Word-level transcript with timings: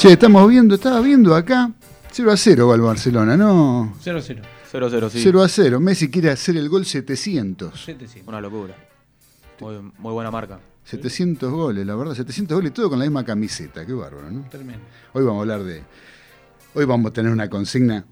Che, 0.00 0.12
estamos 0.12 0.48
viendo, 0.48 0.76
estaba 0.76 0.98
viendo 1.02 1.34
acá. 1.34 1.70
0 2.10 2.32
a 2.32 2.36
0 2.38 2.68
va 2.68 2.74
el 2.74 2.80
Barcelona, 2.80 3.36
¿no? 3.36 3.94
0 4.00 4.18
a 4.18 4.22
0. 4.22 4.42
0-0, 4.72 5.10
sí. 5.10 5.20
0 5.22 5.42
a 5.42 5.46
0. 5.46 5.78
Messi 5.78 6.10
quiere 6.10 6.30
hacer 6.30 6.56
el 6.56 6.70
gol 6.70 6.86
700. 6.86 7.78
700. 7.78 8.26
Una 8.26 8.40
locura. 8.40 8.74
Muy, 9.60 9.92
muy 9.98 10.12
buena 10.14 10.30
marca. 10.30 10.58
700 10.84 11.52
goles, 11.52 11.86
la 11.86 11.94
verdad. 11.96 12.14
700 12.14 12.56
goles, 12.56 12.72
todo 12.72 12.88
con 12.88 12.98
la 12.98 13.04
misma 13.04 13.26
camiseta. 13.26 13.84
Qué 13.84 13.92
bárbaro, 13.92 14.30
¿no? 14.30 14.48
Tremendo. 14.48 14.82
Hoy 15.12 15.22
vamos 15.22 15.40
a 15.40 15.42
hablar 15.42 15.64
de. 15.64 15.82
Hoy 16.72 16.86
vamos 16.86 17.10
a 17.10 17.12
tener 17.12 17.30
una 17.30 17.50
consigna 17.50 18.02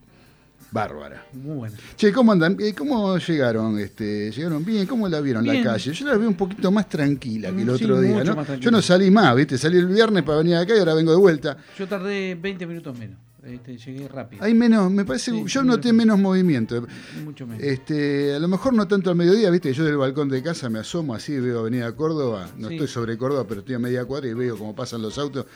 bárbara. 0.70 1.26
Muy 1.32 1.56
buena. 1.56 1.76
Che, 1.96 2.12
¿cómo 2.12 2.32
andan? 2.32 2.56
Eh, 2.60 2.74
¿Cómo 2.76 3.16
llegaron? 3.18 3.78
Este, 3.78 4.30
¿Llegaron 4.30 4.64
bien? 4.64 4.86
¿Cómo 4.86 5.08
la 5.08 5.20
vieron 5.20 5.42
Bien. 5.44 5.64
la 5.64 5.72
calle? 5.72 5.92
Yo 5.92 6.06
la 6.06 6.16
veo 6.16 6.28
un 6.28 6.34
poquito 6.36 6.70
más 6.70 6.88
tranquila 6.88 7.50
que 7.50 7.62
el 7.62 7.66
Mm, 7.66 7.70
otro 7.74 8.00
día. 8.00 8.22
Yo 8.60 8.70
no 8.70 8.82
salí 8.82 9.10
más, 9.10 9.34
¿viste? 9.34 9.56
Salí 9.58 9.78
el 9.78 9.86
viernes 9.86 10.22
para 10.22 10.38
venir 10.38 10.56
acá 10.56 10.74
y 10.76 10.78
ahora 10.78 10.94
vengo 10.94 11.10
de 11.12 11.16
vuelta. 11.18 11.56
Yo 11.78 11.86
tardé 11.88 12.34
20 12.34 12.66
minutos 12.66 12.98
menos. 12.98 13.18
Este, 13.42 13.78
llegué 13.78 14.08
rápido. 14.08 14.42
Hay 14.44 14.52
menos, 14.52 14.90
me 14.90 15.04
parece, 15.06 15.30
Sí, 15.30 15.44
yo 15.46 15.62
noté 15.62 15.92
menos. 15.92 16.18
movimiento. 16.18 16.86
Mucho 17.24 17.46
menos. 17.46 17.62
Este, 17.62 18.34
a 18.34 18.38
lo 18.40 18.48
mejor 18.48 18.74
no 18.74 18.86
tanto 18.86 19.08
al 19.10 19.16
mediodía, 19.16 19.48
viste, 19.48 19.72
yo 19.72 19.84
del 19.84 19.96
balcón 19.96 20.28
de 20.28 20.42
casa 20.42 20.68
me 20.68 20.80
asomo 20.80 21.14
así, 21.14 21.38
veo 21.38 21.60
Avenida 21.60 21.90
Córdoba, 21.94 22.48
no 22.58 22.68
Sí. 22.68 22.74
estoy 22.74 22.88
sobre 22.88 23.16
Córdoba, 23.16 23.46
pero 23.48 23.60
estoy 23.60 23.76
a 23.76 23.78
media 23.78 24.04
cuadra 24.04 24.28
y 24.28 24.34
veo 24.34 24.58
cómo 24.58 24.74
pasan 24.74 25.00
los 25.00 25.16
autos. 25.18 25.46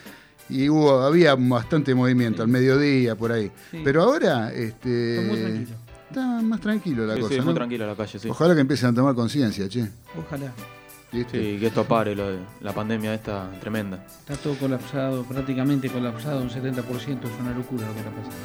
Y 0.54 0.68
hubo, 0.68 1.00
había 1.00 1.34
bastante 1.36 1.94
movimiento 1.94 2.38
Sí. 2.38 2.42
al 2.42 2.48
mediodía, 2.48 3.14
por 3.16 3.32
ahí. 3.32 3.50
Sí. 3.70 3.80
Pero 3.84 4.02
ahora, 4.02 4.52
este. 4.52 5.16
Está 5.16 5.28
muy 5.30 5.40
tranquilo. 5.40 5.76
Está 6.08 6.42
más 6.42 6.60
tranquilo 6.60 7.06
la 7.06 7.14
Sí, 7.14 7.20
cosa. 7.22 7.32
sí, 7.34 7.38
¿no? 7.40 7.44
muy 7.46 7.54
tranquila 7.54 7.86
la 7.86 7.94
calle, 7.96 8.18
sí. 8.18 8.28
Ojalá 8.28 8.54
que 8.54 8.60
empiecen 8.60 8.90
a 8.90 8.94
tomar 8.94 9.14
conciencia, 9.14 9.68
che. 9.68 9.88
Ojalá. 10.18 10.52
¿viste? 11.10 11.38
Sí, 11.38 11.58
que 11.60 11.66
esto 11.66 11.84
pare, 11.84 12.14
lo 12.14 12.30
de 12.30 12.38
la 12.62 12.72
pandemia 12.74 13.12
esta 13.14 13.50
tremenda. 13.60 14.02
Está 14.20 14.34
todo 14.36 14.54
colapsado, 14.54 15.24
prácticamente 15.24 15.88
colapsado, 15.90 16.40
un 16.42 16.48
70%. 16.50 17.24
Es 17.24 17.40
una 17.40 17.52
locura 17.52 17.86
lo 17.86 17.92
que 17.92 17.98
está 18.00 18.10
pasando. 18.10 18.36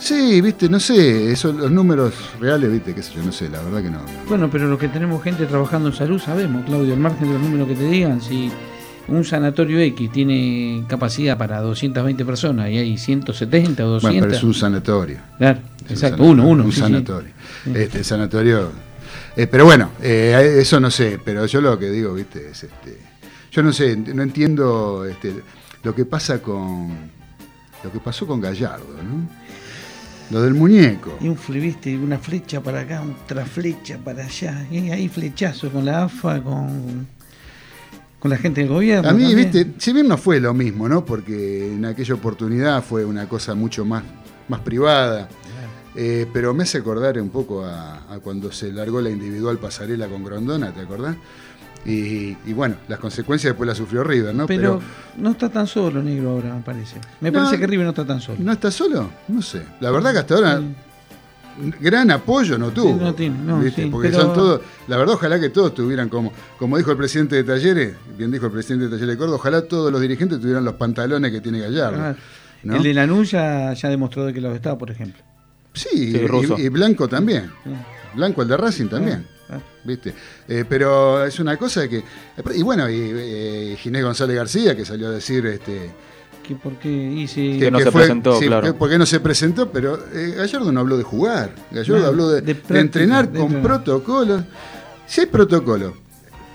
Sí, 0.00 0.40
viste, 0.40 0.68
no 0.68 0.78
sé, 0.78 1.32
eso, 1.32 1.52
los 1.52 1.70
números 1.72 2.14
reales, 2.40 2.70
viste, 2.70 2.94
qué 2.94 3.02
sé 3.02 3.14
yo, 3.14 3.22
no 3.24 3.32
sé, 3.32 3.48
la 3.48 3.60
verdad 3.62 3.82
que 3.82 3.90
no. 3.90 3.98
Bueno, 4.28 4.48
pero 4.50 4.68
los 4.68 4.78
que 4.78 4.86
tenemos 4.88 5.20
gente 5.24 5.44
trabajando 5.46 5.88
en 5.88 5.94
salud 5.94 6.20
sabemos, 6.20 6.64
Claudio, 6.66 6.94
al 6.94 7.00
margen 7.00 7.26
de 7.26 7.34
los 7.34 7.42
números 7.42 7.66
que 7.66 7.74
te 7.74 7.84
digan, 7.84 8.20
si 8.20 8.48
un 9.08 9.24
sanatorio 9.24 9.80
X 9.80 10.12
tiene 10.12 10.84
capacidad 10.86 11.36
para 11.36 11.60
220 11.60 12.24
personas 12.24 12.70
y 12.70 12.78
hay 12.78 12.98
170 12.98 13.84
o 13.84 13.88
200. 13.88 14.02
Bueno, 14.02 14.26
pero 14.26 14.36
es 14.36 14.42
un 14.44 14.54
sanatorio. 14.54 15.18
Claro, 15.38 15.58
Es 15.58 15.64
un 15.64 15.92
exacto, 15.92 16.16
sanatorio, 16.18 16.30
uno, 16.32 16.46
uno. 16.46 16.64
Un 16.64 16.72
sí, 16.72 16.80
sanatorio. 16.80 17.30
Sí. 17.64 17.72
Este, 17.74 18.04
sanatorio. 18.04 18.70
eh, 19.36 19.46
pero 19.46 19.64
bueno, 19.64 19.92
eh, 20.02 20.58
eso 20.60 20.78
no 20.78 20.90
sé, 20.90 21.18
pero 21.24 21.46
yo 21.46 21.60
lo 21.60 21.78
que 21.78 21.90
digo, 21.90 22.14
viste, 22.14 22.50
es 22.50 22.64
este. 22.64 22.98
Yo 23.50 23.62
no 23.62 23.72
sé, 23.72 23.96
no 23.96 24.22
entiendo 24.22 25.06
este, 25.06 25.34
lo 25.82 25.94
que 25.94 26.04
pasa 26.04 26.40
con. 26.40 27.18
Lo 27.82 27.92
que 27.92 28.00
pasó 28.00 28.26
con 28.26 28.40
Gallardo, 28.40 28.86
¿no? 29.02 29.28
Lo 30.30 30.42
del 30.42 30.52
muñeco. 30.52 31.16
Y 31.20 31.28
un 31.28 31.38
viste, 31.48 31.96
una 31.96 32.18
flecha 32.18 32.60
para 32.60 32.80
acá, 32.80 33.02
otra 33.02 33.46
flecha 33.46 33.96
para 33.98 34.24
allá. 34.24 34.66
Y 34.70 34.90
ahí 34.90 35.08
flechazo 35.08 35.70
con 35.70 35.86
la 35.86 36.04
AFA, 36.04 36.42
con, 36.42 37.06
con 38.18 38.30
la 38.30 38.36
gente 38.36 38.60
del 38.62 38.70
gobierno. 38.70 39.08
A 39.08 39.12
mí, 39.12 39.24
también. 39.24 39.52
viste, 39.52 39.72
si 39.78 39.92
bien 39.92 40.08
no 40.08 40.16
fue 40.18 40.40
lo 40.40 40.52
mismo, 40.54 40.88
¿no? 40.88 41.04
Porque 41.04 41.72
en 41.74 41.84
aquella 41.84 42.14
oportunidad 42.14 42.82
fue 42.82 43.04
una 43.04 43.28
cosa 43.28 43.54
mucho 43.54 43.84
más, 43.84 44.02
más 44.48 44.60
privada. 44.60 45.28
Eh, 45.96 46.26
pero 46.32 46.54
me 46.54 46.62
hace 46.62 46.78
acordar 46.78 47.18
un 47.20 47.30
poco 47.30 47.64
a, 47.64 48.12
a 48.14 48.18
cuando 48.20 48.52
se 48.52 48.72
largó 48.72 49.00
la 49.00 49.10
individual 49.10 49.58
pasarela 49.58 50.06
con 50.06 50.22
Grondona, 50.22 50.72
¿te 50.72 50.80
acordás? 50.82 51.16
Y, 51.84 52.36
y 52.46 52.52
bueno, 52.54 52.76
las 52.88 52.98
consecuencias 52.98 53.52
después 53.52 53.66
las 53.66 53.78
sufrió 53.78 54.04
River, 54.04 54.34
¿no? 54.34 54.46
Pero, 54.46 54.80
no 55.16 55.30
está 55.30 55.48
tan 55.48 55.66
solo, 55.66 56.02
negro, 56.02 56.30
ahora, 56.30 56.54
me 56.54 56.60
parece. 56.62 56.96
Me 57.20 57.30
No. 57.30 57.38
parece 57.38 57.58
que 57.58 57.66
River 57.66 57.84
no 57.84 57.90
está 57.90 58.04
tan 58.06 58.20
solo. 58.20 58.38
¿No 58.40 58.52
está 58.52 58.70
solo? 58.70 59.10
No 59.28 59.42
sé. 59.42 59.62
La 59.80 59.90
verdad 59.90 60.12
que 60.12 60.18
hasta 60.18 60.34
ahora 60.34 60.60
gran 61.80 62.10
apoyo 62.10 62.56
no 62.58 62.70
tuvo. 62.70 62.94
Sí, 62.98 63.04
no 63.04 63.14
tiene, 63.14 63.38
no, 63.44 63.60
¿viste? 63.60 63.84
sí, 63.84 63.88
Porque 63.90 64.08
pero- 64.10 64.22
son 64.22 64.34
todos, 64.34 64.60
la 64.86 64.96
verdad, 64.96 65.14
ojalá 65.14 65.40
que 65.40 65.50
todos 65.50 65.74
tuvieran 65.74 66.08
como, 66.08 66.32
como 66.58 66.76
dijo 66.78 66.90
el 66.90 66.96
presidente 66.96 67.36
de 67.36 67.44
Talleres, 67.44 67.94
bien 68.16 68.30
dijo 68.30 68.46
el 68.46 68.52
presidente 68.52 68.84
de 68.86 68.90
Talleres 68.90 69.14
de 69.14 69.18
Córdoba, 69.18 69.36
ojalá 69.36 69.62
todos 69.62 69.90
los 69.92 70.00
dirigentes 70.00 70.40
tuvieran 70.40 70.64
los 70.64 70.74
pantalones 70.74 71.30
que 71.32 71.40
tiene 71.40 71.60
Gallardo. 71.60 71.98
Ah, 72.00 72.14
¿no? 72.62 72.76
El 72.76 72.82
de 72.82 72.94
Lanús 72.94 73.30
ya, 73.30 73.72
ya 73.74 73.88
demostró 73.88 74.24
de 74.26 74.32
que 74.32 74.40
lo 74.40 74.54
estaba, 74.54 74.78
por 74.78 74.90
ejemplo. 74.90 75.22
Sí, 75.74 76.12
Sí, 76.12 76.54
y- 76.58 76.68
Blanco 76.70 77.08
también. 77.08 77.50
Sí. 77.64 77.70
Blanco, 78.14 78.42
el 78.42 78.48
de 78.48 78.56
Racing 78.56 78.86
también. 78.88 79.26
Ah, 79.50 79.60
¿Viste? 79.84 80.12
Eh, 80.48 80.64
pero 80.68 81.24
es 81.24 81.38
una 81.38 81.56
cosa 81.56 81.88
que. 81.88 82.02
Y 82.54 82.62
bueno, 82.62 82.88
y 82.90 82.96
eh, 83.00 83.76
Ginés 83.78 84.02
González 84.02 84.36
García, 84.36 84.76
que 84.76 84.84
salió 84.84 85.08
a 85.08 85.10
decir 85.12 85.46
este, 85.46 85.90
que 86.48 86.54
por 86.56 86.76
qué 86.78 86.88
hice... 86.90 87.58
Que 87.58 87.70
no 87.70 87.78
se 87.78 87.92
presentó, 87.92 88.38
claro. 88.40 88.66
que- 88.66 88.72
porque 88.72 88.98
no 88.98 89.04
se 89.06 89.20
presentó, 89.20 89.70
pero 89.70 89.98
eh, 90.14 90.34
Gallardo 90.36 90.72
no 90.72 90.80
habló 90.80 90.96
de 90.96 91.04
jugar. 91.04 91.54
Gallardo 91.70 91.98
No, 92.02 92.06
habló 92.06 92.28
de, 92.30 92.40
de 92.40 92.46
de 92.46 92.54
práctica, 92.54 92.80
entrenar 92.80 93.30
de 93.30 93.38
con 93.38 93.52
protocolos. 93.62 94.42
Si 95.06 95.20
hay 95.20 95.26
protocolo 95.26 95.94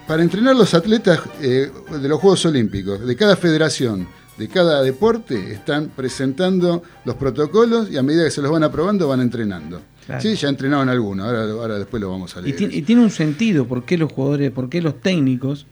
para 0.08 0.24
entrenar 0.24 0.56
los 0.56 0.74
atletas 0.74 1.20
eh, 1.42 1.72
de 2.02 2.08
los 2.10 2.20
Juegos 2.20 2.46
Olímpicos, 2.46 3.06
de 3.06 3.16
cada 3.16 3.36
federación, 3.36 4.08
de 4.38 4.48
cada 4.48 4.82
deporte, 4.82 5.54
están 5.54 5.92
presentando 5.96 6.82
los 7.06 7.16
protocolos 7.16 7.90
y 7.92 7.98
a 7.98 8.04
medida 8.04 8.24
que 8.26 8.32
se 8.32 8.42
los 8.42 8.52
van 8.52 8.64
aprobando 8.64 9.08
van 9.08 9.22
entrenando. 9.22 9.80
Claro. 10.08 10.22
Sí, 10.22 10.36
ya 10.36 10.50
entrenaron 10.50 10.90
algunos, 10.90 11.26
ahora, 11.26 11.44
ahora 11.52 11.78
después 11.80 12.02
lo 12.02 12.10
vamos 12.10 12.36
a 12.36 12.42
Y, 12.42 12.52
leer. 12.52 12.74
y 12.74 12.82
tiene 12.82 13.02
un 13.04 13.10
sentido 13.12 13.66
por 13.68 13.86
qué 13.86 13.98
los 13.98 14.12
jugadores, 14.12 14.52
por 14.52 14.68
qué 14.70 14.82
los 14.82 15.00
técnicos 15.00 15.66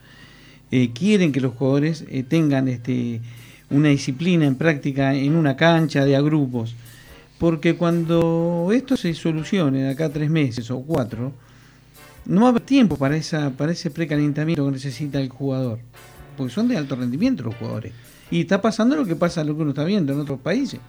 eh, 0.72 0.92
quieren 0.94 1.34
que 1.34 1.42
los 1.42 1.54
jugadores 1.54 2.06
eh, 2.08 2.24
tengan 2.24 2.70
este, 2.70 3.20
una 3.72 3.90
disciplina 3.90 4.46
en 4.46 4.56
práctica 4.56 5.14
en 5.16 5.36
una 5.36 5.56
cancha 5.56 6.06
de 6.06 6.16
a 6.16 6.22
grupos. 6.22 6.76
Porque 7.40 7.76
cuando 7.76 8.70
esto 8.72 8.96
se 8.96 9.14
solucione 9.16 9.84
de 9.84 9.90
acá 9.90 10.06
a 10.06 10.10
tres 10.10 10.30
meses 10.30 10.70
o 10.70 10.80
cuatro, 10.82 11.34
no 12.26 12.42
va 12.42 12.48
a 12.48 12.50
haber 12.52 12.62
tiempo 12.62 12.98
para, 12.98 13.16
esa, 13.16 13.50
para 13.50 13.72
ese 13.72 13.90
precalentamiento 13.90 14.64
que 14.66 14.72
necesita 14.72 15.20
el 15.20 15.30
jugador. 15.30 15.80
Porque 16.38 16.54
son 16.54 16.68
de 16.68 16.78
alto 16.78 16.96
rendimiento 16.96 17.44
los 17.44 17.56
jugadores. 17.56 17.94
Y 18.30 18.42
está 18.42 18.62
pasando 18.62 18.96
lo 18.96 19.06
que 19.06 19.16
pasa, 19.16 19.44
lo 19.44 19.56
que 19.56 19.62
uno 19.62 19.72
está 19.72 19.84
viendo 19.84 20.14
en 20.14 20.20
otros 20.20 20.40
países. 20.40 20.80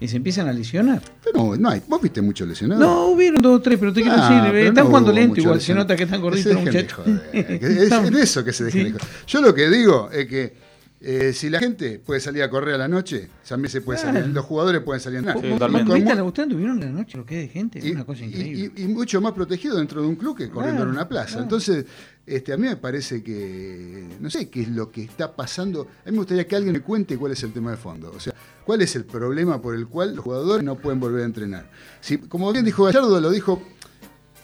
Y 0.00 0.08
se 0.08 0.16
empiezan 0.16 0.48
a 0.48 0.52
lesionar. 0.52 1.00
Pero 1.24 1.56
no 1.56 1.68
hay, 1.70 1.80
vos 1.88 2.02
viste 2.02 2.20
mucho 2.20 2.44
lesionado. 2.44 2.80
No, 2.80 3.06
hubieron 3.06 3.40
dos 3.40 3.56
o 3.58 3.62
tres, 3.62 3.78
pero 3.78 3.92
te 3.92 4.02
quiero 4.02 4.16
Ah, 4.18 4.28
decir, 4.28 4.52
pero 4.52 4.68
están 4.68 4.84
no 4.84 4.90
jugando 4.90 5.12
lento 5.12 5.40
igual, 5.40 5.60
se 5.60 5.74
nota 5.74 5.96
que 5.96 6.02
están 6.02 6.20
gorditos 6.20 6.60
muchachos. 6.60 7.06
es 7.32 7.92
en 7.92 8.16
eso 8.16 8.44
que 8.44 8.52
se 8.52 8.64
dejen 8.64 8.84
de 8.84 8.90
joder. 8.92 9.06
Yo 9.26 9.40
lo 9.40 9.54
que 9.54 9.70
digo 9.70 10.10
es 10.12 10.26
que 10.26 10.61
eh, 11.04 11.32
si 11.32 11.50
la 11.50 11.58
gente 11.58 11.98
puede 11.98 12.20
salir 12.20 12.42
a 12.42 12.48
correr 12.50 12.74
a 12.76 12.78
la 12.78 12.88
noche, 12.88 13.28
también 13.48 13.70
se 13.70 13.80
puede 13.80 13.98
salir. 13.98 14.26
Los 14.28 14.44
jugadores 14.44 14.82
pueden 14.82 15.00
salir 15.00 15.18
a 15.18 15.22
Sí, 15.22 15.28
entrenar. 15.30 15.58
totalmente. 15.58 15.94
¿Viste 15.94 16.08
Con- 16.10 16.16
la- 16.18 16.24
¿Ustedes 16.24 16.48
tuvieron 16.48 16.80
la 16.80 16.86
noche 16.86 17.18
lo 17.18 17.26
que 17.26 17.42
es 17.42 17.48
de 17.48 17.52
gente? 17.52 17.78
Es 17.80 17.84
y, 17.86 17.90
una 17.92 18.04
cosa 18.04 18.24
increíble. 18.24 18.72
y- 18.76 18.82
y 18.84 18.88
mucho 18.88 19.20
más 19.20 19.32
protegido 19.32 19.76
dentro 19.78 20.00
de 20.00 20.06
un 20.08 20.16
club 20.16 20.36
que 20.36 20.48
corriendo 20.48 20.78
Claro, 20.82 20.90
en 20.90 20.96
una 20.96 21.08
plaza. 21.08 21.26
claro. 21.30 21.42
Entonces, 21.42 21.86
este, 22.24 22.52
a 22.52 22.56
mí 22.56 22.68
me 22.68 22.76
parece 22.76 23.22
que, 23.22 24.06
no 24.20 24.30
sé 24.30 24.48
qué 24.48 24.62
es 24.62 24.68
lo 24.68 24.90
que 24.90 25.02
está 25.02 25.34
pasando. 25.34 25.82
A 26.02 26.06
mí 26.06 26.12
me 26.12 26.18
gustaría 26.18 26.46
que 26.46 26.54
alguien 26.56 26.72
me 26.74 26.80
cuente 26.80 27.16
cuál 27.18 27.32
es 27.32 27.42
el 27.42 27.52
tema 27.52 27.72
de 27.72 27.76
fondo. 27.76 28.12
O 28.14 28.20
sea, 28.20 28.32
cuál 28.64 28.80
es 28.82 28.94
el 28.94 29.04
problema 29.04 29.60
por 29.60 29.74
el 29.74 29.88
cual 29.88 30.14
los 30.14 30.24
jugadores 30.24 30.64
no 30.64 30.76
pueden 30.76 31.00
volver 31.00 31.22
a 31.22 31.26
entrenar. 31.26 31.70
Si, 32.00 32.18
como 32.18 32.52
bien 32.52 32.64
dijo 32.64 32.84
Gallardo, 32.84 33.20
lo 33.20 33.30
dijo 33.30 33.62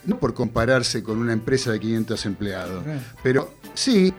no 0.07 0.19
por 0.19 0.33
compararse 0.33 1.03
con 1.03 1.19
una 1.19 1.33
empresa 1.33 1.71
de 1.71 1.81
500 1.81 2.25
empleados, 2.27 2.83
pero 3.23 3.55
sí 3.75 4.13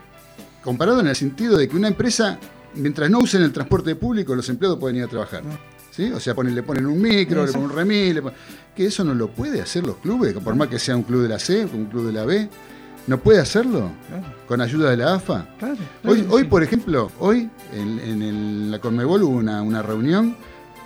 comparado 0.64 1.00
en 1.00 1.08
el 1.08 1.16
sentido 1.16 1.58
de 1.58 1.68
que 1.68 1.75
una 1.75 1.88
empresa, 1.88 2.38
mientras 2.75 3.09
no 3.09 3.20
usen 3.20 3.42
el 3.44 3.52
transporte 3.53 3.96
público, 3.96 4.36
los 4.36 4.47
empleados 4.50 4.78
pueden 4.80 4.97
ir 4.97 5.03
a 5.03 5.08
trabajar. 5.08 5.44
¿Sí? 5.92 6.12
O 6.12 6.20
sea, 6.20 6.34
ponen- 6.36 6.53
le 6.56 6.64
ponen 6.64 6.86
un 6.86 7.02
micro, 7.02 7.46
le 7.46 7.52
ponen 7.52 7.70
un 7.70 7.75
remis, 7.75 8.14
le 8.16 8.22
ponen- 8.24 8.36
que 8.75 8.86
eso 8.86 9.04
no 9.04 9.13
lo 9.13 9.30
puede 9.30 9.60
hacer 9.62 9.86
los 9.86 9.98
clubes, 9.98 10.33
por 10.36 10.56
más 10.56 10.68
que 10.69 10.80
sea 10.80 10.95
un 10.95 11.04
club 11.04 11.24
de 11.24 11.30
la 11.30 11.39
C, 11.39 11.66
un 11.66 11.86
club 11.88 12.06
de 12.07 12.13
la 12.13 12.24
B, 12.25 12.48
no 13.07 13.18
puede 13.19 13.39
hacerlo 13.39 13.92
Claro, 14.07 14.24
con 14.48 14.62
ayuda 14.62 14.92
de 14.92 14.98
la 14.98 15.16
AFA. 15.16 15.48
claro, 15.57 15.75
Hoy, 16.06 16.19
claro, 16.22 16.33
hoy 16.36 16.42
sí. 16.44 16.48
por 16.48 16.63
ejemplo, 16.63 17.12
hoy 17.19 17.50
en, 17.74 18.00
en 18.00 18.22
el- 18.22 18.72
la 18.72 18.80
Conmebol 18.80 19.24
hubo 19.24 19.36
una, 19.38 19.62
una 19.62 19.81
reunión 19.81 20.36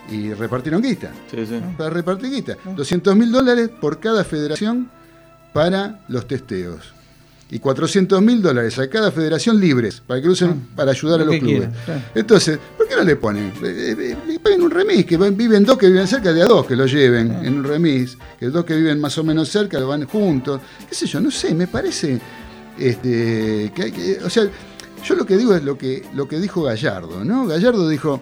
y 0.09 0.33
repartieron 0.33 0.81
guita. 0.81 1.11
Sí, 1.29 1.45
sí. 1.45 1.59
Para 1.77 1.89
repartir 1.91 2.31
guita. 2.31 2.57
200 2.75 3.15
mil 3.15 3.31
dólares 3.31 3.69
por 3.69 3.99
cada 3.99 4.23
federación 4.23 4.89
para 5.53 5.99
los 6.07 6.27
testeos. 6.27 6.93
Y 7.53 7.59
400 7.59 8.19
mil 8.21 8.41
dólares 8.41 8.79
a 8.79 8.89
cada 8.89 9.11
federación 9.11 9.59
libres, 9.59 10.01
para 10.07 10.19
que 10.19 10.25
lo 10.27 10.33
usen 10.33 10.69
para 10.75 10.91
ayudar 10.91 11.19
a 11.19 11.23
Ah, 11.23 11.25
lo 11.27 11.31
los 11.33 11.39
clubes. 11.41 11.69
claro. 11.85 12.01
Entonces, 12.15 12.59
¿por 12.77 12.87
qué 12.87 12.95
no 12.95 13.03
le 13.03 13.15
ponen? 13.15 13.53
Eh, 13.63 13.95
eh, 13.97 14.17
Le 14.27 14.39
ponen 14.39 14.61
un 14.63 14.71
remis, 14.71 15.05
que 15.05 15.17
viven 15.17 15.63
dos 15.63 15.77
que 15.77 15.87
viven 15.87 16.07
cerca 16.07 16.33
de 16.33 16.41
a 16.41 16.45
dos 16.45 16.65
que 16.65 16.75
lo 16.75 16.85
lleven 16.87 17.31
Ah. 17.31 17.41
en 17.45 17.53
un 17.59 17.63
remis, 17.63 18.17
que 18.39 18.47
dos 18.47 18.65
que 18.65 18.75
viven 18.75 18.99
más 18.99 19.15
o 19.19 19.23
menos 19.23 19.49
cerca 19.49 19.79
lo 19.79 19.87
van 19.87 20.05
juntos. 20.07 20.61
¿Qué 20.89 20.95
sé 20.95 21.05
yo? 21.05 21.19
No 21.21 21.29
sé, 21.29 21.53
me 21.53 21.67
parece 21.67 22.19
este, 22.79 23.71
que 23.75 23.83
hay 23.83 23.91
que. 23.91 24.19
O 24.25 24.29
sea, 24.29 24.45
yo 25.05 25.15
lo 25.15 25.25
que 25.25 25.37
digo 25.37 25.53
es 25.55 25.63
lo 25.63 25.77
que, 25.77 26.03
lo 26.15 26.27
que 26.27 26.39
dijo 26.39 26.63
Gallardo, 26.63 27.23
¿no? 27.23 27.45
Gallardo 27.45 27.87
dijo. 27.87 28.21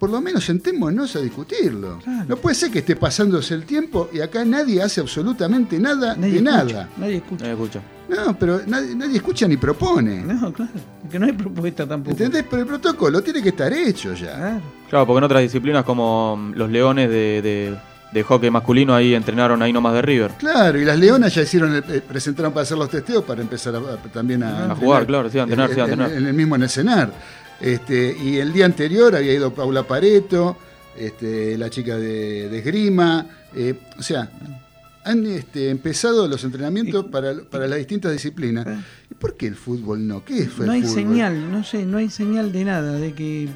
Por 0.00 0.08
lo 0.10 0.20
menos 0.22 0.44
sentémonos 0.46 1.14
a 1.14 1.20
discutirlo. 1.20 1.98
Claro. 2.02 2.24
No 2.26 2.36
puede 2.38 2.54
ser 2.56 2.70
que 2.70 2.78
esté 2.80 2.96
pasándose 2.96 3.52
el 3.54 3.64
tiempo 3.64 4.08
y 4.12 4.20
acá 4.20 4.44
nadie 4.46 4.80
hace 4.82 5.00
absolutamente 5.02 5.78
nada 5.78 6.16
Nadie 6.16 6.32
de 6.32 6.36
escucha, 6.38 6.50
nada. 6.64 6.88
Nadie 6.96 7.16
escucha. 7.16 7.44
Nadie 7.44 7.52
escucha. 7.52 7.80
No, 8.08 8.36
pero 8.38 8.60
nadie, 8.66 8.94
nadie 8.96 9.16
escucha 9.16 9.46
ni 9.46 9.56
propone. 9.58 10.22
No, 10.24 10.52
claro. 10.52 10.72
Que 11.10 11.18
no 11.18 11.26
hay 11.26 11.32
propuesta 11.32 11.86
tampoco. 11.86 12.12
¿Entendés? 12.12 12.44
Pero 12.48 12.62
el 12.62 12.68
protocolo 12.68 13.20
tiene 13.22 13.42
que 13.42 13.50
estar 13.50 13.70
hecho 13.72 14.14
ya. 14.14 14.34
Claro. 14.36 14.60
Claro, 14.88 15.06
porque 15.06 15.18
en 15.18 15.24
otras 15.24 15.42
disciplinas 15.42 15.84
como 15.84 16.34
mm, 16.36 16.52
los 16.54 16.70
leones 16.70 17.08
de, 17.10 17.42
de, 17.42 17.76
de 18.12 18.22
hockey 18.24 18.50
masculino 18.50 18.94
ahí 18.94 19.14
entrenaron 19.14 19.62
ahí 19.62 19.72
nomás 19.72 19.92
de 19.94 20.02
River. 20.02 20.30
Claro, 20.38 20.80
y 20.80 20.84
las 20.84 20.98
leonas 20.98 21.32
ya 21.34 21.42
hicieron, 21.42 21.74
el- 21.74 21.84
eh, 21.88 22.00
presentaron 22.00 22.52
para 22.52 22.62
hacer 22.62 22.76
los 22.78 22.88
testeos 22.88 23.22
para 23.22 23.42
empezar 23.42 23.76
a- 23.76 23.78
a- 23.78 23.96
también 24.12 24.42
a, 24.42 24.72
A 24.72 24.74
jugar, 24.74 25.06
claro, 25.06 25.28
sí, 25.30 25.38
a 25.38 25.42
entrenar, 25.42 25.68
en, 25.68 25.74
sí, 25.76 25.80
a 25.80 25.84
en- 25.84 25.90
entrenar. 25.92 26.16
en 26.16 26.26
el 26.26 26.34
mismo 26.34 26.56
en 26.56 26.62
el 26.62 26.68
cenar. 26.70 27.12
Este, 27.60 28.16
y 28.22 28.38
el 28.38 28.52
día 28.52 28.64
anterior 28.66 29.14
había 29.14 29.34
ido 29.34 29.52
Paula 29.52 29.82
Pareto, 29.86 30.56
este, 30.96 31.58
la 31.58 31.68
chica 31.70 31.96
de, 31.96 32.48
de 32.48 32.58
esgrima. 32.58 33.26
eh, 33.54 33.74
o 33.98 34.02
sea, 34.02 34.30
han 35.04 35.26
este, 35.26 35.70
empezado 35.70 36.28
los 36.28 36.42
entrenamientos 36.44 37.06
para, 37.06 37.34
para 37.50 37.66
las 37.66 37.78
distintas 37.78 38.12
disciplinas. 38.12 38.66
¿Y 39.10 39.14
por 39.14 39.34
qué 39.36 39.46
el 39.46 39.56
fútbol 39.56 40.06
no? 40.06 40.24
¿Qué 40.24 40.46
fue 40.46 40.66
No 40.66 40.72
el 40.72 40.76
hay 40.76 40.82
fútbol? 40.88 40.94
señal, 40.94 41.50
no 41.50 41.64
sé, 41.64 41.84
no 41.84 41.98
hay 41.98 42.10
señal 42.10 42.52
de 42.52 42.64
nada, 42.64 42.92
de 42.92 43.12
que 43.14 43.48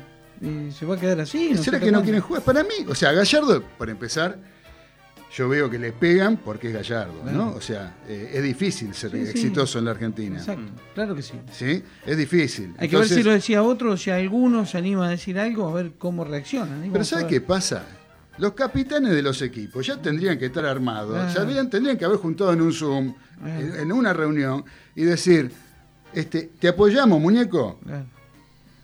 eh, 0.43 0.71
se 0.79 0.87
va 0.87 0.97
a 0.97 1.01
quedar 1.01 1.21
así. 1.21 1.51
no 1.55 1.63
¿Será 1.63 1.81
que 1.81 1.93
no 1.93 2.03
quieren 2.03 2.21
jugar? 2.21 2.43
Para 2.43 2.63
mí, 2.63 2.87
o 2.89 2.95
sea, 2.95 3.13
Gallardo, 3.13 3.63
por 3.79 3.89
empezar, 3.91 4.39
yo 5.37 5.49
veo 5.49 5.69
que 5.69 5.79
le 5.79 5.93
pegan 5.93 6.37
porque 6.37 6.69
es 6.69 6.75
Gallardo, 6.75 7.25
¿no? 7.33 7.55
O 7.55 7.61
sea, 7.61 7.97
eh, 8.09 8.31
es 8.35 8.43
difícil 8.43 8.95
ser 8.95 9.11
Sí, 9.11 9.25
sí. 9.25 9.31
exitoso 9.31 9.79
en 9.81 9.87
la 9.87 9.91
Argentina. 9.93 10.37
Exacto, 10.39 10.71
claro 10.95 11.15
que 11.17 11.23
sí. 11.23 11.35
¿Sí? 11.53 11.83
Es 12.07 12.17
difícil. 12.17 12.75
Hay 12.79 12.89
que 12.89 12.97
ver 12.97 13.09
si 13.09 13.23
lo 13.23 13.33
decía 13.33 13.63
otro, 13.63 13.97
si 13.97 14.11
alguno 14.11 14.65
se 14.67 14.79
anima 14.79 15.07
a 15.07 15.11
decir 15.11 15.39
algo, 15.39 15.69
a 15.69 15.73
ver 15.75 15.93
cómo 15.99 16.25
reaccionan. 16.25 16.85
¿eh? 16.85 16.91
Pero 16.93 17.05
¿sabes 17.05 17.25
qué 17.27 17.41
pasa? 17.41 17.85
Los 18.39 18.53
capitanes 18.55 19.13
de 19.13 19.23
los 19.23 19.41
equipos 19.43 19.87
ya 19.87 20.01
tendrían 20.01 20.39
que 20.39 20.47
estar 20.47 20.65
armados, 20.67 21.17
Ah. 21.17 21.33
ya 21.35 21.43
habrían- 21.43 21.71
tendrían 21.71 21.97
que 21.97 22.05
haber 22.05 22.19
juntado 22.19 22.53
en 22.53 22.61
un 22.63 22.73
Zoom, 22.73 23.15
Ah. 23.43 23.61
en, 23.61 23.75
en 23.81 23.93
una 23.93 24.13
reunión, 24.13 24.65
y 24.97 25.03
decir, 25.05 25.51
este, 26.13 26.51
te 26.59 26.69
apoyamos, 26.69 27.21
muñeco, 27.21 27.79
Claro. 27.85 28.07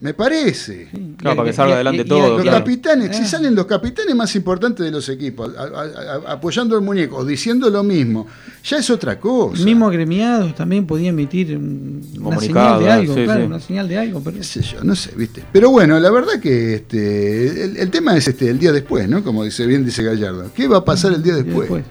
Me 0.01 0.15
parece. 0.15 0.89
Sí. 0.91 1.15
Claro, 1.19 1.37
para 1.37 1.51
que 1.51 1.53
salga 1.53 1.75
adelante 1.75 2.03
y- 2.03 2.09
todo, 2.09 2.31
Los 2.35 2.43
claro. 2.43 2.59
capitanes, 2.59 3.15
si 3.15 3.23
Ah. 3.23 3.27
salen 3.27 3.55
los 3.55 3.67
capitanes 3.67 4.15
más 4.17 4.35
importantes 4.35 4.85
de 4.87 4.91
los 4.91 5.07
equipos, 5.11 5.55
a- 5.55 5.63
a- 5.63 6.15
a- 6.29 6.33
apoyando 6.33 6.75
al 6.75 6.83
muñeco, 6.83 7.19
o 7.19 7.25
diciendo 7.25 7.69
lo 7.69 7.83
mismo, 7.83 8.27
ya 8.65 8.79
es 8.79 8.89
otra 8.89 9.21
cosa. 9.21 9.63
Mismo 9.63 9.87
agremiados 9.87 10.55
también 10.55 10.87
podía 10.87 11.11
emitir 11.11 11.55
un- 11.55 12.03
una 12.21 12.41
señal 12.41 12.81
de 12.81 12.91
algo, 12.91 13.15
sí, 13.15 13.25
claro, 13.25 13.41
sí. 13.41 13.47
una 13.47 13.61
señal 13.61 13.89
de 13.89 13.99
algo, 13.99 14.21
pero 14.25 14.37
qué 14.39 14.43
sé 14.45 14.63
yo, 14.63 14.83
no 14.83 14.97
sé, 14.97 15.11
¿viste? 15.17 15.45
Pero 15.53 15.69
bueno, 15.71 16.01
la 16.01 16.11
verdad 16.11 16.41
que 16.41 16.75
este, 16.77 17.65
el, 17.65 17.77
el 17.77 17.91
tema 17.91 18.17
es 18.17 18.27
este, 18.27 18.49
el 18.49 18.59
día 18.59 18.73
después, 18.73 19.07
¿no? 19.09 19.23
Como 19.23 19.45
dice 19.45 19.67
bien 19.67 19.85
dice 19.85 20.03
Gallardo. 20.03 20.51
¿Qué 20.55 20.67
va 20.67 20.79
a 20.79 20.85
pasar 20.85 21.13
el 21.13 21.23
día 21.23 21.35
después? 21.35 21.61
después. 21.69 21.85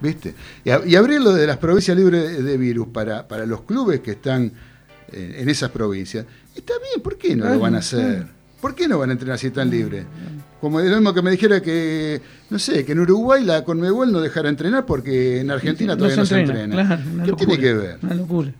¿Viste? 0.00 0.34
Y, 0.64 0.70
a- 0.70 0.82
y 0.84 0.96
abrir 0.96 1.20
lo 1.20 1.32
de 1.32 1.46
las 1.46 1.58
provincias 1.58 1.96
libres 1.96 2.42
de 2.42 2.56
virus 2.56 2.88
para, 2.88 3.28
para 3.28 3.46
los 3.46 3.60
clubes 3.62 4.00
que 4.00 4.10
están 4.10 4.50
eh, 5.14 5.36
en 5.40 5.48
esas 5.50 5.70
provincias. 5.70 6.24
Está 6.54 6.74
bien, 6.90 7.02
¿por 7.02 7.16
qué 7.16 7.34
no 7.36 7.48
lo 7.48 7.58
van 7.58 7.74
a 7.74 7.78
hacer? 7.78 8.26
¿Por 8.60 8.74
qué 8.74 8.86
no 8.86 8.98
van 8.98 9.10
a 9.10 9.12
entrenar 9.14 9.38
si 9.38 9.48
están 9.48 9.70
libres? 9.70 10.04
Como 10.60 10.78
es 10.78 10.88
lo 10.88 10.96
mismo 10.96 11.12
que 11.12 11.22
me 11.22 11.30
dijera 11.32 11.60
que, 11.60 12.20
no 12.50 12.58
sé, 12.58 12.84
que 12.84 12.92
en 12.92 13.00
Uruguay 13.00 13.42
la 13.44 13.64
Conmebol 13.64 14.12
no 14.12 14.20
dejara 14.20 14.48
entrenar 14.48 14.86
porque 14.86 15.40
en 15.40 15.50
Argentina 15.50 15.96
todavía 15.96 16.16
no 16.18 16.26
se 16.26 16.40
entrena. 16.40 16.74
Claro, 16.86 17.02
una 17.12 17.24
¿Qué 17.24 17.30
locura, 17.30 17.46
tiene 17.48 17.62
que 17.62 17.74
ver? 17.74 17.98
Una 18.02 18.14
locura. 18.14 18.52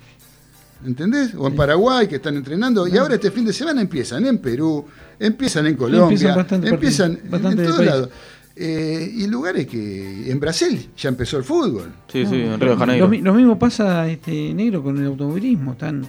¿Entendés? 0.85 1.33
O 1.37 1.47
en 1.47 1.55
Paraguay 1.55 2.09
que 2.09 2.17
están 2.17 2.35
entrenando. 2.37 2.89
Y 2.89 2.97
ahora 2.99 3.15
este 3.15 3.31
fin 3.31 3.45
de 3.45 3.53
semana 3.53 3.81
empiezan 3.81 4.27
en 4.27 4.39
Perú, 4.39 4.85
empiezan 5.21 5.67
en 5.69 5.77
Colombia, 5.77 6.03
empiezan 6.15 6.35
bastante 6.37 6.69
empiezan 6.69 7.11
partidos, 7.13 7.31
bastante 7.31 7.63
en 7.63 7.69
todos 7.71 7.85
lados. 7.87 8.09
Eh, 8.57 9.13
y 9.15 9.27
lugares 9.29 9.67
que 9.69 10.31
en 10.31 10.41
Brasil 10.41 10.91
ya 10.97 11.09
empezó 11.09 11.37
el 11.39 11.45
fútbol. 11.45 11.93
Sí, 12.09 12.27
sí, 12.27 12.43
No, 12.45 12.55
en 12.55 12.61
Río 12.61 12.71
de 12.71 12.75
lo, 12.75 12.77
Janeiro. 12.79 13.09
mi- 13.09 13.21
lo 13.23 13.33
mismo 13.33 13.57
pasa 13.59 14.09
este 14.09 14.53
negro 14.53 14.83
con 14.83 14.99
el 14.99 15.07
automovilismo, 15.07 15.73
están 15.73 16.05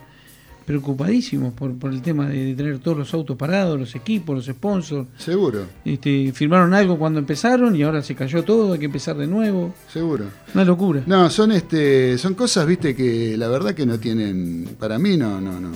preocupadísimos 0.65 1.53
por, 1.53 1.73
por 1.77 1.91
el 1.93 2.01
tema 2.01 2.27
de, 2.27 2.45
de 2.45 2.55
tener 2.55 2.79
todos 2.79 2.97
los 2.97 3.13
autos 3.13 3.37
parados, 3.37 3.79
los 3.79 3.95
equipos, 3.95 4.35
los 4.35 4.45
sponsors. 4.45 5.07
Seguro, 5.17 5.65
Este, 5.85 6.31
firmaron 6.33 6.73
algo 6.73 6.97
cuando 6.97 7.19
empezaron 7.19 7.75
y 7.75 7.83
ahora 7.83 8.01
se 8.01 8.15
cayó 8.15 8.43
todo, 8.43 8.73
hay 8.73 8.79
que 8.79 8.85
empezar 8.85 9.15
de 9.17 9.27
nuevo. 9.27 9.73
seguro. 9.91 10.25
Una 10.53 10.65
locura. 10.65 11.03
No, 11.05 11.29
son 11.29 11.51
este, 11.51 12.17
son 12.17 12.33
cosas, 12.35 12.65
viste, 12.67 12.95
que 12.95 13.35
la 13.37 13.47
verdad 13.47 13.73
que 13.73 13.85
no 13.85 13.99
tienen, 13.99 14.75
para 14.79 14.97
mí 14.99 15.17
no, 15.17 15.39
no, 15.41 15.59
no. 15.59 15.71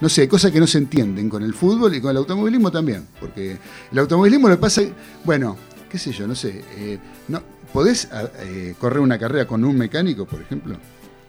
No 0.00 0.08
sé, 0.08 0.28
cosas 0.28 0.50
que 0.50 0.60
no 0.60 0.66
se 0.66 0.78
entienden 0.78 1.28
con 1.30 1.42
el 1.42 1.54
fútbol 1.54 1.94
y 1.94 2.00
con 2.00 2.10
el 2.10 2.16
automovilismo 2.18 2.70
también. 2.70 3.04
Porque 3.20 3.56
el 3.92 3.98
automovilismo 3.98 4.48
le 4.48 4.56
pasa, 4.56 4.82
bueno, 5.24 5.56
qué 5.88 5.98
sé 5.98 6.12
yo, 6.12 6.26
no 6.26 6.34
sé. 6.34 6.62
eh, 6.76 6.98
no, 7.28 7.42
¿Podés 7.72 8.10
a- 8.12 8.30
eh, 8.42 8.74
correr 8.78 9.00
una 9.00 9.18
carrera 9.18 9.46
con 9.46 9.64
un 9.64 9.76
mecánico, 9.76 10.26
por 10.26 10.40
ejemplo? 10.40 10.76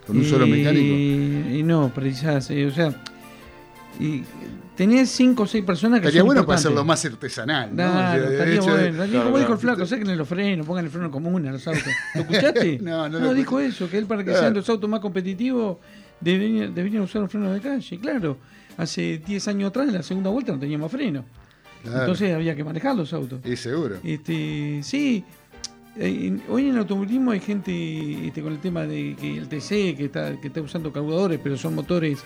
¿Con 0.08 0.18
un 0.18 0.26
solo 0.26 0.46
Y- 0.46 0.52
mecánico? 0.52 1.56
Y 1.58 1.64
no, 1.64 1.90
precisás, 1.94 2.50
eh, 2.52 2.66
o 2.68 2.72
sea, 2.72 2.94
y 4.00 4.24
tenés 4.76 5.10
cinco 5.10 5.44
o 5.44 5.48
seis 5.48 5.64
personas 5.64 6.00
que 6.02 6.08
Estaría 6.08 6.20
son 6.22 6.28
bueno 6.28 6.46
para 6.46 6.60
hacerlo 6.60 6.84
más 6.84 7.04
artesanal, 7.06 7.76
¿no? 7.76 8.12
De 8.12 8.34
estaría 8.34 8.56
hecho, 8.56 8.66
bueno. 8.72 9.06
Claro, 9.06 9.24
como 9.26 9.40
dijo 9.40 9.54
el 9.54 9.60
flaco, 9.60 9.86
saquen 9.86 10.18
los 10.18 10.28
frenos, 10.28 10.68
pongan 10.68 10.86
el 10.86 10.92
freno 10.92 11.10
común 11.10 11.48
a 11.48 11.52
los 11.54 11.66
autos. 11.68 11.84
¿Lo 12.16 12.22
escuchaste? 12.22 12.80
No, 12.82 13.08
no 13.10 13.20
lo 13.20 13.34
dijo 13.34 13.60
escuché. 13.60 13.84
eso, 13.84 13.90
que 13.90 13.98
él 13.98 14.06
para 14.06 14.22
que 14.24 14.32
Claro. 14.32 14.42
sean 14.42 14.54
los 14.54 14.70
autos 14.70 14.90
más 14.90 15.00
competitivos 15.00 15.78
deberían, 16.20 16.74
deberían 16.76 17.04
usar 17.04 17.22
los 17.22 17.32
frenos 17.32 17.54
de 17.54 17.62
calle. 17.62 18.00
Claro, 18.00 18.38
hace 18.78 19.22
10 19.26 19.48
años 19.48 19.70
atrás, 19.70 19.88
en 19.88 19.94
la 19.94 20.04
segunda 20.04 20.30
vuelta, 20.30 20.52
no 20.52 20.60
teníamos 20.60 20.92
freno. 20.92 21.24
Claro. 21.84 22.00
Entonces 22.02 22.34
había 22.34 22.56
que 22.56 22.64
manejar 22.64 22.96
los 22.96 23.14
autos. 23.14 23.40
Y 23.46 23.56
seguro. 23.56 23.96
Este, 24.04 24.82
sí, 24.84 25.24
en- 25.98 26.42
hoy 26.50 26.64
en 26.66 26.72
el 26.72 26.78
automovilismo 26.80 27.32
hay 27.32 27.40
gente 27.40 28.28
este, 28.28 28.42
con 28.42 28.54
el 28.54 28.60
tema 28.60 28.84
de 28.84 29.16
que 29.20 29.38
el 29.38 29.48
TC 29.48 29.96
que 29.96 30.06
está, 30.06 30.40
que 30.40 30.48
está 30.48 30.62
usando 30.62 30.92
carburadores, 30.92 31.40
pero 31.42 31.58
son 31.58 31.76
motores 31.76 32.20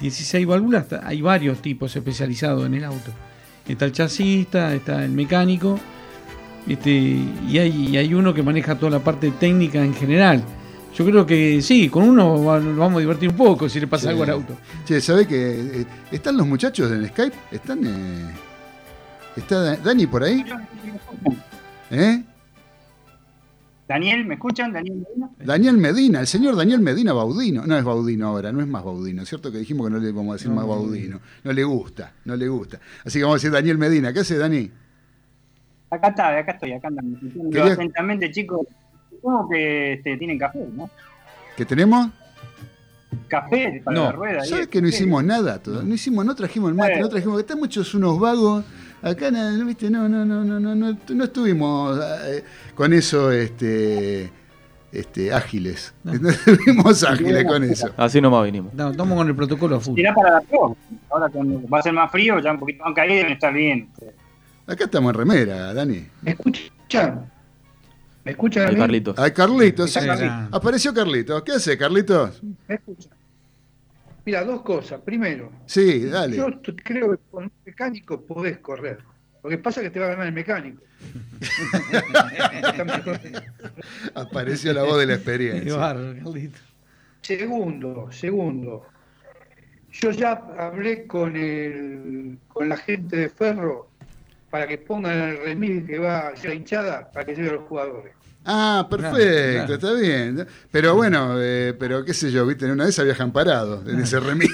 16 0.00 0.46
válvulas, 0.46 0.86
hay 1.02 1.20
varios 1.22 1.60
tipos 1.62 1.94
especializados 1.94 2.66
en 2.66 2.74
el 2.74 2.84
auto. 2.84 3.10
Está 3.68 3.84
el 3.86 3.92
chasista, 3.92 4.74
está 4.74 5.04
el 5.04 5.12
mecánico, 5.12 5.78
este, 6.66 6.90
y, 6.90 7.58
hay, 7.58 7.88
y 7.90 7.96
hay 7.96 8.12
uno 8.14 8.32
que 8.34 8.42
maneja 8.42 8.76
toda 8.78 8.90
la 8.92 8.98
parte 8.98 9.30
técnica 9.32 9.82
en 9.84 9.94
general. 9.94 10.42
Yo 10.96 11.04
creo 11.04 11.26
que 11.26 11.60
sí, 11.60 11.88
con 11.88 12.08
uno 12.08 12.44
va- 12.44 12.60
nos 12.60 12.76
vamos 12.76 12.98
a 12.98 13.00
divertir 13.00 13.28
un 13.30 13.36
poco 13.36 13.68
si 13.68 13.80
le 13.80 13.86
pasa 13.86 14.04
Sí. 14.04 14.08
algo 14.10 14.22
al 14.22 14.30
auto. 14.30 14.56
Che, 14.86 15.00
¿sabés 15.00 15.26
que 15.26 15.80
eh, 15.80 15.86
están 16.12 16.36
los 16.36 16.46
muchachos 16.46 16.90
en 16.92 17.06
Skype? 17.08 17.36
¿Están, 17.50 17.80
eh, 17.84 18.30
¿Está 19.36 19.60
Da- 19.60 19.76
Dani 19.76 20.06
por 20.06 20.22
ahí? 20.22 20.44
¿Eh? 21.90 22.22
Daniel, 23.86 24.24
¿me 24.24 24.34
escuchan? 24.34 24.72
Daniel 24.72 24.96
Medina. 25.06 25.30
Daniel 25.44 25.76
Medina, 25.76 26.20
el 26.20 26.26
señor 26.26 26.56
Daniel 26.56 26.80
Medina 26.80 27.12
Baudino. 27.12 27.66
No 27.66 27.76
es 27.76 27.84
Baudino 27.84 28.28
ahora, 28.28 28.50
no 28.50 28.60
es 28.62 28.66
más 28.66 28.82
Baudino. 28.82 29.24
¿Cierto 29.26 29.52
que 29.52 29.58
dijimos 29.58 29.86
que 29.86 29.92
no 29.92 29.98
le 29.98 30.10
vamos 30.10 30.30
a 30.30 30.34
decir 30.36 30.48
No, 30.48 30.54
más 30.56 30.64
no, 30.64 30.70
Baudino? 30.70 31.20
No 31.42 31.52
le 31.52 31.64
gusta, 31.64 32.12
no 32.24 32.34
le 32.34 32.48
gusta. 32.48 32.80
Así 33.04 33.18
que 33.18 33.24
vamos 33.24 33.34
a 33.34 33.38
decir 33.38 33.50
Daniel 33.50 33.76
Medina. 33.76 34.12
¿Qué 34.12 34.20
hace 34.20 34.38
Dani? 34.38 34.70
Acá 35.90 36.08
está, 36.08 36.38
acá 36.38 36.52
estoy, 36.52 36.72
acá 36.72 36.88
andamos. 36.88 37.20
Quería- 37.52 37.72
atentamente, 37.74 38.30
chicos. 38.30 38.66
Supongo 39.10 39.48
que 39.50 39.92
este, 39.94 40.16
tienen 40.16 40.38
café, 40.38 40.66
¿no? 40.74 40.88
¿Qué 41.56 41.64
tenemos? 41.66 42.08
Café 43.28 43.80
para 43.84 43.96
No. 43.96 44.04
la 44.04 44.12
rueda. 44.12 44.44
¿Sabes 44.44 44.68
que 44.68 44.80
no 44.82 44.88
hicimos 44.88 45.22
nada? 45.24 45.58
todo? 45.62 45.82
No 45.82 45.94
hicimos, 45.94 46.24
no 46.24 46.34
trajimos 46.34 46.70
el 46.70 46.74
mate, 46.74 47.00
no 47.00 47.08
trajimos. 47.08 47.38
Están 47.38 47.58
muchos 47.58 47.94
unos 47.94 48.18
vagos. 48.18 48.64
Acá 49.04 49.30
no, 49.30 49.50
no, 49.50 49.66
viste, 49.66 49.90
no, 49.90 50.08
no, 50.08 50.24
no, 50.24 50.42
no, 50.42 50.58
no, 50.58 50.74
no, 50.74 50.98
no 51.06 51.24
estuvimos 51.24 52.00
eh, 52.24 52.42
con 52.74 52.90
eso, 52.94 53.30
este, 53.30 54.30
este, 54.90 55.30
ágiles. 55.30 55.94
No. 56.04 56.14
No 56.18 56.30
estuvimos 56.30 57.04
ágiles 57.04 57.44
con 57.44 57.64
eso. 57.64 57.90
Así 57.98 58.18
nomás 58.22 58.46
vinimos. 58.46 58.72
No, 58.72 58.92
estamos 58.92 59.18
con 59.18 59.28
el 59.28 59.36
protocolo 59.36 59.76
a 59.76 59.80
full. 59.80 59.96
Será 59.96 60.14
para 60.14 60.30
la 60.30 60.40
pro. 60.40 60.74
Ahora 61.10 61.28
cuando 61.28 61.68
va 61.68 61.80
a 61.80 61.82
ser 61.82 61.92
más 61.92 62.10
frío, 62.10 62.40
ya 62.40 62.52
un 62.52 62.58
poquito. 62.58 62.82
Aunque 62.82 63.02
ahí 63.02 63.14
deben 63.14 63.32
estar 63.32 63.52
bien. 63.52 63.90
Acá 64.66 64.84
estamos 64.84 65.12
en 65.12 65.18
remera, 65.18 65.74
Dani. 65.74 66.06
¿Me 66.22 66.30
escuchan? 66.30 67.30
¿Me 68.24 68.30
escuchan 68.30 68.62
a 68.62 68.68
El 68.68 68.74
mí? 68.76 68.80
Carlitos. 68.80 69.18
Ay, 69.18 69.32
Carlitos. 69.32 69.98
Apareció 70.50 70.94
Carlitos. 70.94 71.42
¿Qué 71.42 71.52
hace, 71.52 71.76
Carlitos? 71.76 72.42
¿Me 72.66 72.76
escuchan? 72.76 73.13
Mira, 74.26 74.44
dos 74.44 74.62
cosas. 74.62 75.00
Primero, 75.02 75.52
Sí, 75.66 76.06
dale. 76.06 76.36
yo 76.36 76.46
creo 76.82 77.12
que 77.12 77.18
con 77.30 77.44
un 77.44 77.52
mecánico 77.64 78.20
podés 78.20 78.58
correr. 78.58 78.98
Lo 79.42 79.50
que 79.50 79.58
pasa 79.58 79.80
es 79.80 79.84
que 79.84 79.90
te 79.90 80.00
va 80.00 80.06
a 80.06 80.10
ganar 80.10 80.26
el 80.28 80.32
mecánico. 80.32 80.82
Apareció 84.14 84.72
la 84.72 84.82
voz 84.84 84.98
de 84.98 85.06
la 85.06 85.14
experiencia. 85.14 85.94
segundo, 87.20 88.08
segundo. 88.10 88.86
Yo 89.92 90.10
ya 90.10 90.32
hablé 90.58 91.06
con 91.06 91.36
el, 91.36 92.38
con 92.48 92.68
la 92.68 92.76
gente 92.76 93.16
de 93.16 93.28
Ferro 93.28 93.90
para 94.50 94.66
que 94.66 94.78
pongan 94.78 95.30
el 95.30 95.38
remis 95.38 95.84
que 95.84 95.98
va 95.98 96.28
a 96.28 96.36
ser 96.36 96.54
hinchada 96.54 97.10
para 97.12 97.26
que 97.26 97.34
lleve 97.34 97.50
a 97.50 97.52
los 97.52 97.64
jugadores. 97.64 98.12
Ah, 98.46 98.86
perfecto, 98.90 99.16
Claro, 99.16 99.66
claro. 99.66 99.74
está 99.74 99.92
bien. 99.94 100.46
Pero 100.70 100.94
bueno, 100.94 101.34
eh, 101.40 101.74
pero 101.78 102.04
qué 102.04 102.12
sé 102.12 102.30
yo, 102.30 102.46
viste, 102.46 102.70
una 102.70 102.84
vez 102.84 102.98
habían 102.98 103.32
parado 103.32 103.82
en 103.88 104.00
ese 104.00 104.20
remis. 104.20 104.50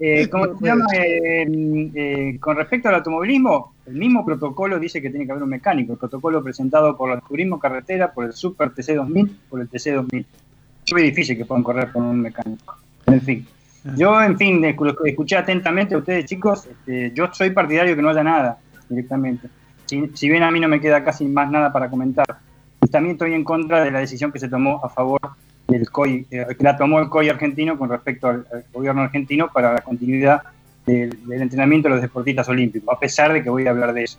Eh, 0.00 0.28
¿Cómo 0.28 0.58
se 0.58 0.66
llama? 0.66 0.84
Eh, 0.94 1.46
eh, 1.94 2.36
con 2.40 2.56
respecto 2.56 2.88
al 2.88 2.96
automovilismo, 2.96 3.74
el 3.86 3.94
mismo 3.94 4.24
protocolo 4.24 4.78
dice 4.78 5.00
que 5.00 5.08
tiene 5.10 5.24
que 5.24 5.32
haber 5.32 5.44
un 5.44 5.48
mecánico. 5.50 5.92
El 5.92 5.98
protocolo 5.98 6.42
presentado 6.42 6.96
por 6.96 7.12
el 7.12 7.20
Turismo 7.22 7.58
Carretera, 7.58 8.12
por 8.12 8.26
el 8.26 8.32
Super 8.32 8.70
TC2000, 8.74 9.30
por 9.48 9.60
el 9.60 9.70
TC2000. 9.70 10.24
Es 10.86 10.92
muy 10.92 11.02
difícil 11.02 11.36
que 11.38 11.44
puedan 11.46 11.62
correr 11.62 11.90
con 11.92 12.02
un 12.04 12.20
mecánico. 12.20 12.76
En 13.06 13.20
fin. 13.22 13.46
Yo, 13.96 14.20
en 14.22 14.36
fin, 14.36 14.62
escu- 14.62 14.96
escuché 15.06 15.36
atentamente 15.36 15.94
a 15.94 15.98
ustedes, 15.98 16.24
chicos. 16.26 16.66
Este, 16.66 17.12
yo 17.14 17.28
soy 17.32 17.50
partidario 17.50 17.94
que 17.96 18.02
no 18.02 18.08
haya 18.10 18.22
nada 18.24 18.58
directamente. 18.88 19.48
Si, 19.86 20.10
si 20.14 20.28
bien 20.28 20.42
a 20.42 20.50
mí 20.50 20.60
no 20.60 20.68
me 20.68 20.80
queda 20.80 21.04
casi 21.04 21.24
más 21.24 21.50
nada 21.50 21.72
para 21.72 21.90
comentar. 21.90 22.26
También 22.90 23.14
estoy 23.14 23.32
en 23.34 23.44
contra 23.44 23.82
de 23.82 23.90
la 23.90 23.98
decisión 24.00 24.30
que 24.30 24.38
se 24.38 24.48
tomó 24.48 24.84
a 24.84 24.88
favor 24.88 25.20
del 25.66 25.90
COI, 25.90 26.26
eh, 26.30 26.46
que 26.56 26.64
la 26.64 26.76
tomó 26.76 27.00
el 27.00 27.08
COI 27.08 27.30
argentino 27.30 27.78
con 27.78 27.88
respecto 27.88 28.28
al, 28.28 28.46
al 28.52 28.64
gobierno 28.72 29.02
argentino 29.02 29.50
para 29.52 29.72
la 29.72 29.80
continuidad 29.80 30.42
del, 30.86 31.26
del 31.26 31.42
entrenamiento 31.42 31.88
de 31.88 31.94
los 31.94 32.02
deportistas 32.02 32.48
olímpicos, 32.48 32.94
a 32.94 32.98
pesar 32.98 33.32
de 33.32 33.42
que 33.42 33.50
voy 33.50 33.66
a 33.66 33.70
hablar 33.70 33.92
de 33.92 34.04
eso. 34.04 34.18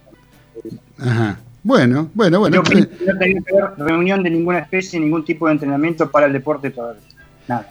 Ajá. 0.99 1.37
Bueno, 1.63 2.09
bueno, 2.13 2.39
bueno. 2.39 2.55
Yo 2.57 2.63
que 2.63 2.75
no 2.81 3.17
tenía 3.17 3.41
que 3.41 3.57
haber 3.57 3.71
reunión 3.77 4.21
de 4.21 4.29
ninguna 4.29 4.59
especie, 4.59 4.99
ningún 4.99 5.25
tipo 5.25 5.47
de 5.47 5.53
entrenamiento 5.53 6.11
para 6.11 6.27
el 6.27 6.33
deporte 6.33 6.69
todavía. 6.69 7.01
Nada. 7.47 7.67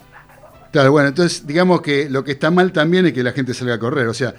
Claro, 0.72 0.90
bueno, 0.90 1.08
entonces 1.08 1.46
digamos 1.46 1.80
que 1.80 2.10
lo 2.10 2.24
que 2.24 2.32
está 2.32 2.50
mal 2.50 2.72
también 2.72 3.06
es 3.06 3.12
que 3.12 3.22
la 3.22 3.30
gente 3.30 3.54
salga 3.54 3.74
a 3.74 3.78
correr, 3.78 4.08
o 4.08 4.14
sea, 4.14 4.34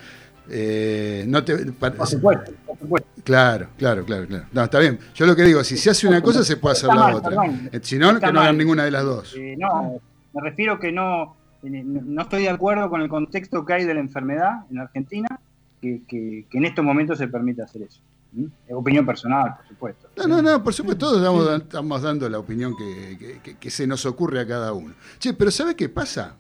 eh, 0.50 1.26
no 1.28 1.44
te... 1.44 1.72
pa- 1.72 1.92
Por 1.92 2.08
supuesto, 2.08 2.52
por 2.66 2.78
supuesto. 2.80 3.10
Claro, 3.24 3.70
claro, 3.78 4.06
claro, 4.06 4.28
claro. 4.28 4.46
No, 4.52 4.64
está 4.64 4.80
bien. 4.80 5.00
Yo 5.16 5.26
lo 5.26 5.36
que 5.36 5.44
digo, 5.44 5.64
si 5.64 5.78
se 5.78 5.90
hace 5.90 6.08
una 6.08 6.22
cosa, 6.22 6.44
se 6.44 6.58
puede 6.58 6.74
hacer 6.74 6.90
Está 6.90 6.96
la 7.00 7.06
mal, 7.06 7.16
otra. 7.16 7.30
perdón. 7.30 7.70
Eh, 7.72 7.80
Si 7.82 7.98
no, 7.98 8.20
que 8.20 8.32
no 8.32 8.42
hagan 8.42 8.58
ninguna 8.58 8.84
de 8.86 8.92
las 8.92 9.04
dos. 9.04 9.36
Eh, 9.36 9.56
no, 9.58 10.00
me 10.34 10.42
refiero 10.42 10.80
que 10.80 10.92
no, 10.92 11.36
eh, 11.64 11.70
no 11.84 12.22
estoy 12.22 12.44
de 12.44 12.50
acuerdo 12.50 12.90
con 12.90 13.02
el 13.02 13.10
contexto 13.10 13.66
que 13.66 13.74
hay 13.74 13.86
de 13.86 13.94
la 13.94 14.00
enfermedad 14.00 14.66
en 14.70 14.80
Argentina, 14.80 15.28
que, 15.82 16.02
que- 16.08 16.46
que 16.50 16.58
en 16.58 16.66
estos 16.66 16.84
momentos 16.86 17.18
se 17.18 17.28
permite 17.28 17.62
hacer 17.64 17.84
eso. 17.84 18.02
¿Mm? 18.34 18.46
Es 18.68 18.74
opinión 18.74 19.06
personal, 19.06 19.56
por 19.58 19.68
supuesto. 19.68 20.10
No, 20.18 20.28
no, 20.28 20.42
no, 20.42 20.64
por 20.64 20.74
supuesto, 20.74 21.06
todos 21.08 21.18
estamos, 21.20 21.62
estamos 21.64 22.02
dando 22.02 22.28
la 22.30 22.38
opinión 22.40 22.76
que, 22.78 23.18
que- 23.18 23.40
que- 23.42 23.58
que 23.58 23.70
se 23.72 23.88
nos 23.88 24.06
ocurre 24.06 24.42
a 24.42 24.48
cada 24.48 24.74
uno. 24.74 24.94
Che, 25.20 25.34
pero 25.34 25.50
¿sabes 25.52 25.76
qué 25.76 25.88
pasa? 25.90 26.36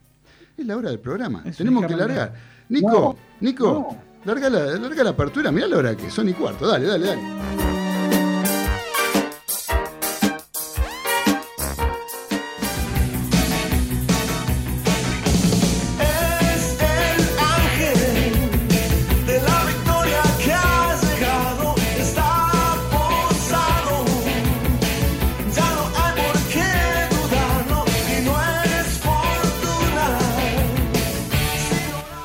Es 0.57 0.65
la 0.65 0.75
hora 0.77 0.89
del 0.89 1.00
programa. 1.00 1.43
Tenemos 1.57 1.85
que 1.85 1.95
largar. 1.95 2.33
Nico, 2.69 3.15
No, 3.42 3.50
Nico, 3.50 3.98
larga, 4.24 4.50
la, 4.50 4.65
larga 4.77 5.04
la 5.04 5.10
apertura. 5.12 5.51
Mirá 5.51 5.68
la 5.68 5.77
hora 5.77 5.96
que 5.96 6.10
son 6.10 6.30
y 6.30 6.34
cuarto. 6.34 6.68
Dale, 6.68 6.88
dale, 6.88 7.08
dale. 7.08 7.75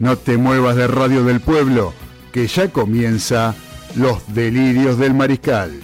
No 0.00 0.16
te 0.16 0.36
muevas 0.36 0.74
de 0.76 0.88
Radio 0.88 1.22
del 1.24 1.40
Pueblo, 1.40 1.94
que 2.32 2.48
ya 2.48 2.68
comienza 2.70 3.54
Los 3.94 4.34
Delirios 4.34 4.98
del 4.98 5.14
Mariscal. 5.14 5.80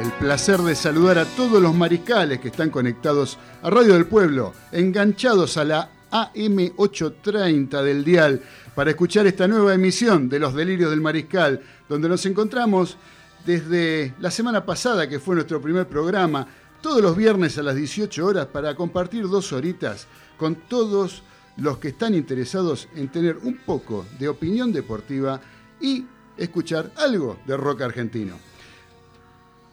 El 0.00 0.12
placer 0.18 0.60
de 0.62 0.74
saludar 0.74 1.18
a 1.18 1.24
todos 1.24 1.62
los 1.62 1.72
mariscales 1.72 2.40
que 2.40 2.48
están 2.48 2.70
conectados 2.70 3.38
a 3.62 3.70
Radio 3.70 3.94
del 3.94 4.06
Pueblo, 4.06 4.54
enganchados 4.72 5.56
a 5.56 5.64
la 5.64 5.90
AM830 6.10 7.82
del 7.82 8.04
dial, 8.04 8.42
para 8.74 8.90
escuchar 8.90 9.26
esta 9.26 9.48
nueva 9.48 9.74
emisión 9.74 10.28
de 10.28 10.38
Los 10.38 10.54
Delirios 10.54 10.90
del 10.90 11.00
Mariscal, 11.00 11.60
donde 11.88 12.08
nos 12.08 12.24
encontramos 12.26 12.96
desde 13.44 14.14
la 14.20 14.30
semana 14.30 14.64
pasada, 14.64 15.08
que 15.08 15.20
fue 15.20 15.34
nuestro 15.34 15.60
primer 15.60 15.88
programa, 15.88 16.46
todos 16.80 17.02
los 17.02 17.16
viernes 17.16 17.58
a 17.58 17.62
las 17.62 17.74
18 17.74 18.24
horas, 18.24 18.46
para 18.46 18.74
compartir 18.74 19.28
dos 19.28 19.52
horitas 19.52 20.06
con 20.36 20.54
todos 20.54 21.22
los 21.56 21.78
que 21.78 21.88
están 21.88 22.14
interesados 22.14 22.88
en 22.94 23.08
tener 23.08 23.36
un 23.38 23.58
poco 23.58 24.06
de 24.18 24.28
opinión 24.28 24.72
deportiva 24.72 25.40
y 25.80 26.04
escuchar 26.36 26.92
algo 26.96 27.38
de 27.46 27.56
rock 27.56 27.82
argentino. 27.82 28.38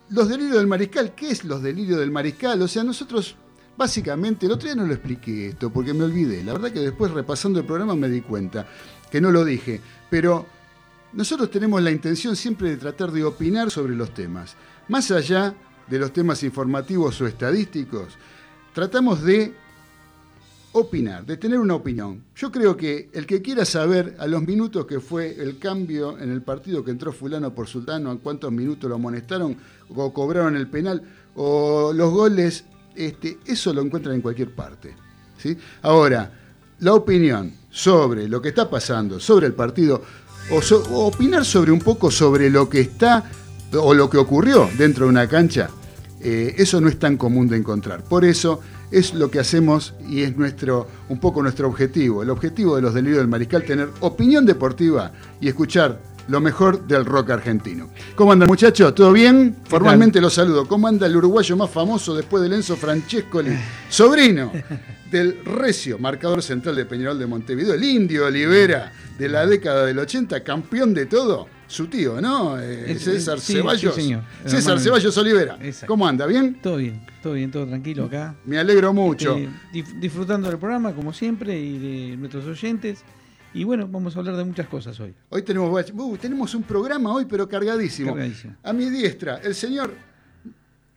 Los 0.09 0.29
delirios 0.29 0.57
del 0.57 0.67
mariscal, 0.67 1.13
¿qué 1.15 1.29
es 1.29 1.43
los 1.43 1.61
delirios 1.61 1.99
del 1.99 2.11
mariscal? 2.11 2.61
O 2.61 2.67
sea, 2.67 2.83
nosotros 2.83 3.35
básicamente, 3.77 4.45
el 4.45 4.51
otro 4.51 4.67
día 4.67 4.75
no 4.75 4.85
lo 4.85 4.93
expliqué 4.93 5.49
esto 5.49 5.69
porque 5.69 5.93
me 5.93 6.03
olvidé. 6.03 6.43
La 6.43 6.53
verdad 6.53 6.71
que 6.71 6.79
después 6.79 7.11
repasando 7.11 7.59
el 7.59 7.65
programa 7.65 7.95
me 7.95 8.09
di 8.09 8.21
cuenta 8.21 8.67
que 9.09 9.21
no 9.21 9.31
lo 9.31 9.45
dije. 9.45 9.81
Pero 10.09 10.45
nosotros 11.13 11.49
tenemos 11.49 11.81
la 11.81 11.91
intención 11.91 12.35
siempre 12.35 12.69
de 12.69 12.77
tratar 12.77 13.11
de 13.11 13.23
opinar 13.23 13.71
sobre 13.71 13.95
los 13.95 14.13
temas. 14.13 14.55
Más 14.87 15.11
allá 15.11 15.55
de 15.87 15.99
los 15.99 16.11
temas 16.11 16.43
informativos 16.43 17.21
o 17.21 17.27
estadísticos, 17.27 18.17
tratamos 18.73 19.21
de 19.23 19.53
opinar, 20.73 21.25
de 21.25 21.37
tener 21.37 21.57
una 21.57 21.75
opinión. 21.75 22.21
Yo 22.35 22.51
creo 22.51 22.75
que 22.75 23.09
el 23.13 23.25
que 23.25 23.41
quiera 23.41 23.63
saber 23.63 24.17
a 24.19 24.27
los 24.27 24.41
minutos 24.41 24.85
que 24.85 24.99
fue 24.99 25.41
el 25.41 25.57
cambio 25.57 26.19
en 26.19 26.31
el 26.31 26.41
partido 26.41 26.83
que 26.83 26.91
entró 26.91 27.13
fulano 27.13 27.55
por 27.55 27.67
sultano, 27.67 28.11
a 28.11 28.19
cuántos 28.19 28.51
minutos 28.51 28.89
lo 28.89 28.95
amonestaron 28.95 29.55
o 29.95 30.13
cobraron 30.13 30.57
el 30.57 30.67
penal, 30.67 31.01
o 31.35 31.93
los 31.93 32.11
goles, 32.11 32.65
este, 32.95 33.39
eso 33.45 33.73
lo 33.73 33.81
encuentran 33.81 34.15
en 34.15 34.21
cualquier 34.21 34.51
parte. 34.51 34.95
¿sí? 35.37 35.57
Ahora, 35.81 36.31
la 36.79 36.93
opinión 36.93 37.53
sobre 37.69 38.27
lo 38.27 38.41
que 38.41 38.49
está 38.49 38.69
pasando, 38.69 39.19
sobre 39.19 39.47
el 39.47 39.53
partido, 39.53 40.01
o, 40.51 41.05
opinar 41.05 41.43
sobre 41.45 41.71
un 41.71 41.79
poco 41.79 42.11
sobre 42.11 42.49
lo 42.49 42.69
que 42.69 42.81
está 42.81 43.23
o 43.73 43.93
lo 43.93 44.09
que 44.09 44.17
ocurrió 44.17 44.69
dentro 44.77 45.05
de 45.05 45.09
una 45.11 45.27
cancha, 45.27 45.69
eh, 46.21 46.55
eso 46.57 46.79
no 46.79 46.87
es 46.87 46.97
tan 46.97 47.17
común 47.17 47.47
de 47.47 47.57
encontrar. 47.57 48.03
Por 48.03 48.25
eso 48.25 48.61
es 48.91 49.13
lo 49.13 49.29
que 49.29 49.39
hacemos 49.39 49.93
y 50.07 50.21
es 50.21 50.37
nuestro, 50.37 50.87
un 51.09 51.19
poco 51.19 51.41
nuestro 51.41 51.67
objetivo. 51.67 52.23
El 52.23 52.29
objetivo 52.29 52.75
de 52.75 52.81
los 52.81 52.93
delirios 52.93 53.19
del 53.19 53.27
mariscal, 53.27 53.63
tener 53.63 53.89
opinión 53.99 54.45
deportiva 54.45 55.11
y 55.41 55.47
escuchar 55.47 55.99
lo 56.27 56.41
mejor 56.41 56.87
del 56.87 57.05
rock 57.05 57.29
argentino. 57.31 57.89
¿Cómo 58.15 58.31
anda 58.31 58.45
muchachos? 58.45 58.93
¿Todo 58.95 59.11
bien? 59.11 59.57
Formalmente 59.65 60.19
los 60.19 60.33
saludo. 60.33 60.67
¿Cómo 60.67 60.87
anda 60.87 61.05
el 61.07 61.15
uruguayo 61.15 61.55
más 61.55 61.69
famoso 61.69 62.15
después 62.15 62.41
del 62.43 62.53
Enzo 62.53 62.75
Francescoli? 62.75 63.51
Sobrino 63.89 64.51
del 65.11 65.43
recio 65.45 65.97
marcador 65.99 66.41
central 66.41 66.75
de 66.75 66.85
Peñarol 66.85 67.17
de 67.19 67.25
Montevideo, 67.27 67.73
el 67.75 67.83
indio 67.83 68.25
Olivera 68.25 68.91
de 69.17 69.29
la 69.29 69.45
década 69.45 69.85
del 69.85 69.99
80, 69.99 70.43
campeón 70.43 70.93
de 70.93 71.05
todo. 71.05 71.47
Su 71.67 71.87
tío, 71.87 72.21
¿no? 72.21 72.59
Eh, 72.61 72.95
César 72.99 73.39
sí, 73.39 73.53
Ceballos. 73.53 73.95
sí, 73.95 74.01
señor. 74.01 74.21
El 74.43 74.51
César 74.51 74.79
Ceballos 74.79 75.17
Olivera. 75.17 75.57
Exacto. 75.61 75.87
¿Cómo 75.87 76.07
anda? 76.07 76.27
¿Bien? 76.27 76.59
Todo 76.61 76.77
bien, 76.77 77.03
todo 77.23 77.33
bien, 77.33 77.49
todo 77.49 77.65
tranquilo 77.65 78.05
acá. 78.05 78.35
Me 78.45 78.59
alegro 78.59 78.93
mucho. 78.93 79.35
Eh, 79.35 79.49
dif- 79.73 79.99
disfrutando 79.99 80.47
del 80.47 80.59
programa, 80.59 80.93
como 80.93 81.11
siempre, 81.11 81.59
y 81.59 81.77
de 82.11 82.17
nuestros 82.17 82.45
oyentes. 82.45 82.99
Y 83.55 83.63
bueno, 83.63 83.87
vamos 83.89 84.15
a 84.15 84.19
hablar 84.19 84.35
de 84.35 84.43
muchas 84.43 84.67
cosas 84.67 84.99
hoy. 84.99 85.13
Hoy 85.29 85.41
tenemos, 85.41 85.91
uh, 85.93 86.17
tenemos 86.17 86.53
un 86.55 86.63
programa 86.63 87.13
hoy, 87.13 87.25
pero 87.25 87.47
cargadísimo. 87.47 88.13
Cargadísimo. 88.13 88.53
A 88.61 88.73
mi 88.73 88.89
diestra, 88.89 89.37
el 89.37 89.55
señor 89.55 89.93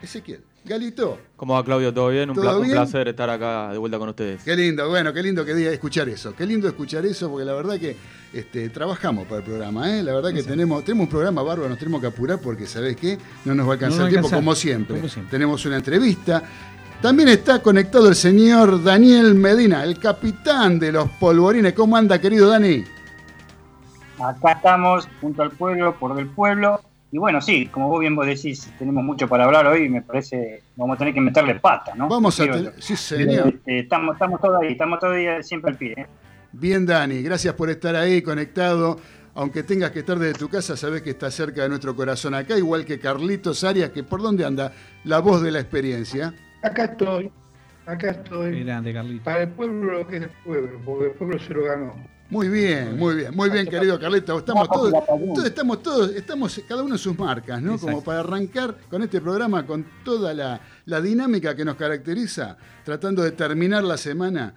Ezequiel 0.01 0.41
Galito. 0.65 1.19
¿Cómo 1.37 1.55
va 1.55 1.65
Claudio? 1.65 1.95
¿Todo 1.95 2.09
bien? 2.09 2.31
Un, 2.31 2.35
¿Todo 2.35 2.45
pla- 2.45 2.59
un 2.59 2.69
placer 2.71 3.07
estar 3.07 3.31
acá 3.31 3.71
de 3.71 3.79
vuelta 3.79 3.97
con 3.99 4.09
ustedes. 4.09 4.43
Qué 4.43 4.57
lindo, 4.57 4.89
bueno, 4.89 5.13
qué 5.13 5.23
lindo 5.23 5.45
que 5.45 5.55
diga 5.55 5.71
escuchar 5.71 6.09
eso. 6.09 6.35
Qué 6.35 6.45
lindo 6.45 6.67
escuchar 6.67 7.07
eso, 7.07 7.31
porque 7.31 7.45
la 7.45 7.55
verdad 7.55 7.79
que 7.79 7.97
este, 8.33 8.69
trabajamos 8.71 9.27
para 9.29 9.39
el 9.39 9.45
programa, 9.45 9.97
¿eh? 9.97 10.03
La 10.03 10.13
verdad 10.13 10.35
que 10.35 10.43
tenemos, 10.43 10.85
tenemos 10.85 11.05
un 11.05 11.11
programa 11.11 11.43
bárbaro, 11.43 11.69
nos 11.69 11.79
tenemos 11.79 12.01
que 12.01 12.09
apurar 12.09 12.41
porque, 12.41 12.67
¿sabés 12.67 12.97
qué? 12.97 13.19
No 13.45 13.55
nos 13.55 13.67
va 13.67 13.71
a 13.71 13.75
alcanzar 13.75 14.01
No 14.01 14.07
el 14.07 14.11
tiempo 14.11 14.27
alcanza, 14.27 14.45
como 14.45 14.55
siempre. 14.57 14.97
como 14.97 15.09
siempre. 15.09 15.31
Tenemos 15.31 15.65
una 15.65 15.77
entrevista. 15.77 16.43
También 17.01 17.29
está 17.29 17.63
conectado 17.63 18.09
el 18.09 18.17
señor 18.17 18.83
Daniel 18.83 19.37
Medina, 19.37 19.85
el 19.85 20.01
capitán 20.01 20.81
de 20.81 20.91
los 20.91 21.09
polvorines. 21.11 21.73
¿Cómo 21.73 21.97
anda, 21.97 22.21
querido 22.21 22.49
Dani? 22.49 22.83
Acá 24.19 24.53
estamos, 24.53 25.09
junto 25.21 25.43
al 25.43 25.53
pueblo, 25.53 25.95
por 25.97 26.17
del 26.17 26.27
pueblo. 26.27 26.81
Y 27.13 27.19
bueno, 27.19 27.41
sí, 27.41 27.69
como 27.69 27.89
vos 27.89 28.01
bien 28.01 28.17
vos 28.17 28.27
decís, 28.27 28.69
tenemos 28.81 29.05
mucho 29.05 29.29
para 29.29 29.45
hablar 29.45 29.69
hoy 29.69 29.85
y 29.85 29.89
me 29.89 30.03
parece 30.03 30.65
vamos 30.75 30.97
a 30.97 30.99
tener 30.99 31.15
que 31.15 31.21
meterle 31.21 31.55
pata, 31.55 31.95
¿no? 31.95 32.09
Vamos 32.09 32.41
a 32.41 32.45
tener... 32.45 32.75
Sí, 32.81 32.97
señor. 32.97 33.47
este, 33.47 33.79
estamos, 33.79 34.17
estamos 34.17 34.41
todos 34.41 34.61
ahí, 34.61 34.73
estamos 34.73 34.99
todavía 34.99 35.41
siempre 35.45 35.71
al 35.71 35.77
pie. 35.77 35.95
¿eh? 35.97 36.07
Bien, 36.51 36.85
Dani, 36.85 37.23
gracias 37.23 37.55
por 37.55 37.71
estar 37.71 37.95
ahí 37.95 38.23
conectado. 38.23 38.99
Aunque 39.37 39.63
tengas 39.63 39.93
que 39.93 40.01
estar 40.01 40.19
desde 40.19 40.37
tu 40.37 40.49
casa, 40.49 40.77
sabes 40.77 41.03
que 41.03 41.11
está 41.11 41.31
cerca 41.31 41.63
de 41.63 41.69
nuestro 41.69 41.95
corazón 41.95 42.35
acá, 42.35 42.59
igual 42.59 42.85
que 42.85 42.99
Carlitos 42.99 43.63
Arias, 43.63 43.91
que 43.91 44.03
por 44.03 44.21
dónde 44.21 44.45
anda, 44.45 44.73
la 45.05 45.21
voz 45.21 45.43
de 45.43 45.53
la 45.53 45.61
experiencia. 45.61 46.35
Acá 46.63 46.85
estoy, 46.85 47.31
acá 47.87 48.11
estoy. 48.11 48.65
Grande, 48.65 48.93
Carlito. 48.93 49.25
Para 49.25 49.43
el 49.43 49.51
pueblo 49.51 49.99
lo 49.99 50.07
que 50.07 50.17
es 50.17 50.23
el 50.23 50.31
pueblo, 50.45 50.81
porque 50.85 51.07
el 51.07 51.13
pueblo 51.13 51.39
se 51.39 51.55
lo 51.55 51.65
ganó. 51.65 51.95
Muy 52.31 52.49
bien, 52.49 52.99
muy 52.99 53.15
bien, 53.15 53.35
muy 53.35 53.49
bien, 53.49 53.67
querido 53.67 53.99
Carlitos. 53.99 54.41
Estamos 54.41 54.69
todos, 54.69 54.93
todos 55.07 55.45
estamos 55.47 55.83
todos, 55.83 56.11
estamos 56.15 56.63
cada 56.69 56.83
uno 56.83 56.95
en 56.95 56.99
sus 56.99 57.19
marcas, 57.19 57.63
¿no? 57.63 57.73
Exacto. 57.73 57.87
Como 57.87 58.05
para 58.05 58.21
arrancar 58.21 58.77
con 58.91 59.03
este 59.03 59.21
programa 59.21 59.65
con 59.65 59.87
toda 60.05 60.35
la, 60.35 60.61
la 60.85 61.01
dinámica 61.01 61.57
que 61.57 61.65
nos 61.65 61.77
caracteriza, 61.77 62.59
tratando 62.85 63.23
de 63.23 63.33
terminar 63.33 63.83
la 63.83 63.97
semana. 63.97 64.53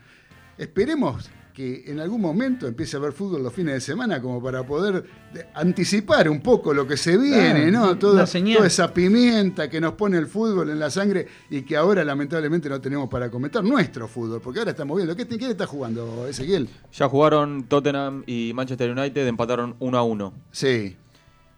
Esperemos 0.57 1.29
que 1.61 1.91
en 1.91 1.99
algún 1.99 2.19
momento 2.21 2.67
empiece 2.67 2.97
a 2.97 2.99
haber 2.99 3.11
fútbol 3.13 3.43
los 3.43 3.53
fines 3.53 3.73
de 3.75 3.81
semana 3.81 4.19
como 4.21 4.41
para 4.41 4.65
poder 4.65 5.03
de- 5.33 5.45
anticipar 5.53 6.27
un 6.29 6.41
poco 6.41 6.73
lo 6.73 6.87
que 6.87 6.97
se 6.97 7.17
viene, 7.17 7.69
Claro, 7.69 7.87
¿no? 7.87 7.97
Toda, 7.99 8.25
señal. 8.25 8.57
toda 8.57 8.67
esa 8.67 8.93
pimienta 8.93 9.69
que 9.69 9.79
nos 9.79 9.93
pone 9.93 10.17
el 10.17 10.25
fútbol 10.27 10.69
en 10.71 10.79
la 10.79 10.89
sangre 10.89 11.27
y 11.49 11.61
que 11.61 11.77
ahora 11.77 12.03
lamentablemente 12.03 12.67
no 12.67 12.81
tenemos 12.81 13.09
para 13.09 13.29
comentar 13.29 13.63
nuestro 13.63 14.07
fútbol, 14.07 14.41
porque 14.41 14.59
ahora 14.59 14.71
estamos 14.71 14.97
viendo. 14.97 15.15
¿Qué, 15.15 15.27
¿Quién 15.27 15.51
está 15.51 15.67
jugando, 15.67 16.27
Ezequiel? 16.27 16.67
Ya 16.93 17.07
jugaron 17.07 17.63
Tottenham 17.65 18.23
y 18.25 18.51
Manchester 18.55 18.89
United, 18.91 19.27
empataron 19.27 19.75
1 19.79 19.97
a 19.97 20.03
1. 20.03 20.33
Sí. 20.51 20.97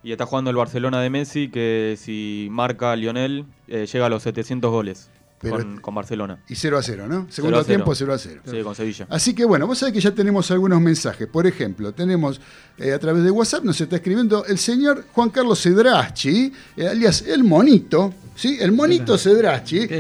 Y 0.04 0.12
está 0.12 0.26
jugando 0.26 0.50
el 0.50 0.58
Barcelona 0.58 1.00
de 1.02 1.10
Messi, 1.10 1.48
que 1.50 1.96
si 1.98 2.50
marca 2.52 2.94
Lionel, 2.98 3.46
eh, 3.70 3.86
llega 3.92 4.08
a 4.08 4.10
los 4.10 4.24
700 4.24 4.70
goles 4.70 5.10
Pero- 5.44 5.58
con, 5.58 5.78
con 5.82 5.96
Barcelona. 5.96 6.40
Y 6.50 6.56
0 6.56 6.78
a 6.78 6.82
0, 6.84 7.06
¿no? 7.08 7.28
Segundo 7.30 7.60
a 7.60 7.64
tiempo 7.64 7.94
0 7.94 8.14
a 8.14 8.18
0. 8.18 8.42
Sí, 8.50 8.62
con 8.62 8.74
Sevilla. 8.76 9.06
Así 9.10 9.36
que 9.36 9.46
bueno, 9.46 9.68
vos 9.68 9.78
sabés 9.78 9.94
que 9.94 10.00
ya 10.02 10.12
tenemos 10.16 10.50
algunos 10.52 10.82
mensajes. 10.82 11.28
Por 11.28 11.46
ejemplo, 11.46 11.94
tenemos 11.94 12.42
eh, 12.78 12.94
a 12.94 13.00
través 13.00 13.24
de 13.24 13.30
WhatsApp, 13.32 13.64
nos 13.64 13.80
está 13.80 13.98
escribiendo 13.98 14.46
el 14.46 14.58
señor 14.58 15.06
Juan 15.12 15.30
Carlos 15.30 15.62
Cedraschi, 15.62 16.52
eh, 16.78 16.88
alias 16.88 17.22
El 17.28 17.44
Monito, 17.44 18.14
¿sí? 18.36 18.58
El 18.60 18.72
Monito 18.72 19.18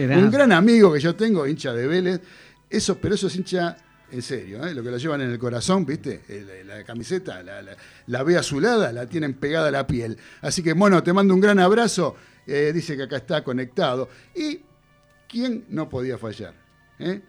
grande. 0.07 0.23
un 0.25 0.31
gran 0.31 0.51
amigo 0.51 0.91
que 0.93 0.99
yo 0.99 1.15
tengo, 1.15 1.45
hincha 1.45 1.73
de 1.73 1.85
Vélez. 1.87 2.21
Eso, 2.69 2.97
pero 2.97 3.13
eso 3.15 3.27
es 3.27 3.35
hincha 3.35 3.77
en 4.11 4.21
serio, 4.21 4.63
¿eh? 4.65 4.73
lo 4.75 4.83
que 4.83 4.91
lo 4.91 4.97
llevan 4.97 5.21
en 5.21 5.31
el 5.31 5.39
corazón, 5.39 5.85
¿viste? 5.85 6.21
El- 6.29 6.67
la 6.67 6.83
camiseta, 6.83 7.41
la, 7.43 7.61
la, 7.61 7.75
la 8.07 8.23
ve 8.23 8.37
azulada, 8.37 8.91
la 8.91 9.05
tienen 9.07 9.33
pegada 9.35 9.67
a 9.67 9.71
la 9.71 9.85
piel. 9.87 10.17
Así 10.41 10.61
que, 10.63 10.73
Mono, 10.73 11.01
te 11.03 11.13
mando 11.13 11.33
un 11.35 11.39
gran 11.39 11.59
abrazo. 11.59 12.15
Eh, 12.47 12.71
dice 12.73 12.97
que 12.97 13.03
acá 13.03 13.17
está 13.17 13.43
conectado. 13.43 14.09
Y 14.35 14.59
¿quién 15.33 15.65
no 15.69 15.89
podía 15.89 16.17
fallar? 16.19 16.53
¿Eh? 16.99 17.19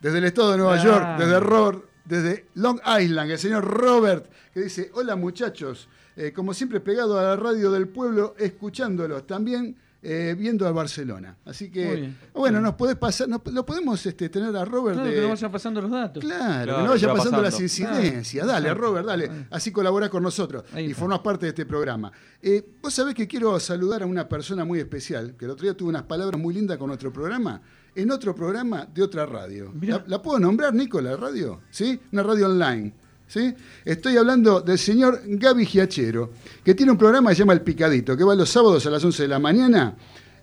Desde 0.00 0.18
el 0.18 0.24
estado 0.24 0.52
de 0.52 0.58
Nueva. 0.58 0.82
York, 0.82 1.18
desde 1.18 1.40
Robert, 1.40 1.84
desde 2.04 2.46
Long 2.54 2.80
Island, 3.00 3.32
el 3.32 3.38
señor 3.38 3.64
Robert, 3.64 4.30
que 4.54 4.60
dice, 4.60 4.90
hola 4.94 5.16
muchachos, 5.16 5.88
Eh, 6.14 6.30
como 6.34 6.52
siempre 6.52 6.78
pegado 6.78 7.18
a 7.18 7.22
la 7.22 7.36
radio 7.36 7.70
del 7.70 7.88
pueblo, 7.88 8.34
escuchándolos, 8.38 9.26
también 9.26 9.76
eh, 10.02 10.34
viendo 10.36 10.66
a 10.66 10.72
Barcelona. 10.72 11.36
Así 11.44 11.64
Muy 11.66 11.72
que, 11.72 11.94
bien. 11.94 12.18
bueno, 12.34 12.60
nos 12.60 12.74
podés 12.74 12.96
pasar, 12.96 13.28
nos- 13.28 13.40
lo 13.52 13.64
podemos 13.64 14.04
este, 14.04 14.28
tener 14.28 14.54
a 14.56 14.64
Robert. 14.64 14.96
Claro, 14.96 15.08
de- 15.08 15.14
que 15.14 15.20
nos 15.20 15.30
vayan 15.30 15.52
pasando 15.52 15.80
los 15.80 15.90
datos. 15.90 16.24
Claro, 16.24 16.42
Claro, 16.42 16.76
que 16.76 16.82
no 16.84 16.90
vaya 16.90 17.14
pasando, 17.14 17.42
las 17.42 17.60
incidencias. 17.60 18.44
Claro. 18.44 18.48
Dale, 18.48 18.68
Exacto. 18.68 18.82
Robert, 18.86 19.06
dale. 19.06 19.30
Así 19.50 19.70
colaborás 19.70 20.10
con 20.10 20.22
nosotros 20.22 20.64
y 20.76 20.92
formás 20.94 21.20
parte 21.20 21.46
de 21.46 21.50
este 21.50 21.66
programa. 21.66 22.10
Eh, 22.42 22.64
Vos 22.82 22.92
sabés 22.92 23.14
que 23.14 23.28
quiero 23.28 23.58
saludar 23.60 24.02
a 24.02 24.06
una 24.06 24.28
persona 24.28 24.64
muy 24.64 24.80
especial, 24.80 25.36
que 25.38 25.44
el 25.44 25.52
otro 25.52 25.62
día 25.64 25.74
tuvo 25.76 25.88
unas 25.90 26.02
palabras 26.02 26.40
muy 26.40 26.52
lindas 26.54 26.76
con 26.78 26.88
nuestro 26.88 27.12
programa, 27.12 27.62
en 27.94 28.10
otro 28.10 28.34
programa 28.34 28.86
de 28.92 29.02
otra 29.02 29.24
radio. 29.26 29.72
¿La, 29.82 30.02
la 30.06 30.20
puedo 30.20 30.38
nombrar, 30.40 30.74
Nico, 30.74 31.00
la 31.00 31.16
radio? 31.16 31.60
¿Sí? 31.70 32.00
Una 32.10 32.22
radio 32.24 32.46
online. 32.46 32.92
¿Sí? 33.32 33.54
Estoy 33.86 34.18
hablando 34.18 34.60
del 34.60 34.76
señor 34.76 35.22
Gaby 35.24 35.64
Giachero, 35.64 36.32
que 36.62 36.74
tiene 36.74 36.92
un 36.92 36.98
programa 36.98 37.30
que 37.30 37.36
se 37.36 37.38
llama 37.38 37.54
El 37.54 37.62
Picadito, 37.62 38.14
que 38.14 38.24
va 38.24 38.34
los 38.34 38.50
sábados 38.50 38.84
a 38.84 38.90
las 38.90 39.02
11 39.02 39.22
de 39.22 39.28
la 39.28 39.38
mañana 39.38 39.96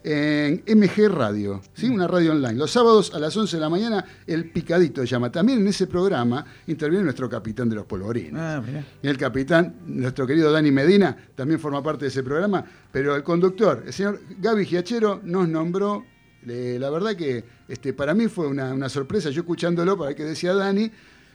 en 0.04 0.63
MG 0.65 1.08
Radio, 1.08 1.62
¿sí? 1.75 1.88
una 1.88 2.08
radio 2.08 2.32
online. 2.32 2.56
Los 2.56 2.71
sábados 2.71 3.13
a 3.13 3.19
las 3.19 3.38
11 3.38 3.58
de 3.58 3.62
la 3.62 3.69
mañana, 3.69 4.04
El 4.25 4.49
Picadito 4.49 5.02
se 5.02 5.08
llama. 5.08 5.32
También 5.32 5.60
en 5.60 5.67
ese 5.67 5.86
programa 5.86 6.43
interviene 6.65 7.04
nuestro 7.04 7.30
capitán 7.30 7.69
de 7.69 7.75
los 7.75 7.86
polvorines. 7.86 8.34
Ah. 8.41 8.63
El 9.04 9.17
capitán, 9.19 9.82
nuestro 9.86 10.25
querido 10.25 10.52
Dani 10.52 10.71
Medina, 10.71 11.15
también 11.36 11.60
forma 11.60 11.84
parte 11.84 12.06
de 12.06 12.10
ese 12.10 12.23
programa, 12.23 12.65
pero 12.91 13.15
el 13.15 13.21
conductor, 13.21 13.84
el 13.86 13.93
señor 13.93 14.19
Gaby 14.39 14.65
Giachero, 14.65 15.21
nos 15.23 15.47
nombró. 15.47 16.06
eh, 16.47 16.78
la 16.80 16.89
verdad 16.89 17.15
que 17.15 17.43
este, 17.67 17.93
para 17.93 18.15
mí 18.15 18.30
fue 18.30 18.47
una, 18.47 18.73
una 18.73 18.89
sorpresa, 18.89 19.30
yo 19.30 19.41
escuchándolo 19.41 19.95
para 19.95 20.08
ver 20.08 20.17
qué 20.17 20.23
decía 20.23 20.56
Dani, 20.56 20.89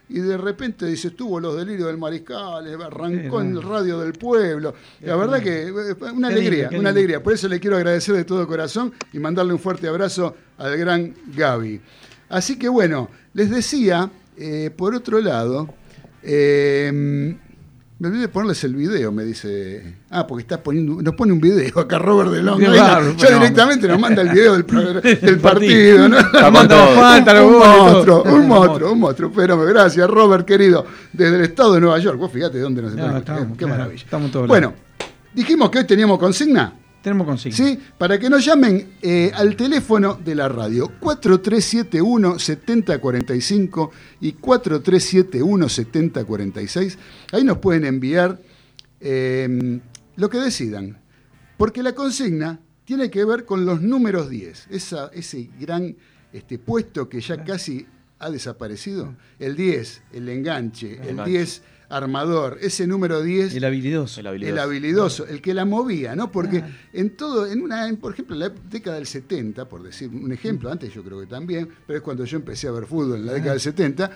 y 0.08 0.20
de 0.20 0.36
repente 0.36 0.86
dice, 0.86 1.08
estuvo 1.08 1.40
los 1.40 1.56
delirios 1.56 1.88
del 1.88 1.98
mariscal, 1.98 2.66
eh, 2.66 2.74
arrancó 2.74 3.40
Sí, 3.40 3.46
en 3.46 3.56
el 3.56 3.62
radio 3.62 3.98
del 4.00 4.12
pueblo. 4.12 4.74
La 5.00 5.16
verdad 5.16 5.42
que 5.42 5.62
eh, 5.62 5.96
una 6.14 6.28
Qué 6.28 6.34
alegría, 6.34 6.62
lindo, 6.64 6.80
una 6.80 6.90
alegría. 6.90 7.22
Por 7.22 7.32
eso 7.32 7.48
le 7.48 7.58
quiero 7.58 7.76
agradecer 7.76 8.14
de 8.14 8.24
todo 8.24 8.46
corazón 8.46 8.92
y 9.12 9.18
mandarle 9.18 9.52
un 9.52 9.58
fuerte 9.58 9.88
abrazo 9.88 10.36
al 10.58 10.76
gran 10.76 11.14
Gaby. 11.34 11.80
Así 12.28 12.58
que 12.58 12.68
bueno, 12.68 13.08
les 13.32 13.50
decía, 13.50 14.10
eh, 14.36 14.70
por 14.76 14.94
otro 14.94 15.20
lado, 15.20 15.68
eh, 16.22 17.36
me 18.04 18.08
olvidé 18.10 18.22
de 18.22 18.28
ponerles 18.28 18.62
el 18.64 18.74
video, 18.74 19.10
me 19.12 19.24
dice. 19.24 19.96
Ah, 20.10 20.26
porque 20.26 20.42
está 20.42 20.62
poniendo, 20.62 21.00
nos 21.02 21.14
pone 21.14 21.32
un 21.32 21.40
video 21.40 21.80
acá 21.80 21.98
Robert 21.98 22.30
de 22.30 22.42
Long 22.42 22.58
Qué 22.58 22.64
Island. 22.66 22.80
bárbaro, 22.80 23.16
Ya 23.16 23.26
pero- 23.26 23.38
directamente 23.40 23.88
nos 23.88 24.00
manda 24.00 24.22
el 24.22 24.28
video 24.30 24.52
del, 24.52 24.64
partido, 25.40 26.08
¿no? 26.08 26.16
Un- 26.18 26.22
falta, 26.24 27.42
un, 27.44 27.52
todo. 27.52 27.84
monstruo, 27.84 28.22
un 28.24 28.32
Un 28.32 28.48
monstruo, 28.48 28.92
un 28.92 29.00
monstruo. 29.00 29.32
Pero 29.34 29.58
gracias, 29.64 30.08
Robert, 30.08 30.46
querido, 30.46 30.84
desde 31.12 31.36
el 31.36 31.42
estado 31.42 31.74
de 31.74 31.80
Nueva 31.80 31.98
York. 31.98 32.18
Vos 32.18 32.30
fíjate 32.30 32.58
dónde 32.58 32.82
nos 32.82 32.92
escuchando. 32.92 33.52
Qué 33.56 33.64
claro, 33.64 33.68
maravilla. 33.78 34.04
estamos 34.04 34.30
todos 34.30 34.46
bueno, 34.48 34.74
dijimos 35.34 35.70
que 35.70 35.78
hoy 35.78 35.84
teníamos 35.84 36.18
consigna. 36.18 36.72
Tenemos 37.04 37.26
consigna. 37.26 37.56
¿Sí? 37.58 37.78
Para 37.98 38.18
que 38.18 38.30
nos 38.30 38.42
llamen 38.42 38.94
eh, 39.02 39.30
al 39.34 39.56
teléfono 39.56 40.14
de 40.14 40.34
la 40.34 40.48
radio 40.48 40.90
4371-7045 41.02 43.90
y 44.22 44.32
4371-7046. 44.36 46.96
Ahí 47.32 47.44
nos 47.44 47.58
pueden 47.58 47.84
enviar 47.84 48.40
eh, 49.00 49.80
lo 50.16 50.30
que 50.30 50.38
decidan. 50.38 50.98
Porque 51.58 51.82
la 51.82 51.94
consigna 51.94 52.58
tiene 52.86 53.10
que 53.10 53.26
ver 53.26 53.44
con 53.44 53.66
los 53.66 53.82
números 53.82 54.30
10. 54.30 54.68
Esa, 54.70 55.10
ese 55.12 55.50
gran 55.60 55.94
este, 56.32 56.58
puesto 56.58 57.10
que 57.10 57.20
ya 57.20 57.44
casi 57.44 57.86
ha 58.18 58.30
desaparecido. 58.30 59.14
El 59.38 59.56
10, 59.56 60.04
el 60.14 60.26
enganche, 60.30 60.94
el 61.02 61.10
enganche. 61.10 61.32
10 61.32 61.62
armador, 61.96 62.58
ese 62.60 62.86
número 62.86 63.22
10 63.22 63.54
El 63.54 63.64
habilidoso. 63.64 64.20
El 64.20 64.26
el 64.44 64.58
habilidoso. 64.58 65.26
el 65.26 65.40
que 65.40 65.54
la 65.54 65.64
movía, 65.64 66.14
¿no? 66.16 66.30
Porque 66.30 66.58
Claro. 66.58 66.74
en 66.92 67.16
todo, 67.16 67.46
en 67.46 67.62
una, 67.62 67.88
en, 67.88 67.96
por 67.96 68.12
ejemplo, 68.12 68.34
en 68.34 68.40
la 68.40 68.48
década 68.70 68.96
del 68.96 69.06
70, 69.06 69.68
por 69.68 69.82
decir 69.82 70.08
un 70.08 70.32
ejemplo, 70.32 70.70
antes 70.70 70.92
yo 70.92 71.02
creo 71.04 71.20
que 71.20 71.26
también, 71.26 71.68
pero 71.86 71.98
es 71.98 72.02
cuando 72.02 72.24
yo 72.24 72.36
empecé 72.36 72.68
a 72.68 72.72
ver 72.72 72.86
fútbol 72.86 73.16
en 73.20 73.26
la 73.26 73.32
década 73.32 73.52
del 73.52 73.60
70, 73.60 74.10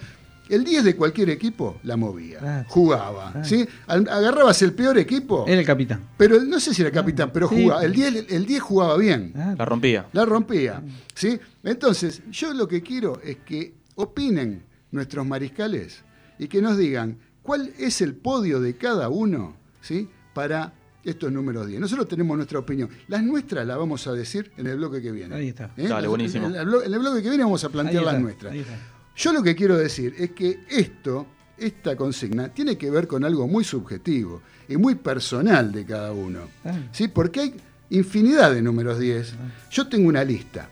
el 0.48 0.64
10 0.64 0.82
de 0.82 0.96
cualquier 0.96 1.28
equipo 1.28 1.78
la 1.82 1.96
movía, 1.98 2.38
Claro. 2.38 2.64
jugaba, 2.70 3.32
Claro. 3.32 3.46
¿sí? 3.46 3.68
Agarrabas 3.86 4.62
el 4.62 4.72
peor 4.72 4.96
equipo, 4.98 5.44
Era 5.46 5.60
el 5.60 5.66
capitán. 5.66 6.08
pero 6.16 6.36
el- 6.36 6.48
no 6.48 6.58
sé 6.58 6.72
si 6.72 6.80
era 6.82 6.90
capitán, 6.90 7.30
pero 7.32 7.48
Sí. 7.48 7.62
jugaba, 7.62 7.84
el 7.84 7.92
10, 7.92 8.24
el 8.30 8.46
10 8.46 8.60
jugaba 8.62 8.96
bien. 8.96 9.32
La 9.34 9.64
rompía. 9.66 10.06
La 10.12 10.24
rompía. 10.24 10.82
¿sí? 11.14 11.38
Entonces, 11.64 12.22
yo 12.30 12.54
lo 12.54 12.66
que 12.66 12.80
quiero 12.82 13.20
es 13.22 13.36
que 13.44 13.74
opinen 13.96 14.62
nuestros 14.90 15.26
mariscales 15.26 16.02
y 16.38 16.48
que 16.48 16.62
nos 16.62 16.78
digan 16.78 17.18
cuál 17.48 17.72
es 17.78 18.02
el 18.02 18.14
podio 18.14 18.61
de 18.61 18.76
cada 18.76 19.08
uno 19.08 19.56
¿sí? 19.80 20.06
para 20.34 20.74
estos 21.02 21.32
números 21.32 21.66
10. 21.66 21.80
Nosotros 21.80 22.06
tenemos 22.06 22.37
nuestra 22.37 22.58
opinión. 22.58 22.90
Las 23.08 23.22
nuestras 23.22 23.66
las 23.66 23.78
vamos 23.78 24.06
a 24.06 24.12
decir 24.12 24.50
en 24.58 24.66
el 24.66 24.76
bloque 24.76 25.00
que 25.00 25.11
viene. 25.11 25.34
Ahí 25.34 25.48
está. 25.48 25.70
¿Eh? 25.78 25.88
Dale, 25.88 26.08
buenísimo. 26.08 26.48
En 26.48 26.56
el, 26.56 26.66
blo- 26.68 26.84
en 26.84 26.92
el 26.92 26.98
bloque 26.98 27.22
que 27.22 27.30
viene 27.30 27.44
vamos 27.44 27.64
a 27.64 27.68
ahí 27.68 27.72
plantear 27.72 28.04
las 28.04 28.20
nuestras. 28.20 28.52
ahí 28.52 28.61
está. 28.61 28.76
Yo 29.16 29.32
lo 29.32 29.42
que 29.42 29.56
quiero 29.56 29.78
decir 29.78 30.14
es 30.18 30.32
que 30.32 30.61
esto, 30.68 31.26
esta 31.56 31.96
consigna, 31.96 32.50
tiene 32.50 32.76
que 32.76 32.90
ver 32.90 33.08
con 33.08 33.24
algo 33.24 33.48
muy 33.48 33.64
subjetivo 33.64 34.42
y 34.68 34.76
muy 34.76 34.96
personal 34.96 35.72
de 35.72 35.87
cada 35.87 36.12
uno. 36.12 36.40
Ah. 36.66 36.78
¿Sí? 36.92 37.08
Porque 37.08 37.40
hay 37.40 37.54
infinidad 37.88 38.52
de 38.52 38.61
números 38.61 38.98
10. 38.98 39.32
Yo 39.70 39.88
tengo 39.88 40.06
una 40.08 40.22
lista. 40.22 40.68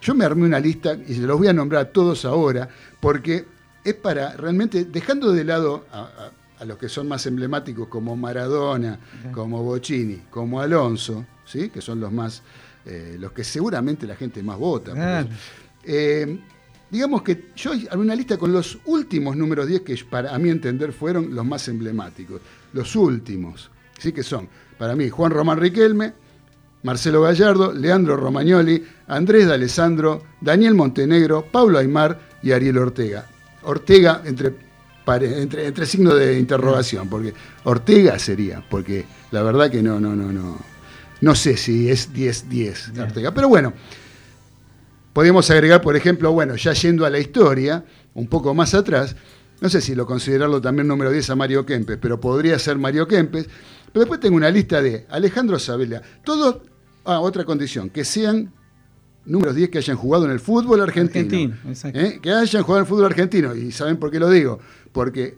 Yo 0.00 0.14
me 0.14 0.24
armé 0.24 0.46
una 0.46 0.60
lista 0.60 0.94
y 0.94 1.12
se 1.14 1.20
los 1.20 1.36
voy 1.36 1.48
a 1.48 1.52
nombrar 1.52 1.82
a 1.82 1.88
todos 1.92 2.24
ahora 2.24 2.68
porque 3.00 3.44
es 3.88 3.94
para 3.94 4.32
realmente, 4.36 4.84
dejando 4.84 5.32
de 5.32 5.44
lado 5.44 5.86
a, 5.92 6.00
a- 6.00 6.30
a 6.58 6.64
los 6.64 6.78
que 6.78 6.88
son 6.88 7.06
más 7.06 7.26
emblemáticos 7.26 7.86
como 7.88 8.16
Maradona, 8.16 8.98
como 9.32 9.62
Bocini, 9.62 10.22
como 10.30 10.60
Alonso, 10.60 11.26
¿sí? 11.44 11.68
que 11.68 11.82
son 11.82 12.00
los 12.00 12.10
más, 12.10 12.42
eh, 12.86 13.16
los 13.20 13.32
que 13.32 13.44
seguramente 13.44 14.06
la 14.06 14.16
gente 14.16 14.42
más 14.42 14.56
vota. 14.58 14.92
Claro. 14.92 15.28
eh, 15.84 16.38
digamos 16.90 17.20
que 17.22 17.50
yo 17.56 17.72
haré 17.72 17.98
una 17.98 18.14
lista 18.14 18.38
con 18.38 18.52
los 18.54 18.78
últimos 18.86 19.36
números 19.36 19.66
10 19.66 19.82
que 19.82 19.96
para 20.08 20.34
a 20.34 20.38
mi 20.38 20.48
entender 20.48 20.92
fueron 20.94 21.34
los 21.34 21.44
más 21.44 21.68
emblemáticos. 21.68 22.40
Los 22.72 22.96
últimos. 22.96 23.70
¿sí? 23.98 24.12
Que 24.12 24.22
son, 24.22 24.48
para 24.78 24.96
mí, 24.96 25.10
Juan 25.10 25.32
Román 25.32 25.58
Riquelme, 25.58 26.14
Marcelo 26.84 27.20
Gallardo, 27.22 27.72
Leandro 27.72 28.16
Romagnoli, 28.16 28.82
Andrés 29.08 29.46
D'Alessandro, 29.46 30.22
Daniel 30.40 30.74
Montenegro, 30.74 31.44
Pablo 31.52 31.78
Aymar 31.78 32.18
y 32.42 32.52
Ariel 32.52 32.78
Ortega. 32.78 33.26
Ortega 33.66 34.22
entre, 34.24 34.54
entre, 35.06 35.66
entre 35.66 35.86
signos 35.86 36.18
de 36.18 36.38
interrogación, 36.38 37.08
porque 37.08 37.34
Ortega 37.64 38.18
sería, 38.18 38.64
porque 38.68 39.04
la 39.30 39.42
verdad 39.42 39.70
que 39.70 39.82
no, 39.82 40.00
no, 40.00 40.16
no, 40.16 40.32
no. 40.32 40.58
No 41.20 41.34
sé 41.34 41.56
si 41.56 41.88
es 41.88 42.12
10-10 42.12 42.98
Ortega. 43.00 43.32
Pero 43.32 43.48
bueno, 43.48 43.72
Podríamos 45.16 45.50
agregar, 45.50 45.80
por 45.80 45.96
ejemplo, 45.96 46.30
bueno, 46.32 46.56
ya 46.56 46.74
yendo 46.74 47.06
a 47.06 47.08
la 47.08 47.18
historia, 47.18 47.86
un 48.12 48.26
poco 48.26 48.52
más 48.52 48.74
atrás, 48.74 49.16
no 49.62 49.70
sé 49.70 49.80
si 49.80 49.94
lo 49.94 50.04
considerarlo 50.04 50.60
también 50.60 50.86
número 50.86 51.10
10 51.10 51.30
a 51.30 51.36
Mario 51.36 51.64
Kempes, 51.64 51.96
pero 51.98 52.20
podría 52.20 52.58
ser 52.58 52.76
Mario 52.76 53.08
Kempes. 53.08 53.48
Pero 53.86 54.00
después 54.00 54.20
tengo 54.20 54.36
una 54.36 54.50
lista 54.50 54.82
de 54.82 55.06
Alejandro 55.08 55.58
Sabella. 55.58 56.02
Todos, 56.22 56.58
ah, 57.06 57.20
otra 57.20 57.46
condición, 57.46 57.88
que 57.88 58.04
sean 58.04 58.52
números 59.26 59.54
10 59.54 59.70
que 59.70 59.78
hayan 59.78 59.96
jugado 59.96 60.24
en 60.24 60.30
el 60.30 60.40
fútbol 60.40 60.80
argentino. 60.80 61.24
Argentino, 61.26 61.56
exacto. 61.68 61.98
¿Eh? 61.98 62.18
Que 62.22 62.32
hayan 62.32 62.62
jugado 62.62 62.78
en 62.80 62.84
el 62.84 62.88
fútbol 62.88 63.04
argentino. 63.06 63.54
¿Y 63.54 63.72
saben 63.72 63.96
por 63.98 64.10
qué 64.10 64.18
lo 64.18 64.30
digo? 64.30 64.58
Porque 64.92 65.36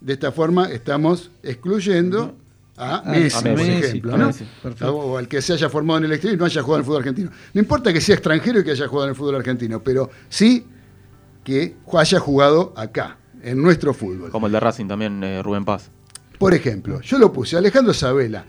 de 0.00 0.12
esta 0.12 0.32
forma 0.32 0.70
estamos 0.70 1.30
excluyendo 1.42 2.36
a 2.76 2.98
A 2.98 3.02
Messi, 3.12 3.36
a 3.38 3.42
por 3.42 3.56
Messi, 3.56 3.70
ejemplo. 3.86 4.14
a 4.14 4.18
¿no? 4.18 4.30
O 4.90 5.18
al 5.18 5.28
que 5.28 5.42
se 5.42 5.52
haya 5.52 5.68
formado 5.68 5.98
en 5.98 6.04
el 6.06 6.12
exterior 6.12 6.36
y 6.36 6.38
no 6.38 6.46
haya 6.46 6.62
jugado 6.62 6.76
en 6.76 6.80
el 6.80 6.86
fútbol 6.86 6.98
argentino. 6.98 7.30
No 7.52 7.60
importa 7.60 7.92
que 7.92 8.00
sea 8.00 8.14
extranjero 8.14 8.60
y 8.60 8.64
que 8.64 8.70
haya 8.70 8.88
jugado 8.88 9.06
en 9.06 9.10
el 9.10 9.16
fútbol 9.16 9.36
argentino, 9.36 9.82
pero 9.82 10.10
sí 10.28 10.66
que 11.44 11.76
haya 11.92 12.18
jugado 12.18 12.72
acá, 12.76 13.16
en 13.42 13.62
nuestro 13.62 13.94
fútbol. 13.94 14.30
Como 14.30 14.46
el 14.46 14.52
de 14.52 14.60
Racing 14.60 14.86
también, 14.86 15.22
eh, 15.24 15.42
Rubén 15.42 15.64
Paz. 15.64 15.90
Por 16.38 16.54
ejemplo, 16.54 17.00
yo 17.00 17.18
lo 17.18 17.32
puse 17.32 17.56
a 17.56 17.58
Alejandro 17.58 17.92
Sabela, 17.92 18.44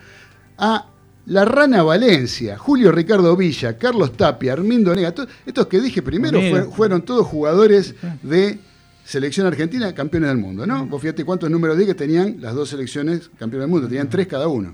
a 0.58 0.88
La 1.32 1.46
Rana 1.46 1.82
Valencia, 1.84 2.58
Julio 2.58 2.92
Ricardo 2.92 3.38
Villa, 3.38 3.78
Carlos 3.78 4.18
Tapia, 4.18 4.54
Armindo 4.54 4.94
Nega. 4.94 5.14
to- 5.14 5.26
Estos 5.46 5.68
que 5.68 5.80
dije 5.80 6.02
primero 6.02 6.40
fue- 6.50 6.64
fueron 6.66 7.04
todos 7.04 7.26
jugadores 7.26 7.96
de 8.22 8.60
selección 9.06 9.48
argentina, 9.48 9.94
campeones 9.96 10.30
del 10.30 10.38
mundo, 10.38 10.66
¿no? 10.68 10.86
Vos 10.88 11.02
fíjate 11.02 11.24
cuántos 11.24 11.50
números 11.50 11.78
di 11.78 11.86
que 11.86 11.96
tenían 11.96 12.38
las 12.42 12.54
dos 12.54 12.68
selecciones 12.70 13.30
campeones 13.40 13.62
del 13.66 13.70
mundo, 13.72 13.88
tenían 13.88 14.10
tres 14.10 14.28
cada 14.28 14.48
uno. 14.48 14.74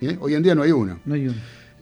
¿eh? 0.00 0.16
Hoy 0.20 0.34
en 0.34 0.42
día 0.42 0.54
no 0.54 0.62
hay 0.62 0.72
uno. 0.72 0.98
No 1.04 1.14
hay 1.14 1.28
uno. 1.28 1.36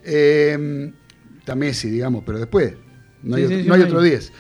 Eh, 0.04 0.92
está 1.38 1.54
Messi, 1.54 1.88
digamos, 1.90 2.22
pero 2.24 2.38
después 2.38 2.74
no 3.22 3.36
hay, 3.36 3.46
Sí, 3.46 3.54
otro, 3.54 3.66
no 3.68 3.74
hay 3.74 3.80
no 3.80 3.86
otro 3.86 4.00
hay. 4.00 4.10
10. 4.10 4.32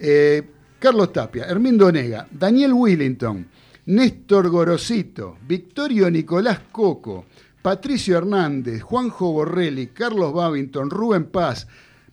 Eh, 0.00 0.42
Carlos 0.78 1.12
Tapia, 1.12 1.44
Hermindo 1.46 1.90
Nega, 1.90 2.26
Daniel 2.30 2.72
Willington, 2.72 3.46
Néstor 3.86 4.48
Gorosito, 4.50 5.38
Victorio 5.46 6.10
Nicolás 6.10 6.60
Coco, 6.72 7.26
Patricio 7.66 8.16
Hernández, 8.16 8.80
Juanjo 8.80 9.32
Borrelli, 9.32 9.88
Carlos 9.88 10.32
Babington, 10.32 10.88
Rubén 10.88 11.24
Paz, 11.24 11.66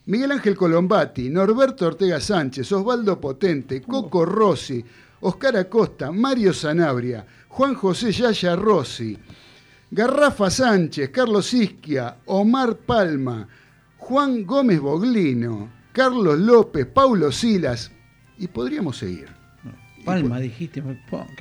Miguel 0.08 0.32
Ángel 0.32 0.56
Colombati, 0.56 1.30
Norberto 1.30 1.86
Ortega 1.86 2.20
Sánchez, 2.20 2.72
Osvaldo 2.72 3.22
Potente, 3.22 3.80
Coco 3.84 4.26
Rossi, 4.26 4.84
Oscar 5.22 5.58
Acosta, 5.58 6.12
Mario 6.12 6.54
Sanabria, 6.54 7.24
Juan 7.50 7.76
José 7.76 8.12
Yaya 8.12 8.56
Rossi, 8.56 9.16
Garrafa 9.92 10.50
Sánchez, 10.50 11.12
Carlos 11.12 11.54
Isquia, 11.54 12.18
Omar 12.26 12.76
Palma, 12.78 13.48
Juan 13.98 14.48
Gómez 14.48 14.80
Boglino, 14.80 15.70
Carlos 15.92 16.39
López, 16.39 16.88
Paulo 16.88 17.32
Silas, 17.32 17.92
y 18.39 18.48
podríamos 18.48 18.98
seguir. 18.98 19.28
Palma, 20.04 20.39
dijiste. 20.39 20.84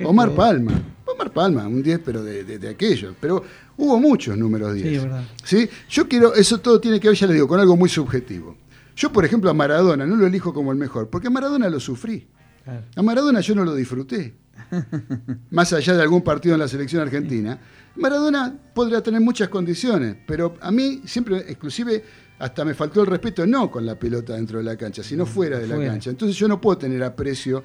Omar. 0.05 0.35
Palma, 0.35 0.73
Omar 1.13 1.31
Palma, 1.31 1.67
un 1.67 1.81
10, 1.81 1.99
pero 2.03 2.23
de, 2.23 2.43
de, 2.43 2.59
de 2.59 2.69
aquellos. 2.69 3.15
Pero 3.19 3.43
hubo 3.77 3.99
muchos 3.99 4.37
números 4.37 4.73
10. 4.73 4.87
Sí, 4.87 4.97
verdad. 4.99 5.23
¿Sí? 5.43 5.69
Yo 5.89 6.07
quiero, 6.07 6.33
eso 6.33 6.59
todo 6.59 6.79
tiene 6.79 6.99
que 6.99 7.07
ver, 7.09 7.17
ya 7.17 7.27
le 7.27 7.33
digo, 7.33 7.47
con 7.47 7.59
algo 7.59 7.75
muy 7.77 7.89
subjetivo. 7.89 8.57
Yo, 8.95 9.11
por 9.11 9.25
ejemplo, 9.25 9.49
a 9.49 9.53
Maradona 9.53 10.05
no 10.05 10.15
lo 10.15 10.27
elijo 10.27 10.53
como 10.53 10.71
el 10.71 10.77
mejor, 10.77 11.09
porque 11.09 11.27
a 11.27 11.31
Maradona 11.31 11.69
lo 11.69 11.79
sufrí. 11.79 12.27
Claro. 12.63 12.81
A 12.95 13.01
Maradona 13.01 13.39
yo 13.41 13.55
no 13.55 13.65
lo 13.65 13.73
disfruté. 13.75 14.35
Más 15.51 15.73
allá 15.73 15.95
de 15.95 16.01
algún 16.01 16.21
partido 16.21 16.55
en 16.55 16.59
la 16.59 16.67
selección 16.67 17.01
argentina. 17.01 17.59
Maradona 17.95 18.55
podría 18.73 19.01
tener 19.01 19.21
muchas 19.21 19.49
condiciones, 19.49 20.15
pero 20.25 20.55
a 20.61 20.71
mí 20.71 21.01
siempre, 21.05 21.37
exclusive, 21.37 22.03
hasta 22.39 22.65
me 22.65 22.73
faltó 22.73 23.01
el 23.01 23.07
respeto, 23.07 23.45
no 23.45 23.69
con 23.69 23.85
la 23.85 23.95
pelota 23.97 24.33
dentro 24.33 24.57
de 24.57 24.63
la 24.63 24.75
cancha, 24.75 25.03
sino 25.03 25.25
fuera 25.25 25.59
de 25.59 25.67
la 25.67 25.75
Fuera. 25.75 25.91
cancha. 25.91 26.09
Entonces 26.09 26.35
yo 26.37 26.47
no 26.47 26.59
puedo 26.59 26.77
tener 26.77 27.03
aprecio 27.03 27.63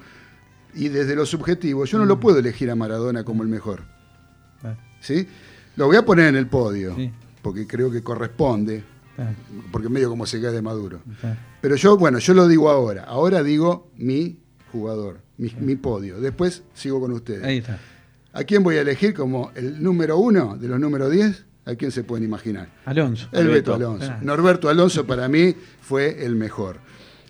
y 0.75 0.89
desde 0.89 1.15
lo 1.15 1.25
subjetivo, 1.25 1.85
yo 1.85 1.97
no 1.97 2.05
lo 2.05 2.19
puedo 2.19 2.39
elegir 2.39 2.69
a 2.71 2.75
Maradona 2.75 3.23
como 3.23 3.43
el 3.43 3.49
mejor. 3.49 3.81
¿sí? 5.01 5.27
Lo 5.75 5.87
voy 5.87 5.95
a 5.95 6.03
poner 6.05 6.27
en 6.27 6.35
el 6.35 6.47
podio, 6.47 6.95
Sí. 6.95 7.11
porque 7.41 7.65
creo 7.65 7.89
que 7.91 8.01
corresponde, 8.03 8.83
porque 9.71 9.89
medio 9.89 10.09
como 10.09 10.25
se 10.25 10.41
cae 10.41 10.51
de 10.51 10.61
Maduro. 10.61 11.01
Pero 11.61 11.75
yo, 11.75 11.97
bueno, 11.97 12.19
yo 12.19 12.33
lo 12.33 12.47
digo 12.47 12.69
ahora. 12.69 13.03
Ahora 13.05 13.43
digo 13.43 13.91
mi 13.97 14.39
jugador, 14.71 15.21
mi, 15.37 15.53
mi 15.59 15.75
podio. 15.75 16.19
Después 16.19 16.63
sigo 16.73 16.99
con 16.99 17.11
ustedes. 17.11 17.43
Ahí 17.43 17.57
está. 17.59 17.79
¿A 18.33 18.43
quién 18.43 18.61
voy 18.63 18.75
a 18.75 18.81
elegir 18.81 19.13
como 19.13 19.51
el 19.55 19.81
número 19.81 20.17
uno 20.17 20.55
de 20.57 20.67
los 20.67 20.79
números 20.79 21.11
10? 21.11 21.45
¿A 21.65 21.75
quién 21.75 21.91
se 21.91 22.03
pueden 22.03 22.23
imaginar? 22.25 22.69
Alonso. 22.85 23.27
El 23.31 23.47
Beto 23.47 23.53
Beto. 23.53 23.73
Alonso. 23.75 24.11
Ah. 24.11 24.19
Norberto 24.21 24.69
Alonso 24.69 25.05
para 25.05 25.27
mí 25.27 25.55
fue 25.81 26.25
el 26.25 26.35
mejor. 26.35 26.79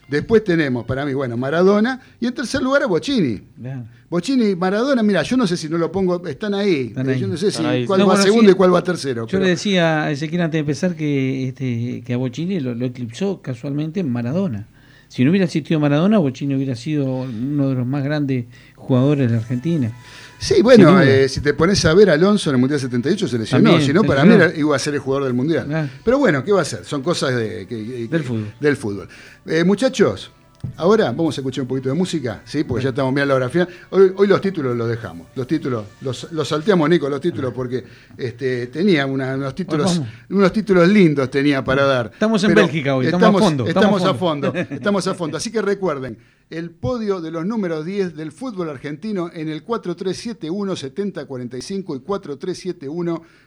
Después 0.10 0.43
tenemos 0.43 0.86
para 0.86 1.06
mí, 1.06 1.13
bueno, 1.13 1.38
Maradona 1.38 2.02
y 2.19 2.26
en 2.28 2.34
tercer 2.34 2.62
lugar 2.62 2.84
a 2.84 2.88
Bocini. 2.88 3.41
Claro. 3.62 3.84
Bocini 4.10 4.50
y 4.50 4.56
Maradona, 4.56 5.04
mira, 5.04 5.22
yo 5.22 5.38
no 5.38 5.45
sé 5.45 5.56
si 5.56 5.69
no 5.69 5.78
lo 5.78 5.91
pongo, 5.91 6.26
están 6.28 6.54
ahí. 6.56 6.88
Están 6.88 7.10
Eh, 7.10 7.13
ahí. 7.13 7.19
Yo 7.19 7.28
no 7.28 7.38
sé 7.38 7.52
si 7.52 7.63
ahí. 7.63 7.86
cuál 7.86 8.00
No, 8.00 8.08
va 8.08 8.13
bueno, 8.13 8.24
segundo 8.26 8.50
sí. 8.50 8.54
y 8.54 8.58
cuál 8.58 8.74
va 8.74 8.84
tercero. 8.84 9.22
Yo 9.24 9.28
pero- 9.32 9.43
le 9.43 9.50
decía 9.52 10.04
a 10.06 10.12
Ezequiel 10.12 10.41
antes 10.41 10.54
de 10.54 10.60
empezar 10.60 10.95
que, 10.95 11.48
este, 11.50 12.02
que 12.06 12.13
a 12.13 12.17
Bochini 12.17 12.60
lo, 12.60 12.74
lo 12.74 12.86
eclipsó 12.86 13.41
casualmente 13.41 14.04
Maradona. 14.04 14.67
Si 15.10 15.24
no 15.24 15.30
hubiera 15.32 15.45
existido 15.45 15.80
Maradona, 15.80 16.17
Bochini 16.19 16.56
hubiera 16.56 16.76
sido 16.76 17.06
uno 17.22 17.69
de 17.69 17.76
los 17.76 17.86
más 17.86 18.04
grandes 18.04 18.45
jugadores 18.76 19.28
de 19.28 19.34
la 19.36 19.41
Argentina. 19.41 19.91
Sí, 20.39 20.62
bueno, 20.62 21.02
eh, 21.02 21.28
si 21.28 21.41
te 21.41 21.54
pones 21.54 21.84
a 21.86 21.93
ver, 21.93 22.10
Alonso 22.10 22.49
en 22.49 22.56
el 22.56 22.60
Mundial 22.62 22.80
78 22.80 23.28
se 23.28 23.38
lesionó. 23.38 23.80
Si 23.82 23.91
no, 23.93 24.04
para 24.04 24.23
mí 24.23 24.34
era- 24.36 24.54
iba 24.56 24.75
a 24.75 24.80
ser 24.80 24.93
el 24.93 24.99
jugador 25.02 25.25
del 25.25 25.34
Mundial. 25.34 25.89
Pero 26.04 26.17
bueno, 26.17 26.43
¿qué 26.43 26.52
va 26.54 26.62
a 26.62 26.65
ser? 26.65 26.86
Son 26.86 27.02
cosas 27.04 27.36
de, 27.36 27.67
que- 27.67 27.86
que- 27.86 28.08
Del 28.08 28.23
fútbol. 28.23 28.54
del 28.60 28.78
fútbol. 28.78 29.10
Eh, 29.45 29.63
muchachos, 29.65 30.32
ahora 30.78 31.12
vamos 31.12 31.38
a 31.38 31.41
escuchar 31.41 31.63
un 31.63 31.67
poquito 31.67 31.89
de 31.89 31.95
música, 31.95 32.41
¿sí? 32.45 32.63
porque 32.63 32.84
ya 32.86 32.89
estamos 32.89 33.12
mirando 33.13 33.34
la 33.34 33.36
hora 33.36 33.49
final. 33.49 33.67
Hoy, 33.89 34.13
hoy 34.15 34.28
los 34.28 34.39
títulos 34.39 34.78
los 34.78 34.88
dejamos. 34.88 35.28
Los 35.36 35.45
títulos, 35.45 35.84
los, 36.02 36.32
los 36.32 36.47
salteamos, 36.47 36.89
Nico, 36.89 37.10
los 37.10 37.19
títulos, 37.19 37.54
porque 37.54 37.84
este, 38.17 38.67
tenía 38.67 39.06
una- 39.06 39.36
unos, 39.36 39.54
títulos, 39.54 40.02
unos 40.30 40.54
títulos 40.54 40.88
lindos 40.88 41.30
tenía 41.30 41.62
para 41.63 41.84
dar. 41.84 42.12
Estamos 42.13 42.41
en 42.45 42.49
Pero 42.54 42.62
Bélgica 42.62 42.95
hoy, 42.95 43.06
estamos 43.08 43.36
a 43.36 43.39
fondo, 43.45 43.67
Estamos, 43.67 44.04
a 44.06 44.13
fondo. 44.13 44.54
Estamos 44.56 45.06
a 45.08 45.13
fondo. 45.15 45.36
Así 45.38 45.52
que 45.52 45.62
recuerden, 45.62 46.17
el 46.49 46.71
podio 46.71 47.21
de 47.21 47.29
los 47.29 47.45
números 47.45 47.85
10 47.85 48.15
del 48.15 48.31
fútbol 48.31 48.69
argentino 48.69 49.29
en 49.31 49.49
el 49.49 49.63
4371-7045 49.65 51.95
y 51.95 51.99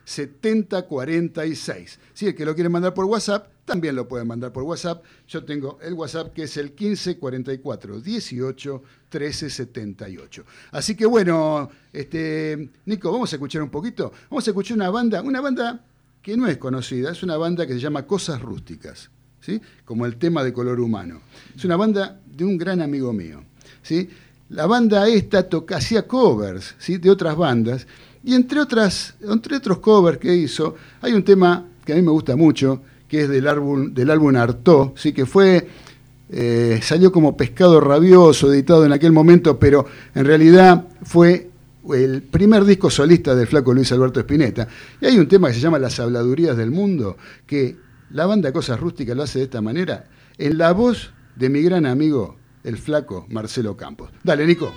4371-7046. 0.07 1.99
Si 2.13 2.27
el 2.27 2.37
que 2.37 2.45
lo 2.45 2.55
quiere 2.55 2.69
mandar 2.69 2.95
por 2.95 3.07
WhatsApp, 3.07 3.49
también 3.65 3.97
lo 3.97 4.07
pueden 4.07 4.29
mandar 4.29 4.53
por 4.53 4.63
WhatsApp. 4.63 5.03
Yo 5.27 5.45
tengo 5.45 5.81
el 5.83 5.95
WhatsApp 5.95 6.33
que 6.33 6.45
es 6.45 6.57
el 6.57 6.67
1544 6.67 8.01
18 8.01 8.83
13 9.09 9.51
78. 9.51 10.45
Así 10.71 10.95
que 10.95 11.07
bueno, 11.07 11.71
este, 11.93 12.71
Nico, 12.87 13.11
vamos 13.11 13.33
a 13.33 13.37
escuchar 13.37 13.63
un 13.63 13.71
poquito. 13.71 14.13
Vamos 14.31 14.47
a 14.47 14.51
escuchar 14.51 14.77
una 14.77 14.91
banda, 14.91 15.23
una 15.23 15.41
banda 15.41 15.85
que 16.23 16.37
no 16.37 16.47
es 16.47 16.59
conocida, 16.59 17.11
es 17.11 17.25
una 17.25 17.37
banda 17.37 17.67
que 17.67 17.73
se 17.73 17.81
llama 17.81 18.07
Cosas 18.07 18.41
Rústicas. 18.41 19.11
¿sí? 19.43 19.61
como 19.85 20.07
el 20.07 20.17
tema 20.17 20.43
de 20.43 20.53
color 20.53 20.81
humano. 20.81 21.21
Es 21.55 21.65
una 21.65 21.77
banda 21.77 22.22
de 22.37 22.45
un 22.45 22.57
gran 22.57 22.81
amigo 22.81 23.13
mío. 23.13 23.43
¿sí? 23.83 24.09
La 24.51 24.67
banda 24.67 25.09
esta 25.09 25.47
hacía 25.75 26.07
covers 26.07 26.75
¿sí? 26.79 26.99
de 26.99 27.11
otras 27.11 27.37
bandas, 27.37 27.87
y 28.25 28.35
entre, 28.35 28.61
otras, 28.61 29.15
entre 29.21 29.57
otros 29.57 29.79
covers 29.79 30.19
que 30.19 30.35
hizo, 30.35 30.77
hay 31.01 31.13
un 31.13 31.25
tema 31.25 31.67
que 31.85 31.93
a 31.93 31.97
mí 31.97 32.03
me 32.03 32.13
gusta 32.13 32.37
mucho, 32.37 32.83
que 33.09 33.23
es 33.23 33.29
del 33.29 33.49
álbum, 33.49 33.93
del 33.93 34.11
álbum 34.11 34.37
Artó, 34.37 34.95
¿sí? 34.97 35.13
que 35.13 35.27
fue, 35.27 35.67
eh, 36.31 36.79
salió 36.83 37.11
como 37.11 37.37
Pescado 37.37 37.81
Rabioso, 37.81 38.53
editado 38.53 38.87
en 38.87 38.93
aquel 38.93 39.13
momento, 39.13 39.59
pero 39.59 39.87
en 40.15 40.25
realidad 40.25 40.87
fue 41.03 41.51
el 41.93 42.23
primer 42.23 42.65
disco 42.65 42.91
solista 42.91 43.35
del 43.35 43.49
flaco 43.49 43.75
Luis 43.75 43.91
Alberto 43.91 44.21
Spinetta. 44.21 44.69
Y 45.01 45.07
hay 45.07 45.19
un 45.19 45.27
tema 45.27 45.49
que 45.49 45.55
se 45.55 45.61
llama 45.61 45.81
Las 45.81 45.99
habladurías 45.99 46.57
del 46.57 46.71
mundo, 46.71 47.17
que 47.45 47.77
la 48.11 48.27
banda 48.27 48.53
Cosas 48.53 48.79
Rústicas 48.79 49.17
lo 49.17 49.25
hace 49.25 49.41
de 49.41 49.47
esta 49.47 49.61
manera, 49.61 50.07
en 50.39 50.59
la 50.59 50.73
voz 50.73 51.13
de 51.37 51.49
mi 51.49 51.63
gran 51.63 51.87
amigo, 51.87 52.37
el 52.65 52.77
flaco 52.77 53.27
Marcelo 53.29 53.77
Campos. 53.77 54.11
Dale, 54.23 54.47
Nico. 54.47 54.73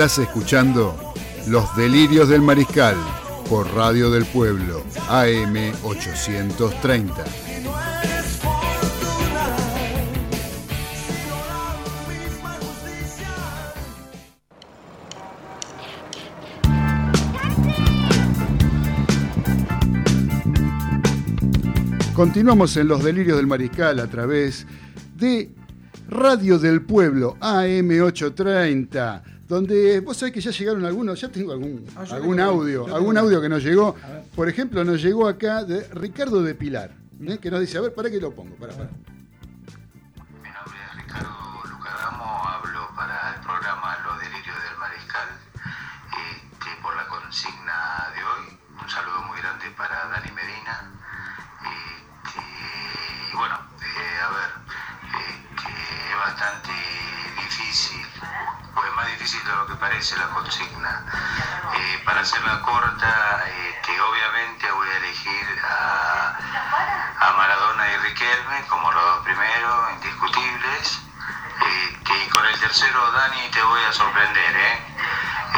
Estás 0.00 0.20
escuchando 0.20 0.98
Los 1.46 1.76
Delirios 1.76 2.30
del 2.30 2.40
Mariscal 2.40 2.96
por 3.50 3.70
Radio 3.74 4.10
del 4.10 4.24
Pueblo, 4.24 4.82
AM 5.10 5.54
830. 5.84 7.22
Continuamos 22.14 22.74
en 22.78 22.88
Los 22.88 23.04
Delirios 23.04 23.36
del 23.36 23.46
Mariscal 23.46 24.00
a 24.00 24.06
través 24.06 24.66
de 25.16 25.50
Radio 26.08 26.58
del 26.58 26.80
Pueblo, 26.80 27.36
AM830, 27.40 29.29
donde 29.50 29.98
vos 30.00 30.16
sabés 30.16 30.32
que 30.32 30.40
ya 30.40 30.52
llegaron 30.52 30.84
algunos, 30.84 31.20
ya 31.20 31.28
tengo 31.28 31.50
algún, 31.52 31.84
Ah, 31.96 32.04
algún 32.12 32.36
tengo- 32.36 32.48
audio, 32.50 32.94
algún 32.94 33.18
audio 33.18 33.40
que 33.42 33.48
nos 33.48 33.62
llegó. 33.64 33.96
Por 34.36 34.48
ejemplo, 34.48 34.84
nos 34.84 35.02
llegó 35.02 35.26
acá 35.26 35.64
de 35.64 35.82
Ricardo 35.88 36.40
de 36.42 36.54
Pilar, 36.54 36.94
¿eh? 37.26 37.36
que 37.42 37.50
nos 37.50 37.60
dice, 37.60 37.76
a 37.76 37.80
ver, 37.80 37.92
¿para 37.92 38.08
qué 38.10 38.20
lo 38.20 38.30
pongo? 38.30 38.54
Para, 38.54 38.72
para. 38.74 38.88
Para 62.20 62.28
hacerla 62.28 62.60
corta, 62.60 63.44
este, 63.48 63.98
obviamente 63.98 64.70
voy 64.72 64.88
a 64.90 64.96
elegir 64.98 65.62
a, 65.64 66.36
a 67.18 67.32
Maradona 67.32 67.88
y 67.92 67.96
Riquelme 67.96 68.66
como 68.68 68.92
los 68.92 69.02
dos 69.02 69.24
primeros, 69.24 69.92
indiscutibles. 69.94 71.00
Este, 71.62 72.24
y 72.24 72.28
con 72.28 72.44
el 72.44 72.60
tercero, 72.60 73.10
Dani, 73.12 73.48
te 73.50 73.62
voy 73.62 73.80
a 73.84 73.92
sorprender, 73.94 74.54
¿eh? 74.54 74.78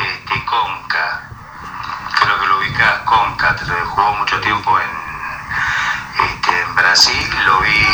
Este, 0.07 0.45
Conca. 0.45 1.23
Creo 2.21 2.41
que 2.41 2.47
lo 2.47 2.59
ubicás, 2.59 2.99
Conca, 3.07 3.57
te 3.57 3.65
jugó 3.65 4.13
mucho 4.13 4.41
tiempo 4.41 4.79
en, 4.79 4.91
este, 6.31 6.61
en 6.61 6.75
Brasil, 6.77 7.45
lo 7.45 7.59
vi, 7.59 7.89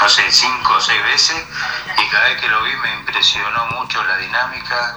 no 0.00 0.08
sé, 0.08 0.30
cinco 0.32 0.72
o 0.72 0.80
seis 0.80 1.02
veces, 1.04 1.46
y 1.98 2.08
cada 2.08 2.24
vez 2.24 2.40
que 2.40 2.48
lo 2.48 2.62
vi 2.62 2.74
me 2.76 2.94
impresionó 2.94 3.66
mucho 3.66 4.02
la 4.04 4.16
dinámica, 4.16 4.94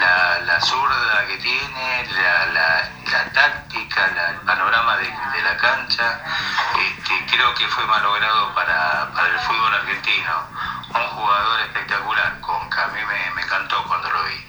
la, 0.00 0.38
la 0.40 0.60
zurda 0.60 1.26
que 1.26 1.36
tiene, 1.38 2.06
la, 2.22 2.46
la- 2.46 2.88
táctica, 3.32 4.06
el 4.30 4.36
panorama 4.40 4.96
de, 4.98 5.04
de 5.06 5.42
la 5.42 5.56
cancha. 5.56 6.20
Este, 6.78 7.26
creo 7.30 7.54
que 7.54 7.66
fue 7.68 7.84
malogrado 7.86 8.54
para, 8.54 9.10
para 9.14 9.28
el 9.28 9.38
fútbol 9.40 9.74
argentino. 9.74 10.46
Un 10.94 11.06
jugador 11.08 11.60
espectacular, 11.60 12.40
Conca, 12.40 12.84
a 12.84 12.88
mí 12.88 13.00
me, 13.04 13.30
me 13.34 13.42
encantó 13.42 13.82
cuando 13.84 14.10
lo 14.10 14.22
vi. 14.24 14.46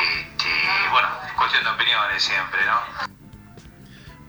Este, 0.00 0.88
bueno, 0.90 1.08
cuestión 1.36 1.64
de 1.64 1.70
opiniones 1.70 2.22
siempre, 2.22 2.64
¿no? 2.66 3.13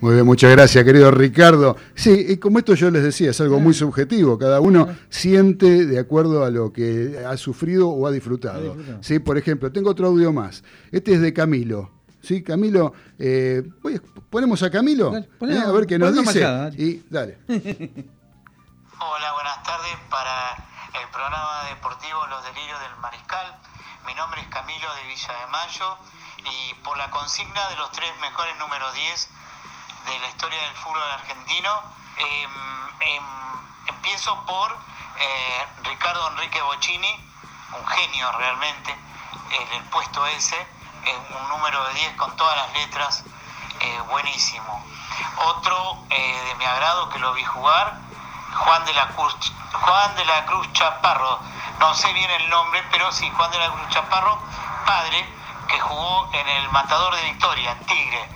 Muy 0.01 0.13
bien, 0.13 0.25
muchas 0.25 0.51
gracias, 0.51 0.84
querido 0.84 1.10
Ricardo. 1.10 1.77
Sí, 1.95 2.25
y 2.29 2.38
como 2.38 2.60
esto 2.60 2.73
yo 2.75 2.91
les 2.91 3.01
decía, 3.03 3.31
es 3.31 3.41
algo 3.41 3.60
muy 3.60 3.73
subjetivo. 3.73 4.38
Cada 4.38 4.60
uno 4.60 4.88
siente 5.10 5.86
de 5.86 5.99
acuerdo 5.99 6.43
a 6.43 6.49
lo 6.51 6.71
que 6.73 7.23
ha 7.27 7.36
sufrido 7.38 7.89
o 7.89 8.05
ha 8.05 8.12
disfrutado. 8.12 8.75
Sí, 9.01 9.19
por 9.19 9.38
ejemplo, 9.38 9.71
tengo 9.71 9.89
otro 9.91 10.08
audio 10.08 10.31
más. 10.34 10.63
Este 10.91 11.13
es 11.13 11.21
de 11.21 11.34
Camilo. 11.34 11.91
Sí, 12.21 12.43
Camilo, 12.43 12.93
eh, 13.19 13.63
voy 13.84 13.95
a- 13.95 14.01
ponemos 14.31 14.62
a 14.63 14.71
Camilo 14.71 15.12
Dale, 15.12 15.29
eh, 15.55 15.60
a 15.60 15.71
ver 15.71 15.86
qué 15.86 15.99
nos 15.99 16.12
dice. 16.13 16.25
machada, 16.25 16.58
dale. 16.71 16.84
y 16.84 17.05
dale. 17.08 17.38
Hola, 17.47 19.29
buenas 19.34 19.62
tardes 19.63 19.93
para 20.10 20.58
el 20.97 21.08
programa 21.12 21.69
deportivo 21.69 22.25
Los 22.29 22.43
Delirios 22.49 22.79
del 22.81 22.97
Mariscal. 22.99 23.45
Mi 24.08 24.13
nombre 24.15 24.41
es 24.41 24.47
Camilo 24.47 24.88
de 24.97 25.08
Villa 25.08 25.34
de 25.38 25.51
Mayo 25.53 25.86
y 26.49 26.73
por 26.84 26.97
la 26.97 27.10
consigna 27.12 27.62
de 27.69 27.75
los 27.77 27.91
tres 27.91 28.10
mejores 28.21 28.58
números 28.58 28.89
10 28.93 29.29
de 30.05 30.19
la 30.19 30.27
historia 30.27 30.61
del 30.61 30.75
fútbol 30.75 31.11
argentino, 31.11 31.81
em, 32.17 32.51
em, 32.99 33.23
empiezo 33.87 34.45
por 34.45 34.77
eh, 35.17 35.67
Ricardo 35.83 36.27
Enrique 36.31 36.61
Bocini, 36.61 37.29
un 37.71 37.87
genio 37.87 38.31
realmente, 38.33 38.91
en 39.51 39.73
el 39.73 39.83
puesto 39.89 40.25
ese, 40.27 40.67
un 41.39 41.49
número 41.49 41.83
de 41.87 41.93
10 41.93 42.15
con 42.15 42.35
todas 42.35 42.57
las 42.57 42.73
letras, 42.73 43.23
eh, 43.79 44.01
buenísimo. 44.09 44.83
Otro 45.37 46.05
eh, 46.09 46.43
de 46.47 46.55
mi 46.55 46.65
agrado 46.65 47.09
que 47.09 47.19
lo 47.19 47.33
vi 47.33 47.43
jugar, 47.43 47.99
Juan 48.55 48.85
de 48.85 48.93
la 48.93 49.07
Cruz, 49.09 49.35
Juan 49.73 50.15
de 50.15 50.25
la 50.25 50.45
Cruz 50.45 50.71
Chaparro, 50.73 51.39
no 51.79 51.93
sé 51.93 52.11
bien 52.13 52.29
el 52.31 52.49
nombre, 52.49 52.83
pero 52.91 53.11
sí, 53.11 53.29
Juan 53.35 53.51
de 53.51 53.59
la 53.59 53.69
Cruz 53.69 53.89
Chaparro, 53.89 54.39
padre, 54.85 55.25
que 55.67 55.79
jugó 55.79 56.29
en 56.33 56.47
el 56.47 56.69
Matador 56.69 57.15
de 57.15 57.23
Victoria, 57.23 57.77
Tigre, 57.85 58.29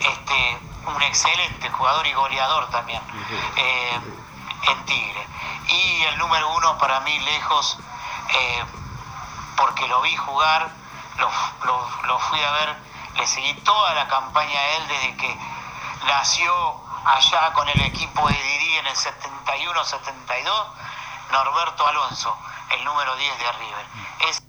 este, 0.00 0.58
un 0.86 1.02
excelente 1.02 1.68
jugador 1.70 2.06
y 2.06 2.12
goleador 2.12 2.68
también, 2.70 3.02
eh, 3.56 4.00
en 4.68 4.84
Tigre. 4.84 5.26
Y 5.68 6.02
el 6.04 6.18
número 6.18 6.48
uno 6.54 6.78
para 6.78 7.00
mí 7.00 7.18
lejos, 7.20 7.78
eh, 8.30 8.64
porque 9.56 9.86
lo 9.88 10.00
vi 10.02 10.14
jugar, 10.16 10.68
lo, 11.18 11.30
lo- 11.64 11.90
lo 12.06 12.18
fui 12.20 12.42
a 12.42 12.50
ver, 12.52 12.76
le 13.16 13.26
seguí 13.26 13.54
toda 13.62 13.94
la 13.94 14.06
campaña 14.08 14.58
a 14.58 14.66
él 14.76 14.88
desde 14.88 15.16
que 15.16 15.38
nació 16.06 16.52
allá 17.06 17.52
con 17.52 17.68
el 17.68 17.80
equipo 17.82 18.28
de 18.28 18.34
Didi 18.34 18.76
en 18.78 18.86
el 18.86 18.96
71-72, 18.96 20.66
Norberto 21.32 21.86
Alonso, 21.86 22.36
el 22.70 22.84
número 22.84 23.16
10 23.16 23.38
de 23.38 23.52
River. 23.52 23.86
Es 24.28 24.42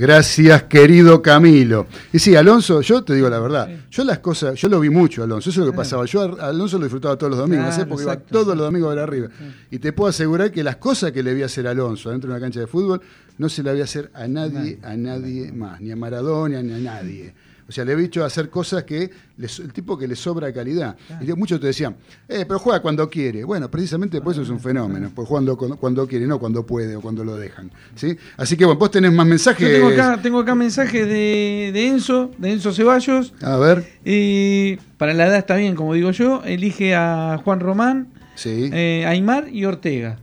Gracias, 0.00 0.62
querido 0.62 1.20
Camilo. 1.20 1.86
Y 2.10 2.18
sí, 2.18 2.34
Alonso, 2.34 2.80
yo 2.80 3.04
te 3.04 3.12
digo 3.12 3.28
la 3.28 3.38
verdad, 3.38 3.68
yo 3.90 4.02
las 4.02 4.20
cosas, 4.20 4.54
yo 4.54 4.66
lo 4.70 4.80
vi 4.80 4.88
mucho, 4.88 5.22
Alonso, 5.22 5.50
eso 5.50 5.60
es 5.60 5.66
lo 5.66 5.72
que 5.72 5.76
pasaba. 5.76 6.06
Yo 6.06 6.40
a 6.40 6.48
Alonso 6.48 6.78
lo 6.78 6.84
disfrutaba 6.84 7.18
todos 7.18 7.32
los 7.32 7.38
domingos, 7.38 7.66
Claro, 7.66 7.82
¿eh? 7.82 7.86
porque 7.86 8.04
iba 8.04 8.16
todos 8.16 8.56
los 8.56 8.64
domingos 8.64 8.86
a 8.86 8.94
ver 8.94 9.04
arriba. 9.04 9.28
Y 9.70 9.78
te 9.78 9.92
puedo 9.92 10.08
asegurar 10.08 10.52
que 10.52 10.64
las 10.64 10.76
cosas 10.76 11.12
que 11.12 11.22
le 11.22 11.34
vi 11.34 11.42
hacer 11.42 11.66
a 11.66 11.72
Alonso 11.72 12.08
dentro 12.08 12.30
de 12.30 12.34
una 12.34 12.40
cancha 12.40 12.60
de 12.60 12.66
fútbol, 12.66 13.02
no 13.36 13.50
se 13.50 13.62
le 13.62 13.68
había 13.68 13.84
hacer 13.84 14.10
a 14.14 14.26
nadie, 14.26 14.78
a 14.82 14.96
nadie 14.96 15.52
más, 15.52 15.82
ni 15.82 15.90
a 15.90 15.96
Maradona, 15.96 16.62
ni 16.62 16.72
a 16.72 16.78
nadie. 16.78 17.34
O 17.70 17.72
sea, 17.72 17.84
le 17.84 17.92
he 17.92 17.96
dicho 17.96 18.24
hacer 18.24 18.50
cosas 18.50 18.82
que 18.82 19.08
les- 19.36 19.60
el 19.60 19.72
tipo 19.72 19.96
que 19.96 20.08
le 20.08 20.16
sobra 20.16 20.52
calidad. 20.52 20.96
Y 21.20 21.32
muchos 21.34 21.60
te 21.60 21.68
decían, 21.68 21.94
eh, 22.28 22.44
pero 22.44 22.58
juega 22.58 22.82
cuando 22.82 23.08
quiere. 23.08 23.44
Bueno, 23.44 23.70
precisamente 23.70 24.20
por 24.20 24.32
eso 24.32 24.42
es 24.42 24.48
un 24.48 24.58
fenómeno, 24.58 25.08
pues 25.14 25.28
jugando 25.28 25.56
cuando, 25.56 25.76
cuando 25.76 26.06
quiere, 26.08 26.26
no 26.26 26.40
cuando 26.40 26.66
puede 26.66 26.96
o 26.96 27.00
cuando 27.00 27.22
lo 27.24 27.36
dejan. 27.36 27.70
¿sí? 27.94 28.16
Así 28.36 28.56
que 28.56 28.64
bueno, 28.64 28.80
vos 28.80 28.90
tenés 28.90 29.12
más 29.12 29.24
mensajes. 29.24 29.68
Yo 29.68 29.72
tengo 29.72 29.88
acá, 29.88 30.20
tengo 30.20 30.40
acá 30.40 30.54
mensajes 30.56 31.06
de, 31.06 31.70
de 31.72 31.86
Enzo, 31.86 32.32
de 32.38 32.52
Enzo 32.54 32.72
Ceballos. 32.72 33.32
A 33.40 33.56
ver, 33.56 33.84
Y 34.04 34.76
para 34.98 35.14
la 35.14 35.28
edad 35.28 35.36
está 35.38 35.54
bien, 35.54 35.76
como 35.76 35.94
digo 35.94 36.10
yo. 36.10 36.42
Elige 36.44 36.96
a 36.96 37.40
Juan 37.44 37.60
Román, 37.60 38.08
sí. 38.34 38.68
eh, 38.72 39.04
Aymar 39.06 39.46
y 39.48 39.64
Ortega. 39.64 40.18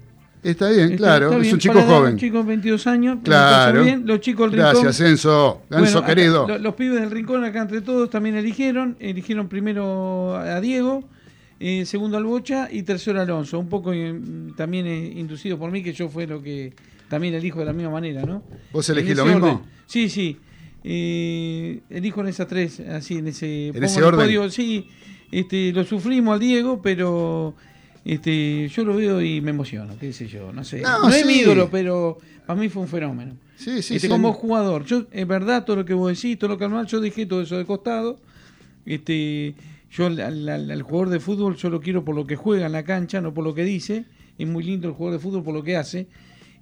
Está 0.49 0.69
bien, 0.69 0.85
Está- 0.91 0.97
claro, 0.97 1.31
está 1.33 1.45
es 1.47 1.53
un 1.53 1.59
chico 1.59 1.81
joven. 1.81 2.13
Un 2.13 2.17
chico 2.19 2.37
de 2.37 2.43
22 2.43 2.87
años. 2.87 3.17
Claro. 3.23 3.83
bien. 3.83 4.03
Los 4.05 4.19
chicos 4.21 4.49
del 4.51 4.59
Rincón. 4.61 4.83
Gracias, 4.83 5.01
Enzo. 5.09 5.61
Enzo, 5.69 5.79
Bueno, 5.81 5.97
acá, 5.99 6.07
querido. 6.07 6.47
lo- 6.47 6.57
los 6.57 6.75
pibes 6.75 6.99
del 7.01 7.11
Rincón, 7.11 7.43
acá 7.43 7.61
entre 7.61 7.81
todos, 7.81 8.09
también 8.09 8.35
eligieron. 8.35 8.95
Eligieron 8.99 9.47
primero 9.49 10.35
a 10.37 10.59
Diego, 10.61 11.03
eh, 11.59 11.85
segundo 11.85 12.17
al 12.17 12.23
Bocha 12.23 12.69
y 12.71 12.83
tercero 12.83 13.19
a 13.19 13.23
Alonso. 13.23 13.59
Un 13.59 13.67
poco 13.69 13.91
eh, 13.93 14.19
también 14.55 14.85
eh, 14.87 15.13
inducido 15.17 15.57
por 15.57 15.69
mí, 15.71 15.83
que 15.83 15.91
yo 15.93 16.07
fue 16.07 16.25
lo 16.27 16.41
que 16.41 16.73
también 17.09 17.33
elijo 17.33 17.59
de 17.59 17.65
la 17.65 17.73
misma 17.73 17.91
manera, 17.91 18.23
¿no? 18.23 18.43
¿Vos 18.71 18.89
En 18.89 18.97
elegís 18.97 19.17
lo 19.17 19.25
mismo? 19.25 19.45
orden. 19.47 19.59
Sí, 19.85 20.09
sí. 20.09 20.37
Eh, 20.83 21.81
elijo 21.89 22.21
en 22.21 22.27
esas 22.27 22.47
tres, 22.47 22.79
así, 22.79 23.17
en 23.17 23.27
ese, 23.27 23.71
pongo 23.73 23.85
ese 23.85 24.03
orden? 24.03 24.25
podio. 24.25 24.49
Sí, 24.49 24.87
este, 25.31 25.71
lo 25.73 25.83
sufrimos 25.83 26.33
al 26.35 26.39
Diego, 26.39 26.81
pero 26.81 27.55
este, 28.13 28.67
yo 28.69 28.83
lo 28.85 28.95
veo 28.95 29.21
y 29.21 29.41
me 29.41 29.51
emociono, 29.51 29.97
qué 29.99 30.13
sé 30.13 30.27
yo, 30.27 30.51
no 30.53 30.63
sé. 30.63 30.81
No, 30.81 31.03
No, 31.03 31.09
es 31.09 31.25
mi 31.25 31.33
ídolo, 31.39 31.69
pero 31.69 32.17
para 32.45 32.59
mí 32.59 32.69
fue 32.69 32.81
un 32.83 32.87
fenómeno. 32.87 33.35
Sí, 33.57 33.81
sí, 33.81 33.95
Este, 33.95 33.99
sí. 34.01 34.07
como 34.07 34.33
jugador, 34.33 34.85
yo, 34.85 35.03
es 35.11 35.27
verdad 35.27 35.65
todo 35.65 35.75
lo 35.77 35.85
que 35.85 35.93
vos 35.93 36.09
decís, 36.15 36.37
todo 36.39 36.49
lo 36.51 36.57
que 36.57 36.65
normal, 36.65 36.85
yo 36.87 36.99
dejé 37.01 37.25
todo 37.25 37.41
eso 37.41 37.57
de 37.57 37.65
costado. 37.65 38.19
Este, 38.85 39.55
yo 39.91 40.05
al, 40.05 40.19
al- 40.19 40.47
al- 40.49 40.71
al 40.71 40.81
jugador 40.83 41.09
de 41.09 41.19
fútbol 41.19 41.55
yo 41.55 41.69
lo 41.69 41.81
quiero 41.81 42.05
por 42.05 42.15
lo 42.15 42.25
que 42.25 42.35
juega 42.35 42.65
en 42.67 42.71
la 42.71 42.83
cancha, 42.83 43.19
no 43.21 43.33
por 43.33 43.43
lo 43.43 43.53
que 43.53 43.63
dice. 43.63 44.05
Es 44.37 44.47
muy 44.47 44.63
lindo 44.63 44.87
el 44.87 44.93
jugador 44.93 45.19
de 45.19 45.23
fútbol 45.23 45.43
por 45.43 45.53
lo 45.53 45.63
que 45.63 45.75
hace. 45.75 46.07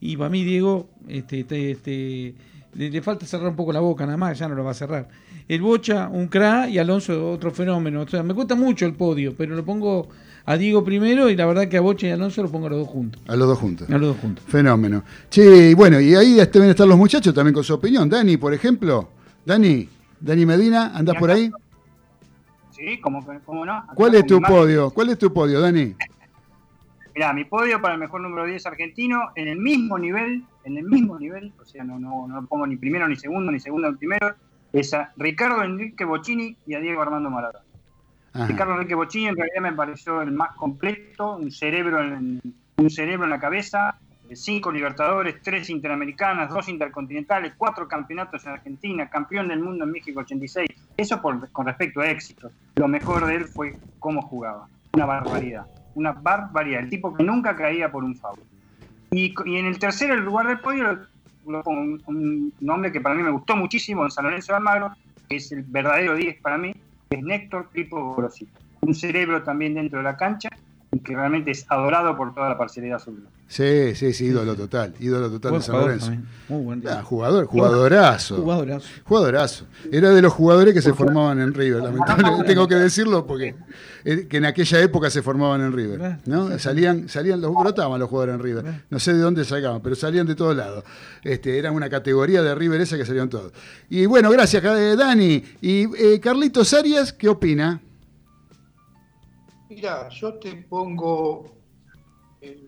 Y 0.02 0.18
para 0.18 0.30
mí, 0.30 0.44
Diego, 0.44 0.90
este, 1.08 1.42
este, 1.42 1.72
este, 1.72 2.36
le, 2.74 2.90
le 2.90 3.02
falta 3.02 3.26
cerrar 3.26 3.50
un 3.50 3.56
poco 3.56 3.72
la 3.74 3.80
boca 3.82 4.06
nada 4.06 4.18
más, 4.18 4.38
ya 4.40 4.48
no 4.48 4.56
lo 4.56 4.64
va 4.64 4.72
a 4.72 4.76
cerrar. 4.76 5.08
El 5.48 5.62
Bocha, 5.62 6.08
un 6.12 6.28
cra 6.28 6.68
y 6.70 6.80
Alonso, 6.80 7.30
otro 7.32 7.52
fenómeno. 7.52 8.02
O 8.02 8.08
sea, 8.08 8.24
me 8.24 8.34
cuesta 8.34 8.56
mucho 8.56 8.86
el 8.88 8.94
podio, 8.94 9.36
pero 9.36 9.56
lo 9.56 9.64
pongo 9.64 10.08
a 10.46 10.58
Diego 10.58 10.84
primero 10.84 11.30
y 11.30 11.36
la 11.36 11.46
verdad 11.46 11.68
que 11.68 11.78
a 11.78 11.82
Bocha 11.82 12.08
y 12.08 12.12
a 12.12 12.14
Alonso 12.14 12.42
los 12.42 12.52
pongo 12.52 12.68
a 12.68 12.70
los 12.70 12.80
dos 12.80 12.88
juntos. 12.88 13.22
A 13.28 13.36
los 13.36 13.48
dos 13.48 13.58
juntos. 13.58 13.90
A 13.90 13.98
los 13.98 14.10
dos 14.10 14.18
juntos. 14.18 14.46
Fenómeno. 14.48 15.04
Che, 15.30 15.72
y 15.72 15.74
bueno, 15.74 16.00
y 16.00 16.14
ahí 16.16 16.36
deben 16.36 16.70
estar 16.70 16.88
los 16.88 16.98
muchachos 16.98 17.34
también 17.34 17.54
con 17.54 17.64
su 17.64 17.74
opinión. 17.74 18.08
Dani, 18.08 18.38
por 18.38 18.54
ejemplo. 18.54 19.10
Dani, 19.44 19.90
Dani 20.20 20.46
Medina, 20.46 20.92
¿andás 20.96 21.16
por 21.18 21.32
ahí? 21.32 21.52
Sí, 22.72 23.00
como, 23.00 23.26
como 23.46 23.66
no. 23.66 23.74
Acá 23.74 23.94
¿Cuál 23.96 24.16
es 24.16 24.26
tu 24.26 24.42
podio? 24.42 24.92
¿Cuál 24.92 25.10
es 25.10 25.18
tu 25.18 25.34
podio, 25.34 25.60
Dani? 25.62 25.96
Mirá, 27.16 27.32
mi 27.34 27.46
podio 27.46 27.82
para 27.82 27.94
el 27.94 28.00
mejor 28.00 28.22
número 28.22 28.46
10 28.46 28.66
argentino 28.66 29.32
en 29.36 29.48
el 29.48 29.58
mismo 29.58 29.98
nivel, 29.98 30.44
en 30.66 30.78
el 30.78 30.84
mismo 30.84 31.18
nivel, 31.18 31.54
o 31.62 31.66
sea, 31.66 31.84
no, 31.86 31.98
no, 31.98 32.28
no 32.28 32.46
pongo 32.46 32.68
ni 32.68 32.76
primero 32.76 33.08
ni 33.08 33.16
segundo, 33.16 33.52
ni 33.52 33.60
segundo 33.62 33.90
ni 33.90 33.98
primero, 33.98 34.36
es 34.74 34.94
a 34.94 35.14
Ricardo 35.16 35.64
Enrique 35.64 36.04
Bocini 36.04 36.58
y 36.68 36.74
a 36.74 36.82
Diego 36.82 37.02
Armando 37.02 37.30
Maradona. 37.30 37.65
Ajá. 38.36 38.48
Ricardo 38.48 38.74
Enrique 38.74 38.96
Bocini 38.96 39.28
en 39.28 39.36
realidad 39.36 39.62
me 39.62 39.74
pareció 39.74 40.22
el 40.22 40.32
más 40.32 40.56
completo, 40.56 41.38
un 41.38 41.52
cerebro 41.52 42.02
en, 42.04 42.42
un 42.78 42.90
cerebro 42.90 43.24
en 43.24 43.30
la 43.32 43.40
cabeza, 43.40 43.96
eh, 44.30 44.36
cinco 44.36 44.72
Libertadores, 44.72 45.42
tres 45.42 45.70
Interamericanas, 45.70 46.50
dos 46.50 46.68
Intercontinentales, 46.68 47.54
cuatro 47.58 47.88
campeonatos 47.88 48.46
en 48.46 48.52
Argentina, 48.52 49.10
campeón 49.10 49.48
del 49.48 49.60
mundo 49.62 49.86
en 49.86 49.92
México 49.92 50.20
86. 50.20 50.68
Eso 50.98 51.22
por- 51.22 51.50
con 51.52 51.66
respecto 51.66 52.02
a 52.02 52.10
éxitos. 52.10 52.52
Lo 52.76 52.88
mejor 52.88 53.26
de 53.26 53.36
él 53.36 53.46
fue 53.46 53.78
cómo 54.00 54.22
jugaba. 54.22 54.68
Una 54.94 55.06
barbaridad. 55.06 55.66
Una 55.96 56.12
barbaridad. 56.12 56.82
El 56.82 56.90
tipo 56.90 57.14
que 57.16 57.24
nunca 57.24 57.56
caía 57.56 57.90
por 57.92 58.04
un 58.04 58.16
foul. 58.16 58.40
Y, 59.12 59.34
y 59.46 59.56
en 59.58 59.66
el 59.66 59.80
tercer 59.80 60.18
lugar 60.20 60.48
del 60.48 60.60
podio 60.60 61.08
lo, 61.48 61.62
un, 61.68 62.02
un 62.08 62.54
nombre 62.60 62.92
que 62.92 63.00
para 63.00 63.16
mí 63.16 63.24
me 63.24 63.30
gustó 63.30 63.56
muchísimo 63.56 64.04
en 64.04 64.12
San 64.12 64.26
Lorenzo 64.26 64.52
de 64.52 64.58
Almagro, 64.58 64.92
que 65.30 65.38
es 65.38 65.52
el 65.52 65.64
verdadero 65.64 66.16
10 66.16 66.42
para 66.42 66.58
mí, 66.58 66.74
es 67.10 67.24
Néctor 67.24 67.70
Pipo 67.72 68.16
Grossi. 68.16 68.48
Un 68.82 68.94
cerebro 68.94 69.44
también 69.44 69.76
dentro 69.76 70.00
de 70.00 70.04
la 70.04 70.18
cancha 70.18 70.50
que 71.00 71.16
realmente 71.16 71.52
es 71.52 71.66
adorado 71.70 72.16
por 72.18 72.34
toda 72.34 72.50
la 72.50 72.58
parcialidad 72.58 72.98
azul. 72.98 73.28
Sí, 73.48 73.94
sí, 73.94 74.12
sí, 74.14 74.26
ídolo 74.26 74.56
total. 74.56 74.96
Ídolo 75.00 75.30
total 75.30 75.52
Buen 75.52 75.62
de 75.62 75.66
San 75.68 75.76
Lorenzo. 75.76 76.06
también. 76.08 76.28
Muy 76.50 76.64
buen 76.64 76.84
Ah, 76.88 77.04
jugador, 77.04 77.46
jugadorazo. 77.46 78.38
Jugadorazo. 78.38 78.88
Jugadorazo. 79.04 79.66
Era 79.92 80.10
de 80.10 80.22
los 80.24 80.34
jugadores 80.34 80.74
que 80.74 80.82
se 80.82 80.94
formaban 80.94 81.40
en 81.40 81.54
River, 81.54 81.84
lamentablemente. 81.84 82.44
Tengo 82.48 82.68
que 82.68 82.74
decirlo 82.76 83.28
porque 83.28 83.56
eh, 84.04 84.26
que 84.28 84.38
en 84.38 84.46
aquella 84.46 84.82
época 84.82 85.12
se 85.12 85.22
formaban 85.22 85.62
en 85.62 85.74
River. 85.74 86.18
¿no? 86.26 86.58
Salían, 86.58 87.08
salían, 87.08 87.40
los 87.40 87.54
brotaban 87.54 88.00
los 88.00 88.10
jugadores 88.10 88.36
en 88.36 88.42
River. 88.42 88.84
No 88.90 88.98
sé 89.00 89.14
de 89.14 89.20
dónde 89.20 89.46
sacaban, 89.46 89.80
pero 89.82 89.96
salían 89.96 90.26
de 90.26 90.34
todos 90.34 90.56
lados. 90.56 90.84
Este, 91.24 91.60
era 91.60 91.72
una 91.72 91.88
categoría 91.90 92.42
de 92.42 92.56
River 92.56 92.82
esa 92.82 92.98
que 92.98 93.06
salían 93.06 93.30
todos. 93.30 93.54
Y 93.90 94.08
bueno, 94.08 94.32
gracias, 94.32 94.64
eh, 94.66 94.96
Dani. 94.98 95.44
Y 95.62 95.84
eh, 96.04 96.20
Carlitos 96.20 96.74
Arias, 96.74 97.14
¿qué 97.14 97.30
opina? 97.30 97.80
Mira, 99.76 100.08
yo 100.08 100.36
te 100.36 100.56
pongo. 100.70 101.44
eh, 102.40 102.64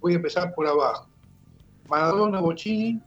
voy 0.00 0.12
a 0.12 0.16
empezar 0.16 0.54
por 0.54 0.68
abajo. 0.68 1.08
Maradona 1.88 2.38
Bocini 2.40 3.00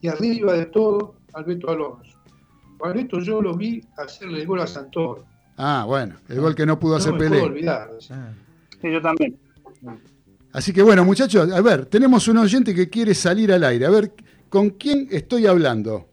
y 0.00 0.06
arriba 0.06 0.52
de 0.52 0.66
todo 0.66 1.16
Alberto 1.32 1.70
Alonso. 1.70 2.16
Alberto 2.80 3.18
yo 3.18 3.42
lo 3.42 3.54
vi 3.56 3.82
hacerle 3.96 4.42
el 4.42 4.46
gol 4.46 4.60
a 4.60 4.68
Santoro. 4.68 5.24
Ah, 5.56 5.84
bueno, 5.86 6.14
el 6.28 6.40
gol 6.40 6.54
que 6.54 6.64
no 6.64 6.78
pudo 6.78 6.92
No 6.92 6.98
hacer 6.98 7.12
me 7.14 7.18
Pelé. 7.18 7.30
puedo 7.30 7.44
olvidar. 7.46 7.90
Sí, 7.98 8.92
yo 8.92 9.02
también. 9.02 9.36
Así 10.52 10.72
que 10.72 10.82
bueno, 10.82 11.04
muchachos, 11.04 11.50
a 11.52 11.60
ver, 11.60 11.86
tenemos 11.86 12.28
un 12.28 12.38
oyente 12.38 12.72
que 12.72 12.88
quiere 12.88 13.14
salir 13.14 13.52
al 13.52 13.64
aire. 13.64 13.86
A 13.86 13.90
ver, 13.90 14.12
¿con 14.48 14.70
quién 14.70 15.08
estoy 15.10 15.46
hablando? 15.48 16.06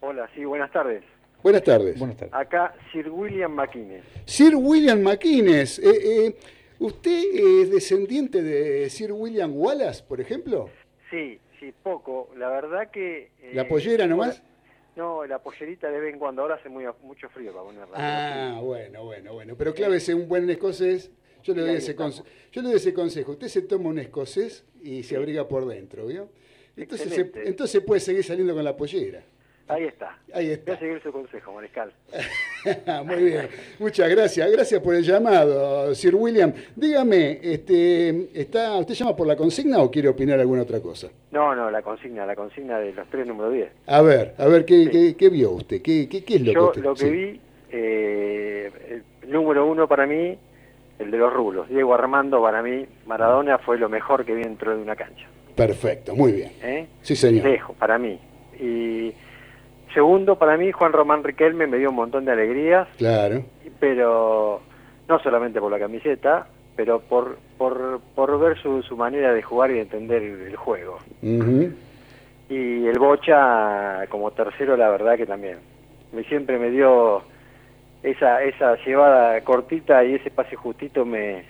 Hola, 0.00 0.28
sí, 0.34 0.44
buenas 0.44 0.70
tardes. 0.72 1.02
Buenas 1.46 1.62
tardes. 1.62 2.02
Acá 2.32 2.74
Sir 2.90 3.08
William 3.08 3.52
McInnes. 3.54 4.02
Sir 4.24 4.56
William 4.56 5.00
McInnes, 5.00 5.78
eh, 5.78 6.26
eh, 6.26 6.36
¿usted 6.80 7.22
es 7.62 7.70
descendiente 7.70 8.42
de 8.42 8.90
Sir 8.90 9.12
William 9.12 9.56
Wallace, 9.56 10.02
por 10.02 10.20
ejemplo? 10.20 10.68
Sí, 11.08 11.38
sí, 11.60 11.72
poco. 11.84 12.30
La 12.36 12.48
verdad 12.48 12.90
que... 12.90 13.30
eh, 13.40 13.52
¿La 13.54 13.68
pollera 13.68 14.08
nomás? 14.08 14.42
No, 14.96 15.24
la 15.24 15.38
pollerita 15.38 15.88
de 15.88 16.00
vez 16.00 16.14
en 16.14 16.18
cuando. 16.18 16.42
Ahora 16.42 16.56
hace 16.56 16.68
muy, 16.68 16.84
mucho 17.04 17.28
frío 17.28 17.52
para 17.52 17.64
ponerla. 17.64 17.94
Ah, 17.94 18.60
bueno, 18.60 19.04
bueno, 19.04 19.32
bueno. 19.34 19.54
Pero 19.56 19.72
clávese 19.72 20.16
un 20.16 20.26
buen 20.26 20.50
escocés. 20.50 21.12
Yo 21.44 21.54
le, 21.54 21.60
doy 21.60 21.76
ese 21.76 21.94
conse- 21.94 22.24
yo 22.50 22.60
le 22.60 22.70
doy 22.70 22.78
ese 22.78 22.92
consejo. 22.92 23.30
Usted 23.30 23.46
se 23.46 23.62
toma 23.62 23.90
un 23.90 24.00
escocés 24.00 24.64
y 24.82 25.04
se 25.04 25.14
abriga 25.14 25.46
por 25.46 25.64
dentro, 25.68 26.06
¿vio? 26.06 26.28
Entonces, 26.76 27.12
se- 27.14 27.30
entonces 27.44 27.80
puede 27.82 28.00
seguir 28.00 28.24
saliendo 28.24 28.52
con 28.52 28.64
la 28.64 28.76
pollera. 28.76 29.22
Ahí 29.68 29.84
está. 29.84 30.16
Ahí 30.32 30.46
Voy 30.46 30.54
está. 30.54 30.72
a 30.74 30.78
seguir 30.78 31.02
su 31.02 31.10
consejo, 31.10 31.52
Mariscal. 31.52 31.92
Muy 33.04 33.24
bien, 33.24 33.48
muchas 33.80 34.08
gracias. 34.08 34.50
Gracias 34.52 34.80
por 34.80 34.94
el 34.94 35.02
llamado, 35.02 35.92
Sir 35.94 36.14
William. 36.14 36.52
Dígame, 36.76 37.40
este, 37.42 38.28
¿está, 38.40 38.76
¿usted 38.76 38.94
llama 38.94 39.16
por 39.16 39.26
la 39.26 39.34
consigna 39.36 39.80
o 39.80 39.90
quiere 39.90 40.08
opinar 40.08 40.38
alguna 40.38 40.62
otra 40.62 40.80
cosa? 40.80 41.08
No, 41.32 41.54
no, 41.56 41.68
la 41.70 41.82
consigna, 41.82 42.24
la 42.26 42.36
consigna 42.36 42.78
de 42.78 42.92
los 42.92 43.08
tres 43.08 43.26
número 43.26 43.50
10. 43.50 43.68
A 43.88 44.02
ver, 44.02 44.34
a 44.38 44.46
ver, 44.46 44.64
¿qué, 44.64 44.88
qué, 44.90 45.16
qué 45.16 45.28
vio 45.30 45.50
usted? 45.50 45.82
¿Qué, 45.82 46.08
qué, 46.08 46.24
qué 46.24 46.36
es 46.36 46.40
lo 46.42 46.52
Yo 46.52 46.60
que 46.72 46.78
usted 46.80 46.82
lo 46.84 46.94
que 46.94 47.00
sí. 47.00 47.10
vi, 47.10 47.40
eh, 47.72 48.70
el 49.22 49.30
número 49.32 49.66
uno 49.66 49.88
para 49.88 50.06
mí, 50.06 50.38
el 51.00 51.10
de 51.10 51.18
los 51.18 51.32
rulos. 51.32 51.68
Diego 51.68 51.92
Armando 51.92 52.40
para 52.40 52.62
mí, 52.62 52.86
Maradona 53.06 53.58
fue 53.58 53.78
lo 53.78 53.88
mejor 53.88 54.24
que 54.24 54.32
vi 54.34 54.42
dentro 54.44 54.76
de 54.76 54.80
una 54.80 54.94
cancha. 54.94 55.26
Perfecto, 55.56 56.14
muy 56.14 56.32
bien. 56.32 56.52
¿eh? 56.62 56.86
Sí, 57.02 57.16
señor. 57.16 57.44
Lejos, 57.44 57.74
para 57.76 57.98
mí. 57.98 58.18
Y 58.60 59.12
segundo, 59.96 60.36
para 60.36 60.58
mí, 60.58 60.70
Juan 60.72 60.92
Román 60.92 61.24
Riquelme 61.24 61.66
me 61.66 61.78
dio 61.78 61.88
un 61.88 61.96
montón 61.96 62.26
de 62.26 62.32
alegrías, 62.32 62.86
Claro. 62.98 63.42
pero 63.80 64.60
no 65.08 65.18
solamente 65.20 65.58
por 65.58 65.72
la 65.72 65.78
camiseta, 65.78 66.46
pero 66.76 67.00
por, 67.00 67.38
por, 67.56 68.00
por 68.14 68.38
ver 68.38 68.58
su, 68.58 68.82
su 68.82 68.94
manera 68.94 69.32
de 69.32 69.40
jugar 69.40 69.70
y 69.70 69.74
de 69.74 69.80
entender 69.80 70.22
el, 70.22 70.54
juego. 70.54 70.98
Ujú. 71.22 71.72
Y 72.50 72.86
el 72.86 72.98
Bocha 72.98 74.06
como 74.10 74.30
tercero, 74.32 74.76
la 74.76 74.90
verdad 74.90 75.16
que 75.16 75.24
también. 75.24 75.60
Me, 76.12 76.22
siempre 76.24 76.58
me 76.58 76.70
dio 76.70 77.22
esa, 78.02 78.42
esa 78.42 78.76
llevada 78.84 79.40
cortita 79.40 80.04
y 80.04 80.16
ese 80.16 80.30
pase 80.30 80.56
justito 80.56 81.06
me 81.06 81.44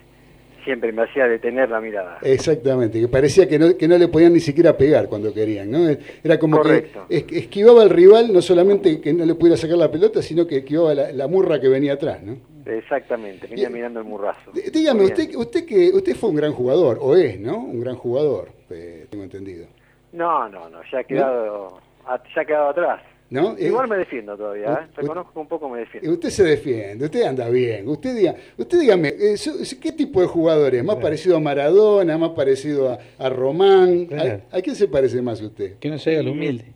siempre 0.66 0.92
me 0.92 1.04
hacía 1.04 1.26
detener 1.26 1.70
la 1.70 1.80
mirada. 1.80 2.18
Exactamente, 2.20 3.00
que 3.00 3.08
parecía 3.08 3.48
que 3.48 3.58
no, 3.58 3.74
que 3.78 3.88
no 3.88 3.96
le 3.96 4.08
podían 4.08 4.34
ni 4.34 4.40
siquiera 4.40 4.76
pegar 4.76 5.08
cuando 5.08 5.32
querían, 5.32 5.70
¿no? 5.70 5.88
Era 6.22 6.38
como 6.38 6.58
Correcto. 6.58 7.06
que 7.08 7.16
es- 7.16 7.24
esquivaba 7.32 7.80
al 7.82 7.88
rival, 7.90 8.30
no 8.32 8.42
solamente 8.42 9.00
que 9.00 9.14
no 9.14 9.24
le 9.24 9.34
pudiera 9.34 9.56
sacar 9.56 9.78
la 9.78 9.90
pelota, 9.90 10.20
sino 10.20 10.46
que 10.46 10.58
esquivaba 10.58 10.94
la, 10.94 11.12
la 11.12 11.26
murra 11.28 11.58
que 11.58 11.68
venía 11.68 11.94
atrás, 11.94 12.22
¿no? 12.22 12.36
Exactamente, 12.66 13.46
venía 13.46 13.70
mirando 13.70 14.00
el 14.00 14.04
murrazo. 14.06 14.50
Dígame, 14.52 15.04
usted, 15.04 15.34
usted 15.36 15.64
que 15.64 15.88
usted 15.94 16.14
fue 16.16 16.30
un 16.30 16.36
gran 16.36 16.52
jugador, 16.52 16.98
o 17.00 17.16
es, 17.16 17.40
¿no? 17.40 17.56
Un 17.58 17.80
gran 17.80 17.94
jugador, 17.96 18.48
eh, 18.70 19.06
tengo 19.08 19.24
entendido. 19.24 19.66
No, 20.12 20.48
no, 20.48 20.68
no, 20.68 20.80
ya 20.90 20.98
ha 20.98 21.04
quedado, 21.04 21.78
a- 22.06 22.20
ya 22.34 22.42
ha 22.42 22.44
quedado 22.44 22.68
atrás. 22.70 23.00
¿No? 23.28 23.56
Eh, 23.58 23.66
Igual 23.66 23.88
me 23.88 23.96
defiendo 23.96 24.36
todavía, 24.36 24.72
¿eh? 24.72 24.90
reconozco 24.94 25.32
que 25.32 25.38
un 25.40 25.48
poco 25.48 25.68
me 25.68 25.80
defiendo. 25.80 26.12
Usted 26.12 26.30
se 26.30 26.44
defiende, 26.44 27.06
usted 27.06 27.22
anda 27.24 27.48
bien. 27.48 27.88
Usted 27.88 28.14
diga, 28.14 28.34
usted 28.56 28.78
dígame, 28.78 29.08
eh, 29.08 29.34
¿qué 29.82 29.92
tipo 29.92 30.20
de 30.20 30.28
jugador 30.28 30.74
es? 30.76 30.84
¿Más 30.84 30.96
parecido 30.96 31.36
a 31.36 31.40
Maradona? 31.40 32.16
¿Más 32.18 32.30
parecido 32.30 32.90
a, 32.92 32.98
a 33.18 33.28
Román? 33.28 34.06
Claro. 34.06 34.42
¿A, 34.52 34.58
a 34.58 34.62
quién 34.62 34.76
se 34.76 34.86
parece 34.86 35.20
más 35.22 35.40
usted? 35.42 35.76
Que 35.80 35.88
no 35.90 35.98
se 35.98 36.12
haga 36.12 36.22
lo 36.22 36.32
humilde. 36.32 36.66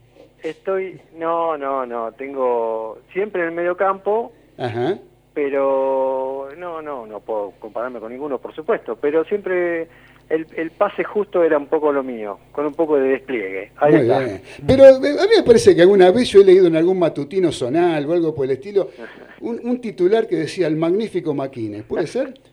Estoy, 0.43 1.01
no, 1.17 1.57
no, 1.57 1.87
no, 1.87 2.13
tengo 2.13 2.99
siempre 3.13 3.43
en 3.43 3.49
el 3.49 3.55
medio 3.55 3.77
campo, 3.77 4.33
Ajá. 4.59 4.99
pero 5.35 6.49
no, 6.57 6.83
no, 6.83 7.07
no 7.07 7.21
puedo 7.21 7.53
compararme 7.61 8.01
con 8.01 8.11
ninguno, 8.11 8.39
por 8.39 8.55
supuesto, 8.55 8.97
pero 8.97 9.23
siempre 9.25 9.87
el, 10.31 10.47
el 10.57 10.71
pase 10.71 11.05
justo 11.05 11.43
era 11.45 11.59
un 11.59 11.67
poco 11.67 11.93
lo 11.93 12.03
mío, 12.03 12.39
con 12.53 12.65
un 12.65 12.73
poco 12.75 12.97
de 12.97 13.09
despliegue. 13.11 13.73
Ahí 13.77 13.93
Muy 13.93 14.01
está. 14.03 14.19
bien. 14.21 14.43
Pero 14.67 14.85
eh, 14.85 15.17
a 15.21 15.25
mí 15.27 15.33
me 15.37 15.43
parece 15.45 15.75
que 15.77 15.83
alguna 15.83 16.11
vez 16.11 16.29
yo 16.31 16.41
he 16.41 16.45
leído 16.45 16.67
en 16.69 16.77
algún 16.77 16.99
matutino 16.99 17.53
zonal 17.53 18.07
o 18.07 18.13
algo 18.13 18.35
por 18.35 18.47
el 18.47 18.53
estilo, 18.53 18.89
un, 19.41 19.61
un 19.63 19.81
titular 19.81 20.27
que 20.27 20.37
decía 20.37 20.67
el 20.67 20.77
magnífico 20.77 21.35
Maquines. 21.35 21.83
¿Puede 21.85 22.07
ser? 22.07 22.33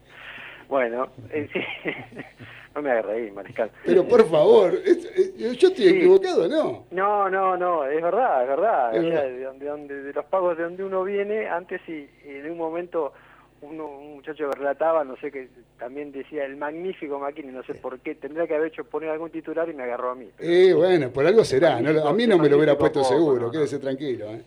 Bueno, 0.69 1.07
eh, 1.32 1.47
sí. 1.53 1.59
no 2.75 2.82
me 2.82 2.91
hagas 2.91 3.05
reír, 3.05 3.32
Mariscal. 3.32 3.71
Pero 3.86 4.05
por 4.05 4.28
favor, 4.30 4.73
es- 4.86 5.34
yo 5.38 5.69
estoy 5.69 5.86
Sí. 5.86 5.88
equivocado, 5.88 6.45
¿no? 6.49 6.84
No, 6.91 7.30
no, 7.30 7.55
no, 7.55 7.86
es 7.86 8.01
verdad, 8.03 8.41
es 8.43 8.49
verdad. 8.49 8.93
Es 8.93 8.99
O 8.99 9.07
sea, 9.07 9.21
verdad. 9.21 9.30
de, 9.38 9.43
donde, 9.45 9.65
donde- 9.65 10.03
de 10.03 10.11
los 10.11 10.25
pagos 10.25 10.57
de 10.57 10.63
donde 10.63 10.84
uno 10.84 11.05
viene, 11.05 11.47
antes 11.47 11.80
y, 11.88 11.93
y 11.93 12.09
en 12.43 12.51
un 12.51 12.57
momento 12.57 13.13
uno, 13.62 13.88
un 13.88 14.16
muchacho 14.16 14.49
que 14.49 14.55
relataba, 14.58 15.03
no 15.03 15.16
sé 15.18 15.32
qué, 15.32 15.49
también 15.80 16.12
decía 16.12 16.45
el 16.45 16.58
magnífico 16.58 17.20
Maquini, 17.20 17.51
no 17.51 17.64
sé 17.64 17.74
por 17.76 17.99
qué, 17.99 18.16
tendría 18.16 18.47
que 18.47 18.55
haber 18.55 18.68
hecho 18.68 18.84
poner 18.84 19.10
algún 19.10 19.30
titular 19.32 19.68
y 19.70 19.74
me 19.74 19.84
agarró 19.84 20.12
a 20.12 20.16
mí. 20.16 20.28
Eh, 20.39 20.74
bueno, 20.74 21.10
por 21.10 21.26
algo 21.26 21.43
será. 21.43 21.82
no 21.82 22.08
a 22.08 22.14
mí 22.14 22.28
no 22.28 22.38
me 22.38 22.49
lo 22.49 22.58
hubiera 22.58 22.78
puesto 22.78 23.01
poco, 23.01 23.14
seguro, 23.14 23.47
no, 23.47 23.51
quédese 23.51 23.80
tranquilo. 23.80 24.28
¿eh? 24.32 24.43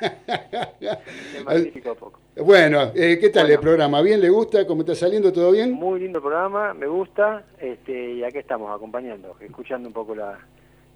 El 1.38 1.44
magnífico 1.44 1.94
poco. 1.98 2.20
Bueno, 2.36 2.92
eh, 2.94 3.18
¿qué 3.18 3.30
tal 3.30 3.50
el 3.50 3.58
programa? 3.58 4.02
¿Bien 4.02 4.20
le 4.20 4.28
gusta? 4.28 4.66
¿Cómo 4.66 4.82
está 4.82 4.94
saliendo? 4.94 5.32
¿Todo 5.32 5.52
bien? 5.52 5.72
Muy 5.72 6.00
lindo 6.00 6.20
programa, 6.20 6.74
me 6.74 6.86
gusta, 6.86 7.44
este, 7.58 8.12
y 8.12 8.24
aquí 8.24 8.38
estamos 8.38 8.74
acompañando, 8.74 9.36
escuchando 9.40 9.88
un 9.88 9.94
poco 9.94 10.14
la... 10.14 10.38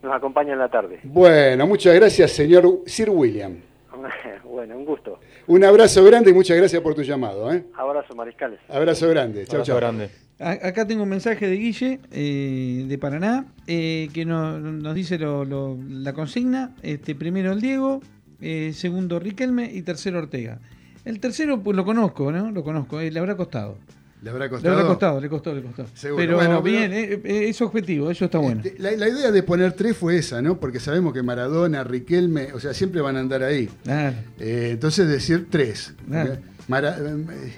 Nos 0.02 0.14
acompaña 0.14 0.54
en 0.54 0.58
la 0.58 0.68
tarde. 0.68 1.00
Bueno, 1.02 1.66
muchas 1.66 1.94
gracias, 1.94 2.32
señor 2.32 2.80
Sir 2.86 3.10
William. 3.10 3.69
bueno, 4.44 4.76
un 4.76 4.84
gusto. 4.84 5.18
Un 5.46 5.64
abrazo 5.64 6.04
grande 6.04 6.30
y 6.30 6.34
muchas 6.34 6.56
gracias 6.56 6.80
por 6.82 6.94
tu 6.94 7.02
llamado. 7.02 7.52
¿eh? 7.52 7.64
Abrazo, 7.74 8.14
mariscales. 8.14 8.60
Abrazo 8.68 9.08
grande. 9.08 9.44
Chau, 9.46 9.56
Abrazo 9.56 9.66
chau. 9.72 9.76
grande. 9.76 10.10
Acá 10.38 10.86
tengo 10.86 11.02
un 11.02 11.08
mensaje 11.10 11.46
de 11.48 11.56
Guille, 11.56 12.00
eh, 12.12 12.84
de 12.88 12.98
Paraná, 12.98 13.44
eh, 13.66 14.08
que 14.14 14.24
nos, 14.24 14.58
nos 14.60 14.94
dice 14.94 15.18
lo- 15.18 15.44
lo- 15.44 15.76
la 15.88 16.14
consigna. 16.14 16.74
Este, 16.82 17.14
primero 17.14 17.52
el 17.52 17.60
Diego, 17.60 18.00
eh, 18.40 18.72
segundo 18.72 19.18
Riquelme 19.18 19.70
y 19.70 19.82
tercero 19.82 20.18
Ortega. 20.18 20.58
El 21.04 21.20
tercero, 21.20 21.60
pues 21.60 21.76
lo 21.76 21.84
conozco, 21.84 22.32
¿no? 22.32 22.50
Lo 22.50 22.62
conozco, 22.64 23.00
eh, 23.00 23.10
le 23.10 23.18
habrá 23.18 23.36
costado. 23.36 23.76
¿Le 24.22 24.30
habrá 24.30 24.44
Le 24.44 24.50
costado? 24.50 24.74
habrá 24.74 24.86
costado, 24.88 25.20
le 25.20 25.28
costó, 25.30 25.54
le 25.54 25.62
costó. 25.62 25.86
Seguro. 25.94 26.22
Pero 26.22 26.36
Bueno, 26.36 26.62
pero- 26.62 26.78
bien, 26.78 26.92
eh, 26.92 27.20
eh, 27.24 27.48
es 27.48 27.60
objetivo, 27.62 28.10
eso 28.10 28.26
está 28.26 28.36
bueno. 28.38 28.60
Este, 28.64 28.78
la, 28.78 28.90
la 28.92 29.08
idea 29.08 29.30
de 29.30 29.42
poner 29.42 29.72
tres 29.72 29.96
fue 29.96 30.18
esa, 30.18 30.42
¿no? 30.42 30.60
Porque 30.60 30.78
sabemos 30.78 31.14
que 31.14 31.22
Maradona, 31.22 31.84
Riquelme, 31.84 32.52
o 32.52 32.60
sea, 32.60 32.74
siempre 32.74 33.00
van 33.00 33.16
a 33.16 33.20
andar 33.20 33.42
ahí. 33.42 33.68
Eh, 34.38 34.68
entonces 34.72 35.08
decir 35.08 35.46
tres. 35.50 35.94
Mara- 36.68 36.98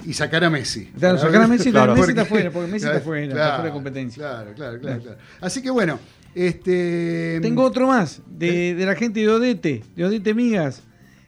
y 0.06 0.12
sacar 0.14 0.42
a 0.44 0.50
Messi. 0.50 0.86
Claro, 0.98 1.18
sacar 1.18 1.42
a 1.42 1.46
Messi, 1.48 1.70
Claro. 1.70 1.94
Messi 1.94 2.10
está 2.10 2.24
fuera, 2.24 2.50
porque 2.50 2.70
Messi 2.70 2.86
está 2.86 3.00
fuera, 3.00 3.22
está 3.24 3.34
claro, 3.34 3.54
fuera 3.56 3.64
de 3.66 3.72
competencia. 3.72 4.22
Claro, 4.22 4.52
claro, 4.54 4.80
claro, 4.80 5.02
claro. 5.02 5.18
Así 5.40 5.60
que 5.62 5.70
bueno, 5.70 5.98
este. 6.34 7.38
Tengo 7.42 7.62
otro 7.64 7.88
más, 7.88 8.22
de, 8.26 8.74
de 8.74 8.86
la 8.86 8.94
gente 8.94 9.20
de 9.20 9.28
Odete, 9.28 9.82
de 9.96 10.04
Odete 10.04 10.32
Migas. 10.34 10.82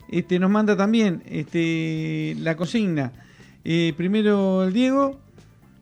Este, 0.09 0.39
nos 0.39 0.51
manda 0.51 0.77
también 0.77 1.23
este, 1.27 2.37
la 2.41 2.57
consigna. 2.57 3.13
Eh, 3.65 3.93
primero 3.97 4.65
el 4.65 4.73
Diego, 4.73 5.19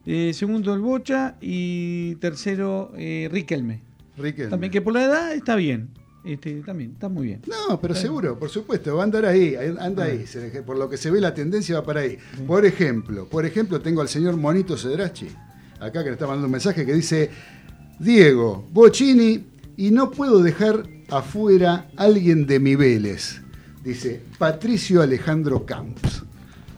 eh, 0.07 0.33
segundo 0.35 0.75
el 0.75 0.81
Bocha 0.81 1.37
y 1.41 2.17
tercero 2.17 2.93
eh, 2.97 3.29
Riquelme. 3.31 3.81
Riquelme. 4.17 4.51
También 4.51 4.73
que 4.73 4.81
por 4.81 4.93
la 4.93 5.05
edad 5.05 5.35
está 5.35 5.57
bien. 5.57 5.89
Este, 6.25 6.61
también, 6.61 6.93
está 6.93 7.09
muy 7.09 7.27
bien. 7.27 7.43
No, 7.49 7.81
pero 7.81 7.95
seguro, 7.97 8.39
por 8.39 8.49
supuesto, 8.49 8.95
va 8.95 9.03
a 9.03 9.05
andar 9.05 9.25
ahí, 9.27 9.57
anda 9.81 10.05
ahí. 10.05 10.25
Por 10.65 10.79
lo 10.79 10.89
que 10.89 10.97
se 10.97 11.11
ve 11.11 11.21
la 11.21 11.35
tendencia 11.35 11.81
va 11.81 11.85
para 11.85 12.01
ahí. 12.01 12.17
Por 12.47 12.65
ejemplo, 12.65 13.27
por 13.27 13.45
ejemplo, 13.45 13.81
tengo 13.81 14.01
al 14.01 14.09
señor 14.09 14.37
Monito 14.37 14.77
Cedrachi, 14.77 15.29
acá 15.81 16.05
que 16.05 16.11
le 16.11 16.13
está 16.13 16.27
mandando 16.27 16.47
un 16.47 16.53
mensaje 16.53 16.87
que 16.87 16.95
dice, 16.95 17.29
Diego, 17.99 18.69
Bocini, 18.71 19.45
y 19.77 19.91
no 19.91 20.13
puedo 20.13 20.43
dejar 20.43 20.85
afuera 21.11 21.89
alguien 21.97 22.47
de 22.47 22.61
mi 22.61 22.77
Vélez. 22.77 23.41
Dice 23.83 24.21
Patricio 24.39 25.03
Alejandro 25.03 25.67
Camps. 25.67 26.23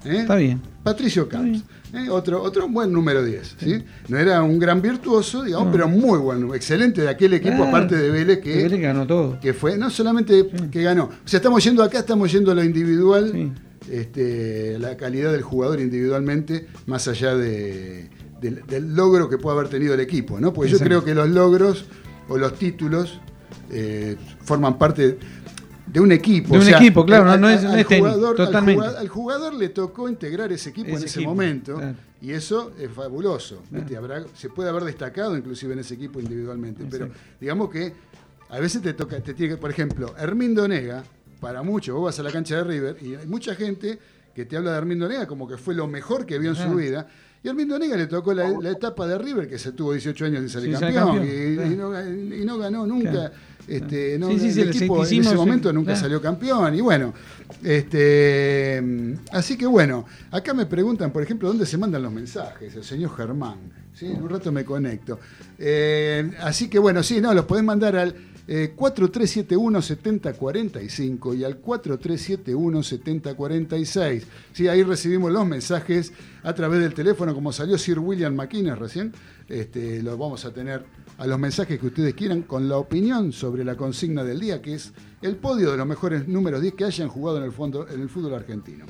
¿Eh? 0.07 0.20
Está 0.20 0.37
bien. 0.37 0.74
Patricio 0.85 1.28
Camps. 1.28 1.64
¿eh? 1.95 2.09
Otro, 2.11 2.41
otro 2.43 2.68
buen 2.68 2.93
número 2.93 3.24
10. 3.24 3.57
¿sí? 3.59 3.82
No 4.09 4.18
era 4.18 4.43
un 4.43 4.59
gran 4.59 4.80
virtuoso, 4.80 5.43
digamos, 5.43 5.66
No. 5.66 5.72
pero 5.72 5.89
muy 5.89 6.18
bueno, 6.18 6.55
excelente 6.55 7.01
de 7.03 7.09
aquel 7.09 7.32
equipo, 7.35 7.57
Claro. 7.57 7.70
aparte 7.70 7.97
de 7.97 8.11
Vélez, 8.11 8.39
que 8.41 8.55
Vélez 8.64 8.80
ganó 8.80 9.07
todo. 9.07 9.41
que 9.41 9.53
fue 9.55 9.76
no 9.78 9.91
solamente 9.91 10.47
que 10.70 10.82
ganó, 10.82 11.05
o 11.05 11.11
sea, 11.28 11.39
estamos 11.39 11.64
yendo 11.64 11.82
acá, 11.82 11.99
estamos 12.01 12.30
yendo 12.30 12.53
a 12.53 12.55
lo 12.55 12.62
individual, 12.62 13.30
Sí. 13.32 13.53
este, 13.91 14.78
la 14.78 14.97
calidad 14.97 15.32
del 15.32 15.43
jugador 15.43 15.80
individualmente, 15.80 16.66
más 16.87 17.09
allá 17.09 17.35
de- 17.35 18.09
del, 18.41 18.62
del 18.66 18.95
logro 18.95 19.28
que 19.30 19.39
puede 19.39 19.57
haber 19.59 19.70
tenido 19.70 19.95
el 19.95 20.01
equipo, 20.01 20.39
¿no? 20.39 20.53
Porque 20.53 20.70
yo 20.70 20.78
creo 20.78 21.03
que 21.05 21.14
los 21.14 21.28
logros 21.30 21.87
o 22.28 22.37
los 22.37 22.55
títulos 22.59 23.20
eh, 23.70 24.16
forman 24.43 24.78
parte 24.78 25.18
de 25.87 26.01
un 26.01 26.12
equipo. 26.12 26.49
De 26.51 26.59
o 26.59 26.61
un 26.61 26.66
sea, 26.66 26.78
equipo, 26.78 27.05
claro, 27.05 27.30
al- 27.30 27.41
no 27.41 27.49
es- 27.51 27.64
al- 27.64 27.72
no 27.72 27.76
es 27.76 27.87
técnico, 27.87 28.12
jugador- 28.14 28.41
al 28.41 28.47
jugador- 28.64 28.97
Al 28.97 29.09
jugador 29.09 29.55
le 29.55 29.68
tocó 29.68 30.09
integrar 30.09 30.51
ese 30.53 30.70
equipo 30.70 30.89
en 30.91 30.97
Ese 30.97 31.07
equipo, 31.20 31.30
momento 31.30 31.74
claro. 31.76 31.97
y 32.22 32.30
eso 32.32 32.72
es 32.78 32.91
fabuloso. 32.91 33.62
¿viste? 33.70 33.97
Habrá- 33.97 34.24
se 34.35 34.49
puede 34.49 34.70
haber 34.70 34.85
destacado 34.85 35.37
inclusive 35.37 35.72
en 35.74 35.80
ese 35.80 35.95
equipo 35.95 36.20
individualmente, 36.20 36.85
pero 36.91 37.09
digamos 37.41 37.70
que 37.70 37.93
a 38.49 38.59
veces 38.61 38.80
te 38.82 38.95
toca, 38.95 39.20
te 39.20 39.35
tiene 39.35 39.55
que, 39.55 39.61
por 39.61 39.70
ejemplo, 39.70 40.14
Hermindo 40.18 40.66
Nega, 40.68 41.03
para 41.41 41.62
muchos, 41.62 41.95
vos 41.95 42.05
vas 42.07 42.18
a 42.18 42.22
la 42.22 42.30
cancha 42.30 42.57
de 42.57 42.64
River 42.64 42.97
y 43.03 43.14
hay 43.16 43.26
mucha 43.26 43.55
gente 43.55 43.99
que 44.35 44.47
te 44.47 44.57
habla 44.57 44.72
de 44.72 44.78
Hermindo 44.78 45.07
Nega 45.09 45.26
como 45.26 45.47
que 45.47 45.57
fue 45.59 45.74
lo 45.74 45.87
mejor 45.87 46.24
que 46.24 46.39
vio 46.39 46.51
en 46.51 46.57
su 46.57 46.74
vida. 46.74 47.07
Y 47.43 47.49
Hermindo 47.49 47.78
Nega 47.78 47.97
le 47.97 48.07
tocó 48.07 48.32
la, 48.32 48.49
la 48.49 48.70
etapa 48.70 49.07
de 49.07 49.18
River, 49.18 49.47
que 49.47 49.59
se 49.59 49.72
tuvo 49.72 49.93
18 49.93 50.24
años 50.24 50.41
sin 50.41 50.49
salir 50.49 50.72
campeón, 50.72 51.18
campeón, 51.18 51.26
y, 51.28 51.55
claro. 51.57 51.70
y 51.70 51.76
no, 51.76 52.37
y 52.37 52.45
no 52.47 52.59
ganó 52.59 52.87
nunca. 52.87 53.30
Este, 53.67 54.19
no, 54.19 54.29
Sí, 54.29 54.39
sí, 54.39 54.53
sí, 54.53 54.61
el 54.61 54.69
el 54.69 54.77
equipo 54.77 55.07
en 55.07 55.21
ese 55.21 55.35
momento 55.35 55.73
nunca 55.73 55.93
claro. 55.93 56.01
salió 56.01 56.21
campeón. 56.21 56.75
Y 56.75 56.81
bueno, 56.81 57.15
este, 57.62 58.81
mm, 58.83 59.12
así 59.33 59.57
que 59.57 59.67
bueno, 59.67 60.05
acá 60.31 60.55
me 60.55 60.67
preguntan, 60.67 61.11
por 61.11 61.23
ejemplo, 61.23 61.49
dónde 61.49 61.67
se 61.67 61.79
mandan 61.79 62.03
los 62.03 62.12
mensajes, 62.12 62.75
el 62.75 62.85
señor 62.85 63.17
Germán. 63.17 63.59
¿sí? 63.95 64.07
En 64.07 64.23
un 64.23 64.29
rato 64.29 64.53
me 64.53 64.65
conecto. 64.65 65.19
Eh, 65.59 66.31
así 66.43 66.69
que 66.69 66.79
bueno, 66.79 67.03
sí, 67.03 67.21
no, 67.21 67.33
los 67.33 67.47
podés 67.47 67.65
mandar 67.65 67.97
al 67.97 68.15
eh, 68.47 68.75
4371-7045 68.77 71.39
y 71.39 71.45
al 71.45 71.62
4371-7046. 71.62 74.23
Sí, 74.53 74.69
ahí 74.69 74.83
recibimos 74.83 75.33
los 75.33 75.47
mensajes 75.47 76.12
a 76.43 76.55
través 76.55 76.81
del 76.81 76.93
teléfono, 76.93 77.35
como 77.35 77.53
salió 77.53 77.79
Sir 77.79 77.99
William 77.99 78.35
McInnes 78.35 78.79
recién. 78.79 79.15
Este, 79.49 80.03
los 80.03 80.19
vamos 80.19 80.45
a 80.45 80.53
tener 80.53 80.85
a 81.19 81.27
los 81.27 81.39
mensajes 81.39 81.79
que 81.79 81.87
ustedes 81.87 82.15
quieran 82.15 82.43
con 82.43 82.69
la 82.69 82.77
opinión 82.77 83.33
sobre 83.33 83.65
la 83.65 83.77
consigna 83.77 84.25
del 84.25 84.41
día, 84.41 84.61
que 84.61 84.75
es 84.75 84.93
el 85.23 85.37
podio 85.37 85.71
de 85.71 85.77
los 85.77 85.87
mejores 85.87 86.29
números 86.29 86.61
10 86.61 86.75
que 86.75 86.85
hayan 86.85 87.09
jugado 87.09 87.39
en 87.39 87.45
el, 87.45 87.53
fondo, 87.53 87.87
en 87.89 88.01
el 88.01 88.09
fútbol 88.09 88.35
argentino. 88.35 88.85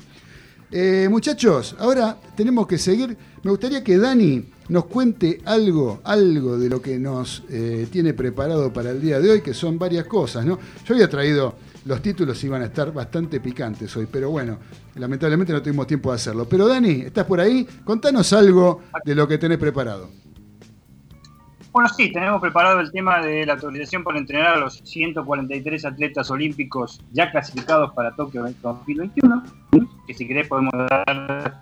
Eh, 0.71 1.07
muchachos, 1.09 1.75
ahora 1.79 2.17
tenemos 2.35 2.67
que 2.67 2.77
seguir. 2.77 3.15
Me 3.43 3.51
gustaría 3.51 3.83
que 3.83 3.97
Dani 3.97 4.43
nos 4.69 4.85
cuente 4.85 5.39
algo, 5.45 6.01
algo 6.03 6.57
de 6.57 6.69
lo 6.69 6.81
que 6.81 6.97
nos 6.97 7.43
eh, 7.49 7.87
tiene 7.91 8.13
preparado 8.13 8.73
para 8.73 8.91
el 8.91 8.99
día 8.99 9.19
de 9.19 9.29
hoy, 9.29 9.41
que 9.41 9.53
son 9.53 9.77
varias 9.77 10.05
cosas, 10.05 10.45
¿no? 10.45 10.59
Yo 10.85 10.95
había 10.95 11.09
traído 11.09 11.55
los 11.85 12.01
títulos 12.01 12.43
iban 12.43 12.63
a 12.63 12.65
estar 12.65 12.91
bastante 12.91 13.39
picantes 13.39 13.95
hoy, 13.95 14.07
pero 14.11 14.31
bueno, 14.31 14.57
lamentablemente 14.95 15.53
no 15.53 15.61
tuvimos 15.61 15.85
tiempo 15.85 16.09
de 16.09 16.15
hacerlo. 16.15 16.49
Pero 16.49 16.67
Dani, 16.67 17.01
¿estás 17.01 17.25
por 17.25 17.39
ahí? 17.39 17.67
Contanos 17.83 18.33
algo 18.33 18.81
de 19.05 19.13
lo 19.13 19.27
que 19.27 19.37
tenés 19.37 19.59
preparado. 19.59 20.24
Bueno, 21.75 21.89
sí, 21.89 22.09
tenemos 22.09 22.39
preparado 22.39 22.79
el 22.79 22.89
tema 22.89 23.19
de 23.21 23.45
la 23.45 23.55
autorización 23.55 24.01
para 24.01 24.17
entrenar 24.17 24.53
a 24.53 24.59
los 24.61 24.75
143 24.85 25.83
atletas 25.83 26.31
olímpicos 26.31 27.01
ya 27.11 27.29
clasificados 27.29 27.91
para 27.93 28.15
Tokio 28.15 28.45
2021, 28.61 29.43
que 30.07 30.13
si 30.13 30.25
querés 30.25 30.47
podemos 30.47 30.71
dar 30.71 31.61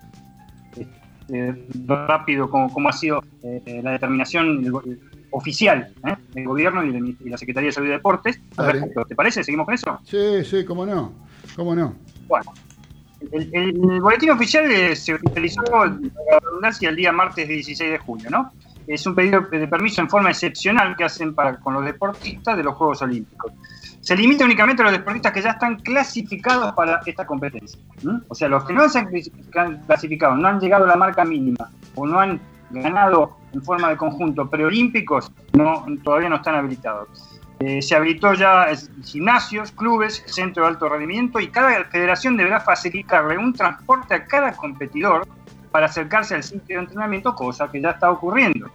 este, 0.78 1.66
rápido 1.88 2.47
cómo, 2.47 2.72
cómo 2.72 2.89
ha 2.89 2.93
sido 2.93 3.24
eh, 3.41 3.82
la 3.84 3.93
determinación 3.93 4.72
oficial 5.32 5.91
¿eh? 6.05 6.16
del 6.36 6.45
gobierno 6.45 6.84
y 6.84 6.91
de, 6.91 7.16
y 7.26 7.30
la 7.30 7.38
Secretaría 7.39 7.70
de 7.70 7.74
Salud 7.74 7.88
y 7.88 7.93
Deportes. 7.93 8.39
¿Te 9.07 9.16
parece? 9.16 9.43
¿Seguimos 9.43 9.66
con 9.66 9.74
eso? 9.74 9.99
Sí, 10.03 10.45
sí, 10.45 10.64
cómo 10.64 10.86
no, 10.86 11.11
cómo 11.55 11.74
no. 11.74 11.95
Bueno, 12.28 12.53
el, 13.32 13.49
el- 13.51 13.91
el 13.91 13.99
boletín 13.99 14.30
oficial 14.30 14.70
eh, 14.70 14.95
se 14.95 15.16
utilizó 15.16 15.64
la 15.64 16.39
redundancia 16.39 16.89
el 16.89 16.97
día 16.97 17.11
martes 17.11 17.47
16 17.47 17.91
de 17.93 17.97
junio, 17.97 18.30
¿no? 18.30 18.51
Es 18.88 19.05
un 19.07 19.15
pedido 19.15 19.41
de 19.41 19.67
permiso 19.67 20.01
en 20.01 20.09
forma 20.09 20.29
excepcional 20.29 20.95
que 20.95 21.05
hacen 21.05 21.34
para, 21.34 21.57
con 21.57 21.73
los 21.73 21.86
deportistas 21.86 22.57
de 22.57 22.63
los 22.63 22.75
Juegos 22.75 23.01
Olímpicos. 23.01 23.51
Se 24.01 24.15
limita 24.17 24.43
únicamente 24.43 24.81
a 24.81 24.86
los 24.86 24.91
deportistas 24.91 25.31
que 25.31 25.41
ya 25.41 25.51
están 25.51 25.77
clasificados 25.77 26.73
para 26.73 26.99
esta 27.05 27.25
competencia. 27.25 27.79
O 28.27 28.36
sea, 28.36 28.49
los 28.49 28.65
que 28.65 28.73
no 28.73 28.89
se 28.89 28.99
han 28.99 29.07
clasifica- 29.07 29.79
clasificado, 29.88 30.36
no 30.36 30.47
han 30.47 30.59
llegado 30.59 30.84
a 30.84 30.88
la 30.88 30.97
marca 30.97 31.23
mínima 31.23 31.69
o 31.95 32.05
no 32.05 32.19
han 32.19 32.39
ganado 32.71 33.38
en 33.53 33.61
forma 33.63 33.89
de 33.89 33.97
conjunto 33.97 34.49
preolímpicos, 34.49 35.31
no, 35.53 35.86
todavía 36.03 36.27
no 36.27 36.38
están 36.38 36.55
habilitados. 36.55 37.39
Eh, 37.59 37.81
se 37.81 37.95
habilitó 37.95 38.34
ya 38.34 38.67
gimnasios, 39.05 39.71
clubes, 39.71 40.21
centro 40.25 40.63
de 40.63 40.69
alto 40.69 40.89
rendimiento 40.89 41.39
y 41.39 41.47
cada 41.47 41.86
federación 41.86 42.36
deberá 42.36 42.59
facilitarle 42.59 43.38
un 43.38 43.53
transporte 43.53 44.15
a 44.15 44.25
cada 44.25 44.51
competidor 44.53 45.25
para 45.74 45.88
acercarse 45.88 46.36
al 46.36 46.43
sitio 46.43 46.78
de 46.78 46.84
entrenamiento, 46.84 47.34
cosa 47.34 47.67
que 47.67 47.82
ya 47.82 47.89
está 47.89 48.11
ocurriendo. 48.11 48.69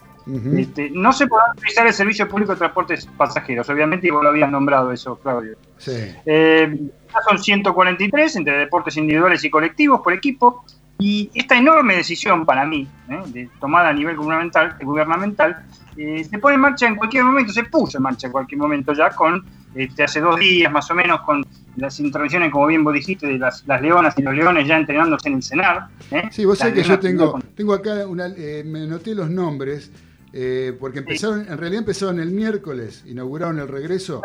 Este, 0.57 0.90
no 0.90 1.12
se 1.12 1.28
podrá 1.28 1.44
utilizar 1.53 1.86
el 1.86 1.92
servicio 1.92 2.28
público 2.28 2.53
de 2.53 2.59
transportes 2.59 3.07
pasajeros, 3.16 3.70
obviamente, 3.70 4.09
y 4.09 4.11
vos 4.11 4.22
lo 4.22 4.30
habías 4.30 4.51
nombrado 4.51 4.90
eso, 4.90 5.16
Claudio. 5.20 5.57
Sí. 5.78 5.92
Eh, 6.26 6.76
ya 7.07 7.22
son 7.26 7.38
143 7.38 8.34
entre 8.36 8.59
deportes 8.59 8.96
individuales 8.96 9.44
y 9.44 9.49
colectivos 9.49 10.01
por 10.01 10.12
equipo. 10.12 10.64
Y 10.99 11.30
esta 11.32 11.57
enorme 11.57 11.94
decisión 11.94 12.44
para 12.44 12.66
mí, 12.66 12.88
¿eh? 13.09 13.22
de, 13.28 13.49
tomada 13.61 13.90
a 13.90 13.92
nivel 13.92 14.16
gubernamental, 14.16 14.76
gubernamental 14.82 15.64
eh, 15.96 16.24
se 16.24 16.38
pone 16.40 16.57
en 16.57 16.61
marcha 16.61 16.88
en 16.88 16.96
cualquier 16.96 17.22
momento, 17.22 17.53
se 17.53 17.62
puso 17.62 17.99
en 17.99 18.03
marcha 18.03 18.26
en 18.26 18.32
cualquier 18.32 18.61
momento 18.61 18.92
ya 18.92 19.11
con, 19.11 19.46
este, 19.76 20.03
hace 20.03 20.20
dos 20.20 20.36
días 20.40 20.72
más 20.72 20.90
o 20.90 20.96
menos, 20.96 21.20
con 21.20 21.46
las 21.79 21.99
intervenciones, 22.01 22.51
como 22.53 22.66
bien 22.66 22.85
vos 22.85 22.95
dijiste, 22.95 23.26
de 23.26 23.39
las, 23.39 23.64
las 23.66 23.81
leonas 23.81 24.14
y 24.18 24.22
los 24.22 24.35
leones 24.35 24.66
ya 24.68 24.76
entrenándose 24.76 25.29
en 25.29 25.35
el 25.37 25.43
CENAR. 25.43 25.89
¿eh? 26.11 26.22
Sí, 26.31 26.45
vos 26.45 26.59
sabés 26.59 26.74
que 26.74 26.83
yo 26.83 26.99
tengo, 26.99 27.33
con- 27.33 27.43
tengo 27.43 27.72
acá, 27.74 28.07
una, 28.07 28.26
eh, 28.37 28.62
me 28.66 28.87
noté 28.87 29.14
los 29.14 29.31
nombres, 29.31 29.91
eh, 30.33 30.76
porque 30.79 30.99
empezaron, 30.99 31.41
en 31.49 31.57
realidad 31.59 31.81
empezaron 31.81 32.20
el 32.20 32.31
miércoles, 32.31 33.03
inauguraron 33.07 33.59
el 33.59 33.68
regreso. 33.68 34.20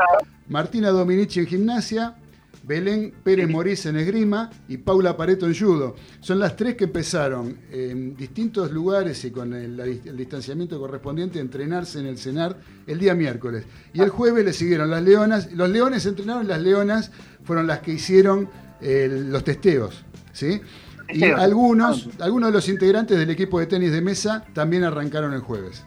Martina 0.49 0.89
Dominici 0.89 1.39
en 1.39 1.47
gimnasia, 1.47 2.15
Belén 2.63 3.13
Pérez 3.23 3.49
Morís 3.49 3.85
en 3.85 3.97
esgrima 3.97 4.49
y 4.69 4.77
Paula 4.77 5.17
Pareto 5.17 5.45
en 5.45 5.53
judo. 5.53 5.95
Son 6.21 6.39
las 6.39 6.55
tres 6.55 6.75
que 6.75 6.85
empezaron 6.85 7.57
en 7.71 8.15
distintos 8.15 8.71
lugares 8.71 9.23
y 9.25 9.31
con 9.31 9.53
el, 9.53 10.15
distanciamiento 10.15 10.79
correspondiente 10.79 11.39
a 11.39 11.41
entrenarse 11.41 11.99
en 11.99 12.05
el 12.05 12.17
CENAR 12.17 12.57
el 12.87 12.99
día 12.99 13.15
miércoles. 13.15 13.65
Y 13.93 14.01
el 14.01 14.09
jueves 14.09 14.45
le 14.45 14.53
siguieron 14.53 14.89
las 14.89 15.03
leonas, 15.03 15.51
los 15.51 15.69
leones 15.69 16.05
entrenaron, 16.05 16.47
las 16.47 16.61
leonas 16.61 17.11
fueron 17.43 17.67
las 17.67 17.79
que 17.79 17.91
hicieron 17.91 18.49
los 18.81 19.43
testeos, 19.43 20.03
¿sí? 20.31 20.61
Y 21.09 21.25
algunos, 21.25 22.09
algunos 22.19 22.49
de 22.49 22.53
los 22.53 22.69
integrantes 22.69 23.17
del 23.17 23.29
equipo 23.29 23.59
de 23.59 23.67
tenis 23.67 23.91
de 23.91 24.01
mesa 24.01 24.45
también 24.53 24.83
arrancaron 24.83 25.33
el 25.33 25.41
jueves. 25.41 25.85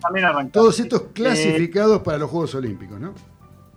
También 0.00 0.26
arrancó. 0.26 0.52
Todos 0.52 0.80
estos 0.80 1.02
Eh, 1.02 1.06
clasificados 1.14 2.02
para 2.02 2.18
los 2.18 2.30
Juegos 2.30 2.54
Olímpicos, 2.54 3.00
¿no? 3.00 3.14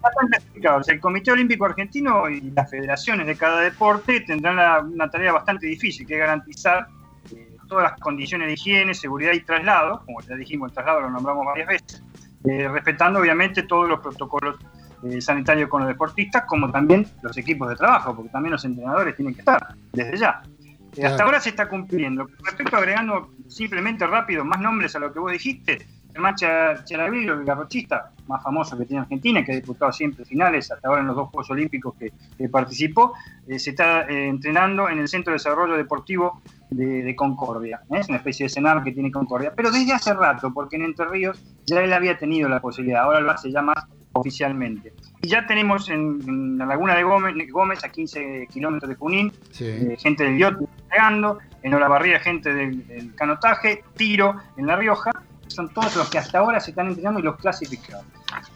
Están 0.10 0.28
clasificados. 0.28 0.90
El 0.90 1.00
Comité 1.00 1.32
Olímpico 1.32 1.66
Argentino 1.66 2.30
y 2.30 2.42
las 2.52 2.70
federaciones 2.70 3.28
de 3.28 3.36
cada 3.36 3.62
deporte 3.62 4.22
tendrán 4.22 4.56
la- 4.58 4.80
una 4.82 5.10
tarea 5.10 5.32
bastante 5.34 5.68
difícil, 5.68 6.06
que 6.08 6.14
es 6.16 6.20
garantizar 6.20 6.88
eh, 7.36 7.56
todas 7.68 7.92
las 7.92 8.00
condiciones 8.00 8.48
de 8.48 8.54
higiene, 8.54 8.94
seguridad 8.94 9.32
y 9.34 9.42
traslado, 9.42 10.04
como 10.06 10.22
ya 10.22 10.36
dijimos, 10.36 10.70
el 10.70 10.74
traslado 10.76 11.02
lo 11.02 11.10
nombramos 11.10 11.46
varias 11.46 11.68
veces, 11.68 12.04
eh, 12.46 12.68
respetando 12.68 13.20
obviamente 13.20 13.64
todos 13.64 13.88
los 13.90 14.00
protocolos 14.02 14.58
eh, 15.04 15.20
sanitarios 15.22 15.70
con 15.70 15.82
los 15.82 15.90
deportistas, 15.90 16.44
como 16.46 16.72
también 16.72 17.06
los 17.22 17.38
equipos 17.38 17.70
de 17.70 17.76
trabajo, 17.76 18.16
porque 18.16 18.30
también 18.32 18.52
los 18.54 18.64
entrenadores 18.66 19.16
tienen 19.16 19.34
que 19.34 19.42
estar 19.42 19.76
desde 19.92 20.18
ya. 20.18 20.42
Eh, 20.46 20.50
Claro. 20.94 21.10
Hasta 21.10 21.24
ahora 21.24 21.40
se 21.40 21.50
está 21.50 21.68
cumpliendo. 21.68 22.28
Respecto 22.44 22.78
agregando 22.78 23.32
simplemente 23.48 24.06
rápido 24.06 24.46
más 24.46 24.62
nombres 24.62 24.96
a 24.96 25.00
lo 25.00 25.12
que 25.12 25.18
vos 25.20 25.32
dijiste, 25.32 25.80
Germán 26.12 26.36
Cha- 26.36 26.84
Charavillo, 26.86 27.34
el 27.34 27.44
garrochista 27.44 28.12
más 28.28 28.42
famoso 28.44 28.78
que 28.78 28.86
tiene 28.86 29.02
Argentina, 29.02 29.44
que 29.44 29.52
ha 29.52 29.56
disputado 29.56 29.92
siempre 29.92 30.26
finales, 30.26 30.72
hasta 30.72 30.88
ahora 30.88 31.02
en 31.02 31.08
los 31.08 31.16
dos 31.16 31.30
Juegos 31.30 31.50
Olímpicos 31.52 31.94
que, 32.00 32.12
que 32.38 32.50
participó, 32.50 33.14
eh, 33.48 33.60
se 33.60 33.72
está 33.72 34.04
eh, 34.04 34.28
entrenando 34.28 34.90
en 34.90 35.00
el 35.00 35.08
Centro 35.08 35.32
de 35.32 35.36
Desarrollo 35.36 35.76
Deportivo 35.76 36.42
de, 36.70 37.04
de 37.04 37.16
Concordia. 37.16 37.82
¿eh? 37.92 38.00
Es 38.00 38.08
una 38.10 38.18
especie 38.18 38.46
de 38.46 38.50
cenar 38.50 38.84
que 38.84 38.92
tiene 38.92 39.12
Concordia, 39.12 39.54
pero 39.56 39.72
desde 39.72 39.94
hace 39.94 40.14
rato, 40.14 40.52
porque 40.54 40.76
en 40.78 40.84
Entre 40.84 41.06
Ríos 41.08 41.42
ya 41.66 41.82
él 41.82 41.92
había 41.94 42.18
tenido 42.18 42.48
la 42.50 42.60
posibilidad, 42.62 43.04
ahora 43.04 43.20
lo 43.22 43.32
hace 43.32 43.52
ya 43.52 43.62
más 43.62 43.78
oficialmente. 44.14 44.94
Y 45.22 45.28
ya 45.30 45.46
tenemos 45.48 45.90
en, 45.90 46.20
en 46.28 46.58
la 46.58 46.66
laguna 46.66 46.96
de 46.96 47.04
Gómez, 47.04 47.34
Gómez, 47.52 47.84
a 47.84 47.90
15 47.90 48.48
kilómetros 48.52 48.90
de 48.90 48.96
Junín, 48.96 49.32
Sí. 49.52 49.96
gente 49.98 50.24
del 50.24 50.38
yacht 50.38 50.60
pegando, 50.90 51.40
en 51.64 51.74
Olavarría 51.74 52.20
gente 52.20 52.54
del, 52.54 52.86
del 52.88 53.16
canotaje, 53.16 53.84
tiro 53.96 54.36
en 54.58 54.68
La 54.68 54.76
Rioja, 54.76 55.12
son 55.54 55.70
todos 55.70 55.96
los 55.96 56.10
que 56.10 56.18
hasta 56.18 56.40
ahora 56.40 56.60
se 56.60 56.72
están 56.72 56.88
entrenando 56.88 57.20
y 57.20 57.24
los 57.24 57.38
clasificados. 57.38 58.06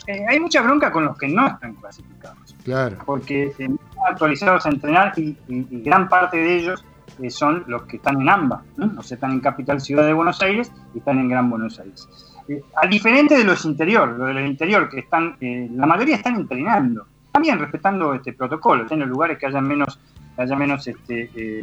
Eh, 0.08 0.26
hay 0.28 0.40
mucha 0.40 0.62
bronca 0.62 0.92
con 0.92 1.06
los 1.06 1.18
que 1.18 1.28
no 1.28 1.48
están 1.48 1.76
clasificados, 1.76 2.56
Claro. 2.64 2.98
porque 3.06 3.44
eh, 3.46 3.52
están 3.58 3.78
actualizados 4.10 4.66
a 4.66 4.70
entrenar 4.70 5.14
y, 5.18 5.38
y- 5.48 5.68
y 5.70 5.82
gran 5.82 6.10
parte 6.10 6.38
de 6.38 6.58
ellos 6.58 6.84
eh, 7.22 7.30
son 7.30 7.64
los 7.68 7.84
que 7.84 7.98
están 7.98 8.22
en 8.22 8.30
AMBA, 8.30 8.64
¿no? 8.78 9.00
o 9.00 9.04
sea, 9.04 9.16
están 9.16 9.32
en 9.32 9.40
Capital 9.40 9.80
Ciudad 9.82 10.06
de 10.06 10.14
Buenos 10.14 10.42
Aires 10.42 10.72
y 10.94 11.00
están 11.00 11.20
en 11.20 11.30
Gran 11.30 11.50
Buenos 11.50 11.80
Aires. 11.80 12.08
Eh, 12.48 12.62
a 12.82 12.88
diferente 12.88 13.38
de 13.38 13.44
los 13.44 13.66
interior, 13.66 14.08
los 14.10 14.28
del 14.28 14.46
interior 14.48 14.90
que 14.90 15.00
están, 15.00 15.36
la 15.40 15.86
mayoría 15.86 16.16
están 16.18 16.36
entrenando, 16.36 17.06
también 17.32 17.60
respetando 17.60 18.14
este 18.14 18.34
protocolo, 18.34 18.86
en 18.90 19.00
los 19.00 19.10
lugares 19.10 19.38
que 19.38 19.46
haya 19.48 19.62
menos, 19.62 20.00
haya 20.38 20.56
menos 20.56 20.88
este, 20.88 21.30
eh, 21.36 21.62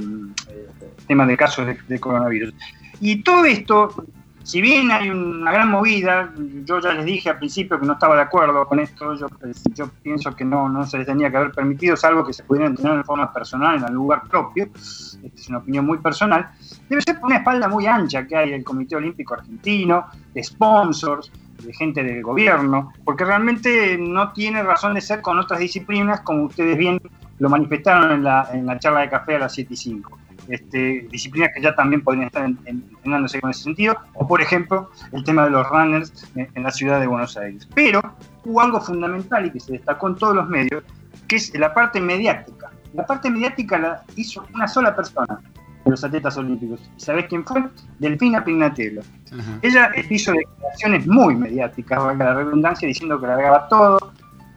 temas 1.07 1.27
de 1.29 1.37
casos 1.37 1.67
de, 1.67 1.79
de 1.89 1.99
coronavirus. 2.01 2.55
Y 3.01 3.23
todo 3.23 3.45
esto, 3.45 4.05
si 4.45 4.61
bien 4.61 4.91
hay 4.91 5.09
una 5.09 5.51
gran 5.51 5.71
movida, 5.71 6.31
yo 6.65 6.79
ya 6.79 6.93
les 6.93 7.07
dije 7.07 7.31
al 7.31 7.39
principio 7.39 7.81
que 7.81 7.87
no 7.87 7.95
estaba 7.95 8.15
de 8.15 8.23
acuerdo 8.23 8.67
con 8.67 8.79
esto, 8.79 9.15
yo, 9.15 9.27
yo 9.73 9.89
pienso 10.03 10.37
que 10.37 10.45
no, 10.45 10.69
no 10.69 10.87
se 10.87 10.99
les 10.99 11.07
tenía 11.07 11.31
que 11.31 11.39
haber 11.39 11.53
permitido, 11.53 11.97
salvo 11.97 12.27
que 12.27 12.35
se 12.35 12.45
pudieran 12.45 12.73
entrenar 12.73 12.99
de 12.99 13.05
forma 13.05 13.33
personal 13.33 13.79
en 13.79 13.85
el 13.85 13.95
lugar 13.95 14.29
propio, 14.29 14.65
esta 14.75 15.29
es 15.35 15.49
una 15.49 15.59
opinión 15.59 15.87
muy 15.87 15.97
personal, 15.97 16.51
debe 16.91 17.01
ser 17.01 17.19
por 17.19 17.29
una 17.29 17.39
espalda 17.39 17.69
muy 17.69 17.87
ancha 17.87 18.27
que 18.27 18.37
hay 18.37 18.53
el 18.53 18.63
Comité 18.63 18.97
Olímpico 18.97 19.33
Argentino, 19.33 20.05
de 20.35 20.45
sponsors, 20.45 21.33
de 21.63 21.73
gente 21.73 22.05
del 22.05 22.23
gobierno, 22.23 22.93
porque 23.03 23.25
realmente 23.25 23.97
no 23.99 24.33
tiene 24.33 24.63
razón 24.63 24.93
de 24.93 25.01
ser 25.01 25.23
con 25.23 25.39
otras 25.39 25.59
disciplinas, 25.59 26.21
como 26.21 26.45
ustedes 26.45 26.77
bien 26.77 27.01
lo 27.39 27.49
manifestaron 27.49 28.13
en 28.13 28.25
la, 28.25 28.49
en 28.53 28.67
la 28.67 28.79
charla 28.79 29.01
de 29.01 29.09
café 29.09 29.37
a 29.37 29.39
las 29.39 29.55
7 29.55 29.73
y 29.73 29.77
5. 29.77 30.19
Este, 30.49 31.07
disciplinas 31.11 31.51
que 31.55 31.63
ya 31.63 31.75
también 31.75 32.03
podrían 32.03 32.27
estar 32.27 32.45
en- 32.45 32.59
en- 32.67 32.85
entrenándose 32.91 33.41
con 33.41 33.51
ese 33.51 33.63
sentido, 33.63 33.97
o 34.15 34.27
por 34.27 34.41
ejemplo 34.43 34.91
el 35.13 35.25
tema 35.25 35.45
de 35.45 35.51
los 35.51 35.69
runners 35.69 36.31
en, 36.35 36.49
en 36.55 36.63
la 36.63 36.71
ciudad 36.71 37.01
de 37.01 37.07
Buenos 37.07 37.37
Aires. 37.37 37.69
Pero 37.75 38.01
hubo 38.45 38.61
algo 38.61 38.81
fundamental 38.81 39.47
y 39.47 39.51
que 39.51 39.61
se 39.61 39.73
destacó 39.73 40.09
en 40.09 40.17
todos 40.17 40.35
los 40.37 40.49
medios, 40.49 40.83
que 41.29 41.37
es 41.37 41.53
la 41.59 41.73
parte 41.73 42.01
mediática. 42.01 42.71
La 42.93 43.07
parte 43.07 43.31
mediática 43.31 43.79
la 43.79 44.03
hizo 44.17 44.47
una 44.55 44.69
sola 44.69 44.95
persona 44.95 45.41
de 45.85 45.91
los 45.91 46.05
atletas 46.05 46.37
olímpicos. 46.37 46.81
¿Y 46.97 47.01
sabés 47.01 47.27
quién 47.27 47.45
fue? 47.45 47.65
Delfina 47.99 48.45
Pignatello. 48.45 49.01
Ajá. 49.33 49.59
Ella 49.63 49.91
hizo 50.11 50.33
declaraciones 50.33 51.07
muy 51.07 51.35
mediáticas, 51.35 51.99
valga 52.03 52.25
la 52.27 52.35
redundancia, 52.35 52.87
diciendo 52.87 53.21
que 53.21 53.27
largaba 53.27 53.69
todo, 53.69 54.13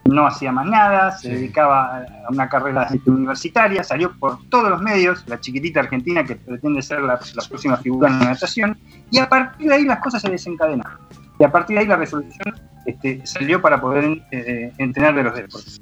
no 0.08 0.26
hacía 0.26 0.52
más 0.52 0.66
nada, 0.66 1.12
se 1.12 1.28
Sí. 1.30 1.34
dedicaba 1.36 1.98
a 1.98 2.06
una 2.30 2.48
carrera 2.50 2.88
universitaria, 3.06 3.84
salió 3.84 4.12
por 4.18 4.38
todos 4.50 4.70
los 4.70 4.82
medios, 4.82 5.24
la 5.28 5.40
chiquitita 5.40 5.82
argentina 5.82 6.24
que 6.24 6.36
pretende 6.36 6.82
ser 6.82 7.02
la, 7.02 7.14
la 7.36 7.44
próxima 7.50 7.78
figura 7.78 8.10
en 8.10 8.20
la 8.20 8.26
natación, 8.26 8.78
y 9.12 9.20
a 9.20 9.28
partir 9.30 9.68
de 9.70 9.76
ahí 9.76 9.84
las 9.86 10.00
cosas 10.00 10.22
se 10.22 10.30
desencadenaron. 10.30 10.98
Y 11.40 11.44
a 11.44 11.52
partir 11.52 11.76
de 11.76 11.82
ahí 11.82 11.88
la 11.88 11.98
resolución 11.98 12.56
este, 12.86 13.26
salió 13.28 13.62
para 13.62 13.80
poder 13.80 14.22
eh, 14.32 14.72
entrenar 14.78 15.14
de 15.16 15.24
los 15.24 15.36
deportes. 15.36 15.80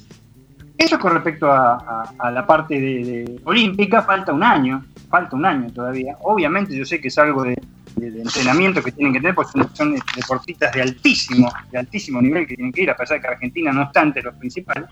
Eso 0.77 0.99
con 0.99 1.13
respecto 1.13 1.49
a, 1.51 1.75
a- 1.75 2.13
a 2.19 2.31
la 2.31 2.45
parte 2.45 2.73
de, 2.79 3.05
de 3.05 3.41
olímpica, 3.45 4.01
falta 4.01 4.33
un 4.33 4.43
año, 4.43 4.83
falta 5.09 5.35
un 5.37 5.45
año 5.45 5.71
todavía. 5.71 6.17
Obviamente 6.21 6.75
yo 6.75 6.83
sé 6.83 6.99
que 6.99 7.07
es 7.07 7.17
algo 7.17 7.43
de, 7.43 7.55
de- 7.95 8.11
de 8.11 8.21
entrenamiento 8.21 8.81
que 8.83 8.91
tienen 8.91 9.13
que 9.13 9.19
tener, 9.19 9.35
porque 9.35 9.51
son, 9.51 9.69
son 9.75 9.95
deportistas 10.15 10.71
de 10.73 10.81
altísimo, 10.81 11.51
de 11.71 11.77
altísimo 11.77 12.21
nivel 12.21 12.45
que 12.47 12.55
tienen 12.55 12.71
que 12.73 12.83
ir, 12.83 12.89
a 12.89 12.95
pesar 12.95 13.17
de 13.17 13.21
que 13.21 13.27
Argentina 13.27 13.71
no 13.71 13.89
entre 13.95 14.21
los 14.23 14.35
principales. 14.35 14.89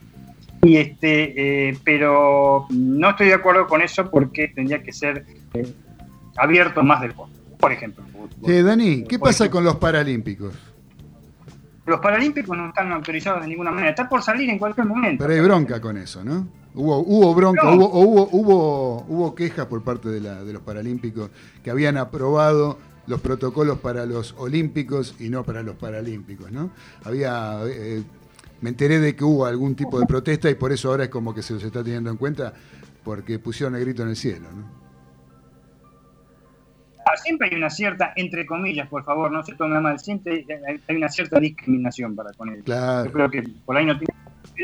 Y 0.62 0.78
este, 0.78 1.70
eh, 1.70 1.78
pero 1.84 2.68
no 2.70 3.10
estoy 3.10 3.28
de 3.28 3.34
acuerdo 3.34 3.68
con 3.68 3.82
eso 3.82 4.10
porque 4.10 4.48
tendría 4.48 4.82
que 4.82 4.94
ser 4.94 5.26
eh, 5.54 5.74
abierto 6.38 6.84
más 6.84 7.02
del 7.02 7.12
juego. 7.14 7.30
Por 7.60 7.72
ejemplo, 7.72 8.04
Dani, 8.42 9.04
¿qué 9.04 9.20
pasa 9.20 9.44
ejemplo, 9.46 9.58
con 9.58 9.64
los 9.66 9.76
Paralímpicos? 9.78 10.54
Los 11.86 12.00
Paralímpicos 12.00 12.58
no 12.58 12.70
están 12.70 12.92
autorizados 12.94 13.42
de 13.42 13.48
ninguna 13.50 13.72
manera, 13.72 13.90
está 13.90 14.08
por 14.08 14.22
salir 14.22 14.50
en 14.50 14.58
cualquier 14.58 14.88
momento. 14.88 15.22
Pero 15.26 15.34
hay 15.34 15.42
bronca 15.46 15.82
con 15.82 15.98
eso, 15.98 16.24
¿no? 16.24 16.48
Hubo, 16.76 17.00
hubo 17.00 17.36
bronca, 17.36 17.64
No. 17.66 17.74
hubo, 17.76 17.90
hubo, 18.00 18.30
hubo, 18.32 19.06
hubo 19.08 19.36
quejas 19.36 19.66
por 19.68 19.84
parte 19.84 20.10
de, 20.10 20.22
la- 20.22 20.44
de 20.44 20.54
los 20.54 20.62
Paralímpicos 20.62 21.30
que 21.62 21.70
habían 21.70 21.98
aprobado 21.98 22.80
los 23.08 23.22
protocolos 23.22 23.80
para 23.80 24.06
los 24.06 24.34
Olímpicos 24.38 25.16
y 25.20 25.30
no 25.30 25.44
para 25.44 25.64
los 25.64 25.76
Paralímpicos, 25.76 26.52
¿no? 26.52 26.72
Había, 27.04 27.60
eh, 27.66 28.04
me 28.62 28.70
enteré 28.70 29.00
de 29.00 29.16
que 29.16 29.24
hubo 29.24 29.46
algún 29.46 29.76
tipo 29.76 30.00
de 30.00 30.06
protesta 30.06 30.50
y 30.50 30.56
por 30.56 30.72
eso 30.72 30.90
ahora 30.90 31.06
es 31.06 31.10
como 31.10 31.34
que 31.34 31.42
se 31.42 31.54
los 31.54 31.64
está 31.64 31.84
teniendo 31.84 32.10
en 32.10 32.18
cuenta 32.18 32.54
porque 33.04 33.40
pusieron 33.40 33.76
el 33.76 33.82
grito 33.82 34.04
en 34.04 34.10
el 34.10 34.16
cielo, 34.16 34.48
¿no? 34.52 34.84
Ah, 37.06 37.18
siempre 37.18 37.50
hay 37.52 37.58
una 37.58 37.70
cierta, 37.70 38.14
entre 38.16 38.46
comillas, 38.46 38.88
por 38.88 39.04
favor, 39.04 39.30
no 39.30 39.44
se 39.44 39.56
tome 39.56 39.78
mal, 39.82 40.00
siempre 40.00 40.46
hay, 40.50 40.82
hay 40.88 40.96
una 40.96 41.10
cierta 41.10 41.38
discriminación 41.38 42.16
para 42.16 42.32
con 42.32 42.50
él. 42.50 42.64
Claro. 42.64 43.06
Yo 43.06 43.12
creo 43.12 43.30
que 43.30 43.44
por 43.66 43.76
ahí 43.76 43.86
no 43.86 43.98
tiene. 43.98 44.14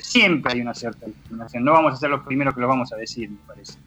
Siempre 0.01 0.53
hay 0.53 0.61
una 0.61 0.73
cierta 0.73 1.05
discriminación. 1.05 1.65
No 1.65 1.73
vamos 1.73 1.93
a 1.93 1.95
ser 1.97 2.09
los 2.09 2.21
primeros 2.21 2.53
que 2.55 2.61
lo 2.61 2.67
vamos 2.69 2.93
a 2.93 2.95
decir, 2.95 3.29
me 3.29 3.39
parece. 3.45 3.77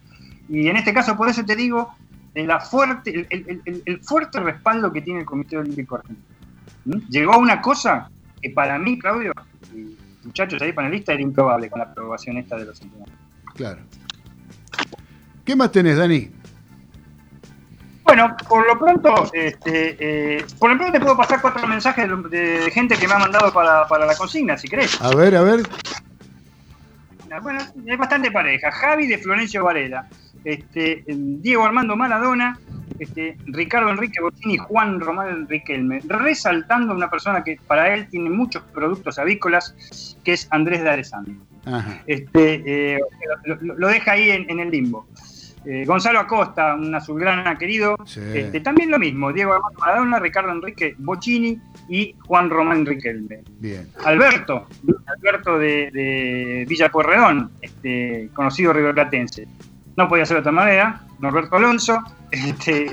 Y 0.50 0.68
en 0.68 0.76
este 0.76 0.92
caso, 0.92 1.16
por 1.16 1.30
eso 1.30 1.44
te 1.46 1.56
digo, 1.56 1.94
la 2.34 2.60
fuerte, 2.60 3.10
el, 3.10 3.26
el- 3.30 3.62
el- 3.64 3.82
el 3.84 4.00
fuerte 4.02 4.40
respaldo 4.40 4.92
que 4.92 5.02
tiene 5.02 5.20
el 5.20 5.26
Comité 5.26 5.58
Olímpico 5.58 5.96
Argentino. 5.96 6.26
¿Mm? 6.86 6.98
Llegó 7.10 7.34
a 7.34 7.38
una 7.38 7.60
cosa 7.60 8.10
que 8.40 8.50
para 8.50 8.78
mí, 8.78 8.98
Claudio, 8.98 9.32
y 9.74 9.96
muchachos 10.24 10.60
ahí 10.62 10.72
panelistas, 10.72 11.14
era 11.14 11.22
improbable 11.22 11.68
con 11.70 11.78
la 11.80 11.84
aprobación 11.86 12.38
esta 12.38 12.56
de 12.56 12.64
los 12.64 12.80
entrenadores. 12.80 13.18
Claro. 13.54 13.80
¿Qué 15.44 15.54
más 15.56 15.70
tenés, 15.72 15.96
Dani? 15.96 16.30
Bueno, 18.04 18.36
por 18.48 18.66
lo 18.66 18.78
pronto, 18.78 19.30
este, 19.32 19.96
eh, 20.38 20.44
por 20.58 20.70
lo 20.70 20.76
pronto 20.76 20.92
te 20.92 21.00
puedo 21.00 21.16
pasar 21.16 21.40
cuatro 21.40 21.66
mensajes 21.66 22.08
de, 22.30 22.38
de 22.64 22.70
gente 22.70 22.96
que 22.96 23.06
me 23.08 23.14
ha 23.14 23.18
mandado 23.18 23.52
para, 23.52 23.86
para 23.86 24.06
la 24.06 24.14
consigna, 24.16 24.56
si 24.58 24.68
querés. 24.68 25.00
A 25.00 25.14
ver, 25.14 25.34
a 25.36 25.42
ver. 25.42 25.60
Bueno, 27.42 27.60
es 27.86 27.98
bastante 27.98 28.30
pareja. 28.30 28.70
Javi 28.70 29.06
de 29.06 29.16
Florencio 29.18 29.64
Varela, 29.64 30.06
este, 30.44 31.04
Diego 31.06 31.64
Armando 31.64 31.96
Maradona, 31.96 32.58
este, 32.98 33.36
Ricardo 33.46 33.90
Enrique 33.90 34.20
Bottini, 34.20 34.58
Juan 34.58 35.00
Román 35.00 35.48
Riquelme, 35.48 36.00
resaltando 36.06 36.94
una 36.94 37.10
persona 37.10 37.42
que 37.42 37.58
para 37.66 37.92
él 37.94 38.08
tiene 38.08 38.30
muchos 38.30 38.62
productos 38.74 39.18
avícolas, 39.18 40.16
que 40.24 40.34
es 40.34 40.46
Andrés 40.50 40.82
de. 40.82 40.92
Ajá. 41.64 42.02
Este, 42.06 42.94
eh, 42.94 43.00
lo, 43.60 43.88
deja 43.88 44.12
ahí 44.12 44.30
en, 44.30 44.50
en 44.50 44.60
el 44.60 44.70
limbo. 44.70 45.06
Eh, 45.64 45.84
Gonzalo 45.86 46.18
Acosta, 46.18 46.74
un 46.74 46.92
azulgrana 46.92 47.56
querido, 47.56 47.96
Sí. 48.04 48.20
este, 48.34 48.60
también 48.60 48.90
lo 48.90 48.98
mismo, 48.98 49.32
Diego 49.32 49.52
Armando 49.52 49.78
Maradona, 49.78 50.18
Ricardo 50.18 50.50
Enrique 50.50 50.96
Bocini 50.98 51.60
y 51.88 52.16
Juan 52.26 52.50
Román 52.50 52.84
Riquelme. 52.84 53.42
Bien. 53.60 53.86
Alberto, 54.04 54.66
Alberto 55.06 55.58
de, 55.58 55.90
de 55.92 56.66
Villa 56.68 56.88
Pueyrredón, 56.90 57.52
este, 57.60 58.28
conocido 58.34 58.72
riverplatense. 58.72 59.46
No 59.96 60.08
podía 60.08 60.24
ser 60.26 60.36
de 60.36 60.40
otra 60.40 60.52
manera, 60.52 61.02
Norberto 61.20 61.56
Alonso, 61.56 61.98
este, 62.30 62.86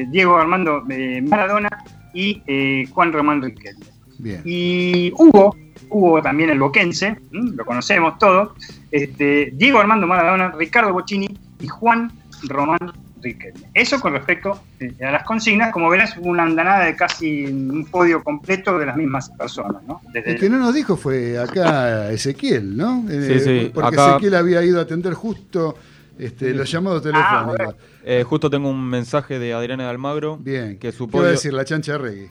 eh, 0.00 0.06
Diego 0.10 0.36
Armando 0.36 0.82
eh, 0.90 1.22
Maradona 1.22 1.68
y 2.12 2.42
eh, 2.46 2.86
Juan 2.92 3.12
Román 3.12 3.42
Riquelme. 3.42 3.86
Bien. 4.18 4.42
Y 4.44 5.12
Hugo, 5.16 5.56
Hugo 5.90 6.22
también 6.22 6.50
el 6.50 6.58
boquense, 6.58 7.16
lo 7.30 7.64
conocemos 7.64 8.18
todos, 8.18 8.52
este, 8.90 9.52
Diego 9.54 9.78
Armando 9.80 10.06
Maradona, 10.06 10.52
Ricardo 10.56 10.92
Bocini 10.92 11.28
y 11.60 11.66
Juan 11.68 12.10
Román 12.44 12.78
Riquelme. 13.20 13.68
Eso 13.74 14.00
con 14.00 14.12
respecto 14.12 14.60
eh, 14.80 14.92
a 15.04 15.10
las 15.10 15.24
consignas, 15.24 15.72
como 15.72 15.88
verás, 15.88 16.16
hubo 16.18 16.28
una 16.28 16.42
andanada 16.44 16.84
de 16.84 16.94
casi 16.94 17.46
un 17.46 17.86
podio 17.90 18.22
completo 18.22 18.78
de 18.78 18.86
las 18.86 18.96
mismas 18.96 19.30
personas, 19.30 19.82
¿no? 19.88 20.00
Desde 20.12 20.32
El 20.32 20.38
que 20.40 20.50
no 20.50 20.58
nos 20.58 20.74
dijo 20.74 20.96
fue 20.96 21.38
acá 21.38 22.10
Ezequiel, 22.12 22.76
¿no? 22.76 23.04
Eh, 23.10 23.38
Sí, 23.38 23.44
sí, 23.44 23.70
Porque 23.74 23.88
acá- 23.96 24.10
Ezequiel 24.10 24.34
había 24.34 24.62
ido 24.62 24.78
a 24.78 24.82
atender 24.82 25.14
justo 25.14 25.76
este, 26.18 26.54
los 26.54 26.70
llamados 26.70 27.02
telefónicos. 27.02 27.46
bueno. 27.56 27.74
Eh, 28.04 28.22
justo 28.24 28.50
tengo 28.50 28.68
un 28.68 28.88
mensaje 28.88 29.38
de 29.38 29.52
Adriana 29.54 29.84
de 29.84 29.90
Almagro. 29.90 30.36
Bien. 30.36 30.78
Que 30.78 30.92
su 30.92 31.06
¿Qué 31.06 31.10
iba 31.16 31.18
a 31.18 31.22
podio... 31.22 31.30
decir? 31.32 31.52
La 31.52 31.64
chancha 31.64 31.98
Reggae. 31.98 32.30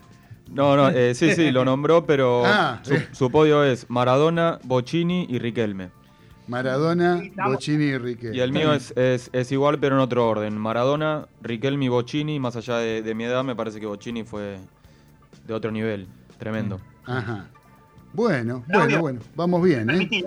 No, 0.51 0.75
no, 0.75 0.89
eh, 0.89 1.15
sí, 1.15 1.33
sí, 1.33 1.51
lo 1.51 1.65
nombró, 1.65 2.05
pero 2.05 2.43
Ah, 2.45 2.79
su, 2.83 2.93
eh. 2.93 3.07
su 3.11 3.31
podio 3.31 3.63
es 3.63 3.89
Maradona, 3.89 4.59
Bocini 4.63 5.25
y 5.29 5.39
Riquelme. 5.39 5.89
Maradona, 6.47 7.21
Bocini 7.45 7.85
y 7.85 7.97
Riquelme. 7.97 8.35
Y 8.35 8.41
el 8.41 8.51
mío 8.51 8.73
es, 8.73 8.91
es, 8.97 9.29
es 9.33 9.51
igual, 9.51 9.79
pero 9.79 9.95
en 9.95 10.01
otro 10.01 10.27
orden. 10.27 10.57
Maradona, 10.57 11.27
Riquelme 11.41 11.85
y 11.85 11.87
Bocini. 11.87 12.39
Más 12.39 12.55
allá 12.55 12.77
de, 12.77 13.01
de 13.01 13.15
mi 13.15 13.23
edad, 13.23 13.43
me 13.43 13.55
parece 13.55 13.79
que 13.79 13.85
Bocini 13.85 14.23
fue 14.23 14.57
de 15.47 15.53
otro 15.53 15.71
nivel. 15.71 16.07
Tremendo. 16.37 16.79
Ajá. 17.05 17.47
Bueno, 18.11 18.63
bueno, 18.67 18.99
bueno. 18.99 19.19
Vamos 19.35 19.63
bien, 19.63 19.85
me 19.87 20.03
¿eh? 20.03 20.23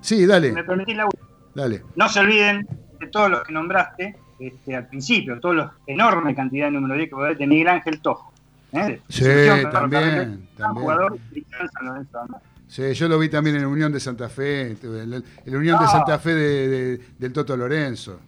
Sí, 0.00 0.24
dale, 0.24 0.52
me 0.52 0.64
permitís 0.64 0.96
la 0.96 1.04
última. 1.06 1.26
Dale. 1.54 1.82
No 1.96 2.08
se 2.08 2.20
olviden 2.20 2.66
de 3.00 3.06
todos 3.08 3.30
los 3.30 3.42
que 3.44 3.52
nombraste 3.52 4.16
este, 4.38 4.74
al 4.76 4.86
principio, 4.88 5.38
todos 5.40 5.54
los 5.54 5.70
enorme 5.86 6.34
cantidad 6.34 6.66
de 6.66 6.72
número 6.72 6.94
10 6.94 7.08
que 7.08 7.14
vos 7.14 7.38
de 7.38 7.46
Miguel 7.46 7.68
Ángel 7.68 8.00
Tojo. 8.00 8.32
¿eh? 8.72 9.00
Sí, 9.08 9.24
también, 9.70 10.48
también. 10.56 10.74
jugador. 10.74 11.18
Sí, 12.68 12.94
yo 12.94 13.06
lo 13.08 13.18
vi 13.18 13.28
también 13.28 13.56
en 13.56 13.66
Unión 13.66 13.92
de 13.92 14.00
Santa 14.00 14.28
Fe, 14.30 14.72
el, 14.72 14.78
el- 14.82 15.24
el 15.44 15.56
Unión 15.56 15.78
de 15.78 15.84
Ah. 15.84 15.88
Santa 15.88 16.18
Fe 16.18 16.34
de- 16.34 16.68
de- 16.68 17.00
del 17.18 17.32
Toto 17.32 17.54
Lorenzo. 17.56 18.18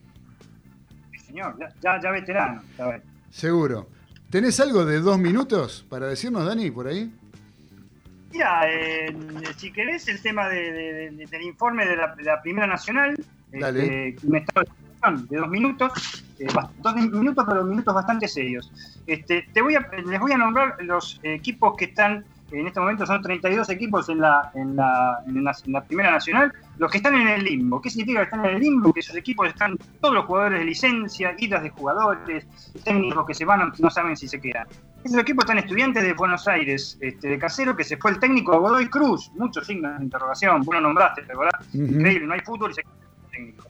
Sí, 1.13 1.19
señor, 1.19 1.57
ya, 1.83 1.99
ya, 2.01 2.11
veterano. 2.11 2.63
Seguro. 3.31 3.89
¿Tenés 4.29 4.61
algo 4.61 4.85
de 4.85 5.01
dos 5.01 5.19
minutos 5.19 5.87
para 5.89 6.07
decirnos, 6.09 6.45
Dani, 6.45 6.71
por 6.71 6.89
ahí? 6.89 7.11
Mira, 8.35 8.63
eh, 8.69 9.15
si 9.57 9.71
querés 9.71 10.09
el 10.09 10.21
tema 10.21 10.49
de- 10.49 10.73
de- 10.73 11.11
de- 11.13 11.27
del 11.27 11.43
informe 11.43 11.87
de 11.87 11.97
la, 11.97 12.17
la 12.19 12.43
Primera 12.43 12.67
Nacional, 12.67 13.15
Dale. 13.53 14.09
este, 14.09 14.27
un 14.27 14.35
estado 14.37 14.67
de 15.29 15.37
dos 15.37 15.49
minutos, 15.49 16.25
eh, 16.41 16.47
dos 16.83 16.95
minutos, 16.97 17.45
pero 17.49 17.63
minutos 17.65 17.95
bastante 17.95 18.27
serios. 18.27 18.73
Este, 19.07 19.47
te 19.53 19.63
voy 19.63 19.77
a, 19.77 19.89
les 20.05 20.19
voy 20.19 20.33
a 20.33 20.39
nombrar 20.39 20.75
los 20.81 21.21
equipos 21.23 21.77
que 21.77 21.85
están, 21.85 22.25
en 22.51 22.67
este 22.67 22.81
momento 22.81 23.07
son 23.07 23.23
32 23.23 23.69
equipos 23.71 24.09
en 24.09 24.19
la, 24.21 24.51
en 24.57 24.75
la, 24.75 25.23
en 25.29 25.45
la, 25.45 25.55
en 25.67 25.73
la 25.73 25.85
Primera 25.85 26.11
Nacional, 26.11 26.53
los 26.79 26.91
que 26.91 26.97
están 26.97 27.15
en 27.15 27.29
el 27.29 27.45
limbo. 27.45 27.81
¿Qué 27.81 27.89
significa 27.91 28.19
que 28.21 28.25
están 28.25 28.45
en 28.47 28.57
el 28.57 28.61
limbo? 28.63 28.93
Que 28.93 28.99
esos 29.01 29.15
equipos 29.15 29.47
están 29.47 29.77
todos 30.01 30.13
los 30.13 30.25
jugadores 30.25 30.59
de 30.59 30.65
licencia, 30.65 31.37
idas 31.39 31.63
de 31.63 31.71
jugadores, 31.71 32.47
técnicos 32.83 33.27
que 33.27 33.35
se 33.35 33.45
van, 33.45 33.73
no 33.79 33.91
saben 33.91 34.17
si 34.17 34.27
se 34.27 34.41
quedan. 34.41 34.67
Esos 35.05 35.19
equipos 35.19 35.45
están 35.45 35.59
estudiantes 35.59 36.03
de 36.03 36.15
Buenos 36.15 36.49
Aires, 36.49 36.97
este, 36.99 37.29
de 37.29 37.39
Casero, 37.39 37.77
que 37.77 37.85
se 37.85 37.99
fue 37.99 38.13
el 38.13 38.19
técnico 38.19 38.59
Godoy 38.59 38.89
Cruz. 38.89 39.31
Muchos 39.35 39.67
signos 39.67 39.99
de 39.99 40.05
interrogación. 40.05 40.63
Vos 40.63 40.75
lo 40.75 40.81
nombraste, 40.81 41.21
¿verdad? 41.27 41.61
Increíble, 41.75 42.27
no 42.27 42.33
hay 42.33 42.41
fútbol 42.41 42.71
y 42.71 42.75
se 42.75 42.83
queda 42.83 42.95
el 43.25 43.31
técnico. 43.31 43.69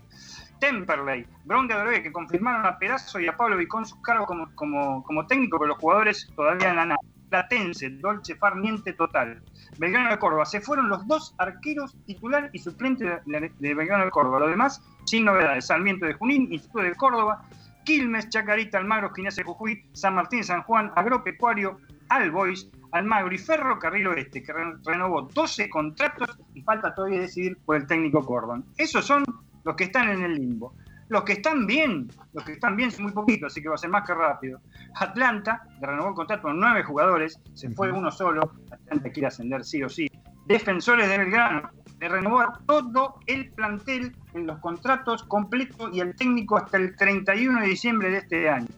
Temperley, 0.61 1.27
Bron 1.45 1.67
de 1.67 2.03
que 2.05 2.13
confirmaron 2.13 2.65
a 2.65 2.79
Perazo 2.79 3.19
y 3.19 3.27
a 3.27 3.37
Pablo 3.37 3.57
Vicón 3.57 3.85
sus 3.85 4.01
cargos 4.01 4.29
como, 4.29 4.55
como, 4.55 5.03
como 5.03 5.27
técnico, 5.27 5.59
pero 5.59 5.71
los 5.71 5.79
jugadores 5.79 6.31
todavía 6.37 6.71
en 6.71 6.77
la 6.77 6.87
nada. 6.87 7.01
Platense, 7.29 7.91
Dolce 7.91 8.37
Far, 8.37 8.57
Niente 8.57 8.93
total. 8.93 9.43
Belgrano 9.77 10.11
de 10.11 10.19
Córdoba, 10.21 10.47
se 10.47 10.61
fueron 10.61 10.89
los 10.89 11.05
dos 11.09 11.35
arqueros 11.39 11.97
titular 12.07 12.49
y 12.53 12.61
suplente 12.61 13.05
de 13.27 13.75
Belgrano 13.75 14.05
de 14.05 14.11
Córdoba. 14.13 14.39
Lo 14.39 14.49
demás, 14.49 14.81
sin 15.05 15.25
novedades. 15.25 15.67
Sarmiento 15.67 16.07
de 16.07 16.15
Junín, 16.15 16.53
Instituto 16.53 16.85
de 16.85 16.95
Córdoba, 16.95 17.43
Quilmes, 17.85 18.29
Chacarita, 18.29 18.79
Almagro, 18.79 19.13
de 19.15 19.43
Jujuy, 19.43 19.85
San 19.93 20.15
Martín, 20.15 20.43
San 20.45 20.63
Juan, 20.63 20.91
Agropecuario, 20.97 21.79
Albois, 22.09 22.71
Almagro 22.93 23.35
y 23.35 23.39
Ferrocarril 23.39 24.07
Oeste, 24.09 24.43
que 24.43 24.53
re- 24.53 24.77
renovó 24.85 25.23
12 25.23 25.69
contratos 25.69 26.39
y 26.55 26.63
falta 26.63 26.95
todavía 26.95 27.21
decidir 27.21 27.57
por 27.65 27.77
el 27.77 27.87
técnico 27.87 28.25
Cordon. 28.25 28.65
Esos 28.77 29.05
son 29.05 29.25
los 29.65 29.77
que 29.77 29.85
están 29.85 30.09
en 30.11 30.23
el 30.23 30.35
limbo. 30.35 30.75
Los 31.09 31.23
que 31.25 31.35
están 31.35 31.67
bien, 31.67 32.09
los 32.33 32.45
que 32.45 32.53
están 32.53 32.77
bien 32.77 32.91
son 32.91 33.05
muy 33.05 33.13
poquitos, 33.13 33.53
así 33.53 33.61
que 33.61 33.69
va 33.69 33.75
a 33.75 33.79
ser 33.79 33.91
más 33.91 34.07
que 34.07 34.15
rápido. 34.15 34.61
Atlanta, 34.95 35.63
que 35.79 35.87
renovó 35.87 36.09
el 36.11 36.15
contrato 36.15 36.43
con 36.45 36.59
nueve 36.59 36.83
jugadores, 36.83 37.39
se 37.53 37.69
fue 37.71 37.93
uno 37.93 38.11
solo, 38.11 38.53
Atlanta 38.71 39.11
quiere 39.11 39.27
ascender 39.27 39.65
sí 39.65 39.83
o 39.83 39.89
sí. 39.89 40.07
Defensores 40.47 41.09
de 41.09 41.19
Belgrano, 41.19 41.71
renovó 42.09 42.41
a 42.41 42.61
todo 42.67 43.21
el 43.27 43.51
plantel 43.51 44.15
en 44.35 44.47
los 44.47 44.59
contratos 44.59 45.23
completos 45.25 45.91
y 45.93 46.01
el 46.01 46.15
técnico 46.15 46.57
hasta 46.57 46.77
el 46.77 46.97
31 46.97 47.61
de 47.61 47.67
diciembre 47.67 48.11
de 48.11 48.19
este 48.19 48.49
año. 48.49 48.69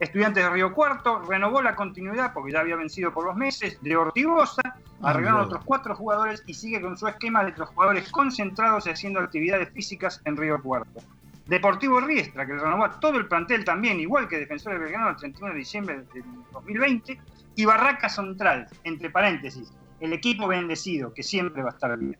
Estudiantes 0.00 0.44
de 0.44 0.50
Río 0.50 0.72
Cuarto 0.72 1.20
renovó 1.22 1.62
la 1.62 1.76
continuidad, 1.76 2.32
porque 2.32 2.52
ya 2.52 2.60
había 2.60 2.76
vencido 2.76 3.12
por 3.12 3.24
los 3.24 3.36
meses, 3.36 3.78
de 3.80 3.96
Ortigosa, 3.96 4.62
Ah, 5.04 5.10
arreglaron 5.10 5.42
otros 5.42 5.62
cuatro 5.66 5.94
jugadores 5.94 6.42
y 6.46 6.54
sigue 6.54 6.80
con 6.80 6.96
su 6.96 7.06
esquema 7.06 7.44
de 7.44 7.52
los 7.56 7.68
jugadores 7.68 8.10
concentrados 8.10 8.86
y 8.86 8.90
haciendo 8.90 9.20
actividades 9.20 9.68
físicas 9.70 10.22
en 10.24 10.36
Río 10.36 10.60
Cuarto. 10.62 11.02
Deportivo 11.46 12.00
Riestra, 12.00 12.46
que 12.46 12.54
renovó 12.54 12.86
a 12.86 13.00
todo 13.00 13.18
el 13.18 13.26
plantel 13.26 13.66
también, 13.66 14.00
igual 14.00 14.28
que 14.28 14.38
Defensores 14.38 14.78
de 14.78 14.84
Belgrano 14.84 15.10
el 15.10 15.16
31 15.16 15.52
de 15.52 15.58
diciembre 15.58 15.96
del 15.96 16.24
2020. 16.52 17.20
Y 17.56 17.64
Barraca 17.66 18.08
Central, 18.08 18.66
entre 18.82 19.10
paréntesis, 19.10 19.74
el 20.00 20.14
equipo 20.14 20.48
bendecido, 20.48 21.12
que 21.12 21.22
siempre 21.22 21.62
va 21.62 21.68
a 21.68 21.74
estar 21.74 21.98
bien. 21.98 22.16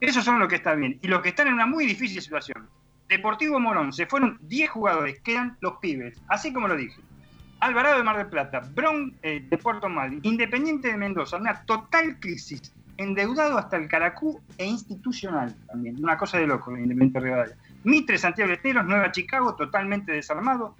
Esos 0.00 0.24
son 0.24 0.38
los 0.38 0.48
que 0.48 0.56
están 0.56 0.80
bien. 0.80 0.98
Y 1.02 1.08
los 1.08 1.22
que 1.22 1.30
están 1.30 1.48
en 1.48 1.54
una 1.54 1.66
muy 1.66 1.86
difícil 1.86 2.20
situación. 2.20 2.68
Deportivo 3.08 3.60
Morón, 3.60 3.92
se 3.92 4.06
fueron 4.06 4.38
10 4.42 4.70
jugadores, 4.70 5.20
quedan 5.20 5.56
los 5.60 5.74
pibes, 5.78 6.20
así 6.28 6.52
como 6.52 6.66
lo 6.66 6.76
dije. 6.76 7.00
Alvarado 7.60 7.98
de 7.98 8.04
Mar 8.04 8.16
del 8.16 8.26
Plata, 8.26 8.60
Bron 8.74 9.14
eh, 9.22 9.46
de 9.48 9.58
Puerto 9.58 9.88
Madryn, 9.88 10.20
Independiente 10.24 10.88
de 10.88 10.96
Mendoza, 10.96 11.36
una 11.36 11.64
total 11.64 12.18
crisis, 12.18 12.74
endeudado 12.96 13.58
hasta 13.58 13.76
el 13.76 13.88
caracú 13.88 14.40
e 14.58 14.66
institucional 14.66 15.54
también, 15.66 16.02
una 16.02 16.18
cosa 16.18 16.38
de 16.38 16.46
loco 16.46 16.72
Independiente 16.72 17.20
Rivadavia. 17.20 17.56
Mitre, 17.84 18.18
Santiago 18.18 18.48
de 18.48 18.56
Esteros, 18.56 18.84
Nueva 18.84 19.12
Chicago, 19.12 19.54
totalmente 19.54 20.12
desarmado. 20.12 20.74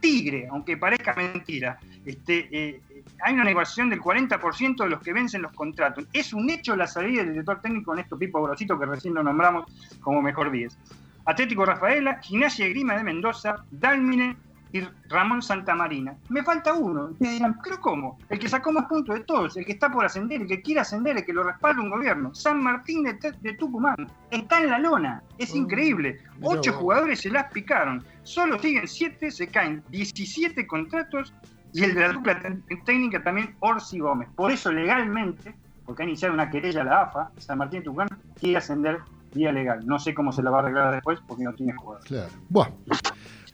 Tigre, 0.00 0.48
aunque 0.50 0.76
parezca 0.76 1.14
mentira, 1.14 1.78
este, 2.06 2.48
eh, 2.52 2.80
hay 3.24 3.34
una 3.34 3.44
negociación 3.44 3.90
del 3.90 4.00
40% 4.00 4.84
de 4.84 4.88
los 4.88 5.00
que 5.00 5.12
vencen 5.12 5.42
los 5.42 5.52
contratos. 5.52 6.06
Es 6.12 6.32
un 6.32 6.48
hecho 6.48 6.76
la 6.76 6.86
salida 6.86 7.22
del 7.22 7.32
director 7.32 7.60
técnico 7.60 7.94
Néstor 7.94 8.18
Pipo 8.18 8.40
Grosito, 8.42 8.78
que 8.78 8.86
recién 8.86 9.14
lo 9.14 9.24
nombramos 9.24 9.64
como 10.00 10.22
mejor 10.22 10.52
10. 10.52 10.78
Atlético 11.24 11.66
Rafaela, 11.66 12.20
Gimnasia 12.22 12.68
y 12.68 12.70
Grima 12.70 12.96
de 12.96 13.02
Mendoza, 13.02 13.64
Dálmine 13.72 14.36
y 14.72 14.80
Ramón 15.08 15.42
Santamarina. 15.42 16.16
Me 16.28 16.44
falta 16.44 16.74
uno. 16.74 17.06
Ustedes 17.06 17.34
dirán, 17.34 17.58
¿pero 17.64 17.80
cómo? 17.80 18.18
El 18.28 18.38
que 18.38 18.48
sacó 18.48 18.70
más 18.70 18.86
puntos 18.86 19.16
de 19.16 19.24
todos, 19.24 19.56
el 19.56 19.64
que 19.64 19.72
está 19.72 19.90
por 19.90 20.04
ascender, 20.04 20.42
el 20.42 20.46
que 20.46 20.62
quiere 20.62 20.82
ascender, 20.82 21.16
el 21.16 21.24
que 21.24 21.32
lo 21.32 21.42
respalda 21.42 21.82
un 21.82 21.90
gobierno. 21.90 22.32
San 22.34 22.62
Martín 22.62 23.02
de, 23.02 23.52
Tucumán. 23.54 24.08
Está 24.30 24.62
en 24.62 24.70
la 24.70 24.78
lona. 24.78 25.22
Es 25.38 25.54
increíble. 25.56 26.20
mirá 26.36 26.50
Ocho 26.52 26.72
jugadores 26.72 27.20
se 27.20 27.30
las 27.30 27.50
picaron. 27.52 28.04
Solo 28.22 28.60
siguen 28.60 28.86
siete, 28.86 29.32
se 29.32 29.48
caen 29.48 29.82
17 29.90 30.64
contratos 30.68 31.32
y 31.76 31.84
el 31.84 31.94
de 31.94 32.00
la 32.00 32.12
dupla 32.12 32.40
técnica 32.86 33.22
también 33.22 33.54
Orsi 33.60 33.98
Gómez. 33.98 34.28
Por 34.34 34.50
eso 34.50 34.72
legalmente, 34.72 35.54
porque 35.84 36.02
ha 36.02 36.06
iniciado 36.06 36.32
una 36.32 36.50
querella 36.50 36.80
a 36.80 36.84
la 36.84 37.02
AFA, 37.02 37.30
San 37.36 37.58
Martín 37.58 37.80
de 37.80 37.84
Tucumán 37.84 38.08
quiere 38.40 38.56
ascender 38.56 39.00
vía 39.34 39.52
legal. 39.52 39.86
No 39.86 39.98
sé 39.98 40.14
cómo 40.14 40.32
se 40.32 40.42
la 40.42 40.50
va 40.50 40.58
a 40.58 40.62
arreglar 40.62 40.94
después 40.94 41.18
porque 41.28 41.44
no 41.44 41.52
tiene 41.52 41.74
jugadores. 41.74 42.06
Claro. 42.06 42.30
Buah. 42.48 42.68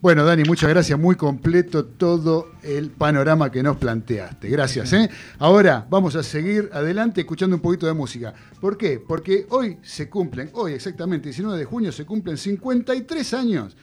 Bueno, 0.00 0.24
Dani, 0.24 0.44
muchas 0.44 0.70
gracias. 0.70 0.96
Muy 0.98 1.16
completo 1.16 1.84
todo 1.84 2.52
el 2.62 2.90
panorama 2.90 3.50
que 3.50 3.60
nos 3.60 3.76
planteaste. 3.76 4.48
Gracias. 4.48 4.92
¿eh? 4.92 5.10
Ahora 5.40 5.84
vamos 5.90 6.14
a 6.14 6.22
seguir 6.22 6.70
adelante 6.72 7.22
escuchando 7.22 7.56
un 7.56 7.62
poquito 7.62 7.86
de 7.86 7.92
música. 7.92 8.32
¿Por 8.60 8.76
qué? 8.76 9.02
Porque 9.04 9.46
hoy 9.50 9.78
se 9.82 10.08
cumplen, 10.08 10.50
hoy 10.52 10.74
exactamente, 10.74 11.28
19 11.28 11.58
de 11.58 11.64
junio, 11.64 11.90
se 11.90 12.06
cumplen 12.06 12.36
53 12.36 13.34
años 13.34 13.76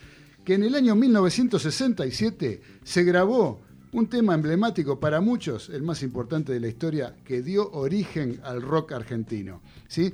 que 0.46 0.56
en 0.56 0.64
el 0.64 0.76
año 0.76 0.96
1967 0.96 2.62
se 2.84 3.04
grabó 3.04 3.62
un 3.92 4.08
tema 4.08 4.34
emblemático 4.34 5.00
para 5.00 5.22
muchos, 5.22 5.70
el 5.70 5.84
más 5.84 6.04
importante 6.04 6.54
de 6.54 6.60
la 6.60 6.68
historia, 6.68 7.16
que 7.24 7.42
dio 7.42 7.72
origen 7.72 8.40
al 8.44 8.62
rock 8.62 8.94
argentino. 8.94 9.62
¿sí? 9.88 10.14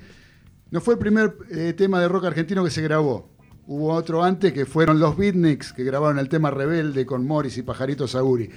No 0.72 0.82
fue 0.82 0.96
el 0.96 1.00
primer 1.00 1.36
eh, 1.50 1.74
tema 1.74 2.00
de 2.00 2.08
rock 2.08 2.26
argentino 2.26 2.64
que 2.64 2.72
se 2.72 2.82
grabó. 2.82 3.30
Hubo 3.68 3.94
otro 3.94 4.24
antes 4.24 4.54
que 4.54 4.66
fueron 4.66 5.00
los 5.00 5.18
Beatniks, 5.18 5.74
que 5.74 5.84
grabaron 5.84 6.20
el 6.20 6.30
tema 6.30 6.52
Rebelde 6.52 7.06
con 7.06 7.26
Morris 7.26 7.58
y 7.58 7.64
Pajarito 7.64 8.08
Saguri. 8.08 8.50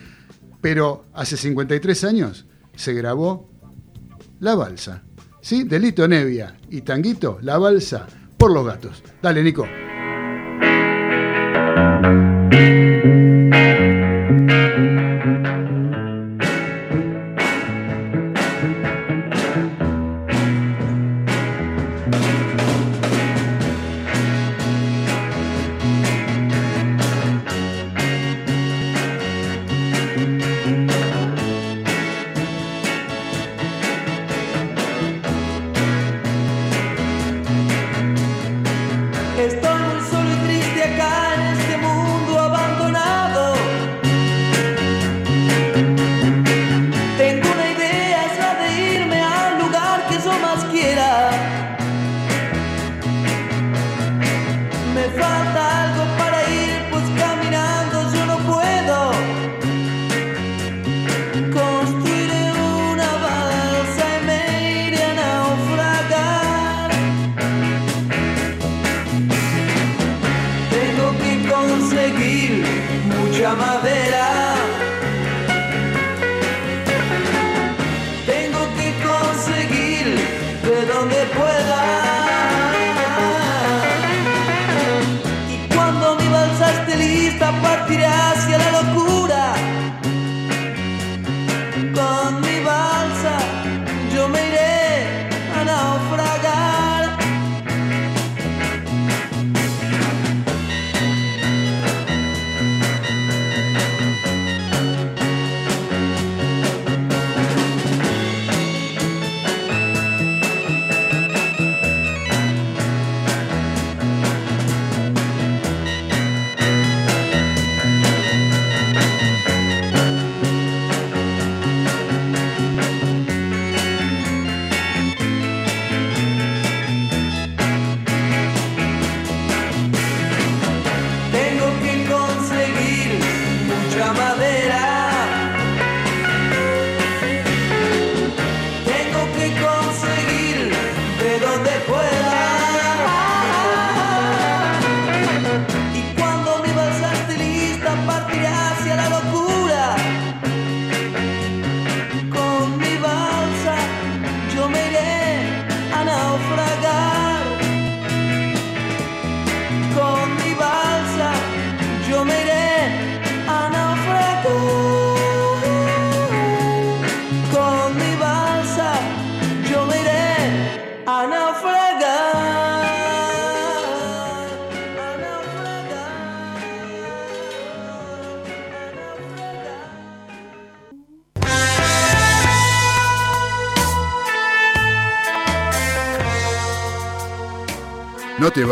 Pero 0.61 1.07
hace 1.15 1.37
53 1.37 2.05
años 2.05 2.47
se 2.75 2.93
grabó 2.93 3.51
La 4.41 4.55
Balsa. 4.55 5.05
¿Sí? 5.41 5.65
Delito 5.65 6.07
Nevia 6.07 6.57
y 6.69 6.83
Tanguito, 6.83 7.39
La 7.41 7.59
Balsa, 7.59 8.07
por 8.37 8.53
los 8.53 8.67
gatos. 8.67 9.03
Dale, 9.23 9.43
Nico. 9.43 9.67
de 40.79 40.85
acá 40.85 41.68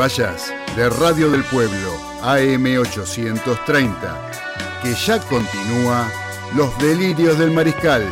de 0.07 0.89
Radio 0.89 1.29
del 1.33 1.43
Pueblo, 1.43 1.99
AM830, 2.23 3.91
que 4.81 4.95
ya 4.95 5.19
continúa 5.19 6.09
Los 6.55 6.79
Delirios 6.79 7.37
del 7.41 7.51
Mariscal. 7.51 8.05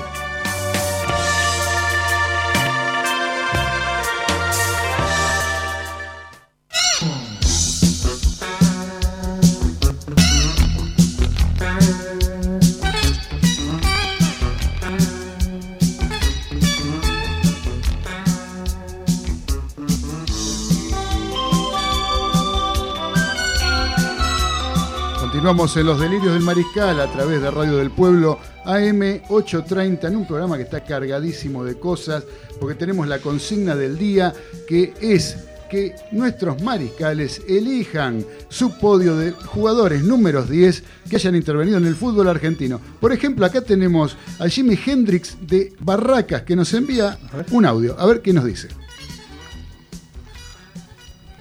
En 25.64 25.86
los 25.86 25.98
delirios 25.98 26.34
del 26.34 26.42
mariscal 26.42 27.00
a 27.00 27.10
través 27.10 27.40
de 27.40 27.50
Radio 27.50 27.78
del 27.78 27.90
Pueblo 27.90 28.38
AM830 28.66 30.08
en 30.08 30.16
un 30.16 30.26
programa 30.26 30.58
que 30.58 30.64
está 30.64 30.84
cargadísimo 30.84 31.64
de 31.64 31.78
cosas 31.78 32.22
porque 32.60 32.74
tenemos 32.74 33.08
la 33.08 33.18
consigna 33.18 33.74
del 33.74 33.96
día 33.96 34.34
que 34.68 34.92
es 35.00 35.38
que 35.70 35.96
nuestros 36.12 36.60
mariscales 36.60 37.40
elijan 37.48 38.26
su 38.50 38.78
podio 38.78 39.16
de 39.16 39.32
jugadores 39.32 40.02
números 40.02 40.50
10 40.50 40.84
que 41.08 41.16
hayan 41.16 41.34
intervenido 41.34 41.78
en 41.78 41.86
el 41.86 41.96
fútbol 41.96 42.28
argentino. 42.28 42.78
Por 43.00 43.12
ejemplo, 43.12 43.46
acá 43.46 43.62
tenemos 43.62 44.18
a 44.38 44.46
Jimi 44.46 44.78
Hendrix 44.84 45.38
de 45.40 45.72
Barracas 45.80 46.42
que 46.42 46.54
nos 46.54 46.74
envía 46.74 47.18
un 47.52 47.64
audio. 47.64 47.98
A 47.98 48.04
ver 48.04 48.20
qué 48.20 48.34
nos 48.34 48.44
dice. 48.44 48.68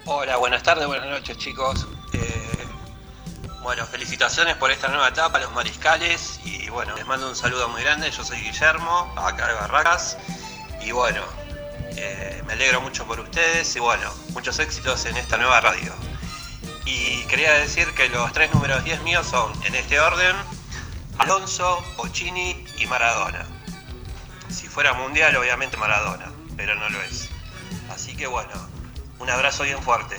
Hola, 0.06 0.38
buenas 0.38 0.62
tardes, 0.62 0.86
buenas 0.86 1.10
noches 1.10 1.36
chicos. 1.36 1.86
Bueno, 3.64 3.86
felicitaciones 3.86 4.56
por 4.56 4.70
esta 4.70 4.88
nueva 4.88 5.08
etapa 5.08 5.38
los 5.38 5.50
mariscales 5.52 6.38
y 6.44 6.68
bueno, 6.68 6.94
les 6.96 7.06
mando 7.06 7.30
un 7.30 7.34
saludo 7.34 7.66
muy 7.70 7.80
grande. 7.80 8.10
Yo 8.10 8.22
soy 8.22 8.36
Guillermo, 8.40 9.10
acá 9.16 9.48
de 9.48 9.54
Barracas 9.54 10.18
y 10.82 10.92
bueno, 10.92 11.22
eh, 11.96 12.42
me 12.46 12.52
alegro 12.52 12.82
mucho 12.82 13.06
por 13.06 13.20
ustedes 13.20 13.74
y 13.74 13.80
bueno, 13.80 14.12
muchos 14.34 14.58
éxitos 14.58 15.06
en 15.06 15.16
esta 15.16 15.38
nueva 15.38 15.62
radio. 15.62 15.94
Y 16.84 17.24
quería 17.24 17.54
decir 17.54 17.90
que 17.94 18.10
los 18.10 18.30
tres 18.34 18.52
números 18.52 18.84
10 18.84 19.00
míos 19.00 19.26
son, 19.26 19.50
en 19.64 19.74
este 19.76 19.98
orden, 19.98 20.36
Alonso, 21.16 21.82
Bocini 21.96 22.66
y 22.76 22.84
Maradona. 22.84 23.46
Si 24.50 24.68
fuera 24.68 24.92
mundial, 24.92 25.34
obviamente 25.36 25.78
Maradona, 25.78 26.30
pero 26.54 26.74
no 26.74 26.90
lo 26.90 27.00
es. 27.00 27.30
Así 27.88 28.14
que 28.14 28.26
bueno, 28.26 28.52
un 29.20 29.30
abrazo 29.30 29.62
bien 29.62 29.82
fuerte. 29.82 30.18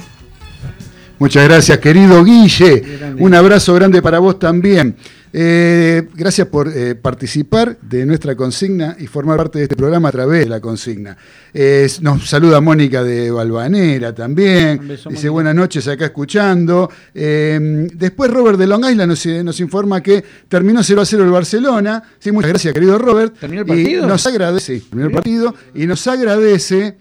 Muchas 1.18 1.46
gracias, 1.46 1.78
querido 1.80 2.24
Guille. 2.24 2.84
Un 3.20 3.34
abrazo 3.34 3.74
grande 3.74 4.02
para 4.02 4.20
vos 4.20 4.38
también. 4.38 4.96
Eh, 5.38 6.08
gracias 6.14 6.48
por 6.48 6.70
eh, 6.74 6.96
participar 6.96 7.78
de 7.82 8.06
nuestra 8.06 8.36
consigna 8.36 8.96
y 9.00 9.08
formar 9.08 9.36
parte 9.38 9.60
de 9.60 9.64
este 9.66 9.76
programa 9.76 10.08
a 10.10 10.12
través 10.12 10.42
de 10.42 10.50
la 10.50 10.62
consigna. 10.62 11.18
Eh, 11.54 11.90
nos 12.02 12.28
saluda 12.30 12.62
Mónica 12.62 13.04
de 13.04 13.32
Balvanera 13.32 14.14
también. 14.16 14.88
Beso, 14.88 15.10
Dice 15.10 15.28
buenas 15.30 15.54
noches 15.56 15.88
acá 15.90 16.06
escuchando. 16.06 16.90
Eh, 17.14 17.88
después 17.94 18.32
Robert 18.32 18.58
de 18.58 18.68
Long 18.68 18.86
Island 18.90 19.10
nos, 19.10 19.26
nos 19.26 19.60
informa 19.60 20.02
que 20.02 20.24
terminó 20.48 20.84
0 20.84 21.02
a 21.02 21.06
0 21.06 21.24
el 21.26 21.32
Barcelona. 21.32 22.02
Sí, 22.20 22.32
muchas 22.32 22.50
gracias, 22.52 22.74
querido 22.74 22.98
Robert. 22.98 23.38
¿Terminó 23.40 23.62
el 23.64 23.68
Y 23.68 23.70
partido? 23.72 24.08
nos 24.08 24.26
agradece, 24.28 24.80
terminó 24.90 25.08
el 25.08 25.14
partido 25.14 25.56
y 25.74 25.86
nos 25.86 26.06
agradece 26.08 26.98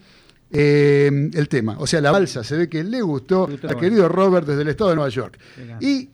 eh, 0.51 1.29
el 1.33 1.49
tema. 1.49 1.77
O 1.79 1.87
sea, 1.87 2.01
la 2.01 2.11
balsa, 2.11 2.43
se 2.43 2.57
ve 2.57 2.69
que 2.69 2.83
le 2.83 3.01
gustó 3.01 3.47
Le 3.47 3.53
gustó 3.53 3.69
a 3.69 3.79
querido 3.79 4.09
Robert 4.09 4.47
desde 4.47 4.61
el 4.61 4.69
estado 4.69 4.91
de 4.91 4.95
Nueva 4.95 5.09
York. 5.09 5.39
Venga. 5.57 5.77
Y 5.81 6.09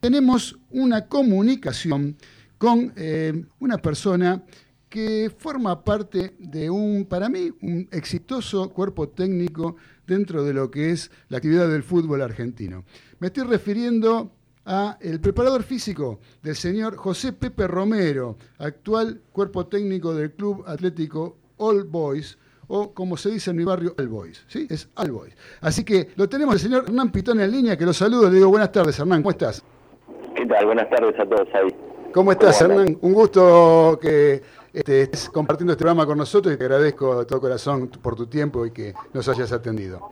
tenemos 0.00 0.58
una 0.70 1.06
comunicación 1.06 2.16
con 2.58 2.92
eh, 2.96 3.44
una 3.58 3.78
persona 3.78 4.42
que 4.88 5.30
forma 5.36 5.82
parte 5.82 6.34
de 6.38 6.70
un, 6.70 7.06
para 7.06 7.28
mí, 7.28 7.50
un 7.62 7.88
exitoso 7.90 8.70
cuerpo 8.70 9.08
técnico 9.08 9.76
dentro 10.06 10.44
de 10.44 10.54
lo 10.54 10.70
que 10.70 10.92
es 10.92 11.10
la 11.28 11.38
actividad 11.38 11.68
del 11.68 11.82
fútbol 11.82 12.22
argentino. 12.22 12.84
Me 13.18 13.26
estoy 13.26 13.44
refiriendo 13.44 14.30
a 14.64 14.96
el 15.00 15.20
preparador 15.20 15.62
físico 15.62 16.20
del 16.42 16.56
señor 16.56 16.96
José 16.96 17.32
Pepe 17.32 17.66
Romero, 17.66 18.38
actual 18.58 19.20
cuerpo 19.32 19.66
técnico 19.66 20.14
del 20.14 20.32
Club 20.32 20.64
Atlético 20.66 21.38
All 21.56 21.84
Boys, 21.84 22.38
o 22.68 22.92
como 22.92 23.16
se 23.16 23.30
dice 23.30 23.50
en 23.50 23.56
mi 23.56 23.64
barrio, 23.64 23.94
All 23.98 24.08
Boys. 24.08 24.44
¿sí? 24.48 24.66
Es 24.70 24.88
All 24.96 25.10
Boys. 25.10 25.36
Así 25.60 25.84
que 25.84 26.08
lo 26.16 26.28
tenemos 26.28 26.54
el 26.54 26.60
señor 26.60 26.84
Hernán 26.86 27.10
Pitón 27.10 27.40
en 27.40 27.50
línea, 27.50 27.76
que 27.76 27.84
lo 27.84 27.92
saludo. 27.92 28.28
Le 28.28 28.36
digo 28.36 28.48
buenas 28.48 28.72
tardes, 28.72 28.98
Hernán. 28.98 29.22
¿Cómo 29.22 29.30
estás? 29.30 29.62
¿Qué 30.34 30.46
tal? 30.46 30.66
Buenas 30.66 30.88
tardes 30.90 31.18
a 31.18 31.24
todos 31.24 31.48
ahí. 31.54 31.74
¿Cómo 32.12 32.32
estás. 32.32 32.60
Hernán? 32.60 32.98
Un 33.00 33.12
gusto 33.12 33.98
que 34.00 34.42
este, 34.72 35.02
estés 35.02 35.30
compartiendo 35.30 35.72
este 35.72 35.82
programa 35.82 36.06
con 36.06 36.18
nosotros 36.18 36.54
y 36.54 36.56
te 36.56 36.64
agradezco 36.64 37.20
de 37.20 37.24
todo 37.26 37.40
corazón 37.40 37.88
por 37.88 38.16
tu 38.16 38.26
tiempo 38.26 38.66
y 38.66 38.72
que 38.72 38.94
nos 39.12 39.28
hayas 39.28 39.52
atendido. 39.52 40.10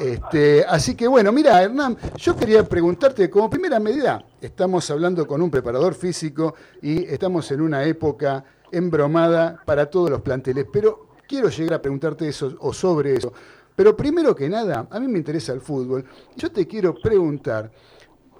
Este, 0.00 0.64
así 0.66 0.94
que 0.94 1.06
bueno, 1.06 1.32
mira, 1.32 1.62
Hernán, 1.62 1.98
yo 2.16 2.34
quería 2.34 2.64
preguntarte, 2.64 3.28
como 3.28 3.50
primera 3.50 3.78
medida, 3.78 4.24
estamos 4.40 4.90
hablando 4.90 5.26
con 5.26 5.42
un 5.42 5.50
preparador 5.50 5.94
físico 5.94 6.54
y 6.80 7.04
estamos 7.04 7.50
en 7.50 7.60
una 7.60 7.84
época 7.84 8.44
embromada 8.70 9.60
para 9.66 9.86
todos 9.86 10.10
los 10.10 10.22
planteles, 10.22 10.66
pero 10.72 11.11
quiero 11.32 11.48
llegar 11.48 11.74
a 11.74 11.80
preguntarte 11.82 12.28
eso 12.28 12.54
o 12.60 12.74
sobre 12.74 13.14
eso. 13.14 13.32
Pero 13.74 13.96
primero 13.96 14.34
que 14.34 14.50
nada, 14.50 14.86
a 14.90 15.00
mí 15.00 15.08
me 15.08 15.16
interesa 15.18 15.54
el 15.54 15.62
fútbol. 15.62 16.04
Yo 16.36 16.50
te 16.52 16.66
quiero 16.66 16.94
preguntar, 16.94 17.70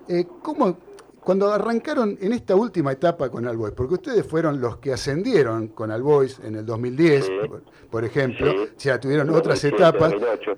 eh, 0.09 0.26
¿cómo, 0.43 0.76
cuando 1.24 1.51
arrancaron 1.51 2.18
en 2.20 2.34
esta 2.34 2.55
última 2.55 2.93
etapa 2.93 3.30
con 3.30 3.47
Albois, 3.49 3.72
porque 3.72 3.95
ustedes 3.95 4.26
fueron 4.26 4.61
los 4.61 4.76
que 4.76 4.93
ascendieron 4.93 5.68
con 5.68 5.90
Albois 5.90 6.38
en 6.45 6.57
el 6.57 6.66
2010, 6.66 7.24
Sí. 7.24 7.32
por, 7.49 7.62
por 7.90 8.05
ejemplo, 8.05 8.51
Sí. 8.53 8.59
o 8.76 8.80
sea, 8.80 9.01
tuvieron 9.01 9.30
otras 9.30 9.62
2007, 9.62 9.76
etapas. 9.76 10.11
2008. 10.12 10.51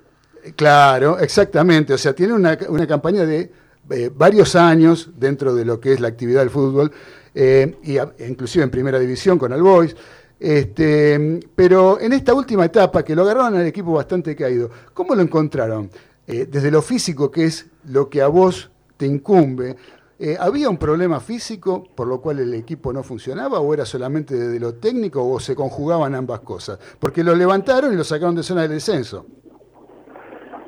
Claro, 0.57 1.19
exactamente. 1.21 1.95
O 1.95 1.99
sea, 1.99 2.13
tiene 2.15 2.33
una, 2.33 2.59
una 2.69 2.87
campaña 2.87 3.25
de 3.25 3.53
eh, 3.91 4.11
varios 4.15 4.57
años 4.57 5.11
dentro 5.17 5.55
de 5.55 5.65
lo 5.65 5.79
que 5.79 5.93
es 5.93 6.01
la 6.01 6.09
actividad 6.09 6.41
del 6.41 6.51
fútbol, 6.51 6.91
eh, 7.35 7.77
y 7.85 7.99
a- 7.99 8.13
inclusive 8.27 8.65
en 8.65 8.71
primera 8.71 8.99
división 8.99 9.39
con 9.39 9.53
Albois. 9.53 9.95
Este, 10.41 11.41
pero 11.55 11.99
en 12.01 12.13
esta 12.13 12.35
última 12.35 12.65
etapa, 12.65 13.03
que 13.03 13.15
lo 13.15 13.23
agarraron 13.23 13.55
al 13.57 13.67
equipo 13.67 13.93
bastante 13.93 14.35
caído, 14.37 14.71
¿cómo 14.93 15.15
lo 15.15 15.23
encontraron? 15.23 15.91
Eh, 16.27 16.47
desde 16.51 16.71
lo 16.71 16.83
físico, 16.83 17.31
que 17.31 17.45
es 17.45 17.71
lo 17.89 18.09
que 18.09 18.21
a 18.23 18.29
vos 18.29 18.71
te 18.97 19.07
incumbe, 19.07 19.77
eh, 20.19 20.37
¿había 20.39 20.69
un 20.69 20.77
problema 20.79 21.21
físico 21.21 21.85
por 21.95 22.07
lo 22.07 22.21
cual 22.21 22.39
el 22.39 22.55
equipo 22.55 22.93
no 22.93 23.03
funcionaba 23.03 23.61
o 23.61 23.75
era 23.75 23.85
solamente 23.85 24.35
desde 24.35 24.61
lo 24.61 24.75
técnico 24.75 25.27
o 25.27 25.41
se 25.41 25.55
conjugaban 25.55 26.15
ambas 26.15 26.41
cosas? 26.41 26.79
Porque 26.99 27.23
lo 27.25 27.35
levantaron 27.35 27.93
y 27.93 27.97
lo 27.97 28.05
sacaron 28.05 28.35
de 28.35 28.43
zona 28.43 28.63
del 28.63 28.71
descenso. 28.73 29.27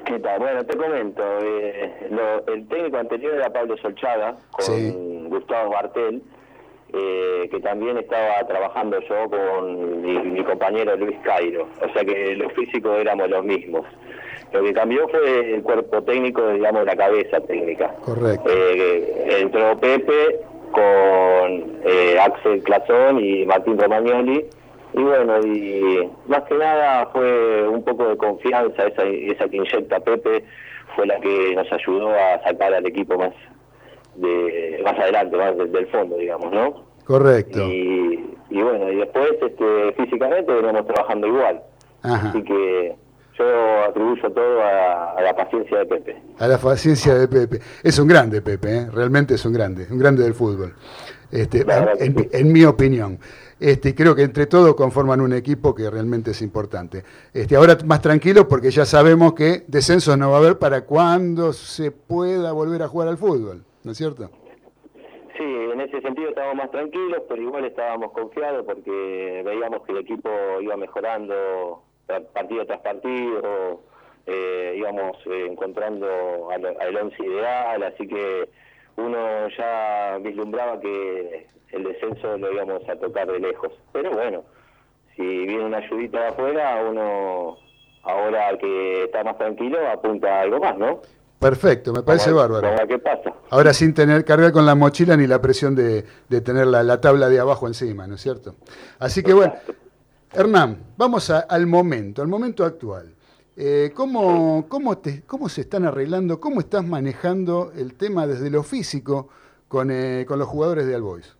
¿Qué 0.05 0.19
tal? 0.21 0.39
Bueno, 0.39 0.64
te 0.64 0.77
comento. 0.77 1.23
eh, 1.43 2.09
lo- 2.11 2.47
el 2.55 2.69
técnico 2.69 2.97
anterior 2.99 3.35
era 3.35 3.53
Pablo 3.53 3.77
Solchaga, 3.79 4.37
con 4.53 4.64
Sí. 4.64 5.27
Gustavo 5.29 5.71
Martel, 5.73 6.23
eh, 6.93 7.49
que 7.51 7.61
también 7.61 7.99
estaba 7.99 8.47
trabajando 8.47 8.99
yo 9.01 9.28
con 9.28 10.03
mi, 10.03 10.18
mi 10.18 10.45
compañero 10.45 10.97
Luis 10.97 11.16
Cairo. 11.22 11.68
O 11.82 11.93
sea 11.93 12.05
que 12.05 12.37
los 12.37 12.53
físicos 12.53 12.99
éramos 12.99 13.28
los 13.28 13.45
mismos. 13.45 13.84
Lo 14.53 14.62
que 14.62 14.72
cambió 14.72 15.09
fue 15.09 15.55
el 15.55 15.62
cuerpo 15.62 16.03
técnico, 16.03 16.49
digamos, 16.49 16.84
la 16.84 16.97
cabeza 16.97 17.41
técnica. 17.41 17.93
Correcto. 18.05 18.49
Eh, 18.49 19.41
entró 19.41 19.78
Pepe 19.78 20.41
con 20.70 21.80
eh, 21.84 22.18
Axel 22.20 22.62
Clazón 22.62 23.22
y 23.22 23.45
Martín 23.45 23.78
Romagnoli. 23.78 24.47
Y 24.93 25.03
bueno, 25.03 25.41
y 25.41 26.09
más 26.26 26.43
que 26.45 26.55
nada 26.55 27.07
fue 27.12 27.68
un 27.68 27.82
poco 27.82 28.09
de 28.09 28.16
confianza, 28.16 28.87
esa, 28.87 29.03
esa 29.03 29.49
que 29.49 29.57
inyecta 29.57 30.01
Pepe 30.01 30.45
fue 30.95 31.07
la 31.07 31.20
que 31.20 31.55
nos 31.55 31.70
ayudó 31.70 32.11
a 32.11 32.43
sacar 32.45 32.72
al 32.72 32.87
equipo 32.87 33.18
más 33.18 33.34
de 34.19 34.81
más 34.85 34.99
adelante, 34.99 35.37
más 35.37 35.57
desde 35.57 35.79
el 35.79 35.87
fondo, 35.89 36.17
digamos, 36.17 36.53
¿no? 36.53 36.85
Correcto. 37.05 37.67
Y, 37.67 38.37
y 38.51 38.62
bueno, 38.62 38.91
y 38.91 38.97
después 38.97 39.31
este, 39.41 39.93
físicamente 39.97 40.53
veníamos 40.53 40.87
trabajando 40.87 41.27
igual. 41.27 41.62
Ajá. 42.03 42.29
Así 42.31 42.43
que 42.43 42.97
yo 43.39 43.45
atribuyo 43.89 44.31
todo 44.33 44.62
a, 44.62 45.12
a 45.12 45.23
la 45.23 45.37
paciencia 45.37 45.79
de 45.79 45.87
Pepe. 45.87 46.17
A 46.39 46.49
la 46.49 46.59
paciencia 46.59 47.14
de 47.14 47.29
Pepe. 47.29 47.61
Es 47.83 47.99
un 47.99 48.09
grande 48.09 48.43
Pepe, 48.43 48.77
¿eh? 48.77 48.87
realmente 48.93 49.35
es 49.35 49.45
un 49.45 49.53
grande, 49.53 49.87
un 49.91 49.99
grande 49.99 50.23
del 50.23 50.35
fútbol. 50.35 50.75
Este, 51.31 51.64
en, 51.99 52.17
sí. 52.17 52.29
en 52.33 52.53
mi 52.53 52.64
opinión. 52.64 53.19
Este, 53.59 53.95
creo 53.95 54.14
que 54.14 54.23
entre 54.23 54.47
todos 54.47 54.75
conforman 54.75 55.21
un 55.21 55.33
equipo 55.33 55.75
que 55.75 55.89
realmente 55.89 56.33
es 56.33 56.43
importante. 56.43 57.03
Este, 57.33 57.57
ahora 57.57 57.79
más 57.85 58.03
tranquilo 58.03 58.47
porque 58.47 58.71
ya 58.71 58.85
sabemos 58.85 59.33
que 59.33 59.64
descensos 59.67 60.17
no 60.19 60.31
va 60.31 60.37
a 60.37 60.41
haber 60.41 60.59
para 60.59 60.83
cuando 60.83 61.53
se 61.53 61.91
pueda 61.91 62.53
volver 62.53 62.83
a 62.83 62.89
jugar 62.89 63.09
al 63.09 63.17
fútbol, 63.17 63.64
¿no 63.87 63.93
es 63.93 63.99
cierto? 63.99 64.28
Sí, 65.39 65.45
en 65.45 65.80
ese 65.80 66.01
sentido 66.01 66.30
estábamos 66.30 66.57
más 66.57 66.70
tranquilos, 66.72 67.22
pero 67.28 67.41
igual 67.41 67.64
estábamos 67.66 68.11
confiados 68.11 68.64
porque 68.66 69.43
veíamos 69.45 69.82
que 69.84 69.93
el 69.93 69.99
equipo 69.99 70.28
iba 70.61 70.76
mejorando 70.76 71.82
pa- 72.07 72.20
partido 72.34 72.66
tras 72.66 72.80
partido, 72.80 73.80
eh, 74.26 74.74
íbamos 74.76 75.16
eh, 75.26 75.47
encontrando 75.49 76.51
al, 76.51 76.66
al 76.80 76.97
once 76.97 77.22
ideal, 77.24 77.80
así 77.84 78.09
que 78.09 78.49
uno 78.97 79.49
ya 79.57 80.18
vislumbraba 80.20 80.80
que 80.80 81.47
el 81.70 81.84
descenso 81.84 82.37
lo 82.39 82.53
íbamos 82.53 82.89
a 82.89 82.97
tocar 82.97 83.30
de 83.30 83.39
lejos. 83.39 83.72
Pero 83.93 84.11
bueno, 84.11 84.43
si 85.14 85.22
viene 85.22 85.64
una 85.64 85.78
ayudita 85.78 86.22
de 86.22 86.26
afuera, 86.28 86.82
uno 86.91 87.57
ahora 88.03 88.57
que 88.59 89.05
está 89.05 89.22
más 89.22 89.39
tranquilo 89.39 89.78
apunta 89.89 90.39
a 90.39 90.43
algo 90.43 90.59
más, 90.59 90.76
¿no? 90.76 91.01
Perfecto, 91.51 91.92
me 91.92 92.03
parece 92.03 92.32
bárbaro. 92.32 92.68
pasa. 93.05 93.32
Ahora 93.51 93.72
sin 93.72 93.94
tener 93.94 94.24
cargar 94.24 94.51
con 94.51 94.66
la 94.66 94.74
mochila 94.74 95.16
ni 95.16 95.28
la 95.28 95.40
presión 95.40 95.76
de, 95.76 96.05
de 96.28 96.40
tener 96.40 96.66
la, 96.66 96.82
la 96.82 97.01
tabla 97.01 97.28
de 97.28 97.38
abajo 97.38 97.68
encima, 97.68 98.07
¿no 98.09 98.16
es 98.16 98.20
cierto? 98.20 98.57
Así 98.99 99.22
que 99.22 99.32
bueno, 99.32 99.55
Hernán, 100.32 100.78
vamos 100.97 101.30
a- 101.30 101.40
al 101.49 101.66
momento, 101.68 102.20
al 102.20 102.26
momento 102.28 102.64
actual. 102.64 103.14
Eh, 103.57 103.92
¿cómo, 103.94 104.66
cómo, 104.68 104.99
te- 104.99 105.22
¿Cómo 105.22 105.49
se 105.49 105.61
están 105.61 105.84
arreglando, 105.84 106.40
cómo 106.40 106.59
estás 106.59 106.84
manejando 106.84 107.70
el 107.76 107.94
tema 107.94 108.26
desde 108.26 108.51
lo 108.51 108.64
físico 108.64 109.28
con, 109.68 109.90
eh, 109.92 110.24
con 110.26 110.40
los 110.40 110.49
jugadores 110.49 110.86
de 110.86 110.97
Albois? 110.97 111.36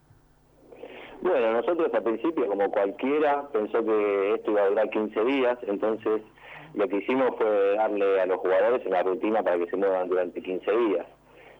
Bueno, 1.21 1.51
nosotros 1.51 1.91
al 1.93 2.03
principio, 2.03 2.47
como 2.47 2.71
cualquiera, 2.71 3.45
pensó 3.51 3.83
que 3.83 4.35
esto 4.35 4.51
iba 4.51 4.61
a 4.61 4.69
durar 4.69 4.89
15 4.89 5.23
días, 5.25 5.57
entonces 5.67 6.21
lo 6.73 6.87
que 6.87 6.97
hicimos 6.97 7.35
fue 7.37 7.75
darle 7.75 8.21
a 8.21 8.25
los 8.25 8.37
jugadores 8.39 8.85
una 8.85 9.03
rutina 9.03 9.41
para 9.43 9.57
que 9.57 9.67
se 9.67 9.77
muevan 9.77 10.07
durante 10.09 10.41
15 10.41 10.71
días. 10.71 11.05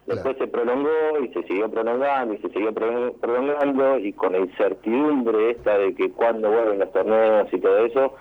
Después 0.06 0.38
se 0.38 0.48
prolongó 0.48 0.90
y 1.22 1.28
se 1.34 1.44
siguió 1.44 1.70
prolongando 1.70 2.34
y 2.34 2.38
se 2.38 2.50
siguió 2.50 2.74
pro- 2.74 3.14
prolongando 3.20 3.98
y 4.00 4.14
con 4.14 4.32
la 4.32 4.40
incertidumbre 4.40 5.52
esta 5.52 5.78
de 5.78 5.94
que 5.96 6.12
cuándo 6.12 6.50
vuelven 6.50 6.80
los 6.80 6.92
torneos 6.94 7.52
y 7.52 7.60
todo 7.60 7.86
eso, 7.86 8.14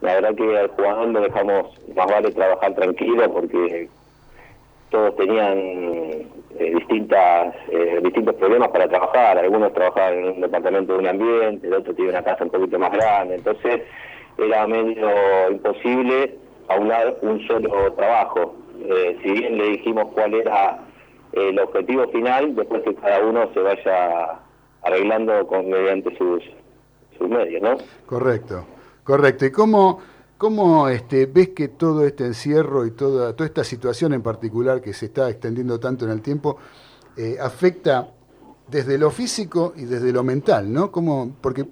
la 0.00 0.14
verdad 0.14 0.34
que 0.34 0.58
al 0.58 0.68
jugador 0.68 1.08
lo 1.08 1.20
dejamos 1.20 1.80
más 1.94 2.06
vale 2.06 2.30
trabajar 2.32 2.74
tranquilo 2.74 3.30
porque 3.30 3.88
todos 4.90 5.16
tenían 5.16 5.58
eh, 5.58 6.74
distintas 6.76 7.54
eh, 7.68 8.00
distintos 8.02 8.34
problemas 8.36 8.68
para 8.68 8.88
trabajar. 8.88 9.38
Algunos 9.38 9.72
trabajaban 9.74 10.14
en 10.18 10.24
un 10.36 10.40
departamento 10.40 10.92
de 10.94 10.98
un 11.00 11.06
ambiente, 11.08 11.66
el 11.66 11.74
otro 11.74 11.94
tiene 11.94 12.10
una 12.10 12.22
casa 12.22 12.44
un 12.44 12.50
poquito 12.50 12.78
más 12.78 12.92
grande. 12.92 13.34
Entonces 13.36 13.82
era 14.38 14.66
medio 14.66 15.08
imposible 15.50 16.38
aunar 16.68 17.16
un 17.22 17.46
solo 17.46 17.92
trabajo. 17.94 18.56
Eh, 18.80 19.18
si 19.22 19.30
bien 19.30 19.58
le 19.58 19.68
dijimos 19.70 20.12
cuál 20.14 20.34
era 20.34 20.80
el 21.32 21.58
objetivo 21.58 22.06
final, 22.08 22.54
después 22.54 22.82
que 22.82 22.94
cada 22.94 23.24
uno 23.24 23.48
se 23.52 23.60
vaya 23.60 24.40
arreglando 24.82 25.46
con 25.46 25.68
mediante 25.68 26.16
sus, 26.16 26.42
sus 27.18 27.28
medios, 27.28 27.62
¿no? 27.62 27.76
Correcto, 28.06 28.66
correcto. 29.02 29.46
¿Y 29.46 29.50
cómo, 29.50 30.00
cómo 30.36 30.88
este, 30.88 31.26
ves 31.26 31.50
que 31.50 31.68
todo 31.68 32.06
este 32.06 32.24
encierro 32.24 32.86
y 32.86 32.90
toda, 32.92 33.34
toda 33.34 33.46
esta 33.46 33.64
situación 33.64 34.12
en 34.12 34.22
particular 34.22 34.80
que 34.80 34.92
se 34.92 35.06
está 35.06 35.30
extendiendo 35.30 35.80
tanto 35.80 36.04
en 36.04 36.10
el 36.10 36.22
tiempo 36.22 36.58
eh, 37.16 37.36
afecta 37.40 38.10
desde 38.68 38.98
lo 38.98 39.10
físico 39.10 39.72
y 39.76 39.84
desde 39.84 40.12
lo 40.12 40.22
mental, 40.22 40.72
¿no? 40.72 40.90
¿Cómo, 40.90 41.34
porque 41.40 41.64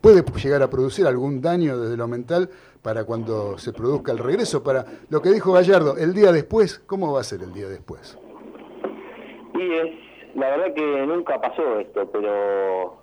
puede 0.00 0.22
llegar 0.42 0.62
a 0.62 0.70
producir 0.70 1.06
algún 1.06 1.40
daño 1.40 1.78
desde 1.78 1.96
lo 1.96 2.08
mental 2.08 2.48
para 2.82 3.04
cuando 3.04 3.58
se 3.58 3.72
produzca 3.72 4.12
el 4.12 4.18
regreso, 4.18 4.62
para 4.62 4.86
lo 5.10 5.20
que 5.20 5.30
dijo 5.30 5.52
Gallardo, 5.52 5.96
el 5.98 6.14
día 6.14 6.32
después, 6.32 6.78
¿cómo 6.86 7.12
va 7.12 7.20
a 7.20 7.24
ser 7.24 7.42
el 7.42 7.52
día 7.52 7.68
después? 7.68 8.18
Y 9.54 9.72
es, 9.74 9.90
la 10.34 10.48
verdad 10.56 10.74
que 10.74 11.06
nunca 11.06 11.40
pasó 11.40 11.78
esto, 11.80 12.08
pero 12.10 12.96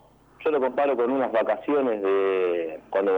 yo 0.44 0.52
lo 0.52 0.60
comparo 0.60 0.96
con 0.96 1.12
unas 1.12 1.32
vacaciones 1.32 2.02
de 2.02 2.80
cuando 2.90 3.12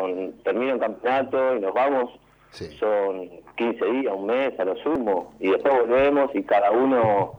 termina 0.44 0.74
un 0.74 0.80
campeonato 0.80 1.56
y 1.56 1.60
nos 1.62 1.74
vamos, 1.74 2.12
Sí. 2.52 2.66
son 2.80 3.30
15 3.58 3.86
días, 3.86 4.12
un 4.18 4.26
mes 4.26 4.60
a 4.60 4.66
lo 4.66 4.76
sumo, 4.78 5.34
y 5.40 5.52
después 5.52 5.72
volvemos 5.82 6.34
y 6.34 6.42
cada 6.42 6.72
uno 6.72 7.34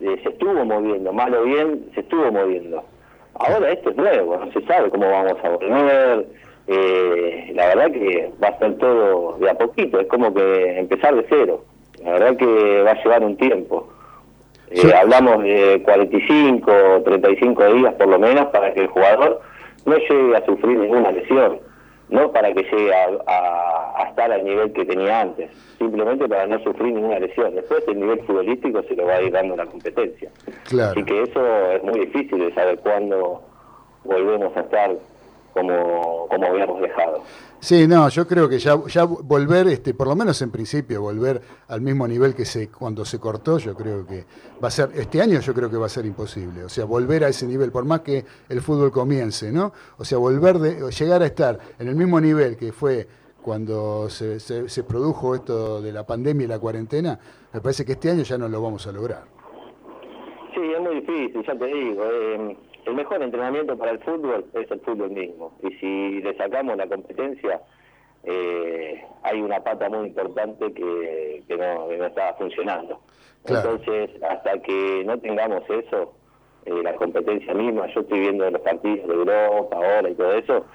eh, 0.00 0.18
se 0.22 0.30
estuvo 0.30 0.64
moviendo, 0.64 1.12
mal 1.12 1.32
o 1.32 1.44
bien, 1.44 1.88
se 1.94 2.00
estuvo 2.00 2.30
moviendo. 2.32 2.82
Ahora 3.38 3.70
esto 3.72 3.90
es 3.90 3.96
nuevo, 3.96 4.36
no 4.36 4.52
se 4.52 4.60
sabe 4.66 4.90
cómo 4.90 5.10
vamos 5.10 5.36
a 5.42 5.48
volver, 5.48 6.26
eh, 6.68 7.52
la 7.54 7.66
verdad 7.66 7.90
que 7.92 8.30
va 8.42 8.48
a 8.48 8.58
ser 8.58 8.76
todo 8.78 9.36
de 9.38 9.50
a 9.50 9.54
poquito, 9.54 10.00
es 10.00 10.06
como 10.08 10.32
que 10.34 10.78
empezar 10.78 11.14
de 11.14 11.26
cero, 11.28 11.64
la 12.02 12.12
verdad 12.12 12.36
que 12.36 12.82
va 12.82 12.90
a 12.92 13.02
llevar 13.02 13.22
un 13.22 13.36
tiempo. 13.36 13.88
Eh, 14.70 14.78
Sí. 14.78 14.90
Hablamos 14.92 15.44
de 15.44 15.80
45 15.84 16.72
o 16.96 17.02
35 17.02 17.72
días 17.74 17.94
por 17.94 18.08
lo 18.08 18.18
menos 18.18 18.46
para 18.46 18.72
que 18.74 18.80
el 18.80 18.88
jugador 18.88 19.40
no 19.84 19.96
llegue 19.96 20.36
a 20.36 20.44
sufrir 20.44 20.76
ninguna 20.78 21.12
lesión, 21.12 21.60
no 22.08 22.30
para 22.32 22.52
que 22.52 22.62
llegue 22.62 22.94
a, 22.94 23.06
a- 23.26 24.02
a 24.02 24.08
estar 24.10 24.30
al 24.30 24.44
nivel 24.44 24.72
que 24.72 24.84
tenía 24.84 25.20
antes, 25.22 25.50
simplemente 25.78 26.28
para 26.28 26.46
no 26.46 26.58
sufrir 26.60 26.92
ninguna 26.94 27.18
lesión. 27.18 27.54
Después 27.54 27.82
el 27.88 27.98
nivel 28.00 28.20
futbolístico 28.24 28.82
se 28.84 28.94
lo 28.96 29.06
va 29.06 29.14
a 29.14 29.22
ir 29.22 29.32
dando 29.32 29.56
la 29.56 29.66
competencia. 29.66 30.30
Claro. 30.68 30.92
Así 30.92 31.02
que 31.04 31.22
eso 31.22 31.70
es 31.72 31.82
muy 31.82 32.00
difícil 32.00 32.38
de 32.38 32.54
saber 32.54 32.78
cuándo 32.80 33.42
volvemos 34.04 34.56
a 34.56 34.60
estar 34.60 34.90
como, 35.56 36.28
como 36.28 36.46
habíamos 36.46 36.80
dejado. 36.80 37.22
Sí, 37.58 37.88
no, 37.88 38.08
yo 38.10 38.26
creo 38.26 38.48
que 38.48 38.58
ya, 38.58 38.78
ya 38.86 39.04
volver, 39.04 39.66
este, 39.68 39.94
por 39.94 40.06
lo 40.06 40.14
menos 40.14 40.40
en 40.42 40.50
principio, 40.50 41.00
volver 41.00 41.40
al 41.68 41.80
mismo 41.80 42.06
nivel 42.06 42.34
que 42.34 42.44
se 42.44 42.68
cuando 42.68 43.04
se 43.04 43.18
cortó, 43.18 43.58
yo 43.58 43.74
creo 43.74 44.06
que 44.06 44.24
va 44.62 44.68
a 44.68 44.70
ser, 44.70 44.90
este 44.94 45.20
año 45.22 45.40
yo 45.40 45.54
creo 45.54 45.70
que 45.70 45.76
va 45.78 45.86
a 45.86 45.88
ser 45.88 46.04
imposible. 46.06 46.62
O 46.64 46.68
sea, 46.68 46.84
volver 46.84 47.24
a 47.24 47.28
ese 47.28 47.46
nivel, 47.46 47.72
por 47.72 47.84
más 47.86 48.00
que 48.02 48.24
el 48.48 48.60
fútbol 48.60 48.92
comience, 48.92 49.50
¿no? 49.50 49.72
O 49.98 50.04
sea, 50.04 50.18
volver 50.18 50.58
de, 50.58 50.90
llegar 50.92 51.22
a 51.22 51.26
estar 51.26 51.58
en 51.78 51.88
el 51.88 51.96
mismo 51.96 52.20
nivel 52.20 52.56
que 52.56 52.72
fue 52.72 53.08
cuando 53.42 54.10
se, 54.10 54.38
se- 54.40 54.68
se 54.68 54.84
produjo 54.84 55.34
esto 55.34 55.80
de 55.80 55.92
la 55.92 56.04
pandemia 56.04 56.44
y 56.44 56.48
la 56.48 56.58
cuarentena, 56.58 57.18
me 57.52 57.60
parece 57.60 57.84
que 57.84 57.92
este 57.92 58.10
año 58.10 58.22
ya 58.22 58.36
no 58.36 58.48
lo 58.48 58.60
vamos 58.60 58.86
a 58.86 58.92
lograr. 58.92 59.24
Sí, 60.54 60.60
es 60.74 60.80
muy 60.80 60.96
difícil, 61.00 61.44
ya 61.46 61.56
te 61.58 61.64
digo. 61.66 62.02
eh, 62.04 62.56
el 62.86 62.94
mejor 62.94 63.22
entrenamiento 63.22 63.76
para 63.76 63.92
el 63.92 63.98
fútbol 64.00 64.44
es 64.54 64.70
el 64.70 64.80
fútbol 64.80 65.10
mismo. 65.10 65.52
Y 65.62 65.72
si 65.74 66.20
le 66.22 66.36
sacamos 66.36 66.76
la 66.76 66.86
competencia, 66.86 67.60
eh, 68.24 69.04
hay 69.22 69.40
una 69.40 69.60
pata 69.60 69.88
muy 69.88 70.08
importante 70.08 70.72
que, 70.72 71.42
que 71.46 71.56
no, 71.56 71.88
que 71.88 71.96
no 71.96 72.06
está 72.06 72.34
funcionando. 72.34 73.00
Claro. 73.44 73.72
Entonces, 73.72 74.22
hasta 74.22 74.58
que 74.62 75.02
no 75.04 75.18
tengamos 75.18 75.62
eso, 75.68 76.12
eh, 76.64 76.82
la 76.82 76.94
competencia 76.94 77.54
misma, 77.54 77.86
yo 77.94 78.00
estoy 78.00 78.20
viendo 78.20 78.50
los 78.50 78.60
partidos 78.62 79.08
de 79.08 79.14
Europa 79.14 79.76
ahora 79.76 80.08
y 80.08 80.14
todo 80.14 80.32
eso, 80.32 80.66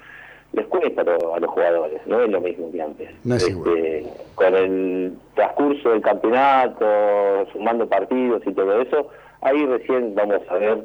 les 0.52 0.66
cuesta 0.66 1.00
a 1.00 1.04
los, 1.04 1.22
a 1.34 1.40
los 1.40 1.50
jugadores, 1.50 2.06
no 2.06 2.20
es 2.20 2.30
lo 2.30 2.40
mismo 2.40 2.70
que 2.70 2.82
antes. 2.82 3.10
No 3.24 3.34
es 3.36 3.48
igual. 3.48 3.76
Este, 3.76 4.10
con 4.34 4.54
el 4.54 5.12
transcurso 5.34 5.90
del 5.90 6.02
campeonato, 6.02 7.46
sumando 7.52 7.88
partidos 7.88 8.42
y 8.46 8.52
todo 8.52 8.80
eso, 8.80 9.08
ahí 9.40 9.64
recién 9.66 10.14
vamos 10.14 10.40
a 10.48 10.54
ver 10.54 10.84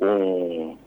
un, 0.00 0.78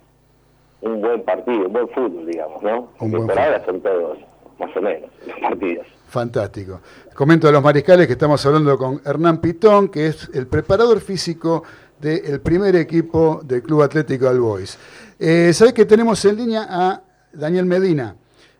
un 0.82 1.02
buen 1.02 1.24
partido, 1.24 1.68
un 1.68 1.74
buen 1.74 1.88
fútbol, 1.90 2.26
digamos, 2.26 2.62
¿no? 2.64 2.90
Un 3.00 3.12
buen 3.12 3.28
por 3.28 3.36
fútbol. 3.36 3.40
ahora 3.40 3.66
son 3.66 3.82
todos, 3.82 4.18
más 4.60 4.76
o 4.76 4.82
menos, 4.82 5.10
los 5.28 5.40
partidos. 5.40 5.88
Fantástico. 6.08 6.82
Comento 7.16 7.48
a 7.48 7.52
los 7.52 7.64
mariscales 7.64 8.06
que 8.08 8.14
estamos 8.14 8.46
hablando 8.46 8.78
con 8.78 9.02
Hernán 9.04 9.40
Pitón, 9.40 9.90
que 9.90 10.08
es 10.08 10.30
el 10.34 10.48
preparador 10.48 11.00
físico 11.02 11.64
del 12.00 12.42
primer 12.42 12.76
equipo 12.76 13.42
del 13.44 13.64
Club 13.64 13.82
Atlético 13.82 14.28
Albois. 14.28 14.78
Eh, 15.18 15.52
Sabés 15.54 15.74
que 15.74 15.86
tenemos 15.86 16.24
en 16.26 16.36
línea 16.36 16.68
a 16.70 17.02
Daniel 17.32 17.66
Medina. 17.66 18.16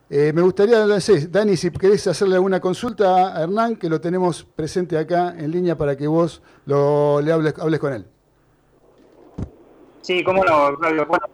Eh, 0.10 0.32
me 0.34 0.42
gustaría, 0.42 0.86
no 0.86 1.00
sé, 1.00 1.28
Dani, 1.28 1.58
si 1.58 1.72
querés 1.72 2.06
hacerle 2.08 2.36
alguna 2.36 2.60
consulta 2.60 3.36
a 3.38 3.44
Hernán, 3.44 3.76
que 3.76 3.90
lo 3.90 4.00
tenemos 4.00 4.44
presente 4.44 4.98
acá 4.98 5.34
en 5.38 5.52
línea 5.52 5.78
para 5.78 5.96
que 5.96 6.08
vos 6.08 6.42
lo, 6.66 7.20
le 7.22 7.32
hables, 7.32 7.56
hables 7.60 7.80
con 7.80 7.94
él. 7.94 8.06
Sí, 10.04 10.24
cómo 10.24 10.44
no, 10.44 10.76
Claudio. 10.78 11.06
Bueno, 11.06 11.26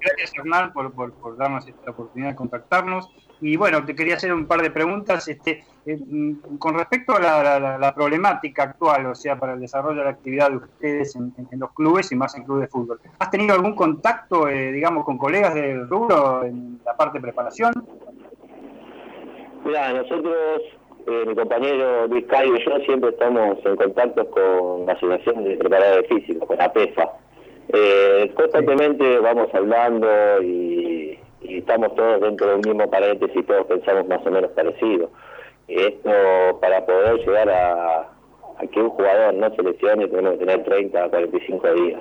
gracias 0.00 0.32
Hernán 0.38 0.72
por, 0.72 1.36
darnos 1.36 1.68
esta 1.68 1.90
oportunidad 1.90 2.30
de 2.30 2.36
contactarnos. 2.36 3.10
Y 3.42 3.56
bueno, 3.58 3.84
te 3.84 3.94
quería 3.94 4.14
hacer 4.14 4.32
un 4.32 4.46
par 4.46 4.62
de 4.62 4.70
preguntas 4.70 5.28
este, 5.28 5.62
eh, 5.84 5.98
mm, 5.98 6.56
con 6.56 6.72
respecto 6.78 7.14
a 7.14 7.20
la, 7.20 7.42
la- 7.42 7.60
la- 7.60 7.76
la 7.78 7.94
problemática 7.94 8.62
actual, 8.62 9.04
o 9.04 9.14
sea, 9.14 9.38
para 9.38 9.52
el 9.52 9.60
desarrollo 9.60 9.98
de 9.98 10.04
la 10.04 10.10
actividad 10.12 10.48
de 10.50 10.56
ustedes 10.56 11.14
en, 11.16 11.34
los 11.60 11.70
clubes 11.74 12.10
y 12.12 12.16
más 12.16 12.34
en 12.34 12.44
clubes 12.44 12.62
de 12.62 12.68
fútbol. 12.68 12.98
¿Has 13.18 13.30
tenido 13.30 13.54
algún 13.54 13.74
contacto, 13.74 14.48
eh, 14.48 14.72
digamos, 14.72 15.04
con 15.04 15.18
colegas 15.18 15.52
del 15.52 15.86
rubro 15.86 16.44
en 16.44 16.80
la 16.86 16.96
parte 16.96 17.18
de 17.18 17.22
preparación? 17.22 17.74
Mira, 19.66 19.92
nosotros, 19.92 20.62
eh, 21.06 21.24
mi 21.26 21.34
compañero 21.34 22.06
Luis 22.06 22.24
Cayo 22.28 22.56
y 22.56 22.64
yo 22.64 22.78
siempre 22.86 23.10
estamos 23.10 23.58
en 23.66 23.76
contacto 23.76 24.30
con 24.30 24.86
la 24.86 24.92
Asociación 24.94 25.44
de 25.44 25.56
Preparadores 25.58 26.08
Físicos, 26.08 26.48
con 26.48 26.58
APEFA. 26.62 27.10
Eh, 27.68 28.32
constantemente 28.34 29.18
vamos 29.18 29.48
hablando 29.52 30.08
y, 30.42 31.18
y 31.42 31.58
estamos 31.58 31.94
todos 31.96 32.20
dentro 32.20 32.48
del 32.48 32.58
mismo 32.58 32.88
paréntesis 32.88 33.46
todos 33.46 33.66
pensamos 33.66 34.06
más 34.08 34.24
o 34.26 34.30
menos 34.30 34.50
parecido. 34.52 35.10
Esto 35.68 36.10
para 36.60 36.86
poder 36.86 37.16
llegar 37.18 37.50
a, 37.50 38.08
a 38.58 38.66
que 38.70 38.80
un 38.80 38.90
jugador 38.90 39.34
no 39.34 39.54
se 39.54 39.62
lesione 39.62 40.06
tenemos 40.08 40.38
que 40.38 40.46
tener 40.46 40.64
30 40.64 41.04
a 41.04 41.08
45 41.08 41.72
días 41.74 42.00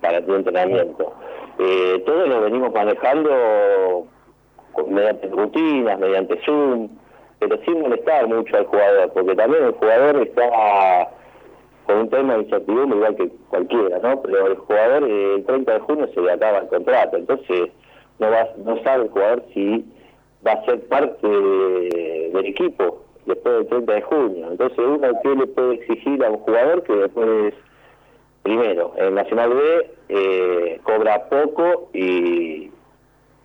para 0.00 0.24
tu 0.24 0.34
entrenamiento. 0.34 1.12
Eh, 1.58 2.02
todo 2.06 2.26
lo 2.26 2.40
venimos 2.42 2.72
manejando 2.72 4.06
mediante 4.86 5.26
rutinas, 5.28 5.98
mediante 5.98 6.38
Zoom, 6.44 6.88
pero 7.40 7.58
sin 7.64 7.80
molestar 7.80 8.26
mucho 8.28 8.56
al 8.56 8.66
jugador, 8.66 9.12
porque 9.12 9.34
también 9.34 9.64
el 9.64 9.72
jugador 9.72 10.22
está 10.22 11.10
con 11.88 11.96
un 12.00 12.10
tema 12.10 12.34
de 12.34 12.42
incertidumbre 12.42 12.98
igual 12.98 13.16
que 13.16 13.28
cualquiera, 13.48 13.98
¿no? 14.00 14.20
Pero 14.20 14.46
el 14.46 14.56
jugador 14.56 15.04
eh, 15.04 15.34
el 15.36 15.44
30 15.46 15.72
de 15.72 15.80
junio 15.80 16.08
se 16.14 16.20
le 16.20 16.32
acaba 16.32 16.58
el 16.58 16.68
contrato, 16.68 17.16
entonces 17.16 17.70
no 18.18 18.30
va, 18.30 18.46
no 18.62 18.76
sabe 18.82 19.04
el 19.04 19.10
jugador 19.10 19.42
si 19.54 19.86
va 20.46 20.52
a 20.52 20.64
ser 20.66 20.80
parte 20.88 21.26
de- 21.26 22.30
del 22.34 22.44
equipo 22.46 23.02
después 23.24 23.54
del 23.56 23.66
30 23.68 23.92
de 23.94 24.02
junio. 24.02 24.48
Entonces 24.50 24.78
uno 24.78 25.08
que 25.22 25.34
le 25.34 25.46
puede 25.46 25.74
exigir 25.76 26.22
a 26.22 26.30
un 26.30 26.38
jugador 26.40 26.82
que 26.82 26.92
después 26.94 27.54
primero, 28.42 28.92
en 28.98 29.14
Nacional 29.14 29.54
B 29.54 29.90
eh, 30.10 30.80
cobra 30.84 31.24
poco 31.30 31.88
y, 31.94 32.70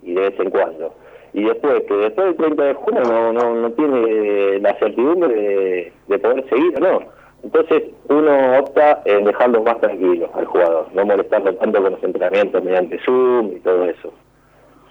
de 0.01 0.13
vez 0.19 0.37
en 0.39 0.49
cuando. 0.49 0.93
Y 1.33 1.45
después, 1.45 1.81
que 1.87 1.93
después 1.95 2.27
del 2.27 2.35
30 2.35 2.63
de 2.63 2.73
junio 2.73 3.01
no, 3.03 3.31
no, 3.33 3.55
no 3.55 3.71
tiene 3.71 4.59
la 4.59 4.77
certidumbre 4.79 5.33
de, 5.33 5.93
de 6.09 6.19
poder 6.19 6.47
seguir 6.49 6.75
o 6.77 6.79
no. 6.81 7.22
Entonces 7.43 7.83
uno 8.07 8.57
opta 8.59 9.01
en 9.05 9.25
dejarlo 9.25 9.61
más 9.63 9.79
tranquilo 9.81 10.29
al 10.33 10.45
jugador, 10.45 10.87
no 10.93 11.05
molestarlo 11.05 11.53
tanto 11.55 11.81
con 11.81 11.91
los 11.91 12.03
entrenamientos 12.03 12.63
mediante 12.63 12.99
Zoom 13.05 13.51
y 13.57 13.59
todo 13.59 13.85
eso. 13.85 14.13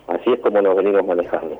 Así 0.08 0.32
es 0.32 0.40
como 0.40 0.60
nos 0.60 0.76
venimos 0.76 1.04
manejando. 1.06 1.58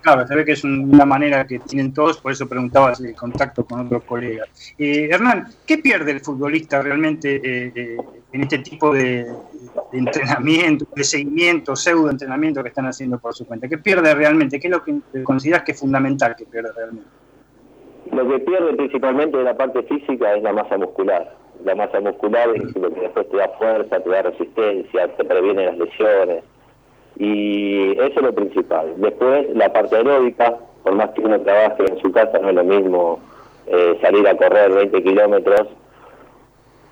Claro, 0.00 0.26
se 0.26 0.34
ve 0.36 0.44
que 0.44 0.52
es 0.52 0.64
un- 0.64 0.94
una 0.94 1.04
manera 1.04 1.46
que 1.46 1.58
tienen 1.58 1.92
todos, 1.92 2.18
por 2.18 2.32
eso 2.32 2.48
preguntaba 2.48 2.94
si 2.94 3.04
el 3.06 3.14
contacto 3.16 3.64
con 3.66 3.80
otros 3.84 4.04
colegas. 4.04 4.48
Eh, 4.78 5.08
Hernán, 5.10 5.48
¿qué 5.66 5.78
pierde 5.78 6.12
el 6.12 6.20
futbolista 6.20 6.80
realmente 6.80 7.36
eh, 7.36 7.72
eh, 7.74 7.96
en 8.32 8.40
este 8.42 8.58
tipo 8.60 8.94
de, 8.94 9.24
de 9.24 9.98
entrenamiento, 9.98 10.86
de 10.94 11.04
seguimiento, 11.04 11.74
pseudo 11.76 12.10
entrenamiento 12.10 12.62
que 12.62 12.68
están 12.68 12.86
haciendo 12.86 13.18
por 13.18 13.34
su 13.34 13.44
cuenta? 13.44 13.68
¿Qué 13.68 13.76
pierde 13.76 14.14
realmente? 14.14 14.58
¿Qué 14.60 14.68
es 14.68 14.72
lo 14.72 14.82
que 14.84 14.94
consideras 15.24 15.64
que 15.64 15.72
es 15.72 15.80
fundamental 15.80 16.34
que 16.36 16.46
pierde 16.46 16.70
realmente? 16.74 17.08
Lo 18.18 18.28
que 18.28 18.40
pierde 18.40 18.74
principalmente 18.74 19.38
de 19.38 19.44
la 19.44 19.56
parte 19.56 19.80
física 19.84 20.34
es 20.34 20.42
la 20.42 20.52
masa 20.52 20.76
muscular. 20.76 21.36
La 21.64 21.76
masa 21.76 22.00
muscular 22.00 22.48
es 22.52 22.74
lo 22.74 22.92
que 22.92 23.02
después 23.02 23.30
te 23.30 23.36
da 23.36 23.48
fuerza, 23.50 24.00
te 24.00 24.10
da 24.10 24.22
resistencia, 24.22 25.06
te 25.16 25.24
previene 25.24 25.66
las 25.66 25.78
lesiones. 25.78 26.42
Y 27.16 27.92
eso 27.92 28.16
es 28.16 28.22
lo 28.22 28.34
principal. 28.34 28.92
Después, 28.96 29.46
la 29.54 29.72
parte 29.72 29.94
aeróbica, 29.94 30.56
por 30.82 30.96
más 30.96 31.10
que 31.10 31.20
uno 31.20 31.40
trabaje 31.42 31.84
en 31.88 31.96
su 32.00 32.10
casa, 32.10 32.40
no 32.40 32.48
es 32.48 32.56
lo 32.56 32.64
mismo 32.64 33.20
eh, 33.68 33.96
salir 34.02 34.26
a 34.26 34.36
correr 34.36 34.72
20 34.72 35.00
kilómetros. 35.00 35.68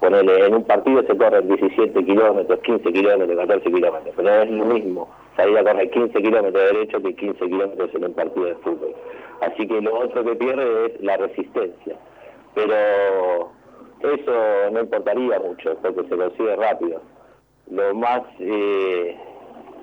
Ponele, 0.07 0.47
en 0.47 0.55
un 0.55 0.63
partido 0.63 1.03
se 1.03 1.17
corren 1.17 1.49
17 1.49 2.05
kilómetros, 2.05 2.61
15 2.61 2.93
kilómetros, 2.93 3.37
14 3.39 3.73
kilómetros, 3.73 4.15
pero 4.15 4.29
no 4.31 4.43
es 4.43 4.51
lo 4.51 4.65
mismo 4.67 5.09
salir 5.37 5.59
a 5.59 5.65
correr 5.65 5.91
15 5.91 6.23
kilómetros 6.23 6.53
de 6.53 6.73
derecho 6.75 7.03
que 7.03 7.17
15 7.17 7.45
kilómetros 7.45 7.91
en 7.93 8.05
un 8.05 8.15
partido 8.15 8.47
de 8.47 8.55
fútbol. 8.55 8.95
Así 9.41 9.67
que 9.67 9.81
lo 9.81 9.99
otro 9.99 10.25
que 10.25 10.37
pierde 10.37 10.87
es 10.87 11.01
la 11.01 11.17
resistencia. 11.17 11.97
Pero 12.55 13.51
eso 14.01 14.71
no 14.71 14.81
importaría 14.81 15.41
mucho, 15.41 15.77
porque 15.83 16.09
se 16.09 16.17
consigue 16.17 16.55
rápido. 16.55 17.03
Lo 17.69 17.93
más, 17.97 18.23
eh, 18.39 19.17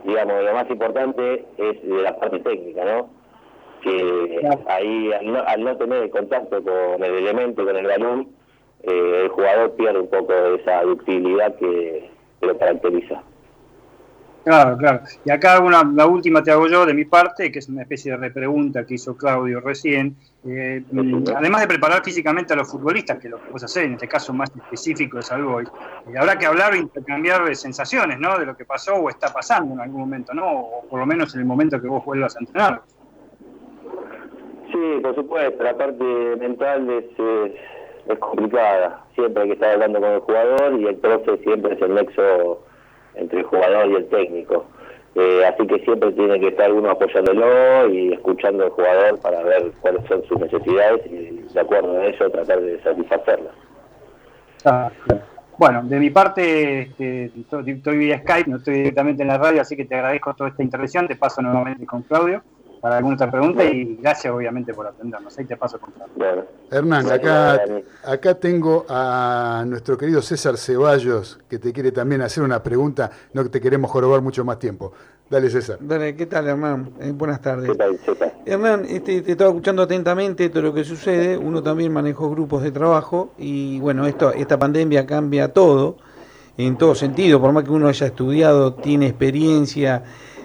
digamos, 0.05 0.41
lo 0.41 0.53
más 0.53 0.69
importante 0.69 1.45
es 1.57 1.83
la 1.83 2.17
parte 2.17 2.39
técnica, 2.39 2.85
¿no? 2.85 3.09
Que 3.81 4.47
ahí, 4.67 5.11
al 5.11 5.33
no, 5.33 5.43
al 5.45 5.63
no 5.65 5.75
tener 5.75 6.03
el 6.03 6.09
contacto 6.11 6.63
con 6.63 7.03
el 7.03 7.13
elemento, 7.13 7.65
con 7.65 7.75
el 7.75 7.85
balón, 7.85 8.42
eh, 8.83 9.21
el 9.23 9.29
jugador 9.29 9.71
pierde 9.73 9.99
un 9.99 10.09
poco 10.09 10.33
de 10.33 10.55
esa 10.55 10.81
ductilidad 10.83 11.55
que, 11.55 12.09
que 12.39 12.45
lo 12.45 12.57
caracteriza. 12.57 13.23
Claro, 14.43 14.77
claro. 14.77 14.99
Y 15.23 15.31
acá 15.31 15.61
una, 15.61 15.89
la 15.95 16.05
última 16.05 16.43
te 16.43 16.51
hago 16.51 16.67
yo 16.67 16.85
de 16.85 16.93
mi 16.93 17.05
parte, 17.05 17.49
que 17.49 17.59
es 17.59 17.69
una 17.69 17.83
especie 17.83 18.11
de 18.11 18.17
repregunta 18.17 18.85
que 18.85 18.95
hizo 18.95 19.15
Claudio 19.15 19.61
recién. 19.61 20.17
Eh, 20.45 20.83
mm, 20.91 21.23
además 21.33 21.61
de 21.61 21.67
preparar 21.67 22.03
físicamente 22.03 22.51
a 22.51 22.57
los 22.57 22.69
futbolistas, 22.69 23.19
que 23.19 23.29
lo 23.29 23.41
que 23.41 23.49
vos 23.49 23.63
hacés, 23.63 23.85
en 23.85 23.93
este 23.93 24.09
caso 24.09 24.33
más 24.33 24.51
específico 24.53 25.19
es 25.19 25.31
algo, 25.31 25.61
y 25.61 26.17
habrá 26.17 26.37
que 26.37 26.45
hablar 26.45 26.73
o 26.73 26.75
intercambiar 26.75 27.55
sensaciones, 27.55 28.19
¿no? 28.19 28.37
De 28.37 28.45
lo 28.45 28.57
que 28.57 28.65
pasó 28.65 28.95
o 28.95 29.09
está 29.09 29.31
pasando 29.31 29.75
en 29.75 29.79
algún 29.79 30.01
momento, 30.01 30.33
¿no? 30.33 30.45
O 30.45 30.85
por 30.89 30.99
lo 30.99 31.05
menos 31.05 31.33
en 31.35 31.39
el 31.39 31.45
momento 31.45 31.81
que 31.81 31.87
vos 31.87 32.03
vuelvas 32.03 32.35
a 32.35 32.39
entrenar. 32.39 32.81
Sí, 34.73 34.99
por 35.01 35.15
supuesto, 35.15 35.63
la 35.63 35.77
parte 35.77 36.03
mental 36.37 36.89
es, 36.89 37.05
es, 37.17 37.51
es 38.07 38.19
complicada. 38.19 39.01
Siempre 39.15 39.43
hay 39.43 39.49
que 39.49 39.53
estar 39.55 39.71
hablando 39.71 39.99
con 39.99 40.11
el 40.11 40.19
jugador 40.19 40.79
y 40.79 40.87
el 40.87 40.95
profe 40.95 41.37
siempre 41.39 41.73
es 41.73 41.81
el 41.81 41.95
nexo 41.95 42.63
entre 43.15 43.39
el 43.39 43.45
jugador 43.45 43.87
y 43.87 43.95
el 43.95 44.07
técnico. 44.09 44.65
Eh, 45.15 45.45
así 45.45 45.67
que 45.67 45.79
siempre 45.83 46.11
tiene 46.13 46.39
que 46.39 46.47
estar 46.47 46.71
uno 46.73 46.89
apoyándolo 46.89 47.87
y 47.89 48.13
escuchando 48.13 48.63
al 48.63 48.71
jugador 48.71 49.19
para 49.19 49.43
ver 49.43 49.71
cuáles 49.81 50.03
son 50.07 50.23
sus 50.23 50.39
necesidades 50.39 51.05
y 51.05 51.45
de 51.53 51.59
acuerdo 51.59 51.99
a 51.99 52.05
ello 52.05 52.31
tratar 52.31 52.61
de 52.61 52.81
satisfacerlas. 52.81 53.53
Ah. 54.65 54.89
Bueno, 55.55 55.83
de 55.83 55.99
mi 55.99 56.09
parte, 56.09 56.81
este, 56.81 57.25
estoy 57.25 57.71
estoy 57.71 57.97
vía 57.97 58.19
Skype, 58.19 58.49
no 58.49 58.57
estoy 58.57 58.73
directamente 58.75 59.21
en 59.21 59.27
la 59.27 59.37
radio, 59.37 59.61
así 59.61 59.75
que 59.75 59.85
te 59.85 59.93
agradezco 59.93 60.33
toda 60.33 60.49
esta 60.49 60.63
intervención. 60.63 61.07
Te 61.07 61.15
paso 61.15 61.43
nuevamente 61.43 61.85
con 61.85 62.01
Claudio 62.01 62.41
para 62.83 62.97
alguna 62.97 63.15
otra 63.15 63.31
pregunta 63.31 63.63
y 63.63 63.95
gracias, 63.95 64.33
obviamente, 64.33 64.73
por 64.73 64.85
atendernos. 64.85 65.39
Ahí 65.39 65.45
te 65.45 65.55
paso 65.55 65.79
con. 65.79 65.93
Bueno, 66.17 66.43
Hernán, 66.69 67.09
acá, 67.09 67.63
acá 68.03 68.35
tengo 68.35 68.85
a 68.89 69.63
nuestro 69.65 69.97
querido 69.97 70.21
César 70.21 70.57
Ceballos, 70.57 71.39
que 71.47 71.59
te 71.59 71.71
quiere 71.71 71.93
también 71.93 72.21
hacer 72.23 72.43
una 72.43 72.61
pregunta. 72.61 73.09
No 73.31 73.49
te 73.49 73.61
queremos 73.61 73.89
jorobar 73.89 74.21
mucho 74.21 74.43
más 74.43 74.59
tiempo. 74.59 74.91
Dale, 75.29 75.49
César. 75.49 75.77
Dale, 75.79 76.13
¿qué 76.13 76.25
tal, 76.25 76.45
Hernán? 76.45 76.91
Eh, 76.99 77.13
buenas 77.15 77.39
tardes. 77.39 77.71
¿qué 77.71 77.77
tal, 77.77 77.97
Zeta? 77.99 78.33
Hernán, 78.45 78.83
este, 78.89 79.21
te 79.21 79.31
estaba 79.31 79.51
escuchando 79.51 79.83
atentamente 79.83 80.49
todo 80.49 80.63
lo 80.63 80.73
que 80.73 80.83
sucede. 80.83 81.37
Uno 81.37 81.63
también 81.63 81.93
manejó 81.93 82.29
grupos 82.31 82.63
de 82.63 82.71
trabajo 82.73 83.31
y 83.37 83.79
bueno, 83.79 84.05
esto, 84.07 84.33
esta 84.33 84.59
pandemia 84.59 85.05
cambia 85.05 85.53
todo. 85.53 85.95
en 86.57 86.77
todo 86.77 86.95
sentido, 86.95 87.39
por 87.39 87.53
más 87.53 87.63
que 87.63 87.71
uno 87.71 87.87
haya 87.87 88.07
estudiado, 88.07 88.73
tiene 88.73 89.07
experiencia, 89.07 90.03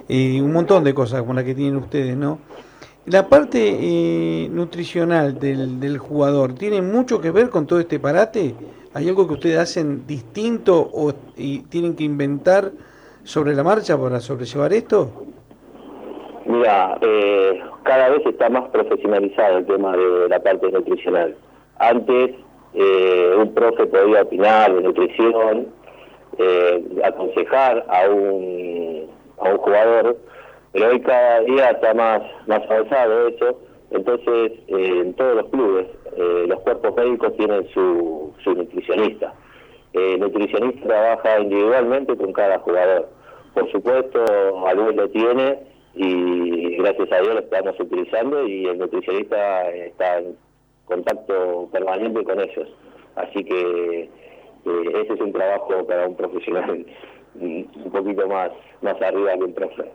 eh, 0.09 0.41
un 0.43 0.53
montón 0.53 0.85
de 0.85 0.95
cosas 0.95 1.21
como 1.21 1.35
las 1.35 1.45
que 1.45 1.55
tienen 1.55 1.77
ustedes, 1.77 2.17
¿no? 2.17 2.39
La 3.07 3.29
parte 3.29 3.59
eh, 3.81 4.49
nutricional 4.51 5.39
del, 5.39 5.81
del 5.81 5.99
jugador, 5.99 6.55
¿tiene 6.55 6.83
mucho 6.83 7.21
que 7.21 7.31
ver 7.31 7.49
con 7.49 7.67
todo 7.67 7.81
este 7.81 7.99
parate? 7.99 8.55
¿Hay 8.95 9.09
algo 9.09 9.27
que 9.27 9.35
ustedes 9.35 9.59
hacen 9.59 10.07
distinto 10.07 10.91
o 10.93 11.13
y 11.37 11.61
tienen 11.61 11.95
que 11.95 12.05
inventar 12.05 12.73
sobre 13.23 13.55
la 13.55 13.63
marcha 13.63 13.99
para 13.99 14.21
sobrellevar 14.21 14.73
esto? 14.73 15.11
Mira, 16.47 16.97
eh, 17.03 17.61
cada 17.83 18.09
vez 18.09 18.25
está 18.25 18.49
más 18.49 18.71
profesionalizado 18.71 19.59
el 19.59 19.67
tema 19.67 19.95
de 19.95 20.29
la 20.31 20.41
parte 20.41 20.71
nutricional. 20.73 21.37
Antes 21.79 22.31
eh, 22.73 23.35
un 23.39 23.53
profe 23.53 23.87
podía 23.87 24.23
opinar 24.23 24.75
de 24.75 24.81
nutrición, 24.81 25.69
eh, 26.39 27.01
aconsejar 27.05 27.85
a 27.89 28.09
un, 28.09 29.11
a 29.41 29.51
un 29.51 29.59
jugador, 29.59 30.17
pero 30.73 30.89
hoy 30.89 31.01
cada 31.01 31.41
día 31.41 31.71
está 31.71 31.95
más, 31.95 32.23
más 32.47 32.63
avanzado 32.71 33.29
eso, 33.29 33.61
entonces 33.91 34.53
eh, 34.69 35.01
en 35.01 35.15
todos 35.15 35.37
los 35.37 35.47
clubes 35.51 35.87
eh, 36.17 36.45
los 36.49 36.61
cuerpos 36.61 36.95
médicos 36.97 37.37
tienen 37.37 37.69
su, 37.69 38.35
su 38.43 38.55
nutricionista. 38.55 39.35
El 39.93 40.21
nutricionista 40.21 40.87
trabaja 40.87 41.41
individualmente 41.41 42.17
con 42.17 42.33
cada 42.33 42.59
jugador. 42.59 43.09
Por 43.55 43.71
supuesto, 43.73 44.23
Alud 44.67 44.95
lo 44.95 45.09
tiene 45.09 45.59
y 45.95 46.77
gracias 46.77 47.11
a 47.13 47.21
Dios 47.21 47.35
lo 47.35 47.41
estamos 47.41 47.81
utilizando 47.81 48.47
y 48.47 48.67
el 48.67 48.79
nutricionista 48.79 49.71
está 49.71 50.19
en 50.19 50.37
contacto 50.85 51.69
permanente 51.73 52.23
con 52.25 52.41
ellos. 52.41 52.69
Así 53.17 53.45
que 53.45 54.01
eh, 54.03 55.03
ese 55.03 55.15
es 55.15 55.21
un 55.21 55.33
trabajo 55.33 55.87
para 55.87 56.07
un 56.07 56.17
profesional 56.17 56.87
mm, 57.41 57.85
un 57.85 57.91
poquito 57.91 58.27
más, 58.29 58.51
más 58.83 59.01
arriba 59.03 59.33
que 59.35 59.45
un 59.45 59.55
profe. 59.55 59.93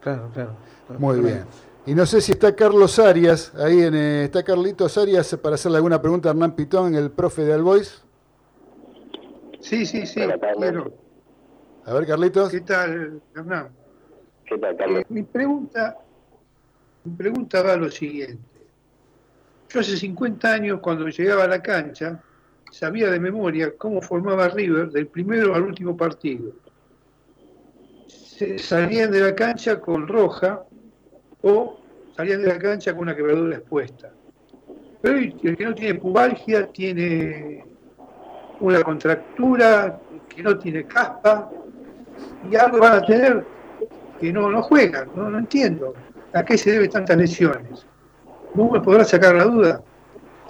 Claro, 0.00 0.30
claro. 0.32 0.56
Muy 0.98 1.20
bien. 1.20 1.44
Y 1.86 1.94
no 1.94 2.04
sé 2.04 2.20
si 2.20 2.32
está 2.32 2.54
Carlos 2.54 2.98
Arias, 2.98 3.54
ahí 3.54 3.80
en, 3.82 3.94
eh, 3.94 4.24
está 4.24 4.42
Carlitos 4.42 4.98
Arias 4.98 5.36
para 5.40 5.54
hacerle 5.54 5.76
alguna 5.76 6.00
pregunta 6.00 6.28
a 6.28 6.32
Hernán 6.32 6.56
Pitón, 6.56 6.94
el 6.96 7.10
profe 7.10 7.44
de 7.44 7.54
Albois. 7.54 8.02
Sí, 9.60 9.86
sí, 9.86 10.04
sí, 10.06 10.20
Hola, 10.20 10.38
Carlos. 10.38 10.62
quiero. 10.62 10.92
A 11.84 11.94
ver, 11.94 12.06
Carlitos. 12.06 12.50
¿Qué 12.50 12.60
tal, 12.60 13.20
Hernán? 13.34 13.68
¿Qué 14.44 14.58
tal, 14.58 14.76
Carlos? 14.76 15.00
Eh, 15.02 15.06
mi 15.08 15.22
pregunta, 15.22 15.96
mi 17.04 17.16
pregunta 17.16 17.62
va 17.62 17.74
a 17.74 17.76
lo 17.76 17.90
siguiente. 17.90 18.42
Yo 19.68 19.80
hace 19.80 19.96
50 19.96 20.52
años, 20.52 20.80
cuando 20.80 21.06
llegaba 21.08 21.44
a 21.44 21.48
la 21.48 21.62
cancha, 21.62 22.20
sabía 22.76 23.10
de 23.10 23.18
memoria 23.18 23.72
cómo 23.76 24.02
formaba 24.02 24.48
River 24.48 24.90
del 24.90 25.06
primero 25.06 25.54
al 25.54 25.62
último 25.62 25.96
partido. 25.96 26.52
Se- 28.06 28.58
salían 28.58 29.10
de 29.10 29.20
la 29.20 29.34
cancha 29.34 29.80
con 29.80 30.06
roja 30.06 30.62
o 31.42 31.78
salían 32.14 32.42
de 32.42 32.48
la 32.48 32.58
cancha 32.58 32.92
con 32.92 33.02
una 33.02 33.16
quebradura 33.16 33.56
expuesta. 33.56 34.12
Pero 35.00 35.18
el 35.18 35.36
que 35.56 35.64
no 35.64 35.74
tiene 35.74 35.98
pubalgia 35.98 36.66
tiene 36.66 37.64
una 38.60 38.82
contractura, 38.82 39.98
que 40.28 40.42
no 40.42 40.58
tiene 40.58 40.84
caspa, 40.84 41.50
y 42.50 42.56
algo 42.56 42.78
van 42.78 43.02
a 43.02 43.06
tener 43.06 43.44
que 44.20 44.32
no, 44.32 44.50
no 44.50 44.62
juegan, 44.62 45.08
no, 45.14 45.30
no 45.30 45.38
entiendo. 45.38 45.94
¿A 46.34 46.44
qué 46.44 46.58
se 46.58 46.72
debe 46.72 46.88
tantas 46.88 47.16
lesiones? 47.16 47.86
¿Vos 48.54 48.70
me 48.70 48.80
podrás 48.80 49.08
sacar 49.08 49.34
la 49.34 49.44
duda? 49.44 49.82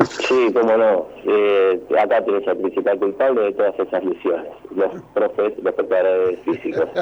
Sí, 0.04 0.52
cómo 0.52 0.76
no. 0.76 1.06
Eh, 1.24 1.80
acá 1.98 2.22
tenés 2.24 2.46
al 2.46 2.58
principal 2.58 2.98
culpable 2.98 3.42
de 3.44 3.52
todas 3.52 3.78
esas 3.78 4.04
lesiones, 4.04 4.52
los 4.74 4.90
profes, 5.14 5.54
los 5.62 5.74
preparadores 5.74 6.38
físicos. 6.40 6.88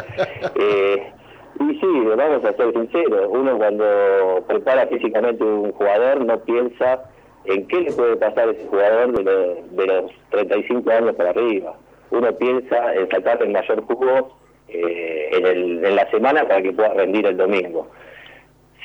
Eh, 0.57 1.13
y 1.61 1.75
sí, 1.79 1.87
vamos 2.17 2.45
a 2.45 2.53
ser 2.53 2.73
sinceros, 2.73 3.27
uno 3.31 3.57
cuando 3.57 4.45
prepara 4.49 4.87
físicamente 4.89 5.43
un 5.45 5.71
jugador 5.73 6.25
no 6.25 6.39
piensa 6.41 7.05
en 7.45 7.67
qué 7.69 7.81
le 7.83 7.93
puede 7.93 8.17
pasar 8.17 8.49
a 8.49 8.53
ese 8.53 8.67
jugador 8.67 9.13
de, 9.13 9.23
lo- 9.23 9.55
de 9.71 9.87
los 9.87 10.11
35 10.31 10.91
años 10.91 11.15
para 11.15 11.31
arriba. 11.31 11.75
Uno 12.11 12.33
piensa 12.37 12.95
en 12.95 13.09
sacar 13.09 13.41
el 13.43 13.51
mayor 13.51 13.83
jugo 13.83 14.37
eh, 14.69 15.29
en, 15.33 15.47
el- 15.47 15.85
en 15.85 15.97
la 15.97 16.11
semana 16.11 16.43
para 16.47 16.61
que 16.63 16.73
pueda 16.73 16.93
rendir 16.95 17.27
el 17.27 17.37
domingo. 17.37 17.87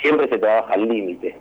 Siempre 0.01 0.27
se 0.29 0.37
trabaja 0.37 0.73
al 0.73 0.87
límite. 0.87 1.35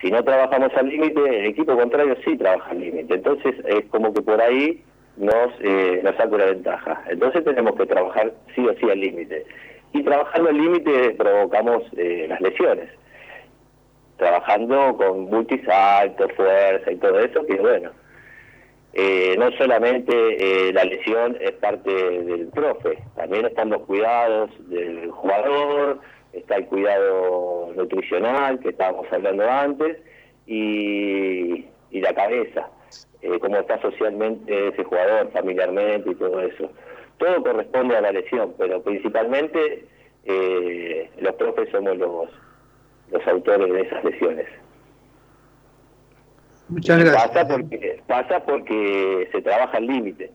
Si 0.00 0.10
no 0.10 0.22
trabajamos 0.22 0.72
al 0.74 0.88
límite, 0.88 1.20
el 1.40 1.46
equipo 1.46 1.76
contrario 1.76 2.16
sí 2.24 2.36
trabaja 2.36 2.70
al 2.70 2.80
límite. 2.80 3.14
Entonces 3.14 3.54
es 3.64 3.84
como 3.86 4.12
que 4.12 4.22
por 4.22 4.40
ahí 4.40 4.82
nos, 5.16 5.52
eh, 5.60 6.00
nos 6.02 6.16
saca 6.16 6.34
una 6.34 6.46
ventaja. 6.46 7.02
Entonces 7.08 7.44
tenemos 7.44 7.74
que 7.76 7.86
trabajar 7.86 8.32
sí 8.54 8.66
o 8.66 8.74
sí 8.74 8.90
al 8.90 9.00
límite. 9.00 9.46
Y 9.92 10.02
trabajando 10.02 10.50
al 10.50 10.56
límite 10.56 11.14
provocamos 11.16 11.82
eh, 11.96 12.26
las 12.28 12.40
lesiones. 12.40 12.90
Trabajando 14.18 14.96
con 14.96 15.30
multisalto, 15.30 16.28
fuerza 16.30 16.90
y 16.90 16.96
todo 16.96 17.18
eso, 17.20 17.44
que 17.46 17.56
bueno, 17.56 17.90
eh, 18.98 19.36
no 19.38 19.50
solamente 19.58 20.14
eh, 20.14 20.72
la 20.72 20.84
lesión 20.84 21.36
es 21.38 21.52
parte 21.52 21.90
del 21.92 22.46
profe, 22.46 22.96
también 23.14 23.44
están 23.44 23.68
los 23.68 23.82
cuidados 23.82 24.50
del 24.70 25.10
jugador, 25.10 26.00
está 26.36 26.56
el 26.56 26.66
cuidado 26.66 27.72
nutricional 27.74 28.58
que 28.60 28.70
estábamos 28.70 29.06
hablando 29.12 29.48
antes 29.48 29.98
y, 30.46 31.66
y 31.90 32.00
la 32.00 32.14
cabeza, 32.14 32.68
eh, 33.22 33.38
cómo 33.40 33.56
está 33.56 33.80
socialmente 33.80 34.68
ese 34.68 34.84
jugador, 34.84 35.30
familiarmente 35.32 36.10
y 36.10 36.14
todo 36.14 36.40
eso. 36.40 36.70
Todo 37.18 37.42
corresponde 37.42 37.96
a 37.96 38.00
la 38.02 38.12
lesión, 38.12 38.54
pero 38.58 38.82
principalmente 38.82 39.86
eh, 40.24 41.10
los 41.18 41.34
profes 41.36 41.68
somos 41.70 41.96
los, 41.96 42.28
los 43.10 43.26
autores 43.26 43.72
de 43.72 43.80
esas 43.80 44.04
lesiones. 44.04 44.46
Muchas 46.68 46.98
gracias. 46.98 47.28
Pasa 47.28 47.48
porque, 47.48 48.02
pasa 48.06 48.40
porque 48.44 49.28
se 49.32 49.40
trabaja 49.40 49.76
al 49.76 49.86
límite. 49.86 50.30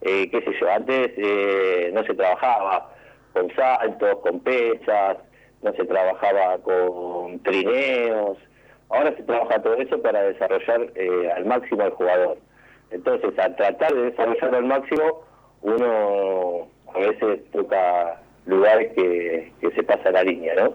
Eh, 0.00 0.30
qué 0.30 0.40
sé 0.42 0.52
yo, 0.60 0.70
antes 0.70 1.12
eh, 1.16 1.90
no 1.92 2.04
se 2.04 2.14
trabajaba 2.14 2.94
con 3.32 3.54
saltos, 3.54 4.18
con 4.20 4.40
pesas, 4.40 5.18
no 5.62 5.72
se 5.72 5.84
trabajaba 5.84 6.58
con 6.58 7.38
trineos. 7.40 8.38
Ahora 8.90 9.14
se 9.16 9.22
trabaja 9.22 9.60
todo 9.62 9.74
eso 9.74 10.00
para 10.00 10.22
desarrollar 10.22 10.90
eh, 10.94 11.30
al 11.36 11.44
máximo 11.44 11.82
al 11.82 11.90
jugador. 11.92 12.38
Entonces, 12.90 13.38
al 13.38 13.54
tratar 13.56 13.92
de 13.94 14.02
desarrollarlo 14.10 14.56
al 14.56 14.64
máximo, 14.64 15.22
uno 15.62 16.68
a 16.94 16.98
veces 16.98 17.40
toca 17.52 18.20
lugares 18.46 18.92
que, 18.94 19.52
que 19.60 19.70
se 19.72 19.82
pasa 19.82 20.10
la 20.10 20.22
línea, 20.22 20.54
¿no? 20.54 20.72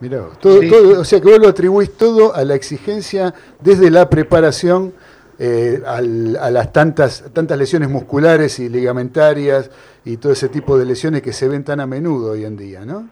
Mirá, 0.00 0.20
vos, 0.20 0.38
todo, 0.38 0.60
Sí. 0.60 0.70
todo- 0.70 1.00
o 1.00 1.04
sea 1.04 1.20
que 1.20 1.28
vos 1.30 1.38
lo 1.40 1.48
atribuís 1.48 1.96
todo 1.96 2.32
a 2.34 2.44
la 2.44 2.54
exigencia 2.54 3.34
desde 3.60 3.90
la 3.90 4.08
preparación 4.08 4.94
eh, 5.40 5.80
al- 5.86 6.36
a 6.40 6.50
las 6.50 6.72
tantas, 6.72 7.24
tantas 7.32 7.56
lesiones 7.58 7.88
musculares 7.88 8.58
y 8.58 8.68
ligamentarias 8.68 9.70
y 10.04 10.16
todo 10.16 10.32
ese 10.32 10.48
tipo 10.48 10.76
de 10.78 10.84
lesiones 10.84 11.22
que 11.22 11.32
se 11.32 11.46
ven 11.48 11.62
tan 11.62 11.78
a 11.78 11.86
menudo 11.86 12.32
hoy 12.32 12.44
en 12.44 12.56
día, 12.56 12.84
¿no? 12.84 13.08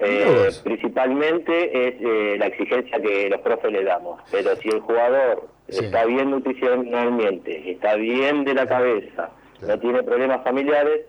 Eh, 0.00 0.50
principalmente 0.64 1.88
es 1.88 1.94
eh, 2.00 2.36
la 2.38 2.46
exigencia 2.46 3.00
que 3.00 3.28
los 3.28 3.40
profes 3.40 3.70
le 3.72 3.84
damos. 3.84 4.20
Pero 4.30 4.56
si 4.56 4.68
el 4.68 4.80
jugador 4.80 5.48
Sí. 5.68 5.84
está 5.84 6.04
bien 6.04 6.30
nutricionalmente, 6.30 7.70
está 7.70 7.94
bien 7.94 8.44
de 8.44 8.54
la 8.54 8.66
cabeza, 8.66 9.30
Claro. 9.58 9.74
no 9.74 9.80
tiene 9.80 10.02
problemas 10.02 10.42
familiares, 10.42 11.02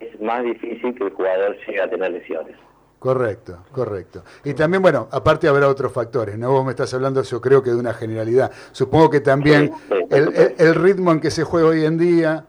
es 0.00 0.20
más 0.20 0.42
difícil 0.44 0.94
que 0.94 1.04
el 1.04 1.10
jugador 1.12 1.56
llegue 1.66 1.80
a 1.80 1.88
tener 1.88 2.10
lesiones. 2.10 2.56
Correcto, 2.98 3.58
correcto. 3.72 4.22
Y 4.44 4.54
también, 4.54 4.82
bueno, 4.82 5.08
aparte 5.12 5.48
habrá 5.48 5.68
otros 5.68 5.92
factores, 5.92 6.36
¿no? 6.38 6.50
Vos 6.50 6.64
me 6.64 6.70
estás 6.72 6.92
hablando, 6.94 7.22
yo 7.22 7.40
creo 7.40 7.62
que 7.62 7.70
de 7.70 7.76
una 7.76 7.94
generalidad. 7.94 8.50
Supongo 8.72 9.08
que 9.10 9.20
también 9.20 9.68
Sí, 9.88 9.94
sí, 9.98 10.04
por 10.10 10.18
el, 10.18 10.28
el- 10.34 10.54
el 10.58 10.74
ritmo 10.74 11.12
en 11.12 11.20
que 11.20 11.30
se 11.30 11.44
juega 11.44 11.68
hoy 11.68 11.84
en 11.84 11.96
día, 11.98 12.44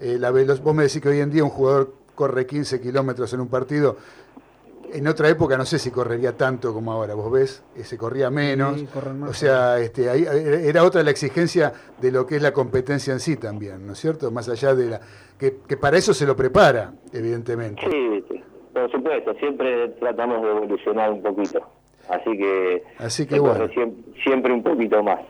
eh, 0.00 0.16
la 0.18 0.30
vos 0.30 0.74
me 0.74 0.82
decís 0.84 1.00
que 1.00 1.08
hoy 1.08 1.20
en 1.20 1.30
día 1.30 1.42
un 1.44 1.50
jugador 1.50 1.94
corre 2.14 2.46
15 2.46 2.80
kilómetros 2.80 3.32
en 3.32 3.40
un 3.40 3.48
partido. 3.48 3.96
En 4.92 5.06
otra 5.08 5.28
época 5.28 5.56
no 5.56 5.64
sé 5.64 5.78
si 5.78 5.90
correría 5.90 6.36
tanto 6.36 6.72
como 6.74 6.92
ahora, 6.92 7.14
vos 7.14 7.30
ves, 7.32 7.62
Eh, 7.76 7.84
se 7.84 7.96
corría 7.96 8.30
menos. 8.30 8.78
Sí, 8.80 8.86
corren 8.86 9.20
más. 9.20 9.30
o 9.30 9.32
sea, 9.32 9.78
este, 9.78 10.10
ahí, 10.10 10.24
eh, 10.30 10.62
era 10.68 10.84
otra 10.84 11.02
la 11.02 11.10
exigencia 11.10 11.72
de 12.00 12.12
lo 12.12 12.26
que 12.26 12.36
es 12.36 12.42
la 12.42 12.52
competencia 12.52 13.12
en 13.12 13.20
sí 13.20 13.36
también, 13.36 13.86
¿no 13.86 13.92
es 13.94 13.98
cierto? 13.98 14.30
Más 14.30 14.48
allá 14.48 14.74
de 14.74 14.90
la... 14.90 15.00
que, 15.38 15.58
que 15.66 15.76
para 15.76 15.96
eso 15.96 16.12
se 16.12 16.26
lo 16.26 16.36
prepara, 16.36 16.92
evidentemente. 17.12 17.82
Sí, 17.90 18.24
sí, 18.28 18.42
por 18.72 18.90
supuesto, 18.90 19.34
siempre 19.34 19.88
tratamos 20.00 20.42
de 20.42 20.50
evolucionar 20.50 21.10
un 21.12 21.22
poquito. 21.22 21.60
Así 22.08 22.36
que, 22.36 22.82
Así 22.98 23.26
que 23.26 23.38
bueno. 23.38 23.60
corre 23.60 23.74
siem- 23.74 23.94
siempre 24.22 24.52
un 24.52 24.62
poquito 24.62 25.02
más. 25.02 25.20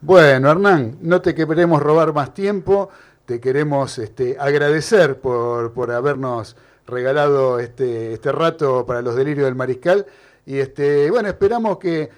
Bueno, 0.00 0.50
Hernán, 0.50 0.96
no 1.02 1.20
te 1.20 1.34
queremos 1.34 1.82
robar 1.82 2.12
más 2.12 2.34
tiempo, 2.34 2.88
te 3.24 3.40
queremos 3.40 3.98
este, 3.98 4.36
agradecer 4.38 5.20
por, 5.20 5.72
por 5.72 5.90
habernos 5.90 6.56
regalado 6.86 7.58
este, 7.58 8.14
este 8.14 8.32
rato 8.32 8.86
para 8.86 9.02
los 9.02 9.16
delirios 9.16 9.46
del 9.46 9.54
mariscal 9.54 10.06
y 10.44 10.58
este, 10.58 11.10
bueno, 11.10 11.28
esperamos 11.28 11.78
que 11.78 12.08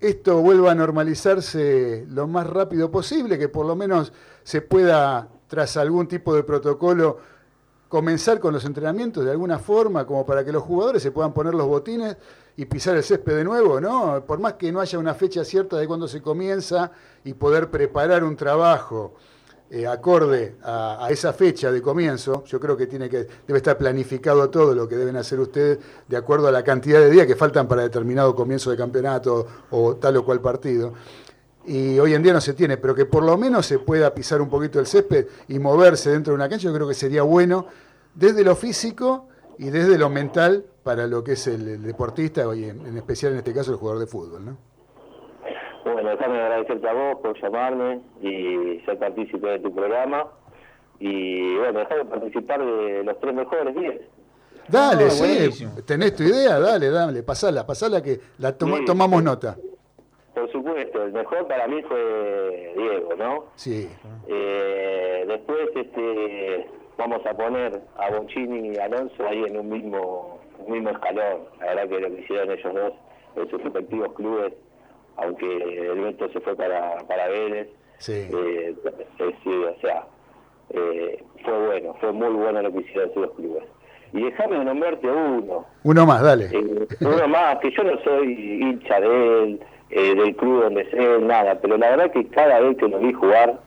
esto 0.00 0.40
vuelva 0.40 0.72
a 0.72 0.74
normalizarse 0.74 2.04
lo 2.08 2.26
más 2.26 2.46
rápido 2.46 2.90
posible, 2.90 3.38
que 3.38 3.48
por 3.48 3.64
lo 3.66 3.76
menos 3.76 4.12
se 4.42 4.60
pueda 4.60 5.28
tras 5.46 5.76
algún 5.76 6.08
tipo 6.08 6.34
de 6.34 6.42
protocolo, 6.42 7.18
comenzar 7.88 8.40
con 8.40 8.54
los 8.54 8.64
entrenamientos 8.64 9.22
de 9.24 9.30
alguna 9.30 9.58
forma, 9.58 10.06
como 10.06 10.24
para 10.24 10.44
que 10.44 10.50
los 10.50 10.62
jugadores 10.62 11.02
se 11.02 11.10
puedan 11.10 11.34
poner 11.34 11.54
los 11.54 11.66
botines 11.66 12.16
y 12.56 12.64
pisar 12.64 12.96
el 12.96 13.04
césped 13.04 13.36
de 13.36 13.44
nuevo, 13.44 13.80
¿no? 13.80 14.24
Por 14.26 14.40
más 14.40 14.54
que 14.54 14.72
no 14.72 14.80
haya 14.80 14.98
una 14.98 15.12
fecha 15.12 15.44
cierta 15.44 15.76
de 15.76 15.86
cuándo 15.86 16.08
se 16.08 16.22
comienza 16.22 16.90
y 17.22 17.34
poder 17.34 17.70
preparar 17.70 18.24
un 18.24 18.34
trabajo 18.34 19.14
eh, 19.74 19.86
acorde 19.86 20.56
a, 20.64 21.08
esa 21.08 21.32
fecha 21.32 21.72
de 21.72 21.80
comienzo, 21.80 22.44
yo 22.44 22.60
creo 22.60 22.76
que 22.76 22.86
tiene 22.86 23.08
que 23.08 23.26
debe 23.46 23.56
estar 23.56 23.78
planificado 23.78 24.50
todo 24.50 24.74
lo 24.74 24.86
que 24.86 24.96
deben 24.96 25.16
hacer 25.16 25.40
ustedes 25.40 25.78
de 26.06 26.14
acuerdo 26.14 26.46
a 26.46 26.52
la 26.52 26.62
cantidad 26.62 27.00
de 27.00 27.08
días 27.08 27.26
que 27.26 27.34
faltan 27.34 27.66
para 27.66 27.80
determinado 27.80 28.34
comienzo 28.34 28.70
de 28.70 28.76
campeonato 28.76 29.46
o 29.70 29.96
tal 29.96 30.18
o 30.18 30.26
cual 30.26 30.42
partido. 30.42 30.92
Y 31.64 31.98
hoy 31.98 32.12
en 32.12 32.22
día 32.22 32.34
no 32.34 32.42
se 32.42 32.52
tiene, 32.52 32.76
pero 32.76 32.94
que 32.94 33.06
por 33.06 33.22
lo 33.22 33.38
menos 33.38 33.64
se 33.64 33.78
pueda 33.78 34.12
pisar 34.12 34.42
un 34.42 34.50
poquito 34.50 34.78
el 34.78 34.86
césped 34.86 35.28
y 35.48 35.58
moverse 35.58 36.10
dentro 36.10 36.32
de 36.32 36.34
una 36.34 36.50
cancha, 36.50 36.64
yo 36.64 36.74
creo 36.74 36.86
que 36.86 36.92
sería 36.92 37.22
bueno 37.22 37.64
desde 38.14 38.44
lo 38.44 38.54
físico 38.54 39.28
y 39.56 39.70
desde 39.70 39.96
lo 39.96 40.10
mental 40.10 40.66
para 40.82 41.06
lo 41.06 41.24
que 41.24 41.32
es 41.32 41.46
el, 41.46 41.82
deportista 41.82 42.42
y 42.54 42.64
en, 42.64 42.94
especial 42.98 43.32
en 43.32 43.38
este 43.38 43.54
caso 43.54 43.70
el 43.70 43.78
jugador 43.78 44.00
de 44.00 44.06
fútbol. 44.06 44.54
Bueno, 45.84 46.10
déjame 46.10 46.40
agradecerte 46.40 46.88
a 46.88 46.92
vos 46.92 47.16
por 47.22 47.40
llamarme 47.42 48.00
y 48.20 48.80
ser 48.84 48.98
partícipe 48.98 49.46
de 49.48 49.58
tu 49.60 49.74
programa. 49.74 50.26
Y 51.00 51.56
bueno, 51.56 51.80
déjame 51.80 52.04
participar 52.04 52.64
de 52.64 53.02
los 53.04 53.18
tres 53.20 53.34
mejores 53.34 53.74
10. 53.74 54.00
Dale, 54.68 55.04
Ah, 55.06 55.10
sí, 55.10 55.20
buenísimo. 55.36 55.72
tenés 55.84 56.14
tu 56.14 56.22
idea, 56.22 56.60
dale, 56.60 56.88
dale, 56.90 57.22
pasala, 57.24 57.66
pasala 57.66 58.00
que 58.00 58.20
la 58.38 58.50
Sí. 58.52 58.84
tomamos 58.86 59.22
nota. 59.22 59.56
Por 60.34 60.50
supuesto, 60.52 61.02
el 61.02 61.12
mejor 61.12 61.46
para 61.48 61.66
mí 61.66 61.82
fue 61.82 62.72
Diego, 62.76 63.14
¿no? 63.18 63.44
Sí, 63.56 63.88
Eh, 64.28 65.24
después 65.26 65.68
este, 65.74 66.66
vamos 66.96 67.20
a 67.26 67.34
poner 67.34 67.80
a 67.96 68.10
Bochini 68.16 68.68
y 68.70 68.76
Alonso 68.78 69.26
ahí 69.26 69.42
en 69.44 69.58
un 69.58 69.68
mismo, 69.68 70.40
un 70.64 70.72
mismo 70.72 70.90
escalón. 70.90 71.42
La 71.60 71.66
verdad 71.74 71.88
que 71.88 72.00
lo 72.00 72.08
que 72.14 72.20
hicieron 72.22 72.50
ellos 72.52 72.72
dos 72.74 72.92
en 73.36 73.50
sus 73.50 73.62
respectivos 73.62 74.12
clubes, 74.14 74.54
aunque 75.16 75.46
el 75.90 76.00
Beto 76.00 76.28
se 76.30 76.40
fue 76.40 76.54
para, 76.56 76.98
para 77.06 77.28
Vélez, 77.28 77.68
sí. 77.98 78.12
eh, 78.32 78.74
eh, 79.18 79.34
sí, 79.42 79.50
o 79.50 79.80
sea, 79.80 80.04
eh, 80.70 81.22
fue 81.44 81.66
bueno, 81.66 81.94
fue 82.00 82.12
muy 82.12 82.28
bueno 82.30 82.62
lo 82.62 82.72
que 82.72 82.80
hicieron 82.80 83.10
esos 83.10 83.22
dos 83.26 83.36
clubes. 83.36 83.64
Y 84.14 84.22
déjame 84.24 84.62
nombrarte 84.64 85.06
uno, 85.10 85.64
Uno 85.84 86.06
más, 86.06 86.22
dale. 86.22 86.46
eh, 86.52 86.86
uno 87.00 87.28
más, 87.28 87.58
que 87.60 87.70
yo 87.70 87.82
no 87.82 87.98
soy 88.04 88.60
hincha 88.62 89.00
de 89.00 89.42
él, 89.42 89.60
eh, 89.90 90.14
del 90.14 90.36
club 90.36 90.62
donde 90.64 90.88
sé, 90.90 91.18
nada, 91.20 91.58
pero 91.60 91.76
la 91.78 91.90
verdad 91.90 92.10
que 92.12 92.26
cada 92.28 92.60
vez 92.60 92.76
que 92.76 92.88
lo 92.88 92.98
vi 92.98 93.12
jugar 93.12 93.58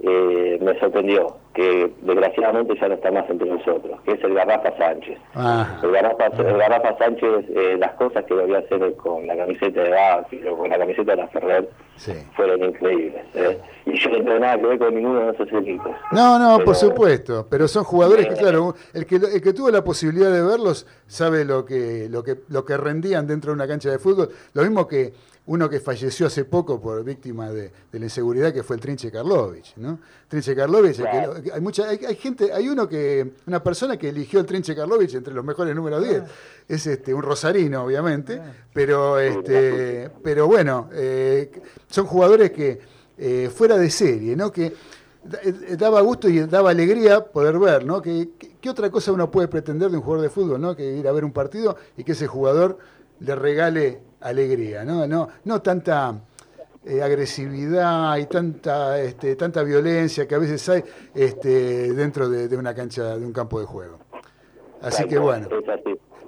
eh, 0.00 0.58
me 0.62 0.78
sorprendió, 0.78 1.36
que 1.54 1.90
desgraciadamente 2.02 2.74
ya 2.80 2.88
no 2.88 2.94
está 2.94 3.10
más 3.10 3.28
entre 3.28 3.48
nosotros, 3.50 4.00
que 4.04 4.12
es 4.12 4.22
el 4.22 4.34
Garrafa 4.34 4.76
Sánchez. 4.78 5.18
Ah, 5.34 5.80
El 5.82 5.90
Garrafa, 5.90 6.26
el 6.26 6.56
Garrafa 6.56 6.96
Sánchez, 6.98 7.46
eh, 7.48 7.76
las 7.78 7.94
cosas 7.94 8.24
que 8.24 8.34
debía 8.34 8.58
hacer 8.58 8.94
con 8.94 9.26
la 9.26 9.36
camiseta 9.36 9.82
de 9.82 9.90
Banfield 9.90 10.48
o 10.48 10.56
con 10.56 10.70
la 10.70 10.78
camiseta 10.78 11.10
de 11.12 11.16
la 11.16 11.28
Ferrer 11.28 11.68
sí. 11.96 12.12
fueron 12.36 12.62
increíbles. 12.62 13.24
¿eh? 13.34 13.58
Y 13.86 13.98
yo 13.98 14.10
no 14.10 14.16
tengo 14.18 14.38
nada 14.38 14.56
que 14.56 14.66
ver 14.66 14.78
con 14.78 14.94
ninguno 14.94 15.20
de 15.20 15.30
esos 15.32 15.52
equipos. 15.52 15.90
No, 16.12 16.38
no, 16.38 16.56
Pero- 16.58 16.64
por 16.64 16.74
supuesto, 16.76 17.46
pero 17.50 17.66
son 17.66 17.82
jugadores 17.82 18.28
que, 18.28 18.34
claro, 18.36 18.74
el 18.94 19.04
que, 19.04 19.16
el 19.16 19.42
que 19.42 19.52
tuvo 19.52 19.70
la 19.70 19.82
posibilidad 19.82 20.30
de 20.30 20.42
verlos 20.42 20.86
sabe 21.08 21.44
lo 21.44 21.64
que, 21.64 22.06
lo 22.08 22.22
que, 22.22 22.36
lo 22.48 22.64
que 22.64 22.76
rendían 22.76 23.26
dentro 23.26 23.50
de 23.50 23.56
una 23.56 23.66
cancha 23.66 23.90
de 23.90 23.98
fútbol. 23.98 24.28
Lo 24.54 24.62
mismo 24.62 24.86
que 24.86 25.12
uno 25.48 25.68
que 25.68 25.80
falleció 25.80 26.26
hace 26.26 26.44
poco 26.44 26.78
por 26.80 27.02
víctima 27.02 27.50
de, 27.50 27.72
de 27.90 27.98
la 27.98 28.04
inseguridad, 28.04 28.52
que 28.52 28.62
fue 28.62 28.76
el 28.76 28.82
Trinche 28.82 29.10
Karlovich, 29.10 29.74
¿no? 29.76 29.98
Trinche 30.28 30.54
Karlovich, 30.54 30.98
que 30.98 31.50
hay 31.52 31.60
mucha, 31.62 31.88
hay, 31.88 31.98
hay 32.06 32.14
gente, 32.16 32.52
hay 32.52 32.68
uno 32.68 32.86
que, 32.86 33.32
una 33.46 33.62
persona 33.62 33.96
que 33.96 34.10
eligió 34.10 34.40
el 34.40 34.46
Trinche 34.46 34.76
Karlovich 34.76 35.14
entre 35.14 35.32
los 35.32 35.42
mejores 35.44 35.74
números 35.74 36.02
10. 36.06 36.22
Es 36.68 36.86
este, 36.86 37.14
un 37.14 37.22
rosarino, 37.22 37.82
obviamente, 37.82 38.38
pero 38.74 39.18
este, 39.18 40.10
pero 40.22 40.46
bueno, 40.46 40.90
eh, 40.92 41.50
son 41.88 42.04
jugadores 42.06 42.50
que 42.50 42.78
eh, 43.16 43.50
fuera 43.52 43.78
de 43.78 43.88
serie, 43.90 44.36
¿no? 44.36 44.52
Que 44.52 44.66
eh, 44.66 45.76
daba 45.78 46.02
gusto 46.02 46.28
y 46.28 46.40
daba 46.40 46.70
alegría 46.70 47.24
poder 47.24 47.58
ver, 47.58 47.84
¿no? 47.86 48.00
Que- 48.02 48.28
¿Qué 48.60 48.68
otra 48.68 48.90
cosa 48.90 49.12
uno 49.12 49.30
puede 49.30 49.48
pretender 49.48 49.90
de 49.90 49.96
un 49.96 50.02
jugador 50.02 50.24
de 50.24 50.30
fútbol, 50.30 50.60
¿no? 50.60 50.76
Que 50.76 50.96
ir 50.96 51.08
a 51.08 51.12
ver 51.12 51.24
un 51.24 51.32
partido 51.32 51.76
y 51.96 52.04
que 52.04 52.12
ese 52.12 52.26
jugador 52.26 52.76
le 53.20 53.34
regale 53.34 54.00
alegría, 54.20 54.84
¿no? 54.84 55.06
No, 55.06 55.28
no 55.44 55.62
tanta 55.62 56.14
eh, 56.84 57.02
agresividad 57.02 58.16
y 58.16 58.26
tanta, 58.26 59.00
este, 59.00 59.36
tanta 59.36 59.62
violencia 59.62 60.26
que 60.26 60.34
a 60.34 60.38
veces 60.38 60.68
hay 60.68 60.84
este, 61.14 61.92
dentro 61.92 62.28
de, 62.28 62.48
de 62.48 62.56
una 62.56 62.74
cancha, 62.74 63.16
de 63.16 63.24
un 63.24 63.32
campo 63.32 63.60
de 63.60 63.66
juego. 63.66 63.98
Así 64.80 65.04
que 65.06 65.18
bueno, 65.18 65.48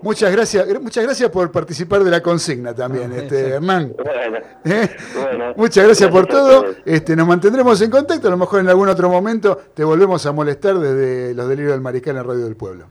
muchas 0.03 0.33
gracias, 0.33 0.67
gra- 0.69 0.81
muchas 0.81 1.05
gracias 1.05 1.31
por 1.31 1.53
participar 1.53 2.03
de 2.03 2.11
la 2.11 2.21
consigna 2.21 2.75
también, 2.75 3.13
este, 3.13 3.51
Hernán. 3.51 3.95
Bueno, 3.97 4.39
¿Eh? 4.65 4.91
bueno. 5.15 5.55
Muchas 5.57 5.85
gracias 5.85 6.11
por 6.11 6.27
todo. 6.27 6.65
Este, 6.85 7.15
nos 7.15 7.29
mantendremos 7.29 7.81
en 7.81 7.91
contacto. 7.91 8.27
A 8.27 8.31
lo 8.31 8.37
mejor 8.37 8.61
en 8.61 8.69
algún 8.69 8.89
otro 8.89 9.09
momento 9.09 9.57
te 9.73 9.85
volvemos 9.85 10.27
a 10.27 10.33
molestar 10.33 10.79
desde 10.79 11.33
los 11.35 11.49
delirios 11.49 11.73
del 11.75 11.81
Mariscal 11.81 12.17
en 12.17 12.25
Radio 12.25 12.45
del 12.45 12.57
Pueblo. 12.57 12.87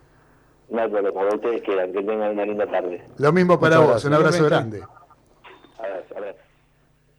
No 0.71 0.81
hay 0.81 0.89
problema, 0.89 1.11
como 1.19 1.35
ustedes 1.35 1.61
quieran, 1.63 1.91
que 1.91 1.99
tengan 2.03 2.31
una 2.31 2.45
linda 2.45 2.65
tarde. 2.69 3.03
Lo 3.17 3.31
mismo 3.33 3.59
para 3.59 3.77
Muchas 3.79 3.93
vos. 3.93 4.05
Un 4.05 4.13
abrazo 4.13 4.45
grande. 4.45 4.81
A 5.79 5.81
ver, 5.83 6.05
a 6.15 6.19
ver. 6.19 6.35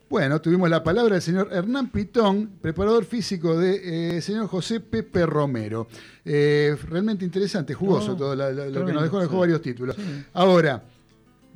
Bueno, 0.08 0.40
tuvimos 0.40 0.68
la 0.68 0.82
palabra 0.82 1.14
del 1.14 1.22
señor 1.22 1.48
Hernán 1.52 1.90
Pitón, 1.90 2.58
preparador 2.60 3.04
físico 3.04 3.56
del 3.56 3.80
de, 4.14 4.20
señor 4.22 4.48
José 4.48 4.80
Pepe 4.80 5.24
Romero. 5.26 5.86
Eh, 6.24 6.76
realmente 6.88 7.24
interesante, 7.24 7.74
jugoso 7.74 8.08
No, 8.12 8.16
todo 8.16 8.34
la- 8.34 8.50
la- 8.52 8.66
lo 8.66 8.84
que 8.84 8.92
nos 8.92 9.02
dejó, 9.04 9.16
nos 9.16 9.24
dejó 9.24 9.34
sí. 9.34 9.40
varios 9.40 9.62
títulos. 9.62 9.96
Sí. 9.96 10.24
Ahora, 10.34 10.82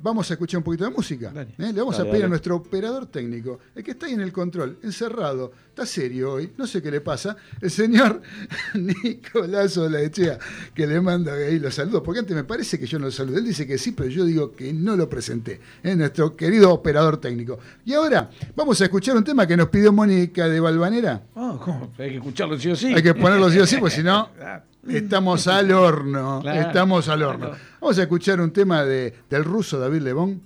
vamos 0.05 0.29
a 0.29 0.35
escuchar 0.35 0.59
un 0.59 0.63
poquito 0.63 0.83
de 0.83 0.91
música. 0.91 1.33
¿eh? 1.35 1.47
Le 1.57 1.73
vamos 1.73 1.97
Dale, 1.97 2.09
a 2.09 2.11
pedir 2.11 2.25
a 2.25 2.27
nuestro 2.27 2.55
operador 2.57 3.07
técnico, 3.07 3.59
el 3.73 3.83
que 3.83 3.91
está 3.91 4.05
ahí 4.05 4.13
en 4.13 4.21
el 4.21 4.31
control, 4.31 4.77
encerrado, 4.83 5.51
está 5.69 5.83
serio 5.83 6.33
hoy, 6.33 6.51
no 6.57 6.67
sé 6.67 6.79
qué 6.79 6.91
le 6.91 7.01
pasa, 7.01 7.35
el 7.59 7.71
señor 7.71 8.21
Nicolás 8.75 9.75
Olaechea, 9.77 10.37
que 10.75 10.85
le 10.85 11.01
manda 11.01 11.33
ahí 11.33 11.57
los 11.57 11.73
saludos, 11.73 12.03
porque 12.05 12.19
antes 12.19 12.35
me 12.35 12.43
parece 12.43 12.77
que 12.77 12.85
yo 12.85 12.99
no 12.99 13.05
lo 13.05 13.11
saludé. 13.11 13.39
Él 13.39 13.45
dice 13.45 13.65
que 13.65 13.79
sí, 13.79 13.93
pero 13.93 14.07
yo 14.07 14.25
digo 14.25 14.51
que 14.55 14.71
no 14.73 14.95
lo 14.95 15.09
presenté. 15.09 15.59
Es 15.81 15.97
nuestro 15.97 16.35
querido 16.35 16.71
operador 16.71 17.17
técnico. 17.17 17.57
Y 17.83 17.93
ahora 17.93 18.29
vamos 18.55 18.79
a 18.81 18.83
escuchar 18.83 19.17
un 19.17 19.23
tema 19.23 19.47
que 19.47 19.57
nos 19.57 19.69
pidió 19.69 19.91
Mónica 19.91 20.47
de 20.47 20.59
Valvanera. 20.59 21.23
Ah, 21.35 21.57
¿cómo? 21.59 21.91
Hay 21.97 22.11
que 22.11 22.17
escucharlo 22.17 22.59
sí 22.59 22.69
o 22.69 22.75
sí. 22.75 22.93
Hay 22.93 23.01
que 23.01 23.15
ponerlo 23.15 23.49
sí 23.49 23.57
o 23.57 23.65
sí, 23.65 23.77
porque 23.79 23.95
si 23.95 24.03
no. 24.03 24.29
estamos 24.89 25.47
al 25.47 25.71
horno. 25.71 26.39
Claro, 26.41 26.61
estamos 26.61 27.07
al 27.09 27.23
horno. 27.23 27.47
claro. 27.47 27.61
Vamos 27.81 27.97
a 27.99 28.01
escuchar 28.03 28.41
un 28.41 28.51
tema 28.51 28.83
de, 28.83 29.13
del 29.29 29.43
ruso 29.43 29.79
David 29.79 30.01
Lebón. 30.01 30.41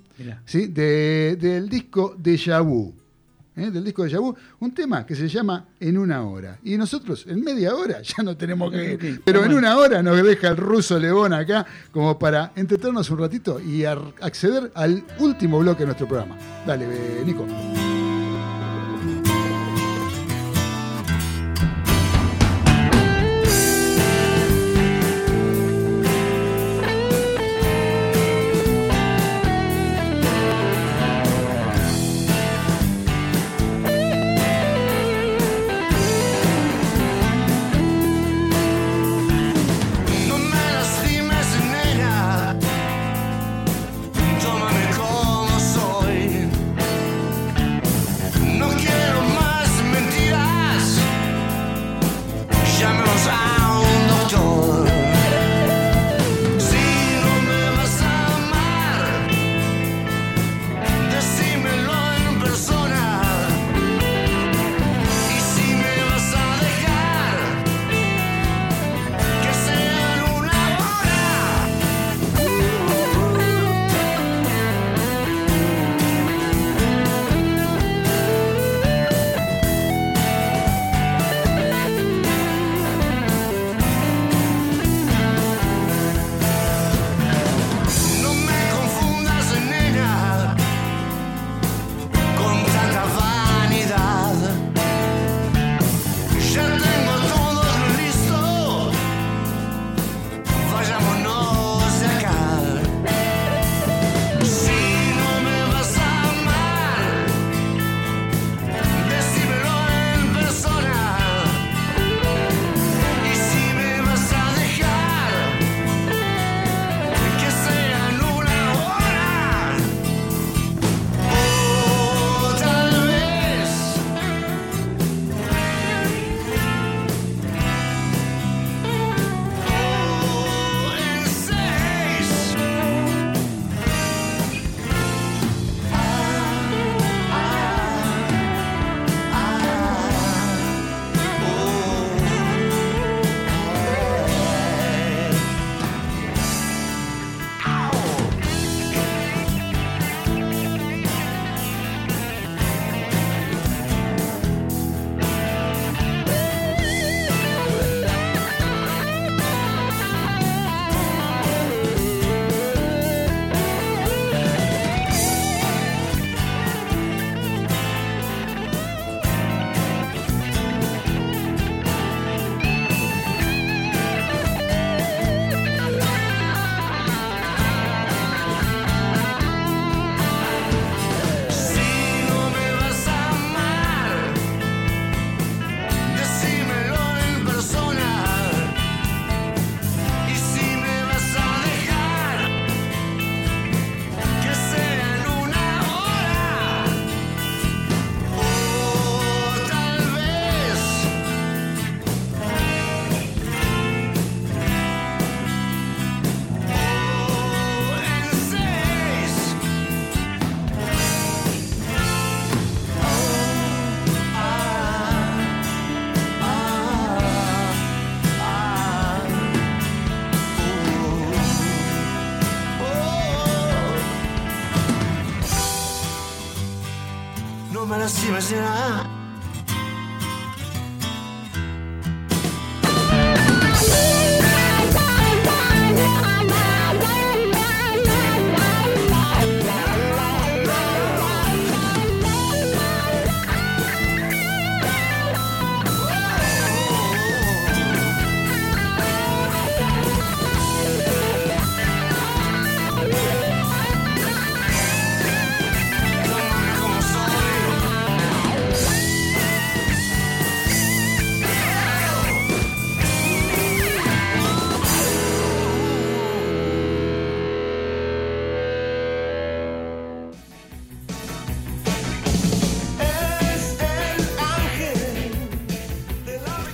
¿sí? 0.46 0.68
de, 0.68 1.38
del 1.40 1.70
disco 1.70 2.16
de 2.18 2.60
Vu. 2.62 2.94
¿eh? 3.56 3.72
Del 3.72 3.84
disco 3.84 4.04
de 4.04 4.18
Vu, 4.18 4.36
un 4.60 4.74
tema 4.74 5.06
que 5.06 5.16
se 5.16 5.28
llama 5.28 5.66
En 5.80 5.98
una 5.98 6.24
hora. 6.24 6.58
Y 6.64 6.78
nosotros 6.78 7.26
en 7.28 7.44
media 7.44 7.76
hora 7.76 8.02
ya 8.04 8.24
no 8.24 8.36
tenemos 8.36 8.72
que 8.72 8.94
ir. 8.94 9.22
Pero 9.24 9.44
en 9.44 9.54
una 9.54 9.78
hora 9.78 10.02
nos 10.02 10.22
deja 10.24 10.50
el 10.50 10.58
ruso 10.58 11.00
Lebón 11.00 11.34
acá 11.34 11.66
como 11.92 12.18
para 12.18 12.52
entretenernos 12.56 13.10
un 13.10 13.20
ratito 13.20 13.60
y 13.60 13.86
acceder 13.86 14.72
al 14.76 15.04
último 15.20 15.60
bloque 15.60 15.80
de 15.80 15.86
nuestro 15.88 16.08
programa. 16.08 16.38
Dale, 16.66 16.88
Nico. 17.26 17.46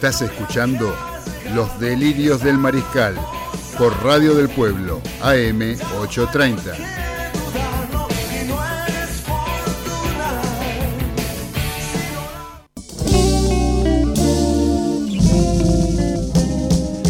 Estás 0.06 0.22
escuchando 0.22 0.96
Los 1.56 1.80
Delirios 1.80 2.44
del 2.44 2.60
Mariscal 2.60 3.16
por 3.76 3.92
Radio 4.04 4.36
del 4.36 4.50
Pueblo, 4.50 5.02
AM 5.24 5.76
830. 6.00 6.76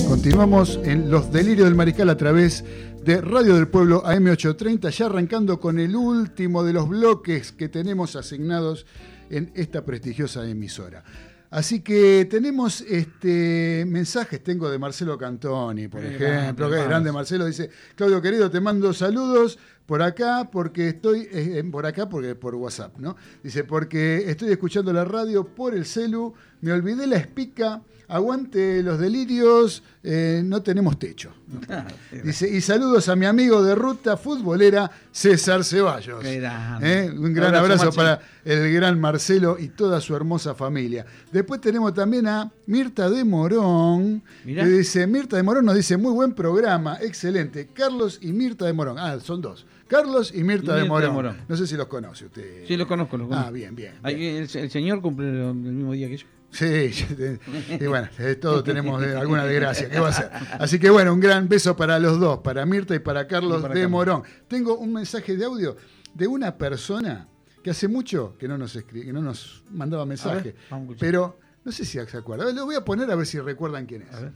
Continuamos 0.08 0.80
en 0.86 1.12
Los 1.12 1.30
Delirios 1.34 1.66
del 1.66 1.76
Mariscal 1.76 2.10
a 2.10 2.16
través 2.16 2.64
de 3.04 3.20
Radio 3.20 3.56
del 3.56 3.68
Pueblo 3.68 4.06
AM830, 4.06 4.90
ya 4.92 5.08
arrancando 5.08 5.60
con 5.60 5.80
el 5.80 5.98
último 5.98 6.64
de 6.64 6.72
los 6.72 6.88
bloques 6.88 7.52
que 7.52 7.68
tenemos 7.68 8.16
asignados 8.16 8.86
en 9.30 9.52
esta 9.54 9.84
prestigiosa 9.84 10.48
emisora. 10.48 11.04
Así 11.50 11.82
que 11.82 12.28
tenemos 12.30 12.82
este 12.82 13.86
mensajes, 13.88 14.44
tengo 14.44 14.70
de 14.70 14.78
Marcelo 14.78 15.18
Cantoni, 15.18 15.88
por 15.88 16.04
ejemplo, 16.04 16.70
que 16.70 16.80
es 16.80 16.86
grande 16.86 17.12
Marcelo, 17.12 17.46
dice, 17.46 17.70
Claudio 17.96 18.22
querido, 18.22 18.50
te 18.50 18.60
mando 18.60 18.94
saludos 18.94 19.58
por 19.86 20.02
acá 20.02 20.50
porque 20.52 20.90
estoy, 20.90 21.28
eh, 21.32 21.64
por 21.72 21.86
acá 21.86 22.10
porque 22.10 22.36
por 22.36 22.56
WhatsApp, 22.56 22.98
¿no? 22.98 23.16
Dice, 23.44 23.64
porque 23.64 24.30
estoy 24.30 24.52
escuchando 24.52 24.92
la 24.92 25.06
radio 25.06 25.46
por 25.46 25.76
el 25.76 25.86
celu, 25.86 26.34
me 26.62 26.72
olvidé 26.72 27.06
la 27.06 27.18
espica, 27.18 27.82
aguante 28.08 28.84
los 28.84 29.00
delirios, 29.00 29.84
eh, 30.04 30.42
no 30.44 30.62
tenemos 30.62 30.98
techo. 31.00 31.34
Dice, 32.24 32.50
y 32.50 32.62
saludos 32.62 33.10
a 33.10 33.16
mi 33.16 33.26
amigo 33.26 33.64
de 33.64 33.76
ruta 33.76 34.18
futbolera, 34.18 34.90
César 35.12 35.64
Ceballos. 35.64 36.24
¿Eh? 36.24 37.12
Un 37.16 37.34
gran 37.34 37.54
Abrazo, 37.56 37.92
para 37.92 38.20
el 38.44 38.74
gran 38.74 39.00
Marcelo 39.00 39.58
y 39.60 39.70
toda 39.70 40.02
su 40.02 40.16
hermosa 40.16 40.56
familia. 40.56 41.06
Después 41.32 41.62
tenemos 41.62 41.94
también 41.94 42.28
a 42.28 42.52
Mirta 42.68 43.10
de 43.10 43.24
Morón, 43.24 44.24
Mirá. 44.44 44.64
que 44.64 44.70
dice, 44.70 45.08
Mirta 45.08 45.38
de 45.38 45.44
Morón 45.44 45.66
nos 45.66 45.76
dice, 45.76 45.98
muy 45.98 46.14
buen 46.14 46.34
programa, 46.34 46.98
excelente. 47.02 47.70
Carlos 47.74 48.20
y 48.22 48.34
Mirta 48.34 48.66
de 48.66 48.74
Morón. 48.74 48.98
Ah, 49.00 49.20
son 49.20 49.42
dos. 49.42 49.66
Carlos 49.88 50.34
y 50.34 50.44
Mirta, 50.44 50.78
Y 50.78 50.82
de, 50.82 50.88
Morón. 50.88 51.38
No 51.48 51.56
sé 51.56 51.68
si 51.68 51.76
los 51.76 51.88
conoce 51.88 52.26
usted. 52.26 52.66
Sí, 52.68 52.76
lo 52.76 52.88
conozco, 52.88 53.18
lo 53.18 53.28
conozco. 53.28 53.48
Ah, 53.48 53.52
bien, 53.52 53.76
bien. 53.76 53.96
El, 54.04 54.50
el 54.54 54.70
señor 54.72 55.02
cumple 55.02 55.28
el, 55.28 55.54
mismo 55.54 55.94
día 55.94 56.08
que 56.08 56.18
yo. 56.18 56.28
Sí, 56.52 56.66
y 57.82 57.86
bueno, 57.86 58.08
eh, 58.18 58.36
todos 58.36 58.64
tenemos 58.64 59.04
eh, 59.04 59.14
alguna 59.16 59.46
desgracia, 59.46 59.90
¿qué 59.90 60.00
va 60.00 60.10
a 60.10 60.14
ser? 60.14 60.30
Así 60.58 60.80
que 60.80 60.90
bueno, 60.90 61.14
un 61.14 61.20
gran 61.20 61.50
beso 61.50 61.76
para 61.76 62.00
los 62.00 62.18
dos, 62.20 62.40
para 62.40 62.66
Mirta 62.66 62.96
y 62.96 63.00
para 63.00 63.28
Carlos 63.28 63.60
Y 63.60 63.62
para 63.62 63.74
de 63.74 63.82
Carlos. 63.82 63.92
Morón. 63.92 64.24
Tengo 64.48 64.78
un 64.78 64.94
mensaje 64.94 65.36
de 65.36 65.44
audio 65.44 65.76
de 66.14 66.28
una 66.28 66.58
persona 66.58 67.28
que 67.62 67.72
hace 67.72 67.88
mucho 67.90 68.36
que 68.40 68.48
no 68.48 68.58
nos, 68.58 68.76
escri- 68.78 69.04
que 69.04 69.12
no 69.12 69.22
nos 69.22 69.64
mandaba 69.70 70.06
mensaje, 70.06 70.56
a 70.72 70.80
pero 70.98 71.40
no 71.66 71.72
sé 71.74 71.84
si 71.84 72.00
se 72.00 72.18
acuerda. 72.18 72.44
A 72.44 72.48
ver, 72.48 72.56
Lo 72.56 72.66
voy 72.66 72.76
a 72.76 72.86
poner 72.86 73.12
a 73.12 73.16
ver 73.16 73.26
si 73.26 73.40
recuerdan 73.40 73.86
quién 73.86 74.04
es. 74.04 74.12
Buenas 74.12 74.34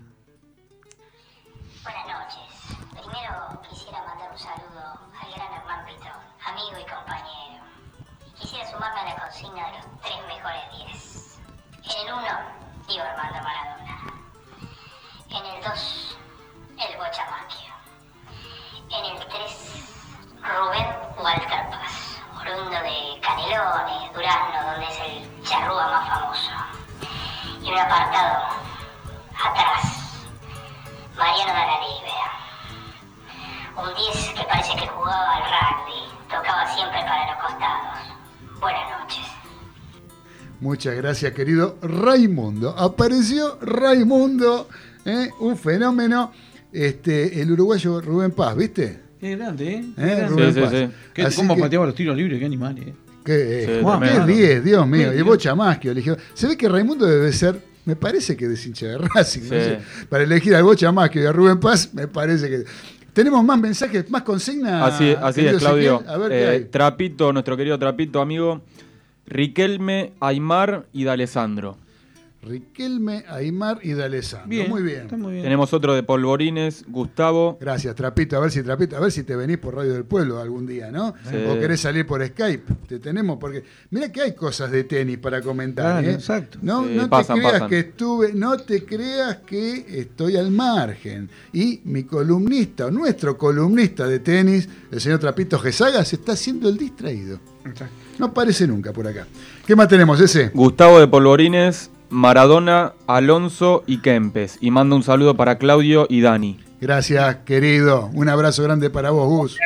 la 9.48 9.72
los 9.72 10.02
tres 10.02 10.18
mejores 10.28 10.62
diez. 10.72 11.40
En 11.84 12.08
el 12.08 12.14
uno, 12.14 12.40
Diego 12.88 13.04
Armando 13.04 13.40
Maradona. 13.42 13.98
En 15.30 15.46
el 15.46 15.64
dos, 15.64 16.18
el 16.78 16.98
Bocha 16.98 17.26
Macchio. 17.32 17.74
En 18.90 19.06
el 19.06 19.28
tres, 19.28 19.86
Rubén 20.42 20.88
Walter 21.18 21.70
Paz, 21.70 22.22
oriundo 22.38 22.82
de 22.82 23.20
Canelones, 23.22 24.14
Durazno, 24.14 24.72
donde 24.72 24.88
es 24.88 25.00
el 25.00 25.44
charrúa 25.44 25.88
más 25.88 26.10
famoso. 26.10 26.52
Y 27.62 27.72
un 27.72 27.80
apartado 27.80 28.44
atrás, 29.42 30.26
Mariano 31.16 31.54
de 31.54 31.66
la 31.66 31.80
Libera. 31.80 32.30
Un 33.78 33.96
10 33.96 34.34
que 34.34 34.44
parece 34.44 34.76
que 34.76 34.88
jugaba 34.88 35.36
al 35.36 35.44
rugby, 35.44 36.12
tocaba 36.30 36.66
siempre 36.68 37.02
para 37.04 37.32
los 37.32 37.39
Muchas 40.62 40.96
gracias, 40.96 41.32
querido 41.34 41.78
Raimundo. 41.82 42.70
Apareció 42.78 43.58
Raimundo, 43.62 44.68
¿eh? 45.06 45.30
un 45.40 45.58
fenómeno. 45.58 46.32
Este, 46.72 47.42
el 47.42 47.52
uruguayo 47.52 48.00
Rubén 48.02 48.32
Paz, 48.32 48.56
¿viste? 48.56 49.00
Qué 49.20 49.36
grande, 49.36 49.68
¿eh? 49.74 49.86
Qué 49.96 50.02
¿Eh? 50.04 50.16
grande. 50.16 50.28
Rubén 50.28 50.54
Sí, 50.54 50.60
Paz. 50.62 50.72
sí. 50.72 50.90
Qué- 51.14 51.28
¿Cómo 51.36 51.56
que- 51.56 51.62
pateaba 51.62 51.86
los 51.88 51.96
tiros 51.96 52.16
libres? 52.16 52.38
Qué 52.40 52.46
animal, 52.46 52.78
¿eh? 52.78 52.94
Qué, 53.24 53.64
Sí, 53.66 53.72
eh, 53.72 53.80
Juan, 53.82 54.02
qué 54.02 54.34
10, 54.34 54.64
Dios 54.64 54.88
mío. 54.88 55.12
Qué 55.12 55.18
Y. 55.20 55.22
Bocha 55.22 55.56
más 55.56 55.78
que 55.80 55.90
eligió. 55.90 56.18
Se 56.34 56.48
ve 56.48 56.56
que 56.58 56.70
Raimundo 56.70 57.06
debe 57.06 57.32
ser, 57.34 57.60
me 57.86 57.96
parece 57.96 58.36
que 58.38 58.46
es 58.46 58.66
hincha 58.66 58.86
de 58.88 58.98
Racing. 58.98 59.42
no 59.42 59.48
Sí. 59.48 59.50
sé. 59.50 59.80
Para 60.10 60.24
elegir 60.24 60.54
al 60.56 60.64
Bocha 60.64 60.92
más 60.92 61.10
que 61.10 61.26
a 61.26 61.32
Rubén 61.32 61.60
Paz, 61.60 61.90
me 61.94 62.08
parece 62.08 62.50
que. 62.50 62.64
Tenemos 63.14 63.44
más 63.44 63.60
mensajes, 63.60 64.10
más 64.12 64.22
consignas. 64.22 64.94
Así, 64.94 65.16
así 65.20 65.46
es, 65.46 65.58
Claudio. 65.58 66.04
A 66.08 66.18
ver 66.18 66.32
Eh, 66.32 66.60
qué. 66.60 66.66
Trapito, 66.66 67.34
nuestro 67.34 67.58
querido 67.58 67.80
Trapito, 67.80 68.22
amigo. 68.22 68.62
Riquelme, 69.30 70.14
Aymar 70.20 70.88
y 70.92 71.04
D'Alessandro. 71.06 71.78
Riquelme, 72.42 73.26
Aymar 73.28 73.80
y 73.84 73.92
D'Alessandro. 73.94 74.48
Bien, 74.48 74.70
Muy 74.70 74.82
bien. 74.82 75.02
Está 75.02 75.18
muy 75.18 75.34
bien. 75.34 75.44
Tenemos 75.44 75.74
otro 75.74 75.94
de 75.94 76.04
Polvorines, 76.04 76.86
Gustavo. 76.88 77.58
Gracias, 77.60 77.94
Trapito. 77.96 78.38
A 78.38 78.40
ver 78.40 78.50
si 78.50 78.64
Trapito, 78.64 78.96
a 78.96 79.02
ver 79.02 79.12
si 79.12 79.24
te 79.24 79.36
venís 79.36 79.58
por 79.58 79.76
Radio 79.76 79.92
del 79.94 80.06
Pueblo 80.06 80.40
algún 80.40 80.66
día, 80.66 80.90
¿no? 80.90 81.14
Sí. 81.30 81.36
O 81.50 81.60
querés 81.60 81.82
salir 81.82 82.08
por 82.08 82.26
Skype. 82.26 82.74
Te 82.88 83.00
tenemos, 83.00 83.38
porque 83.40 83.66
mira 83.92 84.10
que 84.10 84.22
hay 84.22 84.34
cosas 84.36 84.72
de 84.72 84.86
tenis 84.86 85.18
para 85.18 85.42
comentar. 85.42 86.02
Claro, 86.02 86.08
¿eh? 86.08 86.14
exacto. 86.14 86.60
No, 86.62 86.86
Sí, 86.88 86.94
no 86.96 87.10
pasan, 87.10 87.36
te 87.36 87.42
creas 87.42 87.54
pasan. 87.54 87.70
que 87.70 87.80
estuve, 87.80 88.34
no 88.34 88.58
te 88.58 88.86
creas 88.86 89.38
que 89.46 89.86
estoy 90.00 90.38
al 90.38 90.50
margen. 90.50 91.30
Y 91.52 91.82
mi 91.84 92.04
columnista, 92.04 92.86
o 92.86 92.92
nuestro 92.92 93.38
columnista 93.38 94.08
de 94.08 94.20
tenis, 94.20 94.70
el 94.92 95.02
señor 95.02 95.20
Trapito 95.20 95.60
Gesaga, 95.60 96.06
se 96.06 96.16
está 96.16 96.32
haciendo 96.32 96.70
el 96.70 96.78
distraído. 96.78 97.38
Exacto. 97.66 97.94
No 98.20 98.26
aparece 98.26 98.68
nunca 98.68 98.92
por 98.92 99.08
acá. 99.08 99.28
¿Qué 99.66 99.78
más 99.78 99.88
tenemos 99.88 100.20
ese? 100.20 100.50
Gustavo 100.50 101.00
de 101.00 101.08
Polvorines, 101.08 101.90
Maradona, 102.10 102.92
Alonso 103.08 103.86
y 103.88 104.00
Kempes. 104.00 104.58
Y 104.60 104.72
manda 104.72 104.98
un 104.98 105.04
saludo 105.04 105.38
para 105.38 105.58
Claudio 105.58 106.06
y 106.10 106.20
Dani. 106.20 106.60
Gracias, 106.82 107.38
querido. 107.46 108.10
Un 108.14 108.28
abrazo 108.28 108.62
grande 108.62 108.90
para 108.90 109.12
vos, 109.12 109.30
Gus. 109.30 109.58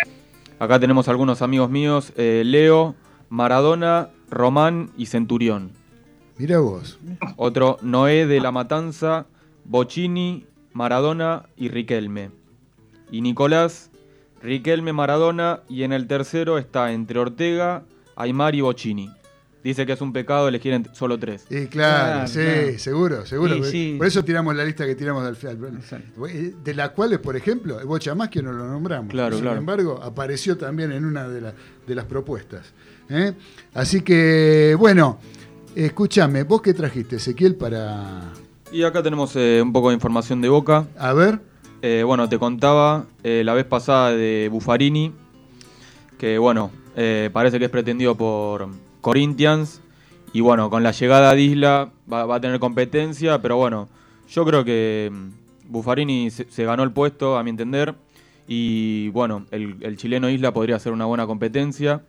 Acá 0.59 0.79
tenemos 0.79 1.07
algunos 1.07 1.41
amigos 1.41 1.71
míos, 1.71 2.13
eh, 2.15 2.43
Leo, 2.45 2.93
Maradona, 3.27 4.09
Román 4.29 4.91
y 4.97 5.07
Centurión. 5.07 5.71
Mira 6.37 6.59
vos. 6.59 6.99
Otro, 7.37 7.79
Noé 7.81 8.27
de 8.27 8.39
la 8.39 8.51
Matanza, 8.51 9.25
Bocini, 9.65 10.45
Maradona 10.73 11.47
y 11.57 11.69
Riquelme. 11.69 12.29
Y 13.11 13.21
Nicolás, 13.21 13.89
Riquelme, 14.43 14.93
Maradona 14.93 15.61
y 15.67 15.83
en 15.83 15.91
el 15.91 16.05
tercero 16.05 16.59
está 16.59 16.91
entre 16.91 17.17
Ortega, 17.17 17.83
Aymar 18.15 18.55
y 18.55 18.61
Bocini. 18.61 19.09
Dice 19.63 19.85
que 19.85 19.93
es 19.93 20.01
un 20.01 20.11
pecado 20.11 20.49
elegir 20.49 20.81
solo 20.91 21.17
tres. 21.17 21.45
Y 21.49 21.67
claro, 21.67 21.69
Claro, 21.69 22.27
sí, 22.27 22.33
claro. 22.41 22.79
seguro, 22.79 23.25
seguro. 23.25 23.53
Sí, 23.53 23.59
Por- 23.61 23.69
sí. 23.71 23.95
Por 23.97 24.07
eso 24.07 24.23
tiramos 24.25 24.53
la 24.57 24.65
lista 24.65 24.85
que 24.85 24.93
tiramos 24.95 25.23
al 25.25 25.37
final. 25.37 25.57
De 26.63 26.73
la 26.73 26.89
cual, 26.89 27.17
por 27.21 27.37
ejemplo, 27.37 27.79
Bocha 27.85 28.13
más 28.13 28.27
que 28.27 28.41
no 28.43 28.51
lo 28.51 28.67
nombramos. 28.67 29.09
Claro, 29.09 29.35
Sin 29.35 29.43
claro. 29.45 29.57
embargo, 29.59 30.01
apareció 30.03 30.57
también 30.57 30.91
en 30.91 31.05
una 31.05 31.29
de, 31.29 31.39
la- 31.39 31.53
de 31.87 31.95
las 31.95 32.03
propuestas. 32.05 32.73
¿eh? 33.09 33.31
Así 33.73 34.01
que, 34.01 34.75
bueno, 34.77 35.19
escúchame, 35.75 36.43
¿vos 36.43 36.61
qué 36.61 36.73
trajiste, 36.73 37.15
Ezequiel, 37.15 37.55
para. 37.55 38.33
Y 38.69 38.83
acá 38.83 39.01
tenemos 39.01 39.33
eh, 39.37 39.61
un 39.63 39.71
poco 39.71 39.89
de 39.89 39.93
información 39.95 40.41
de 40.41 40.49
Boca. 40.49 40.87
A 40.97 41.13
ver. 41.13 41.39
Eh, 41.81 42.03
bueno, 42.05 42.27
te 42.27 42.37
contaba 42.37 43.05
eh, 43.23 43.43
la 43.45 43.53
vez 43.53 43.65
pasada 43.65 44.11
de 44.11 44.49
Buffarini, 44.51 45.13
que 46.17 46.37
bueno, 46.37 46.71
eh, 46.95 47.29
parece 47.33 47.59
que 47.59 47.65
es 47.65 47.71
pretendido 47.71 48.15
por 48.15 48.69
Corinthians 49.01 49.81
Y 50.31 50.41
bueno, 50.41 50.69
con 50.69 50.83
la 50.83 50.91
llegada 50.91 51.33
de 51.33 51.41
Isla 51.41 51.91
va, 52.11 52.35
a 52.35 52.41
tener 52.41 52.59
competencia, 52.59 53.41
pero 53.41 53.57
bueno, 53.57 53.89
yo 54.29 54.45
creo 54.45 54.63
que 54.63 55.11
mm, 55.11 55.71
Buffarini 55.71 56.29
se, 56.31 56.63
ganó 56.65 56.83
el 56.83 56.91
puesto, 56.91 57.37
a 57.37 57.43
mi 57.43 57.49
entender. 57.49 57.95
Y 58.47 59.09
bueno, 59.09 59.45
el, 59.51 59.77
el 59.81 59.97
chileno 59.97 60.29
Isla 60.29 60.53
podría 60.53 60.79
ser 60.79 60.91
una 60.91 61.05
buena 61.05 61.25
competencia. 61.25 62.03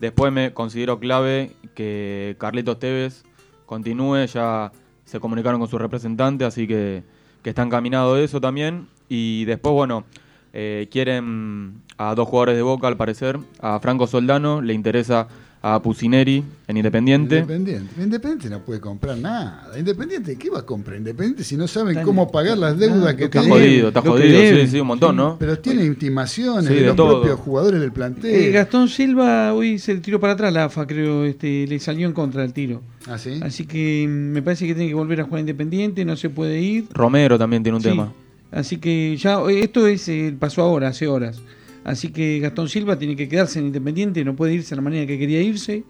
Después 0.00 0.32
me 0.32 0.52
considero 0.52 0.98
clave 0.98 1.52
que 1.74 2.36
Carlitos 2.38 2.78
Tevez 2.78 3.24
continúe, 3.66 4.26
ya 4.26 4.72
se 5.04 5.20
comunicaron 5.20 5.60
con 5.60 5.68
su 5.68 5.78
representante, 5.78 6.44
así 6.44 6.66
que, 6.66 7.02
que 7.42 7.50
está 7.50 7.62
encaminado 7.62 8.16
eso 8.16 8.40
también. 8.40 8.88
Y 9.08 9.44
después, 9.44 9.74
bueno, 9.74 10.04
eh, 10.52 10.88
quieren 10.90 11.74
a 11.98 12.14
dos 12.14 12.28
jugadores 12.28 12.56
de 12.56 12.62
Boca, 12.62 12.88
al 12.88 12.96
parecer. 12.96 13.38
A 13.60 13.78
Franco 13.80 14.06
Soldano 14.06 14.60
le 14.62 14.74
interesa 14.74 15.28
a 15.62 15.82
Pusineri 15.82 16.42
en 16.68 16.76
Independiente. 16.78 17.40
Independiente. 17.40 18.02
Independiente 18.02 18.48
no 18.48 18.60
puede 18.64 18.80
comprar 18.80 19.18
nada. 19.18 19.68
Independiente, 19.78 20.38
¿qué 20.38 20.48
va 20.48 20.60
a 20.60 20.62
comprar 20.64 20.96
Independiente 20.96 21.44
si 21.44 21.54
no 21.58 21.68
saben 21.68 21.90
Está- 21.90 22.02
cómo 22.04 22.30
pagar 22.32 22.56
las 22.56 22.78
deudas 22.78 23.14
que 23.14 23.24
Está 23.24 23.42
tiene? 23.42 23.54
jodido, 23.56 23.88
está 23.88 24.00
jodido, 24.00 24.40
sí, 24.40 24.66
sí, 24.68 24.80
un 24.80 24.86
montón, 24.86 25.16
¿no? 25.16 25.36
Pero 25.38 25.58
tiene 25.58 25.84
intimaciones 25.84 26.64
Sí, 26.66 26.72
de, 26.74 26.80
de 26.80 26.86
los 26.86 26.96
todo. 26.96 27.20
propios 27.20 27.40
jugadores 27.40 27.78
del 27.78 27.92
plantel. 27.92 28.34
Eh, 28.34 28.50
Gastón 28.52 28.88
Silva 28.88 29.52
hoy 29.52 29.78
se 29.78 29.92
le 29.92 30.00
tiró 30.00 30.18
para 30.18 30.32
atrás 30.32 30.50
la 30.50 30.64
AFA, 30.64 30.86
creo, 30.86 31.24
este, 31.26 31.66
le 31.66 31.78
salió 31.78 32.06
en 32.06 32.14
contra 32.14 32.40
del 32.40 32.54
tiro. 32.54 32.80
¿Ah, 33.06 33.18
sí? 33.18 33.38
Así 33.42 33.66
que 33.66 34.06
mm, 34.08 34.10
me 34.32 34.40
parece 34.40 34.66
que 34.66 34.74
tiene 34.74 34.88
que 34.88 34.94
volver 34.94 35.20
a 35.20 35.24
jugar 35.24 35.40
independiente, 35.40 36.06
no 36.06 36.16
se 36.16 36.30
puede 36.30 36.58
ir. 36.58 36.86
Romero 36.94 37.38
también 37.38 37.62
tiene 37.62 37.76
un 37.76 37.82
Sí. 37.82 37.90
tema. 37.90 38.10
Así 38.50 38.78
que 38.78 39.16
ya, 39.16 39.40
esto 39.48 39.86
es 39.86 40.08
eh, 40.08 40.34
pasó 40.38 40.62
ahora, 40.62 40.88
hace 40.88 41.06
horas. 41.06 41.42
Así 41.84 42.10
que 42.10 42.40
Gastón 42.40 42.68
Silva 42.68 42.98
tiene 42.98 43.16
que 43.16 43.28
quedarse 43.28 43.58
en 43.58 43.66
Independiente, 43.66 44.24
no 44.24 44.36
puede 44.36 44.54
irse 44.54 44.70
de 44.70 44.76
la 44.76 44.82
manera 44.82 45.06
que 45.06 45.18
quería 45.18 45.40
irse, 45.40 45.84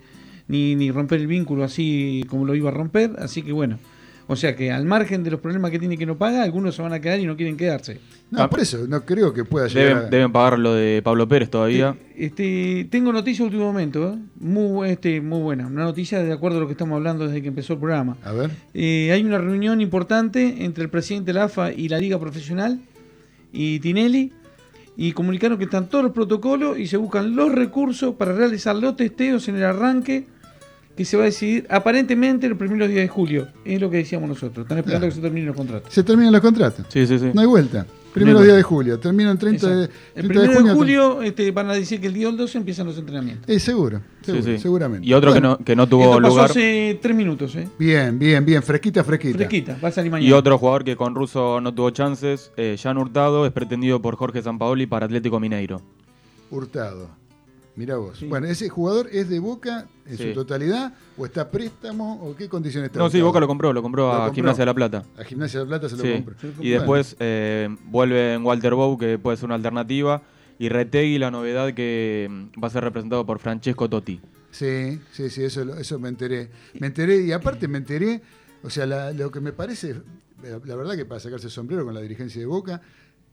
ni, 0.47 0.75
ni 0.77 0.91
romper 0.91 1.21
el 1.21 1.27
vínculo 1.27 1.65
así 1.65 2.25
como 2.29 2.45
lo 2.45 2.55
iba 2.55 2.71
a 2.71 2.73
romper. 2.73 3.17
Así 3.19 3.43
que 3.43 3.53
bueno, 3.53 3.79
o 4.33 4.37
sea 4.37 4.55
que 4.55 4.71
al 4.71 4.85
margen 4.85 5.25
de 5.25 5.31
los 5.33 5.41
problemas 5.41 5.73
que 5.73 5.81
tiene 5.81 5.99
que 5.99 6.07
no 6.07 6.17
paga, 6.17 6.45
algunos 6.45 6.77
se 6.77 6.83
van 6.83 6.93
a 6.93 7.01
quedar 7.01 7.19
y 7.19 7.27
no 7.27 7.37
quieren 7.37 7.57
quedarse. 7.57 7.99
No, 8.31 8.49
por 8.49 8.61
eso, 8.61 8.87
no 8.87 9.05
creo 9.05 9.35
que 9.35 9.45
pueda 9.45 9.67
llegar. 9.67 9.97
Deben, 9.97 10.11
deben 10.11 10.31
pagar 10.31 10.57
lo 10.57 10.73
de 10.73 11.03
Pablo 11.03 11.27
Pérez 11.27 11.51
todavía. 11.51 11.97
Este, 12.17 12.87
tengo 12.93 13.13
noticia 13.13 13.43
de 13.43 13.47
último 13.47 13.65
momento, 13.65 14.15
¿eh? 14.15 14.19
muy, 14.39 14.91
este, 14.91 15.21
muy 15.21 15.41
buena. 15.41 15.67
Una 15.67 15.83
noticia 15.83 16.23
de 16.23 16.33
acuerdo 16.33 16.59
a 16.59 16.61
lo 16.61 16.69
que 16.69 16.75
estamos 16.75 16.95
hablando 16.95 17.27
desde 17.27 17.43
que 17.43 17.49
empezó 17.49 17.73
el 17.73 17.81
programa. 17.81 18.19
A 18.23 18.31
ver. 18.31 18.53
Eh, 18.73 19.11
hay 19.13 19.25
una 19.25 19.39
reunión 19.39 19.81
importante 19.81 20.65
entre 20.65 20.85
el 20.85 20.91
presidente 20.91 21.33
de 21.33 21.33
la 21.33 21.45
AFA 21.47 21.73
y 21.73 21.89
la 21.89 21.99
Liga 21.99 22.17
Profesional 22.21 22.79
y 23.53 23.81
Tinelli 23.81 24.33
y 24.97 25.11
comunicaron 25.11 25.59
que 25.59 25.65
están 25.65 25.89
todos 25.89 26.05
los 26.05 26.13
protocolos 26.13 26.79
y 26.79 26.87
se 26.87 26.99
buscan 26.99 27.35
los 27.35 27.51
recursos 27.51 28.15
para 28.15 28.33
realizar 28.33 28.77
los 28.77 28.95
testeos 28.95 29.49
en 29.49 29.57
el 29.57 29.65
arranque 29.65 30.29
que 30.97 31.05
se 31.05 31.17
va 31.17 31.23
a 31.23 31.27
decidir 31.27 31.67
aparentemente 31.71 32.49
los 32.49 32.59
primeros 32.59 32.89
días 32.89 33.01
de 33.03 33.09
julio. 33.09 33.49
Es 33.65 33.81
lo 33.81 33.89
que 33.91 33.99
decíamos 33.99 34.29
nosotros. 34.29 34.65
Están 34.65 34.79
esperando 34.79 35.07
Claro. 35.07 35.11
que 35.11 35.15
se 35.17 35.21
terminen 35.23 35.47
los 35.47 35.57
contratos. 35.57 35.93
Se 35.93 36.03
terminan 36.03 36.33
los 36.33 36.41
contratos. 36.43 36.87
Sí, 36.89 37.07
sí, 37.07 37.19
sí. 37.19 37.31
No 37.33 37.41
hay 37.41 37.47
vuelta. 37.47 37.87
Primero 38.13 38.39
No 38.39 38.41
hay 38.41 38.47
día 38.47 38.55
vuelta. 38.55 38.57
de 38.57 38.63
julio. 38.65 38.99
Terminan 38.99 39.39
30 39.39 39.69
de, 39.69 39.87
30 39.89 39.95
El 40.17 40.27
primero 40.27 40.51
de, 40.51 40.57
junio. 40.59 40.75
julio 40.75 41.23
este, 41.23 41.51
van 41.53 41.71
a 41.71 41.75
decir 41.75 42.01
que 42.01 42.09
el 42.09 42.13
día 42.15 42.27
del 42.27 42.37
12 42.37 42.59
empiezan 42.59 42.87
los 42.87 42.99
entrenamientos. 42.99 43.49
Eh, 43.49 43.61
seguro, 43.61 44.01
seguro, 44.21 44.45
Sí, 44.45 44.53
sí. 44.57 44.59
seguramente. 44.59 45.07
Y 45.07 45.13
otro 45.15 45.31
Bueno, 45.31 45.57
que, 45.57 45.61
no, 45.61 45.65
que 45.65 45.77
no 45.77 45.87
tuvo 45.89 46.03
Esto 46.05 46.17
pasó 46.17 46.29
lugar. 46.29 46.51
hace 46.51 46.99
tres 47.01 47.17
minutos, 47.17 47.55
¿eh? 47.55 47.69
Bien, 47.79 48.19
bien, 48.19 48.45
bien. 48.45 48.63
Fresquita, 48.65 49.05
fresquita. 49.05 49.37
Fresquita, 49.39 49.79
va 49.83 49.89
a 49.89 49.93
salir 49.93 50.11
mañana. 50.11 50.29
Y 50.29 50.33
otro 50.33 50.59
jugador 50.59 50.83
que 50.85 50.97
con 50.97 51.15
Russo 51.15 51.61
no 51.61 51.73
tuvo 51.73 51.91
chances, 51.91 52.51
eh, 52.57 52.77
Jan 52.83 52.99
Hurtado, 52.99 53.47
es 53.47 53.53
pretendido 53.53 54.03
por 54.03 54.17
Jorge 54.17 54.43
Sampaoli 54.43 54.87
para 54.87 55.07
Atlético 55.07 55.39
Mineiro. 55.39 55.81
Hurtado. 56.51 57.09
Mirá 57.81 57.97
vos. 57.97 58.23
Bueno, 58.29 58.47
¿ese 58.47 58.69
jugador 58.69 59.09
es 59.11 59.31
de 59.31 59.39
Boca 59.39 59.87
en 60.05 60.19
Sí. 60.19 60.25
su 60.29 60.35
totalidad? 60.35 60.93
¿O 61.17 61.25
está 61.25 61.41
a 61.41 61.51
préstamo? 61.51 62.23
¿O 62.23 62.37
qué 62.37 62.47
condiciones 62.47 62.89
está? 62.91 62.99
No, 62.99 63.09
sí? 63.09 63.23
Boca 63.23 63.41
lo 63.41 63.47
compró, 63.47 63.73
lo 63.73 63.81
compró 63.81 64.03
Lo 64.09 64.13
a 64.13 64.17
compró. 64.27 64.35
Gimnasia 64.35 64.61
de 64.63 64.67
la 64.67 64.75
Plata. 64.75 65.03
A 65.19 65.25
Gimnasia 65.25 65.61
de 65.61 65.65
la 65.65 65.69
Plata 65.71 65.89
se 65.89 65.97
lo 65.97 66.03
Sí. 66.05 66.13
compró. 66.13 66.37
Y 66.61 66.69
después 66.69 67.17
eh, 67.21 67.75
vuelve 67.87 68.35
en 68.35 68.45
Walter 68.45 68.75
Bow, 68.75 68.99
que 68.99 69.19
puede 69.19 69.39
ser 69.39 69.47
una 69.47 69.55
alternativa. 69.55 70.21
Y 70.59 70.69
Retegui, 70.69 71.19
la 71.19 71.31
novedad 71.31 71.73
que 71.73 72.29
mm, 72.31 72.63
va 72.63 72.69
a 72.69 72.71
ser 72.71 72.85
representado 72.85 73.25
por 73.25 73.39
Francesco 73.39 73.89
Totti. 73.89 74.21
Sí, 74.51 75.01
sí, 75.11 75.31
sí, 75.31 75.43
eso, 75.45 75.63
eso 75.79 75.99
me 75.99 76.11
enteré. 76.11 76.51
Me 76.79 76.89
enteré 76.89 77.23
y 77.23 77.33
aparte 77.33 77.67
me 77.67 77.79
enteré, 77.79 78.21
o 78.63 78.69
sea, 78.69 78.85
la- 78.85 79.11
lo 79.13 79.31
que 79.31 79.41
me 79.41 79.53
parece, 79.53 79.95
la, 80.43 80.61
la 80.63 80.75
verdad 80.77 80.97
que 80.97 81.07
para 81.07 81.19
sacarse 81.19 81.47
el 81.47 81.51
sombrero 81.53 81.87
con 81.87 81.95
la 81.95 82.03
dirigencia 82.03 82.41
de 82.43 82.47
Boca, 82.47 82.83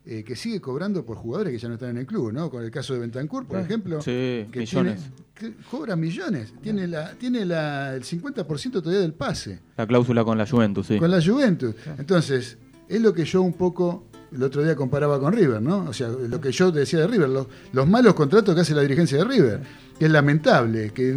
eh, 0.07 0.23
que 0.23 0.35
sigue 0.35 0.61
cobrando 0.61 1.05
por 1.05 1.17
jugadores 1.17 1.51
que 1.53 1.59
ya 1.59 1.67
no 1.67 1.73
están 1.75 1.89
en 1.91 1.97
el 1.97 2.05
club, 2.05 2.31
¿no? 2.31 2.49
Con 2.49 2.63
el 2.63 2.71
caso 2.71 2.93
de 2.93 2.99
Bentancur, 3.01 3.45
por 3.45 3.59
ejemplo. 3.59 4.01
sí, 4.01 4.45
que 4.51 4.59
millones. 4.59 4.99
tiene- 5.01 5.27
que 5.37 5.53
cobra 5.69 5.95
millones. 5.95 6.53
Tiene, 6.63 6.87
la, 6.87 7.13
tiene 7.15 7.45
la, 7.45 7.93
el 7.93 8.03
50% 8.03 8.71
todavía 8.71 9.01
del 9.01 9.13
pase 9.13 9.59
La 9.77 9.85
cláusula 9.85 10.23
con 10.23 10.37
la 10.37 10.47
Juventus, 10.47 10.87
sí. 10.87 10.97
con 10.97 11.11
la 11.11 11.21
Juventus. 11.21 11.75
Entonces, 11.99 12.57
es 12.87 13.01
lo 13.01 13.13
que 13.13 13.23
yo 13.25 13.41
un 13.43 13.53
poco 13.53 14.05
el 14.35 14.43
otro 14.43 14.63
día 14.63 14.75
comparaba 14.75 15.19
con 15.19 15.33
River, 15.33 15.61
¿no? 15.61 15.85
O 15.87 15.93
sea, 15.93 16.09
lo 16.09 16.39
que 16.41 16.51
yo 16.51 16.71
decía 16.71 16.99
de 16.99 17.07
River, 17.07 17.29
los, 17.29 17.47
los 17.73 17.87
malos 17.87 18.13
contratos 18.13 18.53
que 18.53 18.61
hace 18.61 18.73
la 18.75 18.81
dirigencia 18.81 19.17
de 19.19 19.23
River, 19.23 19.59
que 19.97 20.05
es 20.05 20.11
lamentable, 20.11 20.91
que 20.93 21.15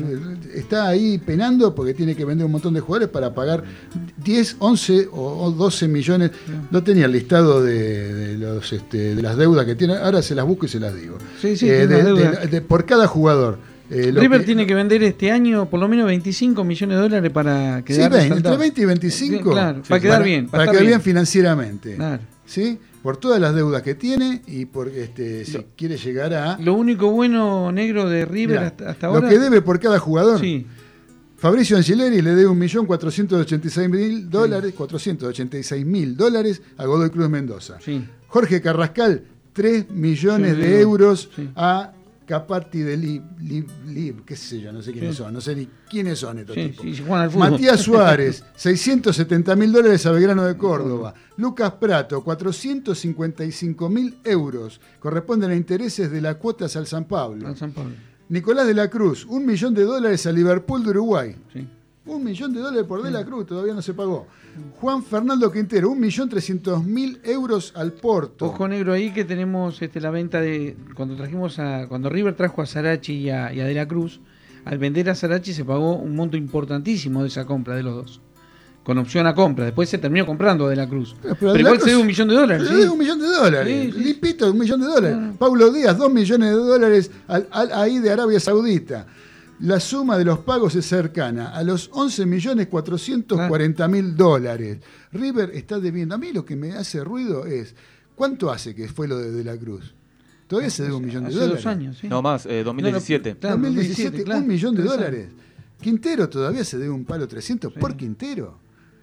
está 0.54 0.88
ahí 0.88 1.18
penando 1.18 1.74
porque 1.74 1.92
tiene 1.92 2.14
que 2.16 2.24
vender 2.24 2.46
un 2.46 2.52
montón 2.52 2.72
de 2.74 2.80
jugadores 2.80 3.08
para 3.10 3.34
pagar 3.34 3.62
10, 4.24 4.56
11 4.58 5.08
o 5.12 5.44
o 5.44 5.50
12 5.50 5.88
millones. 5.88 6.30
No 6.70 6.82
tenía 6.82 7.06
el 7.06 7.12
listado 7.12 7.62
de, 7.62 8.14
de 8.14 8.38
los, 8.38 8.72
este, 8.72 9.14
de 9.16 9.22
las 9.22 9.36
deudas 9.36 9.66
que 9.66 9.74
tiene, 9.74 9.94
ahora 9.96 10.22
se 10.22 10.34
las 10.34 10.46
busco 10.46 10.66
y 10.66 10.68
se 10.68 10.80
las 10.80 10.94
digo. 10.94 11.18
Sí, 11.40 11.56
sí, 11.56 11.68
Eh, 11.68 11.86
de- 11.86 12.60
por 12.62 12.84
cada 12.86 13.06
jugador. 13.06 13.58
Eh, 13.90 14.12
River 14.14 14.40
que- 14.40 14.46
tiene 14.46 14.66
que 14.68 14.74
vender 14.74 15.02
este 15.02 15.32
año 15.32 15.68
por 15.68 15.80
lo 15.80 15.88
menos 15.88 16.06
25 16.06 16.62
millones 16.62 16.96
de 16.96 17.02
dólares 17.02 17.30
para 17.32 17.78
Sí, 17.78 17.84
quedar 17.84 18.10
20, 18.12 18.16
entre 18.18 18.28
resaltado. 18.36 18.58
20 18.58 18.80
y 18.80 18.84
25. 18.84 19.50
Claro, 19.50 19.82
para 19.88 20.00
quedar 20.00 20.22
bien. 20.22 20.46
Para, 20.46 20.70
quedar 20.70 20.86
bien 20.86 21.00
financieramente. 21.00 21.96
Claro. 21.96 22.22
¿Sí? 22.46 22.78
Por 23.02 23.16
todas 23.16 23.40
las 23.40 23.54
deudas 23.54 23.82
que 23.82 23.94
tiene 23.94 24.42
y 24.46 24.66
porque 24.66 25.04
este, 25.04 25.44
si 25.46 25.58
quiere 25.76 25.96
llegar 25.96 26.34
a. 26.34 26.58
Lo 26.58 26.74
único 26.74 27.10
bueno 27.10 27.72
negro 27.72 28.08
de 28.08 28.24
River 28.26 28.58
Mirá, 28.58 28.66
hasta, 28.68 28.90
hasta 28.90 29.06
lo 29.08 29.14
ahora. 29.14 29.28
que 29.30 29.38
debe 29.38 29.62
por 29.62 29.80
cada 29.80 29.98
jugador. 29.98 30.38
Sí. 30.40 30.66
Fabricio 31.38 31.78
Angeleri 31.78 32.20
le 32.20 32.34
debe 32.34 32.50
1.486.000 32.50 34.28
dólares, 34.28 34.74
486.000 34.76 36.14
dólares 36.14 36.62
a 36.76 36.84
Godoy 36.84 37.10
Cruz 37.10 37.28
Mendoza. 37.30 37.78
Sí. 37.80 38.04
Jorge 38.28 38.60
Carrascal, 38.60 39.24
3 39.52 39.90
millones 39.90 40.54
Sí, 40.56 40.60
de 40.60 40.66
sí. 40.68 40.74
euros 40.82 41.30
Sí. 41.34 41.48
a 41.56 41.92
Capati 42.30 42.78
de 42.78 42.96
Lib, 42.96 43.22
Lib, 43.40 43.66
Lib, 43.88 44.24
qué 44.24 44.36
sé 44.36 44.60
yo, 44.60 44.72
no 44.72 44.80
sé 44.80 44.92
quiénes 44.92 45.16
Sí. 45.16 45.22
son, 45.24 45.34
no 45.34 45.40
sé 45.40 45.56
ni 45.56 45.66
quiénes 45.90 46.16
son 46.20 46.38
estos 46.38 46.54
Sí, 46.54 46.68
tipos. 46.78 46.96
sí. 46.96 47.36
Matías 47.36 47.80
Suárez, 47.80 48.44
670 48.54 49.56
mil 49.56 49.72
dólares 49.72 50.06
a 50.06 50.12
Belgrano 50.12 50.44
de 50.44 50.56
Córdoba. 50.56 51.12
Lucas 51.38 51.72
Prato, 51.72 52.22
455 52.22 53.88
mil 53.88 54.18
euros. 54.24 54.80
Corresponden 55.00 55.50
a 55.50 55.56
intereses 55.56 56.10
de 56.10 56.20
las 56.20 56.36
cuotas 56.36 56.76
al 56.76 56.86
San 56.86 57.06
Pablo. 57.06 57.48
Al 57.48 57.56
San 57.56 57.72
Pablo. 57.72 57.94
Nicolás 58.28 58.66
de 58.68 58.74
la 58.74 58.88
Cruz, 58.88 59.24
un 59.26 59.44
millón 59.44 59.74
de 59.74 59.82
dólares 59.82 60.24
a 60.26 60.30
Liverpool 60.30 60.84
de 60.84 60.90
Uruguay. 60.90 61.36
Sí. 61.52 61.68
Un 62.10 62.24
millón 62.24 62.52
de 62.52 62.58
dólares 62.60 62.84
por 62.88 63.02
De 63.02 63.10
la 63.10 63.24
Cruz, 63.24 63.46
todavía 63.46 63.72
no 63.72 63.80
se 63.82 63.94
pagó. 63.94 64.26
Juan 64.80 65.02
Fernando 65.04 65.50
Quintero, 65.52 65.90
un 65.90 66.00
millón 66.00 66.28
trescientos 66.28 66.82
mil 66.84 67.20
euros 67.22 67.72
al 67.76 67.92
Porto. 67.92 68.46
Ojo 68.46 68.66
negro 68.66 68.92
ahí 68.92 69.12
que 69.12 69.24
tenemos 69.24 69.80
este, 69.80 70.00
la 70.00 70.10
venta 70.10 70.40
de. 70.40 70.76
Cuando 70.96 71.14
trajimos 71.14 71.58
a. 71.60 71.86
Cuando 71.88 72.10
River 72.10 72.34
trajo 72.34 72.62
a 72.62 72.66
Sarachi 72.66 73.12
y 73.14 73.30
a, 73.30 73.52
y 73.52 73.60
a 73.60 73.64
De 73.64 73.74
la 73.74 73.86
Cruz, 73.86 74.20
al 74.64 74.78
vender 74.78 75.08
a 75.08 75.14
Sarachi 75.14 75.52
se 75.52 75.64
pagó 75.64 75.94
un 75.94 76.16
monto 76.16 76.36
importantísimo 76.36 77.22
de 77.22 77.28
esa 77.28 77.44
compra 77.46 77.76
de 77.76 77.84
los 77.84 77.94
dos. 77.94 78.20
Con 78.82 78.98
opción 78.98 79.26
a 79.28 79.34
compra. 79.34 79.66
Después 79.66 79.88
se 79.88 79.98
terminó 79.98 80.26
comprando 80.26 80.66
a 80.66 80.70
De 80.70 80.74
la 80.74 80.88
Cruz. 80.88 81.14
Pero 81.22 81.36
Pero, 81.38 81.56
igual 81.58 81.74
Cruz- 81.74 81.84
se 81.84 81.90
dio 81.90 82.00
un 82.00 82.06
millón 82.08 82.28
de 82.28 82.34
dólares. 82.34 82.66
Se 82.66 82.74
¿sí? 82.74 82.80
dio 82.80 82.92
un 82.92 82.98
millón 82.98 83.20
de 83.20 83.26
dólares. 83.26 83.84
Sí, 83.86 83.92
sí. 83.92 84.04
Limpito, 84.04 84.50
un 84.50 84.58
millón 84.58 84.80
de 84.80 84.86
dólares. 84.86 85.16
Ah. 85.20 85.32
Paulo 85.38 85.70
Díaz, 85.70 85.96
dos 85.96 86.12
millones 86.12 86.48
de 86.48 86.56
dólares 86.56 87.10
al, 87.28 87.46
al 87.52 87.72
ahí 87.72 87.98
de 88.00 88.10
Arabia 88.10 88.40
Saudita. 88.40 89.06
La 89.60 89.78
suma 89.78 90.16
de 90.16 90.24
los 90.24 90.38
pagos 90.38 90.74
es 90.74 90.86
cercana 90.86 91.50
a 91.50 91.62
los 91.62 91.90
11 91.92 92.24
millones 92.24 92.68
440 92.68 93.88
mil 93.88 94.16
dólares. 94.16 94.78
River 95.12 95.50
está 95.54 95.78
debiendo. 95.78 96.14
A 96.14 96.18
mí 96.18 96.32
lo 96.32 96.44
que 96.44 96.56
me 96.56 96.72
hace 96.72 97.04
ruido 97.04 97.44
es, 97.44 97.74
¿cuánto 98.14 98.50
hace 98.50 98.74
que 98.74 98.88
fue 98.88 99.06
lo 99.06 99.18
de 99.18 99.30
De 99.30 99.44
la 99.44 99.56
Cruz? 99.58 99.94
Todavía 100.46 100.70
se 100.70 100.82
debe 100.82 100.94
un 100.96 101.04
millón 101.04 101.24
de 101.24 101.28
Hace 101.28 101.38
dólares. 101.38 101.62
dos 101.62 101.66
años, 101.70 101.98
sí. 101.98 102.08
No 102.08 102.22
más, 102.22 102.46
eh, 102.46 102.64
2017. 102.64 103.36
Claro, 103.36 103.56
2017, 103.56 104.02
2017, 104.18 104.24
claro. 104.24 104.40
un 104.40 104.48
millón 104.48 104.74
de 104.74 104.82
dólares. 104.82 105.28
Quintero 105.80 106.28
todavía 106.28 106.64
se 106.64 106.78
debe 106.78 106.90
un 106.90 107.04
palo 107.04 107.28
300 107.28 107.72
por 107.74 107.96
Quintero. 107.96 108.58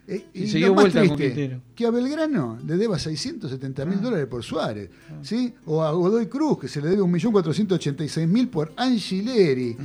Eh, 0.08 0.26
Y 0.34 0.44
y 0.44 0.48
se 0.48 0.58
dio 0.60 0.74
vuelta 0.74 1.00
con 1.06 1.18
triste, 1.18 1.34
Quintero. 1.36 1.62
que 1.76 1.86
a 1.86 1.92
Belgrano 1.92 2.58
le 2.66 2.78
deba 2.78 2.98
670 2.98 3.86
mil 3.86 4.02
dólares 4.02 4.28
por 4.28 4.42
Suárez, 4.44 4.90
¿sí? 5.22 5.54
O 5.66 5.84
a 5.84 5.92
Godoy 5.92 6.28
Cruz, 6.28 6.60
que 6.60 6.68
se 6.70 6.82
le 6.82 6.90
debe 6.90 7.02
1.486.000 7.04 8.50
por 8.50 8.72
Angileri. 8.78 9.70
Eh, 9.70 9.78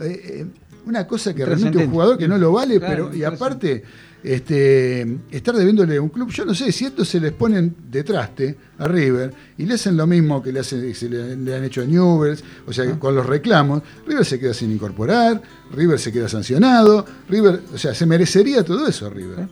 eh, 0.00 0.46
una 0.86 1.06
cosa 1.06 1.34
que 1.34 1.44
realmente 1.44 1.78
un 1.78 1.90
jugador 1.90 2.16
que 2.18 2.26
no 2.26 2.38
lo 2.38 2.52
vale, 2.52 2.78
Claro, 2.78 3.08
pero 3.10 3.16
y 3.16 3.22
aparte 3.22 3.82
este, 4.24 5.02
estar 5.30 5.54
debiéndole 5.54 5.96
a 5.96 6.02
un 6.02 6.08
club, 6.08 6.30
yo 6.30 6.44
no 6.44 6.54
sé, 6.54 6.72
si 6.72 6.86
estos 6.86 7.08
se 7.08 7.20
les 7.20 7.32
ponen 7.32 7.74
de 7.90 8.02
traste 8.04 8.56
a 8.78 8.88
River 8.88 9.32
y 9.58 9.64
le 9.66 9.74
hacen 9.74 9.96
lo 9.96 10.06
mismo 10.06 10.42
que 10.42 10.50
le, 10.52 10.60
hacen, 10.60 10.94
se 10.94 11.08
le, 11.08 11.36
le 11.36 11.54
han 11.54 11.64
hecho 11.64 11.82
a 11.82 11.84
Newells, 11.84 12.42
o 12.66 12.72
sea, 12.72 12.84
Ah. 12.90 12.98
con 12.98 13.14
los 13.14 13.26
reclamos, 13.26 13.82
River 14.06 14.24
se 14.24 14.40
queda 14.40 14.54
sin 14.54 14.72
incorporar, 14.72 15.40
River 15.72 15.98
se 15.98 16.10
queda 16.10 16.28
sancionado, 16.28 17.04
River, 17.28 17.60
o 17.74 17.78
sea, 17.78 17.94
se 17.94 18.06
merecería 18.06 18.64
todo 18.64 18.86
eso 18.86 19.08
River. 19.10 19.46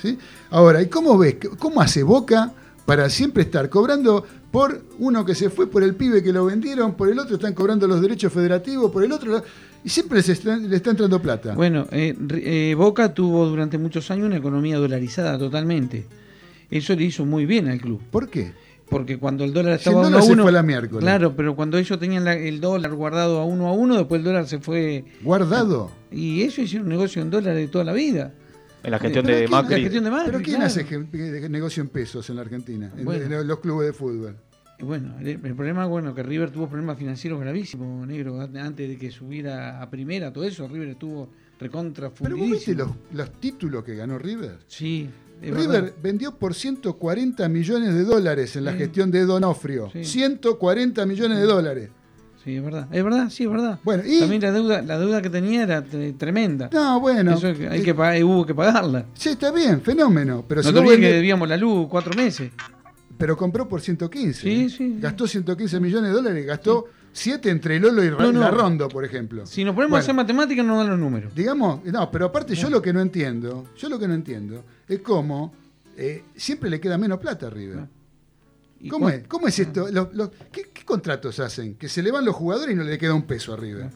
¿Sí? 0.00 0.18
Ahora, 0.50 0.82
¿y 0.82 0.86
cómo 0.86 1.16
ves? 1.18 1.36
¿Cómo 1.58 1.80
hace 1.80 2.02
Boca 2.02 2.52
para 2.86 3.08
siempre 3.10 3.42
estar 3.44 3.68
cobrando 3.68 4.24
por 4.50 4.82
uno 4.98 5.24
que 5.24 5.34
se 5.36 5.48
fue, 5.48 5.68
por 5.68 5.82
el 5.84 5.94
pibe 5.94 6.22
que 6.22 6.32
lo 6.32 6.44
vendieron, 6.46 6.94
por 6.94 7.08
el 7.08 7.18
otro 7.20 7.36
están 7.36 7.54
cobrando 7.54 7.86
los 7.86 8.00
derechos 8.00 8.32
federativos, 8.32 8.90
por 8.90 9.04
el 9.04 9.12
otro... 9.12 9.42
Y 9.84 9.88
siempre 9.88 10.18
les 10.18 10.28
está- 10.28 10.56
le 10.56 10.76
está 10.76 10.90
entrando 10.90 11.22
plata. 11.22 11.54
Bueno, 11.54 11.86
eh, 11.92 12.14
eh, 12.34 12.74
Boca 12.76 13.14
tuvo 13.14 13.46
durante 13.46 13.78
muchos 13.78 14.10
años 14.10 14.26
una 14.26 14.36
economía 14.36 14.76
dolarizada 14.76 15.38
totalmente. 15.38 16.04
Eso 16.70 16.94
le 16.94 17.04
hizo 17.04 17.24
muy 17.24 17.46
bien 17.46 17.68
al 17.68 17.80
club. 17.80 18.00
¿Por 18.10 18.28
qué? 18.28 18.52
Porque 18.90 19.18
cuando 19.18 19.44
el 19.44 19.52
dólar 19.52 19.78
Si 19.78 19.88
el 19.88 19.94
estaba 19.94 19.96
a 19.96 20.00
uno 20.00 20.08
dólar 20.10 20.20
a 20.22 20.26
se 20.26 20.32
uno, 20.32 20.42
fue 20.42 20.50
a 20.50 20.52
la 20.52 20.62
miércoles. 20.64 21.00
claro, 21.04 21.34
pero 21.36 21.54
cuando 21.56 21.78
ellos 21.78 21.98
tenían 21.98 22.24
la- 22.24 22.34
el 22.34 22.60
dólar 22.60 22.92
guardado 22.94 23.38
a 23.38 23.44
uno 23.44 23.68
a 23.68 23.72
uno, 23.72 23.96
después 23.96 24.18
el 24.18 24.24
dólar 24.24 24.48
se 24.48 24.58
fue 24.58 25.04
¿Guardado? 25.22 25.90
y 26.10 26.42
ellos 26.42 26.58
hicieron 26.58 26.86
un 26.88 26.90
negocio 26.90 27.22
en 27.22 27.30
dólares 27.30 27.56
de 27.66 27.68
toda 27.68 27.84
la 27.84 27.92
vida. 27.92 28.34
En 28.82 28.90
la 28.90 28.98
gestión 28.98 29.24
Pero 29.26 29.36
de 29.36 29.44
¿quién- 29.44 29.50
Macri. 29.50 29.74
La 29.76 29.80
gestión 29.82 30.04
de 30.04 30.10
Macri, 30.10 30.26
¿Pero 30.32 30.42
quién 30.42 30.56
claro. 30.56 30.66
hace 30.66 31.48
negocio 31.48 31.82
en 31.82 31.88
pesos 31.90 32.28
en 32.30 32.36
la 32.36 32.42
Argentina? 32.42 32.90
En, 32.96 33.04
Bueno. 33.04 33.40
en 33.40 33.46
los 33.46 33.60
clubes 33.60 33.86
de 33.88 33.92
fútbol. 33.92 34.36
Bueno, 34.80 35.14
el, 35.20 35.38
problema, 35.54 35.84
bueno, 35.84 36.14
que 36.14 36.22
River 36.22 36.50
tuvo 36.50 36.66
problemas 36.66 36.96
financieros 36.96 37.38
gravísimos, 37.38 38.06
negro, 38.06 38.40
an- 38.40 38.56
antes 38.56 38.88
de 38.88 38.96
que 38.96 39.10
subiera 39.10 39.82
a 39.82 39.90
primera, 39.90 40.32
todo 40.32 40.44
eso, 40.44 40.66
River 40.66 40.88
estuvo 40.88 41.28
recontra 41.58 42.10
Pero 42.18 42.38
vos 42.38 42.50
viste 42.50 42.74
los, 42.74 42.88
los 43.12 43.30
títulos 43.32 43.84
que 43.84 43.94
ganó 43.94 44.18
River. 44.18 44.56
Sí, 44.66 45.10
River 45.42 45.68
verdad. 45.68 45.92
vendió 46.02 46.34
por 46.34 46.54
140 46.54 47.46
millones 47.50 47.92
de 47.92 48.04
dólares 48.04 48.56
en 48.56 48.64
la 48.64 48.72
Sí. 48.72 48.78
gestión 48.78 49.10
de 49.10 49.26
Donofrio. 49.26 49.90
Sí. 49.92 50.02
140 50.04 51.04
millones 51.04 51.38
de 51.38 51.44
dólares. 51.44 51.90
Sí, 52.50 52.56
es 52.56 52.64
verdad, 52.64 52.88
es 52.90 53.04
verdad, 53.04 53.30
sí, 53.30 53.44
es 53.44 53.50
verdad. 53.50 53.78
Bueno, 53.84 54.02
y- 54.04 54.18
También 54.18 54.42
la 54.42 54.50
deuda, 54.50 54.82
la 54.82 54.98
deuda 54.98 55.22
que 55.22 55.30
tenía 55.30 55.62
era 55.62 55.84
tre- 55.84 56.16
tremenda. 56.18 56.68
No, 56.72 56.98
bueno. 56.98 57.34
Eso 57.34 57.46
hay 57.70 57.82
que 57.82 57.94
pagar, 57.94 58.22
hubo 58.24 58.44
que 58.44 58.54
pagarla. 58.54 59.06
Sí, 59.14 59.28
está 59.30 59.52
bien, 59.52 59.80
fenómeno. 59.82 60.44
Pero, 60.48 60.62
no 60.62 60.68
si 60.82 60.96
que 60.96 61.12
debíamos 61.12 61.48
la 61.48 61.56
luz 61.56 61.86
cuatro 61.88 62.12
meses. 62.14 62.50
pero 63.16 63.36
compró 63.36 63.68
por 63.68 63.80
115. 63.82 64.40
Sí, 64.40 64.64
¿eh? 64.64 64.68
sí. 64.70 64.96
Gastó 64.98 65.26
115 65.28 65.78
millones 65.78 66.10
de 66.10 66.16
dólares, 66.16 66.44
gastó 66.46 66.86
7 67.12 67.50
entre 67.50 67.78
Lolo 67.78 68.02
y 68.02 68.10
No, 68.10 68.32
no. 68.32 68.40
La 68.40 68.50
Rondo, 68.50 68.88
por 68.88 69.04
ejemplo. 69.04 69.44
Si 69.46 69.62
nos 69.62 69.74
ponemos 69.74 69.90
Bueno. 69.90 69.96
a 69.96 70.00
hacer 70.04 70.14
matemáticas, 70.14 70.64
no 70.64 70.78
dan 70.78 70.88
los 70.88 70.98
números. 70.98 71.34
Digamos, 71.34 71.84
no, 71.84 72.10
pero 72.10 72.26
aparte 72.26 72.54
yo 72.56 72.68
lo 72.70 72.80
que 72.82 72.92
no 72.92 73.00
entiendo, 73.00 73.66
yo 73.76 73.88
lo 73.88 73.98
que 73.98 74.08
no 74.08 74.14
entiendo 74.14 74.64
es 74.88 75.00
cómo 75.00 75.52
eh, 75.96 76.24
siempre 76.34 76.70
le 76.70 76.80
queda 76.80 76.96
menos 76.98 77.18
plata 77.20 77.46
a 77.48 77.50
River. 77.50 77.78
¿Y 77.78 77.99
¿Cómo 78.88 79.08
es? 79.10 79.26
¿Cómo 79.26 79.46
es 79.48 79.58
esto? 79.58 79.88
Los- 79.90 80.14
los- 80.14 80.30
¿qué, 80.50 80.70
qué 80.72 80.84
contratos 80.84 81.38
hacen? 81.40 81.74
Que 81.74 81.88
se 81.88 82.02
le 82.02 82.10
van 82.10 82.24
los 82.24 82.34
jugadores 82.34 82.74
y 82.74 82.78
no 82.78 82.84
le 82.84 82.96
queda 82.98 83.12
un 83.14 83.22
peso 83.24 83.52
a 83.52 83.56
River. 83.56 83.88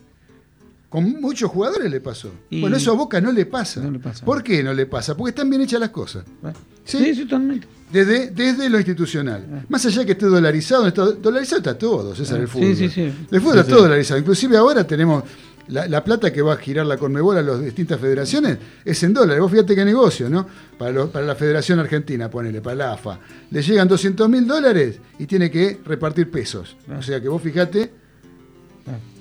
Con 0.89 1.19
muchos 1.19 1.49
jugadores 1.49 1.89
le 1.91 1.99
pasó. 1.99 2.31
Y- 2.49 2.61
Bueno, 2.61 2.77
eso 2.77 2.91
a 2.91 2.95
Boca 2.95 3.19
no 3.19 3.31
le 3.31 3.45
pasa. 3.45 3.81
No 3.81 3.91
le 3.91 3.99
pasa. 3.99 4.23
¿Por 4.23 4.43
qué 4.43 4.63
no 4.63 4.73
le 4.73 4.85
pasa? 4.85 5.17
Porque 5.17 5.29
están 5.29 5.49
bien 5.49 5.61
hechas 5.61 5.79
las 5.79 5.89
cosas. 5.89 6.23
Bueno. 6.41 6.57
¿Sí? 6.85 6.99
Sí, 6.99 7.15
sí, 7.15 7.23
totalmente. 7.23 7.67
Desde, 7.91 8.29
desde 8.29 8.69
lo 8.69 8.77
institucional. 8.77 9.65
Más 9.69 9.85
allá 9.85 10.05
que 10.05 10.13
esté 10.13 10.25
dolarizado, 10.27 10.87
está, 10.87 11.03
dolarizado 11.05 11.57
está 11.59 11.77
todo, 11.77 12.15
César, 12.15 12.39
el 12.39 12.47
Sí, 12.47 12.53
fútbol. 12.53 12.75
sí, 12.75 12.89
sí. 12.89 13.01
El 13.01 13.41
fútbol 13.41 13.53
Sí, 13.53 13.59
está 13.59 13.63
sí. 13.63 13.69
todo 13.71 13.81
dolarizado. 13.83 14.19
Inclusive 14.19 14.57
ahora 14.57 14.85
tenemos 14.85 15.23
la, 15.67 15.87
la 15.87 16.03
plata 16.03 16.31
que 16.31 16.41
va 16.41 16.53
a 16.53 16.57
girar 16.57 16.85
la 16.85 16.97
Conmebol 16.97 17.37
a 17.37 17.41
las 17.41 17.61
distintas 17.61 17.99
federaciones, 17.99 18.57
es 18.83 19.03
en 19.03 19.13
dólares. 19.13 19.41
Vos 19.41 19.51
fíjate 19.51 19.75
qué 19.75 19.85
negocio, 19.85 20.29
¿no? 20.29 20.47
Para, 20.77 21.05
la 21.21 21.35
Federación 21.35 21.79
Argentina, 21.79 22.29
ponele, 22.29 22.61
para 22.61 22.75
la 22.75 22.93
AFA. 22.93 23.19
Le 23.51 23.61
llegan 23.61 23.87
200 23.87 24.29
mil 24.29 24.47
dólares 24.47 24.99
y 25.19 25.25
tiene 25.25 25.49
que 25.49 25.79
repartir 25.85 26.29
pesos. 26.29 26.75
O 26.97 27.01
sea 27.01 27.19
que 27.21 27.27
vos 27.27 27.41
fíjate 27.41 27.91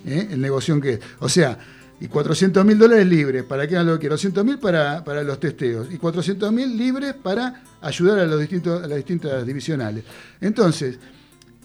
¿eh? 0.07 0.29
el 0.31 0.41
negocio 0.41 0.81
que 0.81 0.95
es. 0.95 1.01
O 1.21 1.29
sea, 1.29 1.59
y 2.01 2.09
400 2.09 2.65
mil 2.65 2.79
dólares 2.79 3.07
libres, 3.07 3.45
¿para 3.45 3.67
qué 3.67 3.83
lo 3.83 3.99
que 3.99 4.09
200 4.09 4.45
mil 4.45 4.59
para, 4.59 5.05
para 5.05 5.23
los 5.23 5.39
testeos 5.39 5.89
y 5.91 5.97
400 5.97 6.53
mil 6.53 6.77
libres 6.77 7.15
para 7.15 7.63
ayudar 7.85 8.19
a, 8.19 8.27
los 8.27 8.41
distintos, 8.41 8.83
a 8.83 8.87
las 8.87 8.97
distintas 8.97 9.47
divisionales. 9.47 10.05
Entonces, 10.41 10.99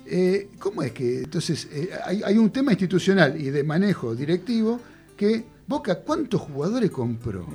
eh, 0.10 0.49
¿cómo 0.60 0.81
es 0.84 0.91
que 0.91 1.19
entonces 1.19 1.68
eh, 1.72 1.90
hay, 2.06 2.22
hay 2.23 2.38
un 2.38 2.49
tema 2.49 2.72
institucional 2.72 3.40
y 3.40 3.49
de 3.49 3.64
manejo 3.64 4.15
directivo 4.15 4.80
que 5.15 5.44
Boca, 5.68 5.99
¿cuántos 5.99 6.41
jugadores 6.41 6.90
compró? 6.90 7.45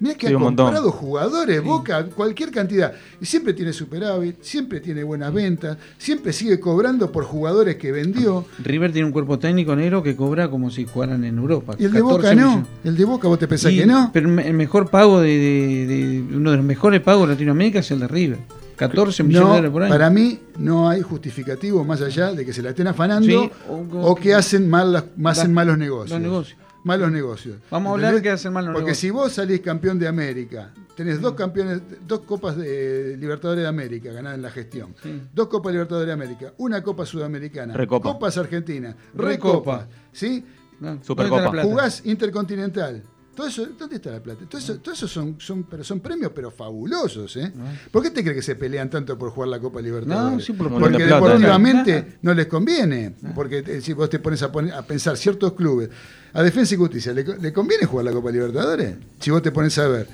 Mira 0.00 0.16
que 0.16 0.26
Sí, 0.28 0.34
ha 0.34 0.38
montón. 0.38 0.66
comprado 0.66 0.90
jugadores, 0.90 1.62
Boca, 1.62 2.04
cualquier 2.06 2.50
cantidad. 2.50 2.92
Y 3.20 3.26
siempre 3.26 3.54
tiene 3.54 3.72
superávit, 3.72 4.42
siempre 4.42 4.80
tiene 4.80 5.02
buenas 5.02 5.32
ventas, 5.32 5.78
siempre 5.98 6.32
sigue 6.32 6.60
cobrando 6.60 7.10
por 7.10 7.24
jugadores 7.24 7.76
que 7.76 7.90
vendió. 7.92 8.44
River 8.62 8.92
tiene 8.92 9.06
un 9.06 9.12
cuerpo 9.12 9.38
técnico 9.38 9.74
negro 9.74 10.02
que 10.02 10.14
cobra 10.16 10.50
como 10.50 10.70
si 10.70 10.84
jugaran 10.84 11.24
en 11.24 11.38
Europa. 11.38 11.74
Y 11.78 11.84
el 11.84 11.92
de 11.92 12.00
14 12.02 12.16
Boca 12.16 12.34
no. 12.34 12.48
millones. 12.50 12.68
El 12.84 12.96
de 12.96 13.04
Boca, 13.04 13.28
¿vos 13.28 13.38
te 13.38 13.48
pensás 13.48 13.72
Y- 13.72 13.78
que 13.78 13.86
no? 13.86 14.10
Pero 14.12 14.28
el 14.40 14.54
mejor 14.54 14.90
pago 14.90 15.20
de, 15.20 15.28
de- 15.38 15.86
de- 15.86 16.36
uno 16.36 16.50
de 16.50 16.56
los 16.58 16.66
mejores 16.66 17.00
pagos 17.00 17.26
de 17.28 17.34
Latinoamérica 17.34 17.78
es 17.78 17.90
el 17.90 18.00
de 18.00 18.08
River. 18.08 18.38
14 18.76 19.22
millones 19.22 19.46
de 19.48 19.54
dólares 19.54 19.70
por 19.70 19.82
año. 19.82 19.92
para 19.92 20.10
mí 20.10 20.40
no 20.58 20.88
hay 20.88 21.00
justificativo 21.02 21.84
más 21.84 22.00
allá 22.02 22.32
de 22.32 22.44
que 22.44 22.52
se 22.52 22.62
la 22.62 22.70
estén 22.70 22.86
afanando 22.88 23.26
Sí, 23.28 23.50
o, 23.68 23.86
o- 24.10 24.14
que 24.14 24.34
hacen, 24.34 24.68
mal, 24.68 24.92
las- 24.92 25.04
hacen 25.24 25.52
malos 25.52 25.78
negocios. 25.78 26.10
los 26.10 26.20
negocios. 26.20 26.58
Malos 26.84 27.10
negocios. 27.10 27.56
Vamos 27.70 27.90
a 27.90 27.94
hablar 27.94 28.10
¿Entendés? 28.10 28.22
que 28.30 28.34
hacen 28.34 28.52
mal 28.52 28.64
los 28.66 28.72
Porque 28.74 28.88
negocios. 28.90 28.98
si 29.00 29.10
vos 29.10 29.32
salís 29.32 29.60
campeón 29.60 29.98
de 29.98 30.06
América, 30.06 30.70
tenés 30.94 31.18
dos 31.18 31.32
campeones, 31.32 31.80
dos 32.06 32.20
copas 32.20 32.58
de 32.58 33.16
Libertadores 33.18 33.62
de 33.62 33.68
América 33.68 34.12
ganadas 34.12 34.36
en 34.36 34.42
la 34.42 34.50
gestión, 34.50 34.94
Sí. 35.02 35.22
dos 35.32 35.48
copas 35.48 35.72
Libertadores 35.72 36.06
de 36.08 36.12
América, 36.12 36.52
una 36.58 36.82
copa 36.82 37.06
sudamericana, 37.06 37.72
Recopa. 37.72 38.12
copas 38.12 38.36
argentinas, 38.36 38.94
Recopa. 39.14 39.28
recopa, 39.78 39.88
¿sí? 40.12 40.44
No, 40.80 40.98
Supercopa. 41.02 41.62
Jugás 41.62 42.02
intercontinental. 42.04 43.02
Todo 43.34 43.46
eso, 43.48 43.66
¿dónde 43.78 43.96
está 43.96 44.10
la 44.12 44.20
plata? 44.22 44.44
Todo 44.48 44.58
eso, 44.58 44.76
todo 44.78 44.94
eso 44.94 45.08
son, 45.08 45.36
son, 45.40 45.64
pero 45.64 45.82
son 45.82 46.00
premios, 46.00 46.30
pero 46.34 46.50
fabulosos, 46.50 47.36
¿eh? 47.36 47.52
¿Por 47.90 48.02
qué 48.02 48.10
te 48.10 48.22
crees 48.22 48.36
que 48.36 48.42
se 48.42 48.54
pelean 48.54 48.88
tanto 48.88 49.18
por 49.18 49.30
jugar 49.30 49.48
la 49.48 49.58
Copa 49.58 49.80
Libertadores? 49.80 50.34
No, 50.38 50.40
sí, 50.40 50.52
por- 50.52 50.66
Un 50.68 50.72
montón 50.74 50.92
porque 50.92 51.04
plata, 51.06 51.14
deportivamente 51.26 52.18
no 52.22 52.34
les 52.34 52.46
conviene. 52.46 53.14
Porque 53.34 53.64
eh, 53.66 53.80
si 53.80 53.92
vos 53.92 54.08
te 54.08 54.18
pones 54.20 54.42
a, 54.42 54.52
poner- 54.52 54.72
a 54.74 54.82
pensar 54.82 55.16
ciertos 55.16 55.52
clubes, 55.54 55.90
a 56.32 56.42
Defensa 56.42 56.74
y 56.74 56.78
Justicia, 56.78 57.12
¿le, 57.12 57.24
co- 57.24 57.34
le 57.34 57.52
conviene 57.52 57.86
jugar 57.86 58.04
la 58.06 58.12
Copa 58.12 58.30
Libertadores? 58.30 58.94
Si 59.20 59.30
vos 59.30 59.42
te 59.42 59.50
pones 59.50 59.76
a 59.78 59.88
ver. 59.88 60.06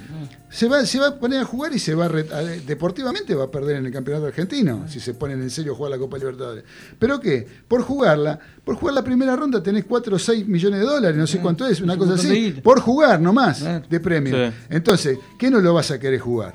Se 0.50 0.68
va, 0.68 0.84
se 0.84 0.98
va 0.98 1.06
a 1.08 1.14
poner 1.18 1.40
a 1.40 1.44
jugar 1.44 1.72
y 1.72 1.78
se 1.78 1.94
va 1.94 2.06
a 2.06 2.08
re- 2.08 2.26
a- 2.32 2.42
deportivamente 2.42 3.34
va 3.36 3.44
a 3.44 3.50
perder 3.50 3.76
en 3.76 3.86
el 3.86 3.92
campeonato 3.92 4.26
argentino, 4.26 4.86
si 4.88 4.98
se 4.98 5.14
ponen 5.14 5.40
en 5.42 5.48
serio 5.50 5.72
a 5.72 5.76
jugar 5.76 5.92
la 5.92 5.98
Copa 5.98 6.18
Libertadores. 6.18 6.64
¿Pero 6.98 7.20
qué? 7.20 7.46
Por 7.68 7.82
jugarla, 7.82 8.38
por 8.64 8.74
jugar 8.74 8.94
la 8.96 9.04
primera 9.04 9.36
ronda 9.36 9.62
tenés 9.62 9.84
4 9.84 10.16
o 10.16 10.18
6 10.18 10.46
millones 10.48 10.80
de 10.80 10.86
dólares, 10.86 11.16
no 11.16 11.26
sé 11.26 11.38
Ah, 11.38 11.42
cuánto 11.42 11.66
es, 11.66 11.80
una 11.80 11.96
cosa 11.96 12.14
así. 12.14 12.28
Por 12.62 12.80
jugar 12.80 13.20
nomás, 13.20 13.62
de 13.88 14.00
premio. 14.00 14.52
Entonces, 14.68 15.18
¿qué 15.38 15.50
no 15.50 15.60
lo 15.60 15.72
vas 15.72 15.90
a 15.92 15.98
querer 16.00 16.18
jugar? 16.18 16.54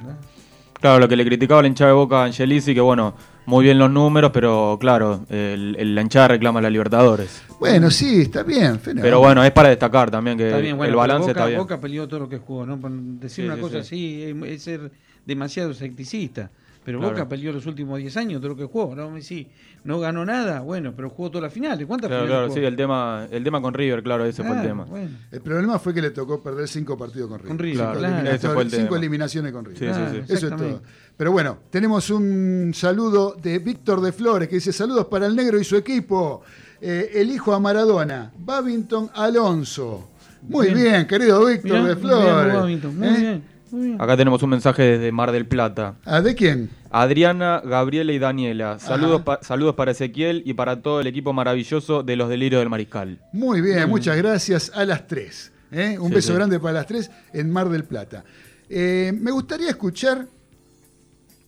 Claro, 0.86 1.00
lo 1.00 1.08
que 1.08 1.16
le 1.16 1.26
criticaba 1.26 1.62
a 1.62 1.62
la 1.64 1.68
hinchada 1.68 1.90
de 1.90 1.96
Boca 1.96 2.22
a 2.22 2.26
Angelici, 2.26 2.76
que 2.76 2.80
bueno, 2.80 3.16
muy 3.48 3.64
bien 3.64 3.80
los 3.80 3.90
números, 3.90 4.30
pero 4.32 4.78
claro, 4.80 5.26
el, 5.32 5.76
el- 5.80 5.96
la 5.96 6.02
hinchada 6.04 6.28
reclama 6.28 6.62
la 6.62 6.70
Libertadores. 6.70 7.42
Bueno, 7.60 7.90
sí, 7.90 8.22
está 8.22 8.44
bien. 8.44 8.80
fenómeno. 8.80 9.02
Pero 9.02 9.20
bueno, 9.20 9.44
es 9.44 9.50
para 9.52 9.70
destacar 9.70 10.12
también 10.12 10.38
que 10.38 10.46
Está 10.46 10.60
bien, 10.60 10.78
bueno, 10.78 10.92
el 10.92 10.96
balance 10.96 11.22
Boca, 11.30 11.32
está 11.32 11.46
bien. 11.48 11.60
Boca 11.60 11.80
peleó 11.82 12.08
todo 12.08 12.20
lo 12.20 12.30
que 12.30 12.38
jugó, 12.38 12.68
¿no? 12.68 12.80
Por 12.80 12.92
decir 12.92 13.46
Sí, 13.46 13.48
una 13.48 13.56
sí, 13.56 13.62
cosa 13.62 13.74
sí. 13.76 13.80
así 13.80 14.24
es, 14.44 14.52
es 14.54 14.62
ser 14.62 14.92
demasiado 15.26 15.72
escepticista. 15.72 16.52
Pero 16.86 17.00
Claro. 17.00 17.14
Boca 17.16 17.28
peleó 17.28 17.52
los 17.52 17.66
últimos 17.66 17.98
10 17.98 18.16
años 18.16 18.40
todo 18.40 18.50
lo 18.50 18.56
que 18.56 18.66
jugó. 18.66 18.96
No, 18.96 19.20
sí, 19.20 19.48
no 19.84 20.00
ganó 20.00 20.24
nada, 20.24 20.62
bueno, 20.62 20.94
pero 20.96 21.10
jugó 21.10 21.32
todas 21.32 21.44
las 21.44 21.52
finales. 21.54 21.88
¿Cuántas 21.88 22.10
Claro, 22.10 22.26
finales 22.26 22.38
claro, 22.38 22.48
jugó? 22.54 22.60
sí, 22.62 22.66
el 22.66 22.76
tema, 22.76 23.28
el 23.32 23.44
tema 23.44 23.60
con 23.62 23.74
River, 23.74 24.04
claro, 24.04 24.24
ese 24.26 24.44
fue 24.44 24.56
el 24.56 24.62
tema. 24.62 24.86
bueno. 24.86 25.10
El 25.32 25.42
problema 25.42 25.80
fue 25.80 25.94
que 25.96 26.02
le 26.04 26.12
tocó 26.12 26.44
perder 26.44 26.68
cinco 26.68 26.96
partidos 26.96 27.28
con 27.28 27.40
River. 27.40 27.48
Con 27.50 27.58
River, 27.60 27.78
cinco, 27.88 28.00
claro. 28.00 28.16
eliminatorias- 28.16 28.36
Ese 28.36 28.50
fue 28.50 28.64
el 28.64 28.70
cinco 28.72 28.84
tema. 28.86 28.98
eliminaciones 28.98 29.52
con 29.52 29.66
River. 29.66 29.96
Sí, 29.96 30.02
sí, 30.20 30.24
sí. 30.28 30.34
Eso 30.34 30.48
es 30.48 30.56
todo. 30.56 30.82
Pero 31.18 31.32
bueno, 31.32 31.58
tenemos 31.72 32.10
un 32.12 32.72
saludo 32.76 33.36
de 33.42 33.58
Víctor 33.60 34.02
de 34.02 34.12
Flores 34.12 34.48
que 34.48 34.56
dice 34.56 34.72
saludos 34.72 35.06
para 35.08 35.26
el 35.26 35.36
negro 35.36 35.60
y 35.60 35.64
su 35.64 35.76
equipo. 35.78 36.44
Eh, 36.82 37.12
el 37.16 37.32
hijo 37.32 37.52
a 37.54 37.60
Maradona, 37.60 38.32
Babington 38.38 39.10
Alonso. 39.16 40.10
Muy 40.48 40.68
bien, 40.68 40.78
Bien. 40.78 41.08
querido 41.08 41.44
Víctor 41.46 41.64
Mirá, 41.72 41.78
de 41.88 41.96
muy 41.96 42.04
bien, 42.04 42.22
Flores. 42.22 42.54
Babington, 42.54 43.00
Muy 43.00 43.08
¿Eh? 43.08 43.20
bien. 43.20 43.55
Acá 44.00 44.16
tenemos 44.18 44.42
un 44.44 44.50
mensaje 44.52 44.82
desde 44.84 45.12
Mar 45.12 45.32
del 45.32 45.46
Plata. 45.48 45.96
¿Ah, 46.06 46.22
¿De 46.22 46.36
quién? 46.36 46.70
Adriana, 46.92 47.62
Gabriela 47.66 48.12
y 48.14 48.20
Daniela. 48.20 48.80
Saludos, 48.80 49.22
pa- 49.24 49.40
saludos 49.42 49.76
para 49.76 49.92
Ezequiel 49.92 50.44
y 50.46 50.54
para 50.54 50.82
todo 50.82 51.02
el 51.02 51.08
equipo 51.08 51.34
maravilloso 51.34 52.04
de 52.04 52.16
los 52.16 52.30
delirios 52.30 52.62
del 52.62 52.70
Mariscal. 52.70 53.20
Muy 53.34 53.62
bien, 53.62 53.90
muchas 53.90 54.16
gracias 54.18 54.72
a 54.74 54.86
las 54.86 55.08
tres. 55.08 55.52
¿eh? 55.72 55.98
Un 56.00 56.10
Sí, 56.10 56.16
beso 56.16 56.28
sí. 56.32 56.36
grande 56.36 56.60
para 56.60 56.74
las 56.74 56.88
tres 56.88 57.12
en 57.34 57.52
Mar 57.52 57.70
del 57.70 57.84
Plata. 57.84 58.24
Eh, 58.70 59.12
me 59.20 59.32
gustaría 59.32 59.70
escuchar 59.70 60.28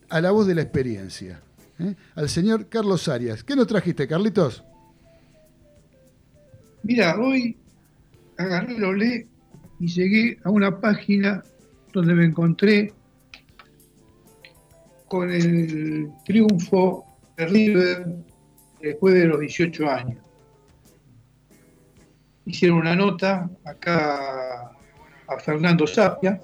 a 0.10 0.22
la 0.22 0.32
voz 0.32 0.48
de 0.48 0.56
la 0.56 0.62
experiencia, 0.62 1.40
¿eh? 1.80 1.96
al 2.16 2.30
señor 2.30 2.68
Carlos 2.68 3.08
Arias. 3.08 3.44
¿Qué 3.44 3.56
nos 3.56 3.68
trajiste, 3.68 4.08
Carlitos? 4.08 4.64
Mira, 6.84 7.18
hoy 7.20 7.58
agarré 8.38 8.76
el 8.76 8.84
olé 8.84 9.28
y 9.80 9.88
llegué 9.88 10.40
a 10.44 10.50
una 10.50 10.80
página 10.80 11.44
donde 11.98 12.14
me 12.14 12.26
encontré 12.26 12.94
con 15.08 15.32
el 15.32 16.12
triunfo 16.26 17.04
de 17.36 17.48
River 17.48 18.06
después 18.80 19.16
de 19.16 19.26
los 19.26 19.40
18 19.40 19.90
años. 19.90 20.24
Hicieron 22.46 22.78
una 22.78 22.96
nota 22.96 23.50
acá 23.66 24.74
a 25.28 25.40
Fernando 25.40 25.88
Sapia 25.88 26.40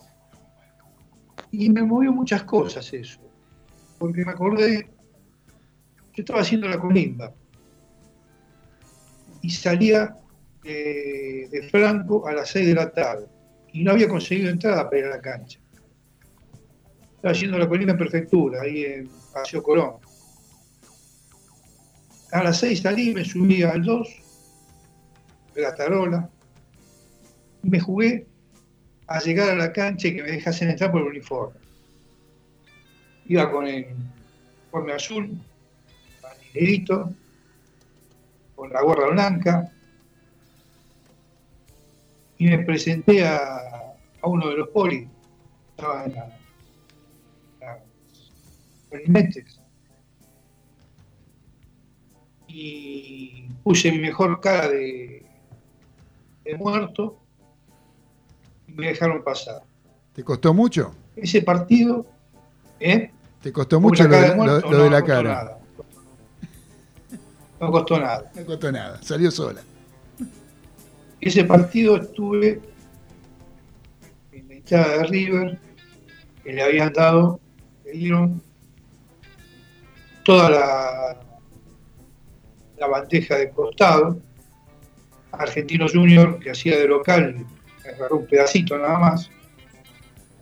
y 1.51 1.69
me 1.69 1.83
movió 1.83 2.11
muchas 2.11 2.43
cosas 2.45 2.91
eso, 2.91 3.21
porque 3.99 4.25
me 4.25 4.31
acordé, 4.31 4.89
yo 6.13 6.23
estaba 6.23 6.41
haciendo 6.41 6.67
la 6.67 6.79
colimba 6.79 7.31
y 9.43 9.51
salía 9.51 10.17
eh, 10.63 11.47
de 11.51 11.69
Franco 11.69 12.27
a 12.27 12.33
las 12.33 12.49
6 12.49 12.67
de 12.69 12.73
la 12.73 12.91
tarde 12.91 13.32
y 13.73 13.83
no 13.83 13.91
había 13.91 14.07
conseguido 14.07 14.49
entrada 14.49 14.85
para 14.89 14.99
ir 14.99 15.05
a 15.05 15.09
la 15.09 15.21
cancha. 15.21 15.59
Estaba 17.15 17.31
haciendo 17.31 17.57
la 17.57 17.67
colina 17.67 17.91
en 17.93 17.97
prefectura, 17.97 18.61
ahí 18.61 18.85
en 18.85 19.09
Paseo 19.33 19.63
Colón. 19.63 19.95
A 22.31 22.43
las 22.43 22.59
6 22.59 22.81
salí, 22.81 23.13
me 23.13 23.25
subí 23.25 23.63
al 23.63 23.83
2 23.83 24.07
de 25.55 25.61
la 25.61 25.75
tarola 25.75 26.29
y 27.63 27.69
me 27.69 27.79
jugué 27.79 28.27
a 29.07 29.19
llegar 29.19 29.49
a 29.49 29.55
la 29.55 29.73
cancha 29.73 30.07
y 30.07 30.15
que 30.15 30.23
me 30.23 30.31
dejasen 30.31 30.69
entrar 30.69 30.91
por 30.91 31.01
el 31.01 31.07
uniforme. 31.07 31.59
Iba 33.25 33.51
con 33.51 33.67
el 33.67 33.85
uniforme 34.63 34.93
azul, 34.93 35.31
negrito, 36.53 37.13
con 38.55 38.71
la 38.71 38.81
gorra 38.81 39.09
blanca, 39.09 39.72
y 42.43 42.47
me 42.47 42.59
presenté 42.59 43.25
a, 43.25 43.37
a 44.21 44.27
uno 44.27 44.49
de 44.49 44.57
los 44.57 44.67
polis, 44.69 45.07
estaba 45.69 46.03
en 46.03 46.15
la, 46.15 46.37
Polimetes, 48.89 49.59
y 52.47 53.47
puse 53.63 53.91
mi 53.91 53.99
mejor 53.99 54.39
cara 54.41 54.67
de, 54.69 55.25
de 56.43 56.57
muerto 56.57 57.17
y 58.67 58.73
me 58.73 58.87
dejaron 58.87 59.23
pasar. 59.23 59.61
¿Te 60.13 60.23
costó 60.23 60.53
mucho? 60.53 60.93
Ese 61.15 61.41
partido, 61.41 62.05
¿eh? 62.79 63.09
¿Te 63.41 63.51
costó 63.53 63.79
mucho 63.79 64.03
lo 64.03 64.09
de, 64.17 64.29
de 64.29 64.35
muerto, 64.35 64.69
lo- 64.69 64.77
lo 64.77 64.83
de 64.83 64.89
no, 64.89 64.91
la 64.91 64.99
no 64.99 65.05
costó 65.05 65.13
cara? 65.15 65.33
nada. 65.33 65.59
No 67.61 67.71
costó 67.71 67.99
nada. 67.99 68.31
No 68.35 68.45
costó 68.45 68.71
nada, 68.71 69.01
salió 69.01 69.31
sola. 69.31 69.61
Ese 71.25 71.45
partido 71.45 71.95
estuve 71.95 72.59
en 74.33 74.45
la 74.49 74.55
hinchada 74.55 74.97
de 74.97 75.03
River, 75.05 75.59
que 76.43 76.51
le 76.51 76.61
habían 76.61 76.91
dado, 76.91 77.39
le 77.85 78.29
toda 80.25 80.49
la, 80.49 81.21
la 82.77 82.87
bandeja 82.87 83.37
de 83.37 83.51
costado. 83.51 84.19
Argentino 85.31 85.85
Junior, 85.87 86.39
que 86.39 86.51
hacía 86.51 86.77
de 86.77 86.89
local, 86.89 87.45
agarró 87.87 88.17
un 88.17 88.27
pedacito 88.27 88.77
nada 88.77 88.99
más, 88.99 89.31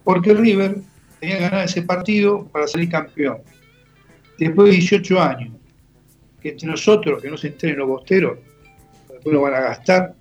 porque 0.04 0.34
River 0.34 0.78
tenía 1.20 1.38
que 1.38 1.44
ganar 1.44 1.66
ese 1.66 1.84
partido 1.84 2.48
para 2.48 2.68
salir 2.68 2.90
campeón. 2.90 3.38
Después 4.40 4.70
de 4.70 4.78
18 4.78 5.22
años, 5.22 5.54
que 6.42 6.50
entre 6.50 6.68
nosotros, 6.68 7.22
que 7.22 7.30
no 7.30 7.38
se 7.38 7.50
enteren 7.50 7.78
los 7.78 7.88
bosteros, 7.88 8.40
después 9.08 9.32
lo 9.32 9.42
van 9.42 9.54
a 9.54 9.60
gastar, 9.60 10.16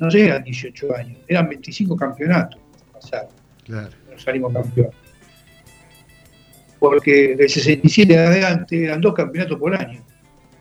no 0.00 0.08
llegan 0.08 0.44
18 0.44 0.94
años, 0.96 1.18
eran 1.26 1.48
25 1.48 1.96
campeonatos 1.96 2.60
pasaron, 2.92 3.30
Claro. 3.64 3.90
no 4.10 4.18
salimos 4.18 4.52
campeón. 4.52 4.90
Porque 6.78 7.34
del 7.36 7.48
67 7.48 8.12
en 8.14 8.20
adelante 8.20 8.84
eran 8.84 9.00
dos 9.00 9.14
campeonatos 9.14 9.58
por 9.58 9.74
año, 9.74 10.00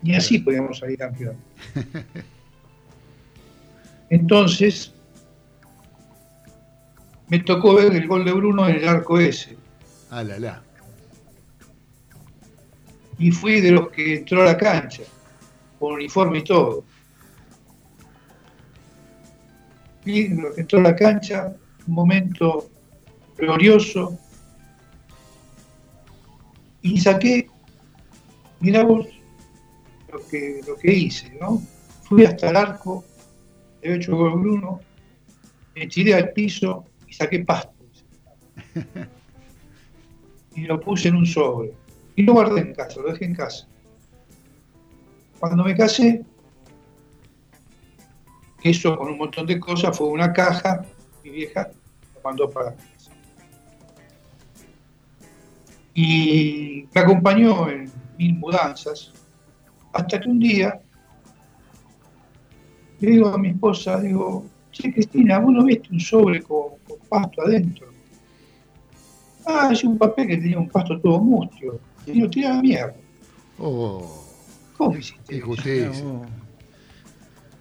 ni 0.02 0.16
así 0.16 0.40
podíamos 0.40 0.80
salir 0.80 0.98
campeón. 0.98 1.36
Entonces, 4.10 4.94
me 7.28 7.40
tocó 7.40 7.76
ver 7.76 7.94
el 7.96 8.08
gol 8.08 8.24
de 8.26 8.32
Bruno 8.32 8.68
en 8.68 8.78
el 8.78 8.88
arco 8.88 9.20
ese. 9.20 9.58
Ah, 10.10 10.24
la, 10.24 10.40
la. 10.40 10.64
y 13.20 13.32
fui 13.32 13.60
de 13.62 13.72
los 13.72 13.90
que 13.90 14.18
entró 14.18 14.42
a 14.44 14.46
la 14.46 14.58
cancha, 14.58 15.04
con 15.80 15.94
uniforme 15.94 16.40
y 16.40 16.44
todo. 16.44 16.84
Entró 20.10 20.80
a 20.80 20.84
la 20.84 20.96
cancha, 20.96 21.56
un 21.88 21.94
momento 21.94 22.70
glorioso, 23.38 24.18
y 26.82 27.00
saqué, 27.00 27.48
mirá 28.60 28.84
vos 28.84 29.08
lo 30.12 30.26
que, 30.28 30.62
lo 30.66 30.76
que 30.78 30.94
hice, 30.94 31.38
¿no? 31.40 31.62
Fui 32.04 32.24
hasta 32.24 32.50
el 32.50 32.56
arco, 32.56 33.04
de 33.82 33.96
hecho 33.96 34.16
gol 34.16 34.40
Bruno, 34.40 34.80
me 35.76 35.88
tiré 35.88 36.14
al 36.16 36.32
piso 36.32 36.86
y 37.08 37.14
saqué 37.14 37.40
pasto. 37.40 37.74
Y 40.56 40.62
lo 40.62 40.80
puse 40.80 41.10
en 41.10 41.18
un 41.18 41.26
sobre. 41.26 41.72
Y 42.16 42.24
lo 42.24 42.34
guardé 42.34 42.62
en 42.62 42.74
casa, 42.74 43.00
lo 43.00 43.12
dejé 43.12 43.26
en 43.26 43.36
casa. 43.36 43.68
Cuando 45.40 45.64
me 45.64 45.76
casé, 45.76 46.26
eso 48.64 48.98
con 48.98 49.10
un 49.10 49.18
montón 49.18 49.46
de 49.46 49.60
cosas 49.60 49.98
fue 49.98 50.08
una 50.08 50.34
caja, 50.34 50.84
mi 51.24 51.30
vieja 51.30 51.70
lo 52.16 52.22
mandó 52.24 52.50
para 52.50 52.74
casa. 52.76 53.12
Y 55.94 56.88
me 56.94 57.02
acompañó 57.02 57.70
en 57.70 57.92
mil 58.18 58.36
mudanzas, 58.36 59.14
hasta 59.94 60.20
que 60.20 60.30
un 60.30 60.40
día 60.40 60.80
le 63.00 63.12
digo 63.12 63.28
a 63.30 63.38
mi 63.38 63.50
esposa, 63.50 64.00
digo, 64.00 64.46
che 64.72 64.92
Cristina, 64.92 65.40
vos 65.40 65.54
no 65.54 65.64
viste 65.64 65.90
un 65.92 66.00
sobre 66.00 66.42
con, 66.42 66.78
con 66.88 66.98
pasto 67.10 67.42
adentro. 67.42 67.88
Ah, 69.46 69.70
es 69.72 69.84
un 69.84 69.98
papel 69.98 70.28
que 70.28 70.38
tenía 70.38 70.60
un 70.60 70.70
pasto 70.70 71.00
todo 71.00 71.20
mustio. 71.20 71.80
Y 72.06 72.20
lo 72.20 72.30
tiré 72.30 72.48
a 72.48 72.56
la 72.56 72.62
mierda. 72.62 72.96
Oh, 73.60 74.26
¿Cómo 74.78 74.98
hiciste? 74.98 75.22
qué 75.28 75.36
injusticia. 75.38 75.92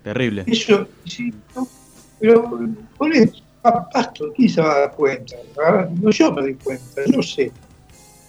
Terrible. 0.07 0.45
Eso, 0.47 0.89
sí, 1.05 1.35
no, 1.53 1.69
pero 2.21 2.49
ponés 2.97 3.43
pa- 3.61 3.89
pasto, 3.89 4.33
¿quién 4.37 4.49
se 4.49 4.61
va 4.63 4.73
a 4.73 4.79
dar 4.83 4.95
cuenta? 4.95 5.35
Ah, 5.67 5.89
No, 6.01 6.11
yo 6.11 6.33
me 6.33 6.43
doy 6.43 6.55
cuenta, 6.55 7.03
yo 7.07 7.21
sé. 7.21 7.53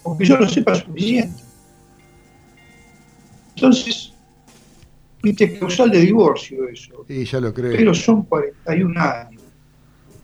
Porque 0.01 0.25
yo 0.25 0.37
lo 0.37 0.47
sepa 0.49 0.73
suficiente. 0.73 1.43
Entonces, 3.55 4.15
viste, 5.21 5.59
causal 5.59 5.91
de 5.91 5.99
divorcio 5.99 6.67
eso. 6.67 7.05
Y 7.07 7.25
ya 7.25 7.39
lo 7.39 7.53
creo. 7.53 7.73
Pero 7.77 7.93
son 7.93 8.23
41 8.23 8.97
años. 8.97 9.43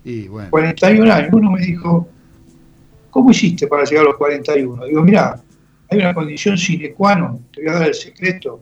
Y 0.04 0.28
bueno, 0.28 0.50
41 0.50 1.12
años. 1.12 1.30
Uno 1.34 1.52
me 1.52 1.62
dijo, 1.62 2.08
¿cómo 3.12 3.30
hiciste 3.30 3.68
para 3.68 3.84
llegar 3.84 4.06
a 4.06 4.10
los 4.10 4.18
41? 4.18 4.86
Digo, 4.86 5.04
mirá, 5.04 5.40
hay 5.88 6.00
una 6.00 6.16
condición 6.16 6.58
sine 6.58 6.94
qua 6.96 7.14
non, 7.16 7.44
te 7.52 7.62
voy 7.62 7.70
a 7.70 7.74
dar 7.74 7.88
el 7.90 7.94
secreto. 7.94 8.60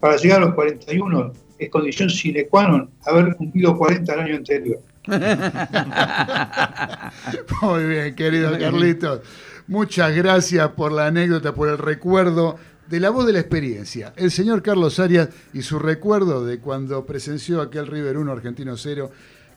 Para 0.00 0.16
llegar 0.16 0.42
a 0.42 0.46
los 0.46 0.54
41 0.54 1.49
es 1.60 1.70
condición 1.70 2.08
sine 2.08 2.48
qua 2.48 2.66
non 2.66 2.88
haber 3.04 3.36
cumplido 3.36 3.76
40 3.76 4.14
el 4.14 4.20
año 4.20 4.36
anterior. 4.36 4.80
muy 7.62 7.84
bien, 7.84 8.14
querido 8.14 8.58
Carlitos. 8.58 9.20
Muchas 9.66 10.14
gracias 10.16 10.68
por 10.70 10.90
la 10.90 11.06
anécdota, 11.06 11.54
por 11.54 11.68
el 11.68 11.78
recuerdo 11.78 12.56
de 12.88 12.98
la 12.98 13.10
voz 13.10 13.26
de 13.26 13.34
la 13.34 13.40
experiencia. 13.40 14.12
El 14.16 14.30
señor 14.30 14.62
Carlos 14.62 14.98
Arias 14.98 15.28
y 15.52 15.62
su 15.62 15.78
recuerdo 15.78 16.44
de 16.44 16.58
cuando 16.58 17.04
presenció 17.04 17.60
aquel 17.60 17.86
River 17.86 18.16
1 18.16 18.32
Argentino 18.32 18.76
0 18.76 19.10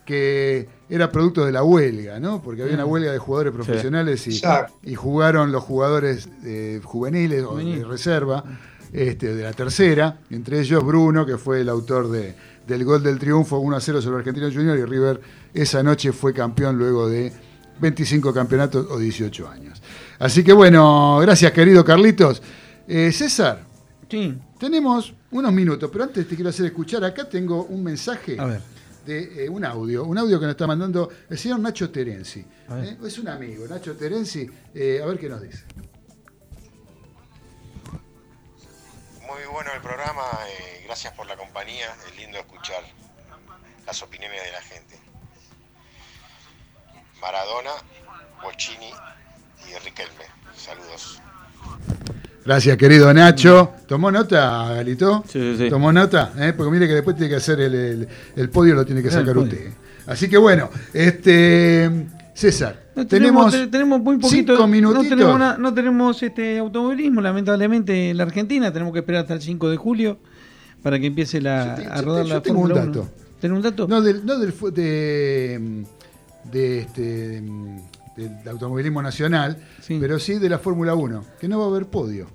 que 0.04 0.68
era 0.90 1.10
producto 1.10 1.46
de 1.46 1.52
la 1.52 1.64
huelga, 1.64 2.20
¿no? 2.20 2.42
Porque 2.42 2.62
había 2.62 2.74
una 2.74 2.84
huelga 2.84 3.10
de 3.10 3.18
jugadores 3.18 3.54
profesionales 3.54 4.28
y, 4.82 4.94
jugaron 4.94 5.50
los 5.50 5.62
jugadores 5.62 6.28
eh, 6.44 6.80
juveniles 6.84 7.42
o 7.44 7.56
de 7.56 7.82
reserva 7.84 8.44
este, 8.94 9.34
de 9.34 9.42
la 9.42 9.52
tercera, 9.52 10.18
entre 10.30 10.60
ellos 10.60 10.82
Bruno, 10.84 11.26
que 11.26 11.36
fue 11.36 11.60
el 11.60 11.68
autor 11.68 12.08
de- 12.10 12.34
del 12.66 12.84
gol 12.84 13.02
del 13.02 13.18
triunfo 13.18 13.58
1 13.58 13.76
a 13.76 13.80
0 13.80 14.00
sobre 14.00 14.18
Argentino 14.18 14.50
Junior 14.50 14.78
y 14.78 14.84
River 14.84 15.20
esa 15.52 15.82
noche 15.82 16.12
fue 16.12 16.32
campeón 16.32 16.78
luego 16.78 17.08
de 17.08 17.30
25 17.80 18.32
campeonatos 18.32 18.86
o 18.90 18.98
18 18.98 19.48
años. 19.48 19.82
Así 20.18 20.42
que 20.44 20.52
bueno, 20.52 21.18
gracias 21.20 21.52
querido 21.52 21.84
Carlitos. 21.84 22.40
Eh, 22.88 23.10
César, 23.12 23.64
Sí, 24.08 24.32
tenemos 24.60 25.12
unos 25.32 25.52
minutos, 25.52 25.90
pero 25.92 26.04
antes 26.04 26.28
te 26.28 26.36
quiero 26.36 26.50
hacer 26.50 26.66
escuchar, 26.66 27.02
acá 27.04 27.28
tengo 27.28 27.64
un 27.64 27.82
mensaje 27.82 28.36
a 28.38 28.44
ver. 28.44 28.60
de 29.04 29.44
eh, 29.44 29.48
un 29.48 29.64
audio, 29.64 30.04
un 30.04 30.16
audio 30.16 30.38
que 30.38 30.46
nos 30.46 30.52
está 30.52 30.66
mandando 30.68 31.08
el 31.28 31.36
señor 31.36 31.58
Nacho 31.58 31.90
Terenzi. 31.90 32.40
Eh, 32.70 32.96
Es 33.04 33.18
un 33.18 33.26
amigo, 33.28 33.66
Nacho 33.68 33.94
Terenzi, 33.96 34.46
a 34.46 35.06
ver 35.06 35.18
qué 35.18 35.28
nos 35.28 35.42
dice. 35.42 35.64
Muy 39.34 39.42
bueno 39.52 39.70
el 39.74 39.80
programa, 39.80 40.22
eh, 40.48 40.82
gracias 40.86 41.12
por 41.14 41.26
la 41.26 41.36
compañía, 41.36 41.86
es 42.08 42.16
lindo 42.16 42.38
escuchar 42.38 42.82
las 43.86 44.00
opiniones 44.02 44.40
de 44.44 44.52
la 44.52 44.60
gente. 44.62 44.98
Maradona 47.20 47.70
Bocini 48.42 48.90
y 49.68 49.74
Riquelme. 49.84 50.24
Saludos. 50.56 51.20
Gracias, 52.44 52.76
querido 52.76 53.12
Nacho. 53.12 53.72
¿Tomó 53.88 54.10
nota, 54.12 54.68
Galito? 54.74 55.24
Sí, 55.26 55.40
sí, 55.56 55.64
sí. 55.64 55.70
¿Tomó 55.70 55.90
nota? 55.92 56.32
¿Eh? 56.38 56.52
Porque 56.56 56.70
mire 56.70 56.86
que 56.86 56.94
después 56.94 57.16
tiene 57.16 57.30
que 57.30 57.36
hacer 57.36 57.58
el, 57.60 57.74
el- 57.74 58.08
el 58.36 58.50
podio, 58.50 58.74
lo 58.74 58.84
tiene 58.84 59.02
que 59.02 59.08
Ah, 59.08 59.12
sacar 59.12 59.36
usted. 59.38 59.72
Así 60.06 60.28
que 60.28 60.36
bueno, 60.36 60.70
este 60.92 61.90
César, 62.34 62.90
No, 62.96 63.06
tenemos, 63.06 63.52
te- 63.52 63.68
tenemos 63.68 64.00
muy 64.00 64.16
poquito. 64.18 64.52
cinco 64.54 64.62
No 64.62 64.66
minutitos. 64.66 65.08
tenemos, 65.08 65.58
no 65.58 65.72
tenemos 65.74 66.22
este 66.22 66.58
automovilismo, 66.58 67.20
lamentablemente, 67.20 68.10
en 68.10 68.16
la 68.16 68.24
Argentina. 68.24 68.72
Tenemos 68.72 68.92
que 68.92 68.98
esperar 68.98 69.22
hasta 69.22 69.34
el 69.34 69.40
5 69.40 69.70
de 69.70 69.76
julio 69.76 70.18
para 70.82 70.98
que 70.98 71.06
empiece 71.06 71.40
la, 71.40 71.76
te- 71.76 71.86
a 71.86 72.02
rodar 72.02 72.26
la 72.26 72.34
yo 72.36 72.42
tengo 72.42 72.60
un 72.60 72.68
Fórmula 72.70 72.84
1. 72.90 72.92
dato. 72.92 73.08
¿Tenés 73.40 73.56
un 73.56 73.62
dato? 73.62 73.86
No 73.88 74.00
del, 74.02 74.26
no 74.26 74.38
del 74.38 74.52
de, 74.74 75.84
de 76.50 76.78
este 76.80 77.42
del 78.16 78.48
automovilismo 78.48 79.00
nacional, 79.02 79.56
Sí. 79.80 79.98
pero 80.00 80.18
sí 80.18 80.38
de 80.38 80.48
la 80.48 80.58
Fórmula 80.58 80.94
1, 80.94 81.24
que 81.40 81.48
no 81.48 81.58
va 81.58 81.64
a 81.66 81.68
haber 81.68 81.86
podio 81.86 82.26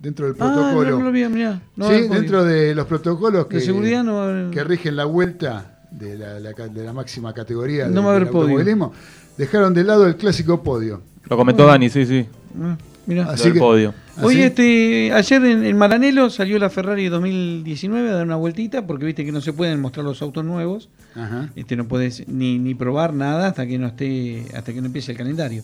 dentro 0.00 0.26
del 0.26 0.34
ah, 0.40 0.44
no, 0.48 0.54
protocolo. 0.54 0.98
no 0.98 1.04
lo 1.06 1.12
vi, 1.12 1.28
mirá. 1.28 1.60
No 1.76 1.88
sí, 1.88 2.08
dentro 2.08 2.44
de 2.44 2.74
los 2.74 2.86
protocolos 2.86 3.46
que, 3.46 3.56
De 3.56 3.62
seguridad 3.62 4.02
no 4.04 4.14
va 4.16 4.24
a 4.26 4.28
haber- 4.30 4.50
que 4.50 4.62
rigen 4.64 4.96
la 4.96 5.04
vuelta 5.04 5.74
de 5.90 6.18
la, 6.18 6.38
la 6.40 6.52
de 6.52 6.84
la 6.84 6.92
máxima 6.92 7.32
categoría 7.32 7.86
No 7.86 7.94
del- 7.94 8.00
va 8.04 8.04
a 8.04 8.10
haber 8.10 8.24
del 8.24 8.32
podio. 8.32 8.92
Dejaron 9.38 9.72
de 9.72 9.84
lado 9.84 10.06
el 10.06 10.16
clásico 10.16 10.62
podio. 10.62 11.00
Lo 11.28 11.36
comentó 11.36 11.66
Dani, 11.66 11.88
sí, 11.88 12.04
sí. 12.04 12.26
Ah, 12.60 12.76
mirá. 13.06 13.24
Lo 13.24 13.30
Así 13.30 13.44
del 13.44 13.52
que- 13.54 13.58
podio. 13.60 13.94
Hoy, 14.20 14.34
así- 14.34 14.42
este, 14.42 15.12
ayer 15.12 15.44
en, 15.44 15.64
en 15.64 15.76
Maranello 15.78 16.28
salió 16.28 16.58
la 16.58 16.68
Ferrari 16.70 17.08
2019 17.08 18.10
a 18.10 18.14
dar 18.14 18.26
una 18.26 18.34
vueltita, 18.36 18.84
porque 18.86 19.04
viste 19.06 19.24
que 19.24 19.30
no 19.30 19.40
se 19.40 19.52
pueden 19.52 19.80
mostrar 19.80 20.04
los 20.04 20.20
autos 20.22 20.44
nuevos. 20.44 20.88
Ajá. 21.14 21.50
Este, 21.54 21.76
no 21.76 21.86
puedes 21.86 22.26
ni, 22.28 22.58
ni 22.58 22.74
probar 22.74 23.14
nada 23.14 23.46
hasta 23.48 23.66
que 23.66 23.78
no 23.78 23.86
esté, 23.86 24.44
hasta 24.56 24.72
que 24.72 24.80
no 24.80 24.86
empiece 24.86 25.12
el 25.12 25.18
calendario. 25.18 25.62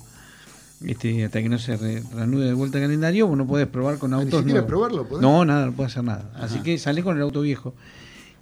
Este, 0.86 1.24
hasta 1.24 1.42
que 1.42 1.48
no 1.48 1.58
se 1.58 1.76
re- 1.76 2.02
reanude 2.14 2.46
de 2.46 2.52
vuelta 2.52 2.78
el 2.78 2.84
calendario, 2.84 3.26
vos 3.26 3.36
no 3.38 3.46
podés 3.46 3.66
probar 3.66 3.98
con 3.98 4.12
Ah, 4.12 4.16
ni 4.18 4.22
autos 4.24 4.40
siquiera 4.40 4.60
nuevos. 4.60 4.68
probarlo 4.68 5.08
podés. 5.08 5.22
No, 5.22 5.44
nada, 5.44 5.66
no 5.66 5.72
puedes 5.72 5.92
hacer 5.92 6.04
nada. 6.04 6.30
Ajá. 6.34 6.44
Así 6.44 6.60
que 6.60 6.78
salí 6.78 7.02
con 7.02 7.16
el 7.16 7.22
auto 7.22 7.40
viejo. 7.40 7.74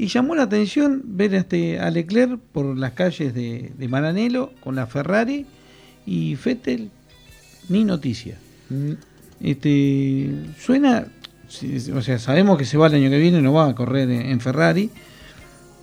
Y 0.03 0.09
llamó 0.09 0.35
la 0.35 0.43
atención 0.43 1.01
ver 1.05 1.33
este, 1.33 1.79
a 1.79 1.89
Leclerc 1.89 2.41
por 2.53 2.77
las 2.77 2.91
calles 2.91 3.33
de, 3.35 3.71
de 3.79 3.87
Maranello 3.87 4.51
con 4.59 4.75
la 4.75 4.89
Ferrari 4.89 5.47
y 6.05 6.35
Fettel 6.35 6.91
ni 7.69 7.85
noticia. 7.85 8.37
Mm, 8.69 8.93
Este, 9.41 10.29
suena, 10.59 11.07
o 11.95 12.03
sea, 12.03 12.19
sabemos 12.19 12.59
que 12.59 12.65
se 12.65 12.77
va 12.77 12.89
el 12.89 12.95
año 12.95 13.11
que 13.11 13.19
viene, 13.19 13.41
no 13.41 13.53
va 13.53 13.69
a 13.69 13.75
correr 13.77 14.11
en, 14.11 14.23
en 14.23 14.41
Ferrari, 14.41 14.91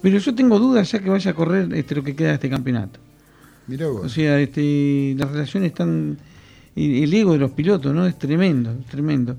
pero 0.02 0.18
yo 0.18 0.36
tengo 0.36 0.60
dudas 0.60 0.91
ya 0.91 1.00
que 1.00 1.10
vaya 1.10 1.32
a 1.32 1.34
correr 1.34 1.74
este, 1.74 1.96
lo 1.96 2.04
que 2.04 2.14
queda 2.14 2.30
de 2.30 2.34
este 2.36 2.50
campeonato. 2.50 3.00
mirá 3.68 3.88
vos. 3.88 4.04
O 4.04 4.10
sea, 4.10 4.38
este, 4.41 5.16
las 5.18 5.32
relaciones 5.32 5.70
están, 5.72 6.18
el, 6.76 7.04
el 7.04 7.14
ego 7.14 7.32
de 7.32 7.40
los 7.40 7.52
pilotos, 7.52 7.96
¿no? 7.96 8.06
Es 8.06 8.20
tremendo, 8.20 8.72
es 8.82 8.86
tremendo. 8.88 9.38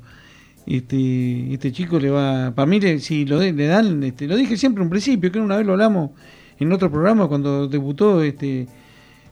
Este, 0.66 1.52
este 1.54 1.72
chico 1.72 1.98
le 1.98 2.10
va, 2.10 2.52
para 2.54 2.66
mí, 2.66 2.78
le- 2.80 3.00
si 3.00 3.24
lo 3.24 3.38
de- 3.38 3.52
le 3.52 3.66
dan, 3.66 4.02
este, 4.04 4.26
lo 4.28 4.36
dije 4.36 4.56
siempre 4.56 4.82
en 4.82 4.86
un 4.86 4.90
principio, 4.90 5.32
que 5.32 5.40
una 5.40 5.56
vez 5.56 5.66
lo 5.66 5.72
hablamos 5.72 6.10
en 6.58 6.70
otro 6.72 6.90
programa 6.90 7.26
cuando 7.28 7.66
debutó 7.66 8.22
este 8.22 8.66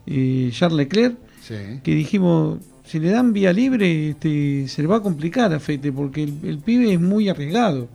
eh, 0.06 0.48
Charles 0.52 0.78
Leclerc, 0.78 1.16
Sí. 1.42 1.54
que 1.82 1.94
dijimos, 1.94 2.58
si 2.84 2.98
le 2.98 3.10
dan 3.10 3.32
vía 3.34 3.52
libre, 3.52 4.10
este, 4.10 4.66
se 4.68 4.80
le 4.82 4.88
va 4.88 4.96
a 4.96 5.02
complicar 5.02 5.52
a 5.52 5.60
Fete, 5.60 5.92
porque 5.92 6.22
el, 6.24 6.34
el 6.44 6.58
pibe 6.58 6.92
es 6.94 7.00
muy 7.00 7.28
arriesgado. 7.28 7.88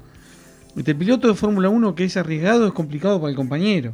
Este, 0.78 0.92
el 0.92 0.98
piloto 0.98 1.28
de 1.28 1.34
Fórmula 1.34 1.70
1 1.70 1.96
que 1.96 2.04
es 2.06 2.16
arriesgado 2.18 2.68
es 2.68 2.74
complicado 2.74 3.20
para 3.20 3.32
el 3.32 3.36
compañero. 3.36 3.94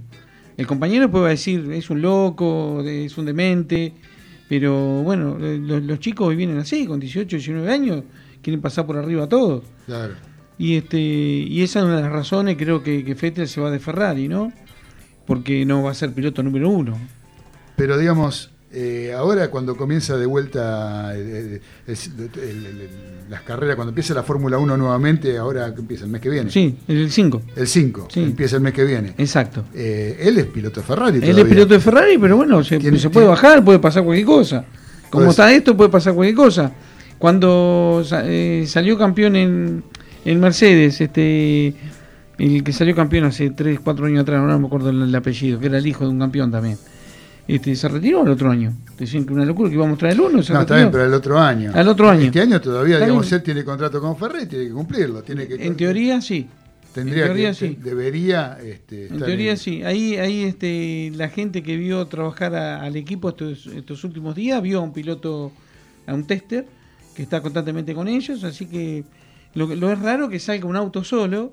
El 0.58 0.68
compañero 0.68 1.10
puede 1.10 1.30
decir, 1.30 1.72
es 1.72 1.90
un 1.90 2.02
loco, 2.02 2.84
es 2.86 3.18
un 3.18 3.26
demente, 3.26 3.94
pero 4.50 5.02
bueno, 5.04 5.38
los, 5.40 5.82
los 5.84 6.00
chicos 6.00 6.28
hoy 6.28 6.36
vienen 6.36 6.58
así, 6.58 6.86
con 6.86 7.00
18, 7.00 7.38
19 7.38 7.72
años, 7.72 8.04
quieren 8.42 8.62
pasar 8.62 8.86
por 8.86 8.98
arriba 8.98 9.26
a 9.26 9.30
todos. 9.30 9.64
Claro. 9.86 10.14
Y 10.58 10.76
este 10.78 11.00
y 11.00 11.62
esa 11.64 11.80
es 11.80 11.86
una 11.86 11.96
de 11.98 12.02
las 12.04 12.12
razones, 12.12 12.58
creo 12.58 12.84
que, 12.84 13.04
que 13.06 13.14
Vettel 13.14 13.48
se 13.48 13.62
va 13.62 13.72
de 13.72 13.80
Ferrari, 13.80 14.28
¿no? 14.28 14.52
Porque 15.26 15.66
no 15.66 15.84
va 15.84 15.92
a 15.92 15.94
ser 15.94 16.12
piloto 16.14 16.44
número 16.44 16.70
uno. 16.70 16.98
Pero 17.76 17.98
digamos, 17.98 18.52
eh, 18.74 19.14
ahora 19.18 19.50
cuando 19.50 19.78
comienza 19.78 20.18
de 20.18 20.26
vuelta 20.26 21.14
eh, 21.16 21.62
el- 21.88 21.96
el- 22.40 22.66
el- 22.66 22.90
las 23.30 23.42
carreras, 23.44 23.76
cuando 23.76 23.90
empieza 23.92 24.14
la 24.16 24.24
Fórmula 24.24 24.58
1 24.58 24.76
nuevamente, 24.76 25.38
ahora 25.38 25.74
que 25.74 25.82
empieza 25.82 26.04
el 26.06 26.10
mes 26.12 26.20
que 26.20 26.30
viene. 26.30 26.50
Sí, 26.50 26.76
el 26.88 27.12
5. 27.12 27.42
El 27.56 27.68
5, 27.68 28.08
Sí. 28.12 28.22
empieza 28.24 28.56
el 28.56 28.64
mes 28.64 28.74
que 28.74 28.84
viene. 28.84 29.14
Exacto. 29.20 29.64
Eh, 29.74 30.18
él 30.22 30.40
es 30.40 30.46
piloto 30.48 30.82
de 30.82 30.86
Ferrari. 30.88 31.20
Él 31.22 31.38
es 31.40 31.46
piloto 31.46 31.74
de 31.76 31.80
Ferrari, 31.80 32.18
pero 32.18 32.36
bueno, 32.38 32.64
se, 32.64 32.80
puede 33.10 33.28
bajar, 33.28 33.64
puede 33.64 33.78
pasar 33.80 34.04
cualquier 34.04 34.26
cosa. 34.26 34.66
Como 35.12 35.30
está 35.30 35.52
esto, 35.54 35.78
puede 35.78 35.90
pasar 35.92 36.14
cualquier 36.16 36.36
cosa. 36.36 36.72
Cuando 37.20 38.04
eh, 38.24 38.64
salió 38.68 38.98
campeón 38.98 39.36
en, 39.36 39.84
en 40.26 40.40
Mercedes, 40.40 41.00
este 41.02 41.74
el 42.38 42.64
que 42.64 42.72
salió 42.72 42.96
campeón 42.96 43.26
hace 43.26 43.50
3, 43.52 43.82
4 43.84 44.06
años 44.06 44.22
atrás, 44.22 44.42
no 44.42 44.58
me 44.58 44.66
acuerdo 44.68 44.90
el, 44.92 45.02
el 45.02 45.14
apellido, 45.14 45.60
que 45.60 45.66
era 45.66 45.78
el 45.78 45.86
hijo 45.86 46.06
de 46.06 46.12
un 46.12 46.20
campeón 46.20 46.50
también. 46.50 46.78
Este, 47.50 47.76
se 47.76 47.90
retiró 47.90 48.24
el 48.24 48.30
otro 48.30 48.50
año. 48.50 48.74
Decían 48.98 49.26
que 49.26 49.34
una 49.34 49.44
locura 49.44 49.70
que 49.70 49.76
iba 49.76 49.84
a 49.86 49.90
mostrar 49.90 50.14
el 50.14 50.22
uno, 50.22 50.42
se 50.42 50.54
No, 50.54 50.62
está 50.62 50.76
retiró. 50.76 50.78
bien, 50.78 50.92
pero 50.92 51.06
el 51.06 51.14
otro 51.14 51.38
año. 51.40 51.72
Al 51.74 51.88
otro 51.90 52.10
año. 52.10 52.26
Este 52.26 52.40
año 52.42 52.62
todavía, 52.62 52.96
Está 52.96 53.06
digamos, 53.08 53.26
bien. 53.30 53.36
él 53.40 53.44
tiene 53.44 53.64
contrato 53.66 54.00
con 54.00 54.16
Ferrari, 54.16 54.46
tiene 54.46 54.66
que 54.68 54.72
cumplirlo. 54.72 55.22
Tiene 55.24 55.48
que, 55.48 55.56
En 55.66 55.76
teoría 55.76 56.22
sí. 56.22 56.48
tendría 56.94 57.24
en 57.24 57.28
teoría 57.28 57.50
que, 57.50 57.56
sí. 57.56 57.78
debería 57.84 58.58
este, 58.64 59.08
En 59.08 59.18
teoría 59.18 59.58
sí. 59.58 59.84
Ahí, 59.84 60.16
ahí 60.16 60.44
este, 60.44 61.12
la 61.16 61.28
gente 61.28 61.62
que 61.64 61.76
vio 61.76 62.06
trabajar 62.06 62.56
a- 62.56 62.82
al 62.84 62.96
equipo 62.96 63.30
estos, 63.30 63.66
estos 63.68 64.04
últimos 64.06 64.36
días 64.36 64.62
vio 64.62 64.78
a 64.80 64.82
un 64.84 64.94
piloto, 64.94 65.52
a 66.08 66.14
un 66.14 66.26
tester, 66.26 66.66
que 67.20 67.24
está 67.24 67.42
constantemente 67.42 67.94
con 67.94 68.08
ellos, 68.08 68.46
así 68.46 68.66
que 68.66 69.04
lo, 69.54 69.68
que- 69.68 69.76
lo 69.76 69.92
es 69.92 70.00
raro 70.00 70.30
que 70.30 70.40
salga 70.40 70.66
un 70.68 70.78
auto 70.78 71.04
solo 71.04 71.52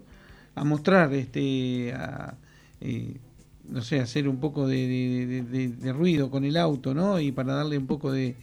a 0.54 0.62
mostrar, 0.62 1.12
este, 1.12 1.92
a, 1.92 2.34
eh, 2.80 3.16
no 3.68 3.82
sé, 3.82 3.98
hacer 3.98 4.28
un 4.28 4.36
poco 4.36 4.68
de, 4.68 4.76
de- 4.86 5.26
de- 5.26 5.42
de- 5.42 5.68
de 5.70 5.92
ruido 5.92 6.30
con 6.30 6.44
el 6.44 6.56
auto, 6.56 6.94
¿no? 6.94 7.18
Y 7.18 7.32
para 7.32 7.54
darle 7.54 7.76
un 7.78 7.88
poco 7.88 8.12
de, 8.12 8.36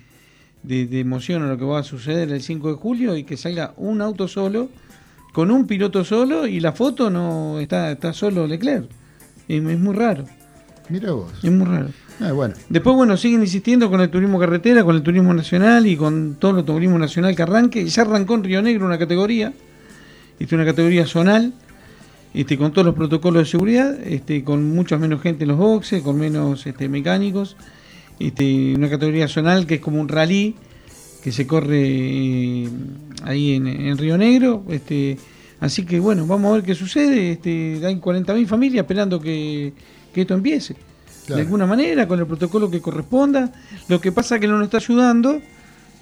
emoción 0.68 1.44
a 1.44 1.48
lo 1.48 1.58
que 1.58 1.64
va 1.64 1.80
a 1.80 1.84
suceder 1.84 2.30
el 2.30 2.42
5 2.42 2.68
de 2.68 2.76
julio 2.76 3.16
y 3.16 3.24
que 3.24 3.38
salga 3.38 3.74
un 3.78 4.02
auto 4.02 4.28
solo, 4.28 4.70
con 5.32 5.50
un 5.50 5.66
piloto 5.66 6.04
solo 6.04 6.46
y 6.46 6.60
la 6.60 6.74
foto 6.74 7.10
no 7.10 7.58
está, 7.62 7.90
está 7.94 8.12
solo 8.12 8.48
Leclerc. 8.48 8.90
Es, 9.48 9.64
es 9.64 9.80
muy 9.80 9.96
raro, 9.96 10.26
Mira 10.90 11.14
vos. 11.14 11.32
es 11.42 11.52
muy 11.54 11.68
raro. 11.68 11.88
Ah, 12.20 12.32
Después, 12.70 12.96
bueno, 12.96 13.18
siguen 13.18 13.42
insistiendo 13.42 13.90
con 13.90 14.00
el 14.02 14.10
turismo 14.10 14.40
carretera, 14.40 14.84
con 14.84 14.96
el 14.96 15.02
turismo 15.02 15.34
nacional 15.34 15.88
y 15.88 15.98
con 15.98 16.36
todo 16.40 16.60
el 16.60 16.66
turismo 16.66 17.00
nacional 17.00 17.36
que 17.36 17.42
arranque. 17.42 17.86
Ya 17.86 18.04
arrancó 18.04 18.36
en 18.36 18.44
Río 18.44 18.62
Negro 18.62 18.86
una 18.86 19.00
categoría, 19.00 19.54
este, 20.40 20.56
una 20.56 20.66
categoría 20.66 21.08
zonal, 21.08 21.54
este, 22.34 22.58
con 22.58 22.72
todos 22.72 22.86
los 22.86 22.96
protocolos 22.96 23.44
de 23.44 23.52
seguridad, 23.52 24.00
este, 24.06 24.44
con 24.44 24.74
mucha 24.74 24.98
menos 24.98 25.22
gente 25.22 25.44
en 25.44 25.50
los 25.50 25.58
boxes, 25.58 26.02
con 26.02 26.18
menos 26.18 26.66
este, 26.66 26.88
mecánicos. 26.88 27.56
Este, 28.20 28.76
una 28.76 28.90
categoría 28.90 29.28
zonal 29.28 29.66
que 29.66 29.76
es 29.76 29.82
como 29.82 30.00
un 30.00 30.08
rally 30.08 30.56
que 31.24 31.32
se 31.32 31.48
corre 31.48 31.82
eh, 31.82 32.70
ahí 33.24 33.56
en, 33.56 33.98
Río 33.98 34.18
Negro. 34.18 34.64
Este, 34.70 35.18
así 35.60 35.84
que 35.84 36.00
bueno, 36.00 36.28
vamos 36.28 36.52
a 36.52 36.56
ver 36.56 36.64
qué 36.64 36.76
sucede. 36.76 37.32
Este, 37.32 37.82
hay 37.84 37.96
40.000 37.96 38.46
familias 38.46 38.84
esperando 38.84 39.20
que 39.20 39.74
esto 40.16 40.36
empiece. 40.36 40.76
Claro. 41.26 41.36
De 41.38 41.42
alguna 41.42 41.66
manera, 41.66 42.08
con 42.08 42.20
el 42.20 42.26
protocolo 42.28 42.70
que 42.70 42.82
corresponda. 42.82 43.52
Lo 43.88 44.02
que 44.02 44.12
pasa 44.12 44.40
que 44.40 44.48
no 44.48 44.58
nos 44.58 44.66
está 44.66 44.78
ayudando, 44.78 45.42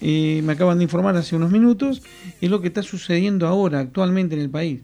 eh, 0.02 0.41
me 0.43 0.53
acaban 0.53 0.77
de 0.80 0.84
informar 0.85 1.15
hace 1.15 1.35
unos 1.35 1.52
minutos, 1.52 2.02
es 2.41 2.49
lo 2.49 2.60
que 2.61 2.68
está 2.69 2.81
sucediendo 2.84 3.48
ahora, 3.48 3.80
actualmente 3.80 4.35
en 4.35 4.41
el 4.41 4.49
país. 4.49 4.81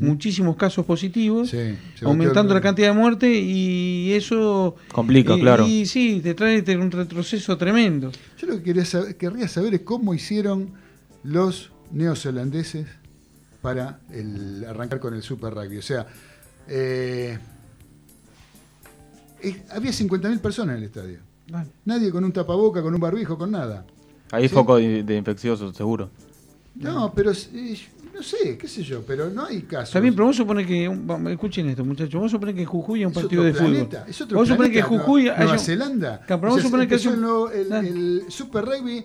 Muchísimos 0.00 0.56
casos 0.56 0.84
positivos, 0.84 1.50
sí. 1.50 1.76
aumentando 2.02 2.52
la 2.52 2.60
cantidad 2.60 2.88
de 2.88 2.94
muertes 2.98 3.30
y 3.32 4.12
eso... 4.12 4.74
Complica, 4.90 5.36
eh, 5.36 5.40
claro. 5.40 5.66
Y 5.68 5.86
sí, 5.86 6.20
te 6.20 6.34
trae 6.34 6.64
un 6.76 6.90
retroceso 6.90 7.56
tremendo. 7.56 8.10
Yo 8.38 8.48
lo 8.48 8.56
que 8.56 8.62
quería 8.64 8.84
saber- 8.84 9.16
querría 9.16 9.46
saber 9.46 9.74
es 9.74 9.80
cómo 9.82 10.14
hicieron 10.14 10.72
los 11.22 11.70
neozelandeses 11.92 12.86
para 13.62 14.00
el- 14.12 14.64
arrancar 14.68 14.98
con 14.98 15.14
el 15.14 15.22
Super 15.22 15.54
Rugby. 15.54 15.78
O 15.78 15.82
sea, 15.82 16.06
eh, 16.66 17.38
eh, 19.42 19.62
había 19.70 19.90
50.000 19.92 20.38
personas 20.40 20.76
en 20.76 20.82
el 20.82 20.88
estadio. 20.88 21.18
Bueno. 21.50 21.66
Nadie 21.84 22.10
con 22.10 22.24
un 22.24 22.32
tapaboca, 22.32 22.82
con 22.82 22.94
un 22.94 23.00
barbijo, 23.00 23.36
con 23.38 23.50
nada. 23.50 23.84
Ahí 24.30 24.48
Sí. 24.48 24.54
foco 24.54 24.76
de, 24.76 25.02
de 25.02 25.16
infecciosos, 25.16 25.74
seguro. 25.76 26.10
No, 26.74 27.12
pero 27.14 27.32
eh, 27.32 27.76
no 28.14 28.22
sé, 28.22 28.56
qué 28.58 28.68
sé 28.68 28.82
yo, 28.82 29.02
pero 29.06 29.30
no 29.30 29.46
hay 29.46 29.62
casos. 29.62 29.88
Está 29.88 30.00
bien, 30.00 30.14
pero 30.14 30.26
vos 30.26 30.36
suponés 30.36 30.66
que. 30.66 30.88
un- 30.88 31.06
vamos, 31.06 31.32
Escuchen 31.32 31.68
esto, 31.68 31.84
muchachos. 31.84 32.20
Vos 32.20 32.30
suponés 32.30 32.54
que 32.54 32.60
en 32.62 32.66
Jujuy 32.66 33.00
hay 33.00 33.04
un 33.06 33.12
Es 33.12 33.18
partido 33.18 33.42
otro 33.42 33.52
de 33.52 33.58
fútbol. 33.86 34.02
Es 34.08 34.20
otro 34.20 34.38
vos 34.38 34.48
suponés 34.48 34.72
que 34.72 34.78
en 34.80 34.84
planeta, 34.84 35.04
Jujuy. 35.04 35.22
Nueva, 35.22 35.36
haya 35.36 35.44
Nueva 35.44 35.58
un- 35.60 35.64
Zelanda. 35.66 36.20
Claro, 36.26 36.40
pero 36.40 36.52
O 36.52 36.54
vos 36.54 36.60
sea, 36.62 36.70
suponés 36.70 37.02
que 37.02 37.08
un- 37.08 37.20
lo- 37.20 37.50
el, 37.50 37.72
el 37.72 38.22
Super 38.28 38.64
Rugby 38.66 39.04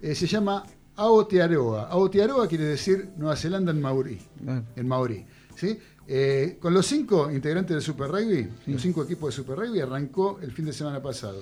eh, 0.00 0.14
se 0.14 0.26
llama 0.26 0.64
Aotearoa. 0.96 1.88
Aotearoa 1.88 2.48
quiere 2.48 2.64
decir 2.64 3.10
Nueva 3.16 3.36
Zelanda 3.36 3.70
en 3.72 3.80
maorí. 3.80 4.18
Claro. 4.42 4.64
En 4.76 4.88
maorí 4.88 5.24
¿sí? 5.56 5.78
Eh, 6.12 6.56
con 6.60 6.74
los 6.74 6.86
cinco 6.86 7.30
integrantes 7.30 7.72
del 7.72 7.82
Super 7.82 8.08
Rugby, 8.10 8.48
los 8.66 8.82
cinco 8.82 9.04
equipos 9.04 9.30
de 9.30 9.36
Super 9.42 9.56
Rugby, 9.56 9.78
arrancó 9.80 10.40
el 10.42 10.50
fin 10.50 10.64
de 10.64 10.72
semana 10.72 11.00
pasado. 11.00 11.40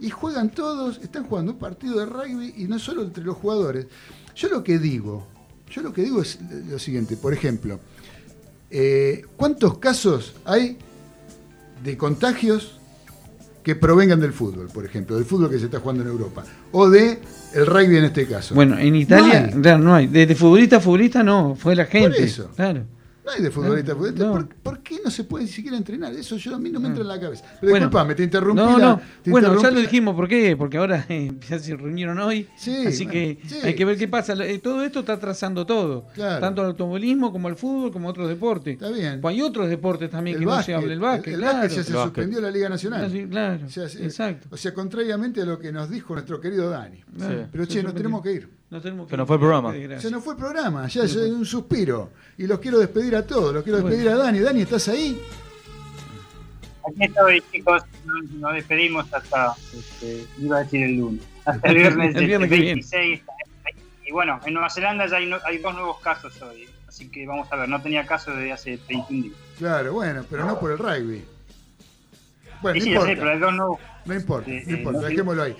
y 0.00 0.10
juegan 0.10 0.50
todos, 0.50 0.98
están 0.98 1.24
jugando 1.24 1.52
un 1.52 1.58
partido 1.58 2.00
de 2.00 2.06
rugby 2.06 2.52
y 2.56 2.64
no 2.64 2.80
solo 2.80 3.02
entre 3.02 3.22
los 3.22 3.36
jugadores. 3.36 3.86
Yo 4.34 4.48
lo 4.48 4.64
que 4.64 4.80
digo, 4.80 5.24
yo 5.70 5.80
lo 5.82 5.92
que 5.92 6.02
digo 6.02 6.20
es 6.20 6.40
lo 6.68 6.76
siguiente, 6.80 7.16
por 7.16 7.32
ejemplo, 7.32 7.78
eh, 8.68 9.24
¿cuántos 9.36 9.78
casos 9.78 10.34
hay 10.44 10.76
de 11.84 11.96
contagios 11.96 12.80
que 13.62 13.76
provengan 13.76 14.18
del 14.20 14.32
fútbol, 14.32 14.66
por 14.74 14.84
ejemplo, 14.84 15.14
del 15.14 15.24
fútbol 15.24 15.48
que 15.50 15.60
se 15.60 15.66
está 15.66 15.78
jugando 15.78 16.02
en 16.02 16.08
Europa, 16.08 16.44
o 16.72 16.90
de 16.90 17.20
el 17.54 17.64
rugby 17.64 17.98
en 17.98 18.04
este 18.06 18.26
caso? 18.26 18.56
Bueno, 18.56 18.76
en 18.76 18.96
Italia, 18.96 19.42
No 19.42 19.54
hay. 19.54 19.62
claro, 19.62 19.78
no 19.78 19.94
hay. 19.94 20.06
Desde 20.08 20.34
futbolista 20.34 20.78
a 20.78 20.80
futbolista 20.80 21.22
no, 21.22 21.54
fue 21.54 21.76
la 21.76 21.86
gente. 21.86 22.24
eso. 22.24 22.50
Claro. 22.56 22.84
No 23.24 23.30
hay 23.32 23.42
de 23.42 23.50
futbolista 23.50 23.92
a 23.92 23.94
futbolista. 23.94 24.24
No. 24.26 24.32
¿Por, 24.32 24.48
por 24.56 24.78
qué 24.80 24.98
no 25.02 25.10
se 25.10 25.24
puede 25.24 25.44
ni 25.44 25.50
siquiera 25.50 25.76
entrenar? 25.76 26.12
Eso 26.12 26.36
yo 26.36 26.54
a 26.54 26.58
mí 26.58 26.70
no 26.70 26.78
me 26.78 26.88
entra 26.88 27.02
en 27.02 27.08
la 27.08 27.18
cabeza. 27.18 27.44
Pero 27.60 27.70
Bueno. 27.72 27.86
disculpame, 27.86 28.14
te 28.14 28.22
interrumpí. 28.24 28.62
No, 28.62 28.78
no. 28.78 29.00
Bueno, 29.26 29.60
ya 29.62 29.70
lo 29.70 29.80
dijimos, 29.80 30.14
¿por 30.14 30.28
qué? 30.28 30.56
Porque 30.56 30.76
ahora 30.76 31.06
eh, 31.08 31.32
ya 31.48 31.58
se 31.58 31.74
reunieron 31.76 32.18
hoy. 32.18 32.48
Sí, 32.56 32.86
así 32.86 33.04
bueno, 33.04 33.10
que 33.12 33.38
sí. 33.46 33.56
hay 33.62 33.74
que 33.74 33.84
ver 33.86 33.96
qué 33.96 34.08
pasa. 34.08 34.34
Eh, 34.44 34.58
Todo 34.58 34.82
esto 34.82 35.00
está 35.00 35.14
atrasando 35.14 35.64
todo. 35.64 36.06
Claro. 36.14 36.40
Tanto 36.40 36.60
el 36.62 36.68
automovilismo 36.68 37.32
como 37.32 37.48
el 37.48 37.56
fútbol, 37.56 37.90
como 37.92 38.08
otros 38.08 38.28
deportes. 38.28 38.74
Está 38.74 38.90
bien. 38.90 39.20
Pues 39.22 39.34
hay 39.34 39.40
otros 39.42 39.68
deportes 39.70 40.10
también 40.10 40.36
El 40.36 40.40
que 40.40 40.46
no 40.46 40.62
se 40.62 40.74
habla. 40.74 40.92
El 40.92 41.00
básquet, 41.00 41.34
el 41.34 41.40
claro. 41.40 41.58
básquet 41.58 41.76
ya 41.78 41.82
se 41.82 41.90
El 41.90 41.96
básquet. 41.96 42.14
suspendió 42.14 42.40
la 42.42 42.50
Liga 42.50 42.68
Nacional. 42.68 43.10
Sí, 43.10 43.26
claro, 43.26 43.66
O 43.66 43.70
sea, 43.70 43.88
se- 43.88 44.04
exacto. 44.04 44.48
O 44.50 44.56
sea, 44.58 44.74
contrariamente 44.74 45.40
a 45.40 45.44
lo 45.46 45.58
que 45.58 45.72
nos 45.72 45.88
dijo 45.88 46.12
nuestro 46.12 46.40
querido 46.40 46.68
Dani. 46.68 47.02
Claro, 47.16 47.48
Pero 47.50 47.64
che, 47.66 47.82
nos 47.82 47.94
tenemos 47.94 48.22
que 48.22 48.32
ir. 48.32 48.48
Tenemos 48.70 49.06
que 49.06 49.10
Se 49.12 49.16
nos 49.16 49.26
fue 49.26 49.36
el 49.36 49.40
programa. 49.40 49.72
Se 50.00 50.10
nos 50.10 50.24
fue 50.24 50.34
el 50.34 50.38
programa, 50.38 50.86
ya 50.88 51.04
es 51.04 51.14
un 51.16 51.44
suspiro. 51.46 52.10
Y 52.38 52.46
los 52.46 52.58
quiero 52.58 52.78
despedir 52.78 53.14
a 53.16 53.24
todos, 53.24 53.54
los 53.54 53.62
quiero 53.62 53.78
despedir 53.80 54.08
a 54.08 54.16
Dani. 54.16 54.40
Dani, 54.40 54.62
¿estás 54.62 54.88
ahí? 54.88 55.20
Aquí 56.86 57.04
estoy, 57.04 57.42
chicos. 57.52 57.82
Nos, 58.04 58.30
nos 58.32 58.54
despedimos 58.54 59.06
hasta, 59.12 59.54
este, 59.72 60.26
iba 60.38 60.58
a 60.58 60.64
decir 60.64 60.82
el 60.82 60.96
lunes, 60.96 61.22
hasta 61.44 61.68
el 61.68 61.74
viernes, 61.76 62.16
El 62.16 62.26
viernes 62.26 62.48
que 62.50 62.56
viene. 62.56 62.72
26. 62.74 63.22
Y 64.06 64.12
bueno, 64.12 64.38
en 64.44 64.52
Nueva 64.54 64.68
Zelanda 64.68 65.06
ya 65.06 65.16
hay, 65.16 65.26
no- 65.26 65.38
hay 65.46 65.58
dos 65.58 65.72
nuevos 65.74 66.00
casos 66.00 66.40
hoy. 66.42 66.68
Así 66.88 67.08
que 67.10 67.26
vamos 67.26 67.50
a 67.50 67.56
ver, 67.56 67.68
no 67.68 67.80
tenía 67.80 68.04
casos 68.06 68.36
desde 68.36 68.52
hace 68.52 68.78
21 68.88 69.22
días. 69.24 69.36
Claro, 69.58 69.92
bueno, 69.94 70.24
pero 70.28 70.44
no 70.44 70.58
por 70.60 70.72
el 70.72 70.78
rugby. 70.78 71.24
Bueno, 72.64 72.80
Sí, 72.80 72.90
no 72.94 73.02
sí, 73.04 73.10
importa. 73.10 73.14
pero 73.20 73.30
hay 73.30 73.38
dos 73.38 73.54
nuevos. 73.54 73.78
No 74.06 74.14
importa, 74.14 74.50
no 74.50 74.72
importa, 74.76 75.00
no- 75.00 75.06
dejémoslo 75.06 75.42
ahí. 75.42 75.56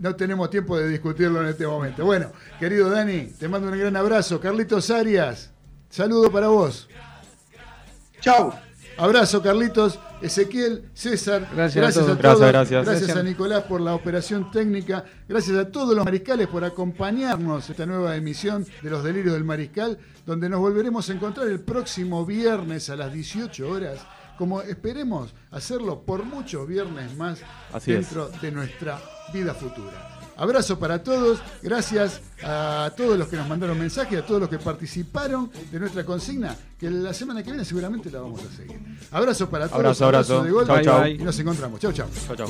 No 0.00 0.16
tenemos 0.16 0.48
tiempo 0.50 0.78
de 0.78 0.88
discutirlo 0.88 1.40
en 1.42 1.48
este 1.48 1.66
momento. 1.66 2.04
Bueno, 2.06 2.32
querido 2.58 2.88
Dani, 2.90 3.26
te 3.38 3.46
mando 3.48 3.68
un 3.70 3.78
gran 3.78 3.94
abrazo. 3.96 4.40
Carlitos 4.40 4.90
Arias, 4.90 5.52
saludo 5.90 6.30
para 6.32 6.48
vos. 6.48 6.88
Chau. 8.20 8.52
Abrazo, 8.96 9.42
Carlitos, 9.42 9.98
Ezequiel, 10.22 10.88
César. 10.94 11.48
Gracias 11.52 11.84
a 11.96 12.00
todos. 12.04 12.18
todos. 12.18 12.38
Gracias, 12.38 12.52
gracias. 12.52 12.86
Gracias 12.86 13.16
a. 13.16 13.22
Nicolás 13.24 13.64
por 13.64 13.80
la 13.80 13.92
operación 13.94 14.50
técnica. 14.52 15.04
Gracias 15.28 15.56
a 15.58 15.68
todos 15.70 15.96
los 15.96 16.04
mariscales 16.04 16.46
por 16.46 16.64
acompañarnos 16.64 17.66
en 17.66 17.70
esta 17.72 17.86
nueva 17.86 18.14
emisión 18.16 18.64
de 18.82 18.90
Los 18.90 19.02
Delirios 19.02 19.34
del 19.34 19.42
Mariscal, 19.44 19.98
donde 20.24 20.48
nos 20.48 20.60
volveremos 20.60 21.10
a 21.10 21.12
encontrar 21.12 21.48
el 21.48 21.58
próximo 21.60 22.24
viernes 22.24 22.88
a 22.88 22.94
las 22.96 23.12
18 23.12 23.68
horas, 23.68 23.98
como 24.38 24.60
esperemos 24.62 25.34
hacerlo 25.50 26.02
por 26.02 26.24
muchos 26.24 26.66
viernes 26.68 27.16
más 27.16 27.38
Así 27.72 27.92
es. 27.92 28.00
dentro 28.00 28.28
de 28.40 28.50
nuestra 28.52 29.00
vida 29.32 29.54
futura. 29.54 30.10
Abrazo 30.36 30.80
para 30.80 31.00
todos, 31.00 31.38
gracias 31.62 32.20
a 32.42 32.90
todos 32.96 33.16
los 33.16 33.28
que 33.28 33.36
nos 33.36 33.48
mandaron 33.48 33.78
mensajes, 33.78 34.18
a 34.18 34.26
todos 34.26 34.40
los 34.40 34.50
que 34.50 34.58
participaron 34.58 35.48
de 35.70 35.78
nuestra 35.78 36.04
consigna, 36.04 36.56
que 36.76 36.90
la 36.90 37.14
semana 37.14 37.40
que 37.44 37.50
viene 37.50 37.64
seguramente 37.64 38.10
la 38.10 38.20
vamos 38.20 38.40
a 38.42 38.56
seguir. 38.56 38.80
Abrazo 39.12 39.48
para 39.48 39.66
todos, 39.68 39.78
Abrazo, 39.78 40.04
abrazo. 40.06 40.42
de 40.42 40.50
gol 40.50 40.66
Chau, 40.66 40.80
chau. 40.82 41.06
y 41.06 41.18
nos 41.18 41.38
encontramos. 41.38 41.78
Chau, 41.78 41.92
chau. 41.92 42.08
Chao, 42.26 42.34
chao. 42.36 42.48